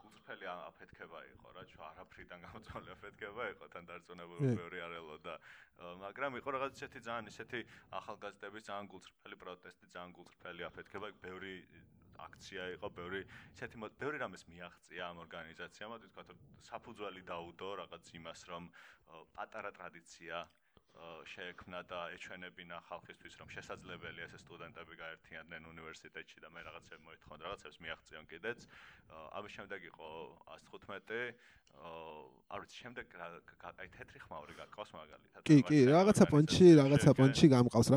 გულწრფელი 0.00 0.46
აფეთქება 0.52 1.20
იყო 1.32 1.52
რა 1.56 1.62
ჩვენ 1.72 1.86
არაფრიდან 1.88 2.44
გამოწვეული 2.46 2.90
აფეთქება 2.96 3.44
იყო 3.54 3.64
თან 3.74 3.84
დარწმუნებული 3.90 4.52
მეორე 4.60 4.78
არელო 4.86 5.16
და 5.24 5.34
მაგრამ 6.04 6.32
იყო 6.40 6.48
რაღაც 6.56 6.72
ისეთი 6.78 7.00
ძალიან 7.08 7.32
ისეთი 7.32 7.60
ახალგაზრდების 8.00 8.68
ძალიან 8.68 8.86
გულწრფელი 8.92 9.36
პროტესტი 9.44 9.86
ძალიან 9.94 10.10
გულწრფელი 10.20 10.62
აფეთქება 10.68 11.08
ბევრი 11.24 11.54
აქცია 12.24 12.64
იყო 12.76 12.88
ბევრი 12.98 13.20
ისეთი 13.56 13.76
ბევრი 14.00 14.20
რამეს 14.22 14.44
მიაღწია 14.50 15.02
ამ 15.10 15.16
ორგანიზაციამ 15.24 15.96
თქვა 16.04 16.22
რომ 16.28 16.44
საფუძველი 16.68 17.22
დაუდო 17.30 17.70
რაღაც 17.82 18.04
იმას 18.20 18.40
რომ 18.52 18.68
პატარა 19.34 19.70
ტრადიცია 19.78 20.44
შეექმნა 21.24 21.80
და 21.90 22.00
ეჩვენებინა 22.16 22.76
ხალხისთვის 22.88 23.34
რომ 23.40 23.48
შესაძლებელია 23.54 24.26
ეს 24.28 24.34
სტუდენტები 24.44 24.94
გაერთიანდნენ 25.02 25.62
უნივერსიტეტში 25.74 26.38
და 26.44 26.48
მე 26.54 26.60
რაღაცებს 26.68 27.02
მოითხოვენ 27.08 27.40
რაღაცებს 27.46 27.78
მიაღწიონ 27.84 28.24
კიდეც. 28.30 28.58
ამის 29.38 29.52
შემდეგ 29.56 29.80
იყო 29.90 30.08
115 30.54 31.34
არ 32.54 32.58
ვიცი 32.62 32.76
შემდეგ 32.82 33.06
აი 33.18 33.88
თეთრი 33.96 34.18
ხმაური 34.24 34.54
გაკავს 34.60 34.90
მაგალითად 34.94 35.42
კი 35.48 35.56
კი 35.68 35.78
რაღაცა 35.90 36.24
პონჩი 36.30 36.66
რაღაცა 36.78 37.10
პონჩი 37.18 37.46
გამყავს 37.54 37.88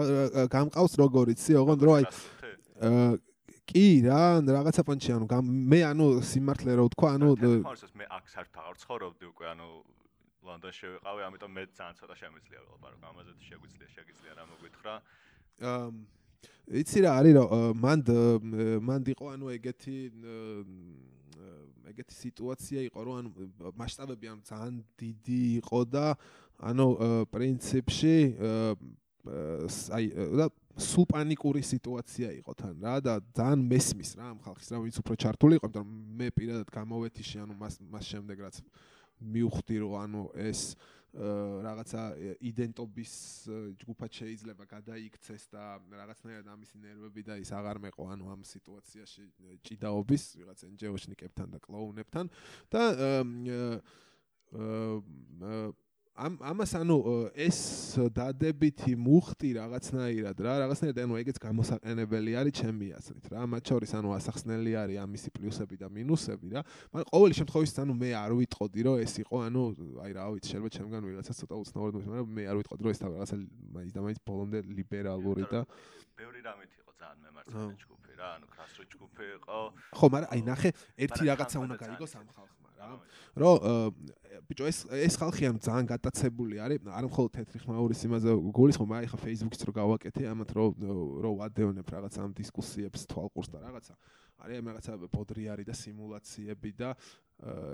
გამყავს 0.55 0.93
როგორ 1.01 1.25
იცი 1.35 1.51
ოღონდ 1.61 1.81
რო 1.85 1.91
აი 1.97 2.05
კი 3.69 3.85
რა 4.07 4.21
რაღაცა 4.47 4.81
პონჩი 4.87 5.09
ანუ 5.17 5.41
მე 5.45 5.79
ანუ 5.91 6.07
სიმართლე 6.31 6.71
რო 6.79 6.87
ვთქვა 6.89 7.09
ანუ 7.19 7.29
მე 8.01 8.05
აქ 8.17 8.25
საერთოდ 8.33 8.59
აღარ 8.63 8.75
ცხოვრობდი 8.81 9.25
უკვე 9.31 9.45
ანუ 9.53 9.67
ლონდონში 10.47 10.85
ვიყავი, 10.97 11.21
ამიტომ 11.27 11.51
მე 11.57 11.63
ძალიან 11.77 11.95
ცოტა 11.99 12.15
შემიძლია 12.21 12.59
ველაპარაკო 12.65 13.05
ამაზე 13.11 13.31
თუ 13.37 13.43
შეგვიძლია, 13.51 13.89
შეგიძლია 13.97 14.31
რა 14.37 14.43
მოგვითხრა. 14.51 14.93
აა 15.57 15.85
იცი 16.67 16.99
რა 17.05 17.11
არის 17.15 17.33
რომ 17.37 17.79
მანდ 17.79 18.07
მანდ 18.83 19.05
იყო 19.15 19.25
ანუ 19.31 19.45
ეგეთი 19.55 19.97
ეგეთი 21.87 22.13
სიტუაცია 22.17 22.79
იყო 22.91 22.99
რომ 23.07 23.15
ანუ 23.21 23.29
მასშტაბები 23.79 24.27
ანუ 24.31 24.41
ძალიან 24.51 24.75
დიდი 24.99 25.41
იყო 25.63 25.79
და 25.87 26.05
ანუ 26.59 26.87
პრინციპში 27.31 28.15
აი 29.95 30.05
და 30.39 30.45
სულ 30.77 31.05
პანიკური 31.09 31.63
სიტუაცია 31.63 32.27
იყო 32.43 32.51
თან 32.59 32.75
რა 32.83 32.95
და 32.99 33.13
ძალიან 33.31 33.63
მესმის 33.71 34.11
რა 34.19 34.25
ამ 34.35 34.39
ხალხის 34.43 34.67
რა 34.75 34.77
ვინც 34.83 34.95
უფრო 35.01 35.13
ჩართული 35.23 35.53
იყო 35.57 35.67
იმიტომ 35.71 35.87
რომ 35.87 35.95
მე 36.19 36.27
პირადად 36.35 36.67
გამოვეთიში 36.67 37.37
ანუ 37.47 37.53
მას 37.55 37.79
მას 37.87 38.05
შემდეგ 38.11 38.37
რაც 38.43 38.59
მივხვდი 39.21 39.75
რომ 39.83 39.93
ანუ 40.03 40.23
ეს 40.37 40.61
რაღაცა 41.17 42.01
იდენტობის 42.45 43.13
ჯგუფად 43.81 44.11
შეიძლება 44.13 44.63
გადაიქცეს 44.69 45.43
და 45.49 45.63
რაღაცნაირად 45.89 46.47
ამისი 46.53 46.77
ნერვები 46.83 47.21
და 47.25 47.37
ის 47.41 47.49
აღარ 47.57 47.79
მეყო 47.87 48.03
ანუ 48.13 48.25
ამ 48.37 48.41
სიტუაციაში 48.45 49.23
ჭიდაობის 49.65 50.23
ვიღაც 50.37 50.59
NGO-შნიკებთან 50.67 51.47
და 51.57 51.59
კლოუნებთან. 51.63 52.25
და 52.69 52.81
აა 54.53 55.86
ამ 56.17 56.33
ამას 56.41 56.71
ანუ 56.81 56.97
ეს 57.37 57.59
დადებითი 58.09 58.97
მუხტი 58.97 59.49
რაღაცნაირად 59.57 60.37
რა 60.41 60.53
რაღაცნაირად 60.65 60.99
ანუ 61.05 61.13
ეგეც 61.21 61.37
გამოსაყენებელი 61.45 62.31
არის 62.41 62.53
ჩემი 62.57 62.87
აზრით 62.97 63.25
რა. 63.29 63.45
მათ 63.53 63.63
შორის 63.69 63.91
ანუ 64.01 64.09
ასახსნელი 64.17 64.71
არის 64.81 64.97
ამისი 65.05 65.29
პლუსები 65.37 65.77
და 65.77 65.87
მინუსები 65.93 66.47
რა. 66.57 66.61
მაგრამ 66.89 67.07
ყოველი 67.13 67.33
შემთხვევაში 67.37 67.73
ანუ 67.85 67.93
მე 68.01 68.09
არ 68.17 68.31
ვიტყოდი 68.33 68.81
რომ 68.89 68.95
ეს 69.05 69.13
იყო 69.21 69.35
ანუ 69.45 69.63
აი 70.01 70.11
რა 70.17 70.25
ვიცი 70.33 70.47
შეიძლება 70.57 70.71
ჩემგან 70.77 71.01
ვიღაცა 71.05 71.33
ცოტა 71.37 71.55
უცნაურად 71.61 71.93
მოხდა 71.97 72.09
მაგრამ 72.17 72.29
მე 72.33 72.43
არ 72.49 72.55
ვიტყოდი 72.57 72.81
რომ 72.81 72.91
ეს 72.97 72.99
რაღაცა 73.05 73.35
მაინც 73.77 73.91
და 73.93 73.99
მაინც 74.01 74.19
ბოლომდე 74.25 74.59
ლიბერალური 74.73 75.45
და 75.53 75.59
ბევრი 76.17 76.39
რამით 76.41 76.71
იყო 76.81 76.91
ძალიან 76.97 77.19
მემარცხენე 77.29 77.75
ჯგუფი 77.77 78.13
რა 78.17 78.27
ანუ 78.41 78.45
კრასრო 78.49 78.83
ჯგუფი 78.89 79.25
იყო. 79.37 79.57
ხო 79.93 80.05
მაგრამ 80.09 80.29
აი 80.33 80.41
ნახე 80.49 80.69
ერთი 80.97 81.21
რაღაცა 81.29 81.57
უნდა 81.61 81.75
გაიგოს 81.77 82.13
ამ 82.17 82.27
ხალხმა 82.33 82.66
რა 82.87 82.95
რომ 83.37 83.55
ბიჭო 84.47 84.65
ეს 84.69 84.77
ეს 84.87 85.15
ხალხი 85.19 85.43
ანუ 85.49 85.59
ძალიან 85.59 85.85
გატაცებული 85.91 86.55
არის. 86.63 86.79
არ 86.87 87.05
მხოლოდ 87.11 87.31
თეთრი 87.35 87.57
ხმაურის 87.63 88.01
იმაზე 88.07 88.29
გულისხმობ 88.55 88.91
აი 88.97 89.07
ხა 89.11 89.17
Facebook-იც 89.27 89.61
რო 89.67 89.73
გავაკეთე 89.75 90.23
ამათ 90.31 90.49
რო 90.55 90.65
რო 91.23 91.31
ვადევნებ 91.41 91.87
რაღაც 91.87 92.13
ამ 92.23 92.31
დისკუსიებს 92.37 93.01
თვალყურს 93.11 93.49
და 93.51 93.57
რაღაცა. 93.67 93.93
არის 94.37 94.55
ამ 94.61 94.65
რაღაცა 94.71 94.91
ბოდრი 95.11 95.43
არის 95.51 95.65
და 95.67 95.75
სიმულაციები 95.75 96.71
და 96.77 96.89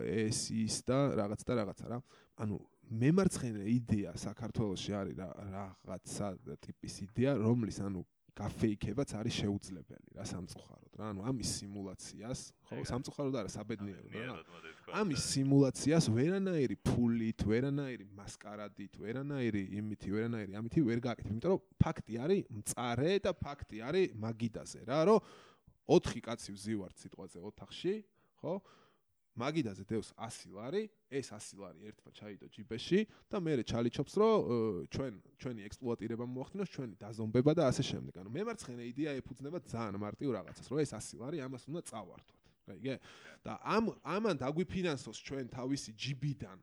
ეს 0.03 0.39
ის 0.49 0.75
და 0.87 0.97
რაღაც 1.19 1.41
და 1.45 1.53
რაღაცა 1.61 1.85
რა. 1.91 1.97
ანუ 2.41 2.55
მემარცხენე 2.89 3.63
იდეა 3.79 4.11
საქართველოსში 4.17 4.91
არის 4.93 5.15
რა 5.17 5.29
რაღაცა 5.53 6.27
ტიპის 6.63 6.93
იდეა 7.07 7.31
რომლის 7.39 7.79
ანუ 7.85 8.01
გაფეიქებაც 8.33 9.09
არის 9.13 9.35
შეუძლებელი 9.43 10.09
რა 10.17 10.25
სამწუხაროდ 10.25 10.93
რა. 10.97 11.05
ანუ 11.13 11.21
ამის 11.29 11.49
სიმულაციას 11.59 12.39
ხო 12.65 12.81
სამწუხაროდ 12.89 13.35
არა 13.43 13.49
საბედნიეროდ 13.53 14.13
რა. 14.17 14.37
ამის 15.01 15.21
სიმულაციას 15.33 16.05
ვერანაირი 16.17 16.75
ფულით 16.81 17.45
ვერანაირი 17.45 18.05
მასკარადით 18.17 18.93
ვერანაირი 18.97 19.63
იმითი 19.79 20.09
ვერანაირი 20.17 20.57
ამითი 20.59 20.81
ვერ 20.89 20.99
გააკეთებ 21.05 21.33
იმიტომ 21.33 21.51
რომ 21.53 21.61
ფაქტი 21.77 22.13
არის 22.25 22.41
მწარე 22.57 23.13
და 23.21 23.31
ფაქტი 23.37 23.77
არის 23.89 24.15
მაგიდაზე 24.17 24.79
რა 24.89 24.99
რომ 25.13 25.19
4 25.93 26.25
კაცი 26.25 26.49
ვზივართ 26.57 26.95
სიტყვაზე 27.05 27.37
ოთახში 27.53 27.93
ხო 28.41 28.53
მაგიდაზე 29.33 29.83
დევს 29.89 30.09
100 30.13 30.53
ლარი, 30.53 30.83
ეს 31.09 31.33
100 31.33 31.57
ლარი 31.57 31.89
ერთმა 31.89 32.11
ჩაიდო 32.13 32.47
ჯიბეში 32.53 32.99
და 33.33 33.37
მე 33.41 33.53
ჩალიჩობს 33.65 34.13
რომ 34.21 34.37
ჩვენ 34.93 35.13
ჩვენი 35.41 35.61
ექსპლუატირება 35.67 36.25
მოახდინოს, 36.29 36.69
ჩვენი 36.69 36.95
დაზომბება 37.01 37.51
და 37.57 37.63
ასე 37.73 37.83
შემდეგ. 37.89 38.13
ანუ 38.21 38.29
მემარცხენე 38.29 38.83
იდეა 38.93 39.11
ეფუძნება 39.23 39.57
ძალიან 39.65 39.97
მარტივ 39.97 40.29
რაღაცას, 40.37 40.67
რომ 40.69 40.77
ეს 40.85 40.91
100 40.93 41.17
ლარი 41.17 41.37
ამას 41.41 41.65
უნდა 41.65 41.81
წავართოთ. 41.89 42.43
რაიგე? 42.67 42.95
და 43.43 43.59
ამ 43.59 43.91
ამან 44.03 44.35
დაგვიფინანსოს 44.39 45.17
ჩვენ 45.19 45.45
თავისი 45.51 45.91
ჯიბიდან. 45.99 46.59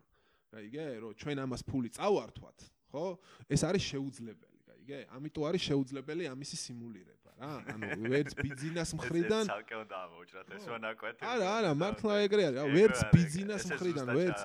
რაიგე? 0.55 0.85
რომ 1.03 1.13
ჩვენ 1.21 1.37
ამას 1.45 1.63
ფული 1.67 1.89
წავართვათ, 1.93 2.59
ხო? 2.95 3.07
ეს 3.51 3.61
არის 3.69 3.83
შეუძლებელი, 3.85 4.59
რაიგე? 4.71 4.99
ამიტომ 5.13 5.45
არის 5.45 5.63
შეუძლებელი 5.69 6.25
ამისი 6.33 6.57
სიმულირება. 6.57 7.20
რა 7.41 7.53
ანუ 7.73 8.09
ვერც 8.12 8.35
ბიზნეს 8.37 8.91
მხრიდან 9.01 9.45
ცალკე 9.49 9.77
უნდა 9.81 9.97
ამოვჭრათ 10.05 10.49
ეს 10.57 10.65
ვანაკვეთი 10.69 11.25
არა 11.25 11.47
არა 11.59 11.71
მართლა 11.81 12.15
ეგრე 12.27 12.43
არის 12.51 12.59
რა 12.61 12.65
ვერც 12.77 12.99
ბიზნეს 13.15 13.65
მხრიდან 13.73 14.09
ვერც 14.19 14.41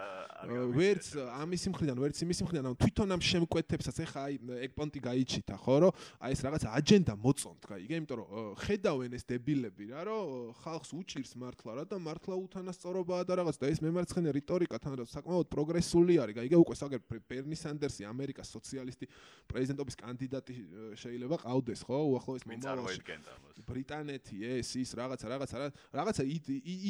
ვერც 0.45 1.05
ამის 1.41 1.63
მხრიდან 1.71 1.99
ვერც 1.99 2.17
იმის 2.23 2.39
მხრიდან 2.45 2.65
ანუ 2.69 2.77
თვითონ 2.79 3.15
ამ 3.15 3.21
შემკვეთებსაც 3.23 3.97
ეხა 4.05 4.21
აი 4.29 4.35
ეგ 4.67 4.71
პონტი 4.79 4.99
გაიჩითა 5.05 5.55
ხო 5.63 5.75
რომ 5.83 5.91
აი 6.23 6.31
ეს 6.35 6.41
რაღაც 6.45 6.63
აჯენდა 6.71 7.13
მოწონთ 7.19 7.63
გაიგე 7.71 7.95
იმიტომ 7.99 8.19
რომ 8.19 8.55
ხედავენ 8.63 9.11
ეს 9.15 9.23
დებილები 9.31 9.85
რა 9.91 10.01
რომ 10.07 10.53
ხალხს 10.63 10.89
უჭირს 10.95 11.31
მართლა 11.39 11.71
რა 11.79 11.83
და 11.87 11.97
მართლა 11.99 12.35
უთანასწორობაა 12.45 13.23
და 13.25 13.33
რაღაც 13.41 13.55
და 13.59 13.65
ეს 13.73 13.79
მემარცხენე 13.83 14.29
რიტორიკა 14.39 14.77
თან 14.85 14.93
რა 14.99 15.05
საკმაოდ 15.09 15.47
პროგრესული 15.55 16.19
არის 16.19 16.35
გაიგე 16.35 16.57
უკვე 16.61 16.75
საგერ 16.83 17.01
ბერნი 17.31 17.57
სანდერსი 17.57 18.05
ამერიკას 18.05 18.51
სოციალისტი 18.55 19.05
პრეზიდენტობის 19.49 19.95
კანდიდატი 20.03 20.53
შეიძლება 20.99 21.35
ყავდეს 21.47 21.81
ხო 21.87 21.97
უახლოეს 22.11 22.45
მომავალ 22.45 22.84
წარმოიდგენდა 22.85 23.45
ბრიტანეთი 23.65 24.37
ეს 24.59 24.69
ის 24.77 24.91
რაღაცა 24.99 25.25
რაღაცა 25.31 25.57
რაღაცა 25.95 26.23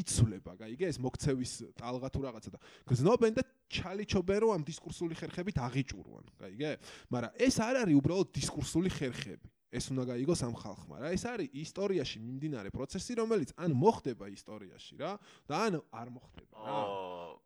იცვლება, 0.02 0.56
გაიგე 0.60 0.90
ეს 0.92 0.98
მოქცევის 1.00 1.54
ტალღა 1.80 2.10
თუ 2.12 2.20
რაღაცა 2.26 2.50
და 2.52 2.60
გზნობენ 2.90 3.38
და 3.40 3.44
ჩალიჩობენ 3.72 4.40
რომ 4.44 4.52
ამ 4.60 4.64
დისკურსული 4.68 5.16
ხერხებით 5.16 5.58
აღიჭურვან, 5.62 6.26
გაიგე? 6.42 6.72
მაგრამ 7.10 7.32
ეს 7.48 7.56
არ 7.64 7.76
არის 7.86 7.96
უბრალოდ 8.02 8.28
დისკურსული 8.36 8.90
ხერხები. 8.92 9.48
ეს 9.76 9.92
უნდა 9.92 10.04
გაიგოს 10.08 10.42
ამ 10.48 10.56
ხალხმა 10.56 10.96
რა. 11.04 11.08
ეს 11.12 11.24
არის 11.28 11.52
ისტორიაში 11.52 12.18
მიმდინარე 12.24 12.70
პროცესი, 12.72 13.12
რომელიც 13.20 13.50
ან 13.60 13.72
მოხდება 13.76 14.26
ისტორიაში 14.32 14.96
რა 15.04 15.20
და 15.48 15.56
ან 15.68 15.74
არ 15.92 16.08
მოხდება 16.16 16.56
რა. 16.64 16.80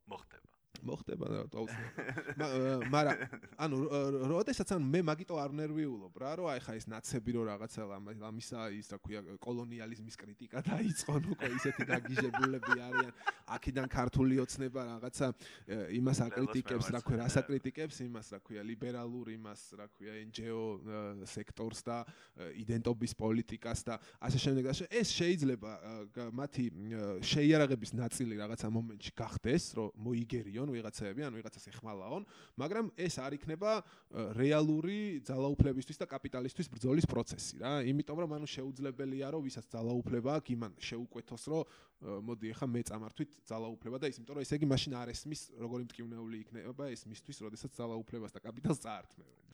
მოხდება. 0.05 0.48
მოხდება 0.85 1.25
და 1.29 1.37
აუცილებლად. 1.49 2.87
მაგრამ 2.89 3.15
ანუ 3.59 3.77
როდესაც 4.31 4.69
ან 4.75 4.81
მე 4.89 5.01
მაგიტო 5.09 5.35
არ 5.39 5.51
ნერვიულობ 5.59 6.13
რა, 6.19 6.31
რომ 6.39 6.47
აი 6.53 6.59
ხა 6.65 6.73
ეს 6.79 6.85
ნაცები 6.89 7.31
რო 7.35 7.41
რაღაცა 7.49 7.81
ამისა 8.29 8.59
ის 8.79 8.87
რა 8.93 8.97
ქვია 9.03 9.19
კოლონიალიზმის 9.43 10.15
კრიტიკა 10.19 10.57
დაიწყონ 10.69 11.23
უკვე 11.33 11.49
ისეთი 11.59 11.83
დაგიჟებულები 11.89 12.73
არიან. 12.79 13.13
აქედან 13.49 13.87
ქართული 13.89 14.35
ოცნება 14.45 14.81
რაღაცა 14.93 15.27
იმას 15.97 16.19
აკრიტიკებს, 16.29 16.87
რა 16.93 16.99
ქვია, 17.01 17.17
რას 17.25 17.35
აკრიტიკებს 17.41 17.97
იმას, 18.05 18.27
რა 18.29 18.39
ქვია, 18.45 18.61
ლიბერალურ 18.61 19.25
იმას, 19.33 19.61
რა 19.73 19.87
ქვია, 19.89 20.13
NGO 20.29 20.61
სექტორს 21.25 21.81
და 21.81 21.97
იდენტობის 22.61 23.13
პოლიტიკას 23.17 23.79
და 23.89 23.97
ასე 24.21 24.37
შემდეგ 24.45 24.63
და 24.69 24.73
ეს 25.01 25.09
შეიძლება 25.17 25.71
მათი 26.29 26.65
შეიარაღების 27.25 27.91
ნაწილი 27.97 28.37
რაღაცა 28.37 28.67
მომენტში 28.69 29.11
გახდეს, 29.17 29.63
რომ 29.81 29.89
მოიგერიონ 29.97 30.68
იღებენ 30.69 30.89
ვიღაცები, 30.89 31.21
ან 31.25 31.33
ვიღაცას 31.33 31.65
ეხმალაონ, 31.73 32.23
მაგრამ 32.59 32.85
ეს 32.97 33.15
არ 33.19 33.33
იქნება 33.39 33.71
რეალური 34.37 35.21
ძალაუფლებისთვის 35.25 35.97
და 35.99 36.05
კაპიტალისტვის 36.05 36.67
ბრძოლის 36.69 37.05
პროცესი 37.09 37.55
რა. 37.61 37.73
იმიტომ 37.89 38.17
რომ 38.23 38.31
ანუ 38.37 38.47
შეუძლებელია 38.49 39.27
რომ 39.33 39.41
ვისაც 39.49 39.65
ძალაუფლება 39.73 40.31
აქვს, 40.39 40.49
იმან 40.53 40.71
შეუკვეთოს 40.79 41.43
რომ 41.49 41.63
მოდი 41.99 42.47
ახლა 42.53 42.67
მე 42.69 42.81
წამართვით 42.89 43.31
ძალაუფლება 43.49 43.97
და 43.99 44.07
ის 44.09 44.17
იმიტომ 44.19 44.35
რომ 44.37 44.43
ესე 44.45 44.55
იგი 44.59 44.67
მაშინ 44.69 44.93
არ 45.01 45.07
ესმის 45.13 45.41
როგორი 45.59 45.83
მტკივნეული 45.89 46.37
იქნება 46.45 46.83
ეს 46.93 47.01
მისთვის, 47.09 47.37
როდესაც 47.43 47.71
ძალაუფლებას 47.75 48.31
და 48.35 48.39
კაპიტალს 48.39 48.79
წაართმევენ. 48.85 49.49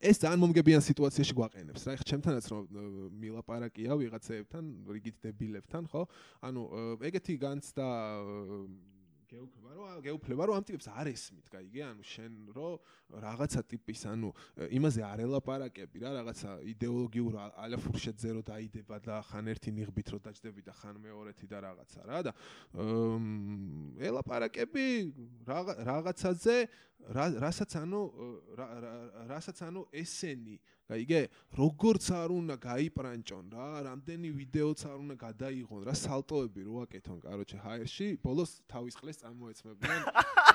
ეს 0.00 0.16
ძალიან 0.22 0.38
მომგებიან 0.38 0.82
სიტუაციაში 0.86 1.34
გვაყენებს 1.34 1.82
რა. 1.82 1.92
ეხლა 1.98 2.06
ჩემთანაც 2.08 2.44
რომ 2.46 2.62
მილაპარაკია 3.20 3.92
ვიღაცეებთან, 4.00 4.64
რიგით 4.86 5.16
დებილებთან, 5.18 5.82
ხო? 5.90 6.02
ანუ 6.46 6.62
ეგეთი 7.02 7.34
განცდა 7.42 7.88
გეუფლება 9.28 9.72
რომ 9.76 10.00
გეუფლება 10.04 10.42
რომ 10.48 10.56
ამ 10.58 10.64
ტიპებს 10.68 10.88
არ 10.88 11.10
ესმით, 11.12 11.46
გაიგე? 11.52 11.80
ანუ 11.84 12.02
შენ 12.08 12.32
რომ 12.56 12.74
რაღაცა 13.24 13.60
ტიპის, 13.68 14.00
ანუ 14.08 14.28
იმაზე 14.78 15.00
არ 15.04 15.18
ელაპარაკები 15.28 15.96
რა, 16.04 16.10
რაღაცა 16.18 16.50
идеოლოგიურ 16.72 17.34
ალაფურშეთზე 17.64 18.28
რომ 18.38 18.44
დაიდება 18.48 18.96
და 19.04 19.16
ხან 19.28 19.44
ერთი 19.52 19.70
ნიღბით 19.78 20.08
რომ 20.12 20.20
დაждდები 20.28 20.62
და 20.64 20.72
ხან 20.80 20.96
მეორეთი 21.04 21.46
და 21.48 21.58
რაღაცა 21.68 22.00
რა 22.08 22.18
და 22.24 22.32
ელაპარაკები 24.08 24.86
რაღაცაზე 25.48 26.56
რასაც 27.08 27.72
ანუ 27.80 28.00
რასაც 29.30 29.58
ანუ 29.64 29.82
ესენი 29.96 30.56
გაიგე 30.88 31.20
როგორც 31.56 32.04
არ 32.16 32.32
უნდა 32.32 32.54
გაიპრანჭონ 32.64 33.44
რა 33.54 33.68
რამდენი 33.86 34.28
ვიდეოც 34.40 34.80
არ 34.88 34.96
უნდა 35.04 35.14
გადაიღონ 35.24 35.82
რა 35.88 35.94
სალტოები 36.04 36.60
რო 36.68 36.74
აკეთონ 36.84 37.18
კაროჩე 37.24 37.58
ჰაერში 37.64 38.06
ბოლოს 38.24 38.52
თავის 38.72 38.94
ყლეს 39.00 39.20
წარმოეცმებიან 39.24 40.02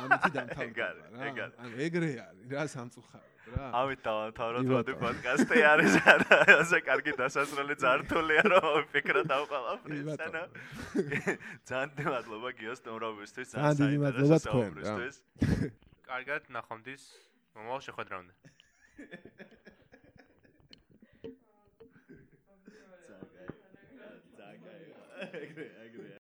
ამითი 0.04 0.30
დამთავრდება 0.38 0.88
რა. 1.14 1.48
ანუ 1.64 1.76
ეგრე 1.88 2.10
არის 2.26 2.50
რა 2.54 2.66
სამწუხაროდ 2.74 3.32
რა. 3.54 3.66
ამით 3.82 4.00
დავთავროთ 4.10 4.66
მოდი 4.74 4.94
პოდკასტი 5.04 5.58
არის 5.74 5.94
რა 6.02 6.16
ასე 6.60 6.78
კარგი 6.90 7.14
დასასრული 7.22 7.76
ძართულია 7.84 8.44
რომ 8.54 8.68
ვიფიქროთ 8.78 9.30
ამ 9.38 9.44
ყველაფერს 9.54 10.06
და 10.18 10.44
ძალიან 11.70 12.10
მადლობა 12.14 12.50
გიოს 12.62 12.80
თუმრობისთვის 12.90 13.48
ძალიან 13.58 13.78
დიდი 13.82 13.98
მადლობა 14.06 14.38
თქვენ 14.50 14.72
კარგად 16.14 16.46
ნახვამდის 16.54 17.04
მომავალ 17.58 17.80
შეხვედრამდე. 17.82 18.34
ეგრე 25.40 25.66
ეგრე 25.74 25.83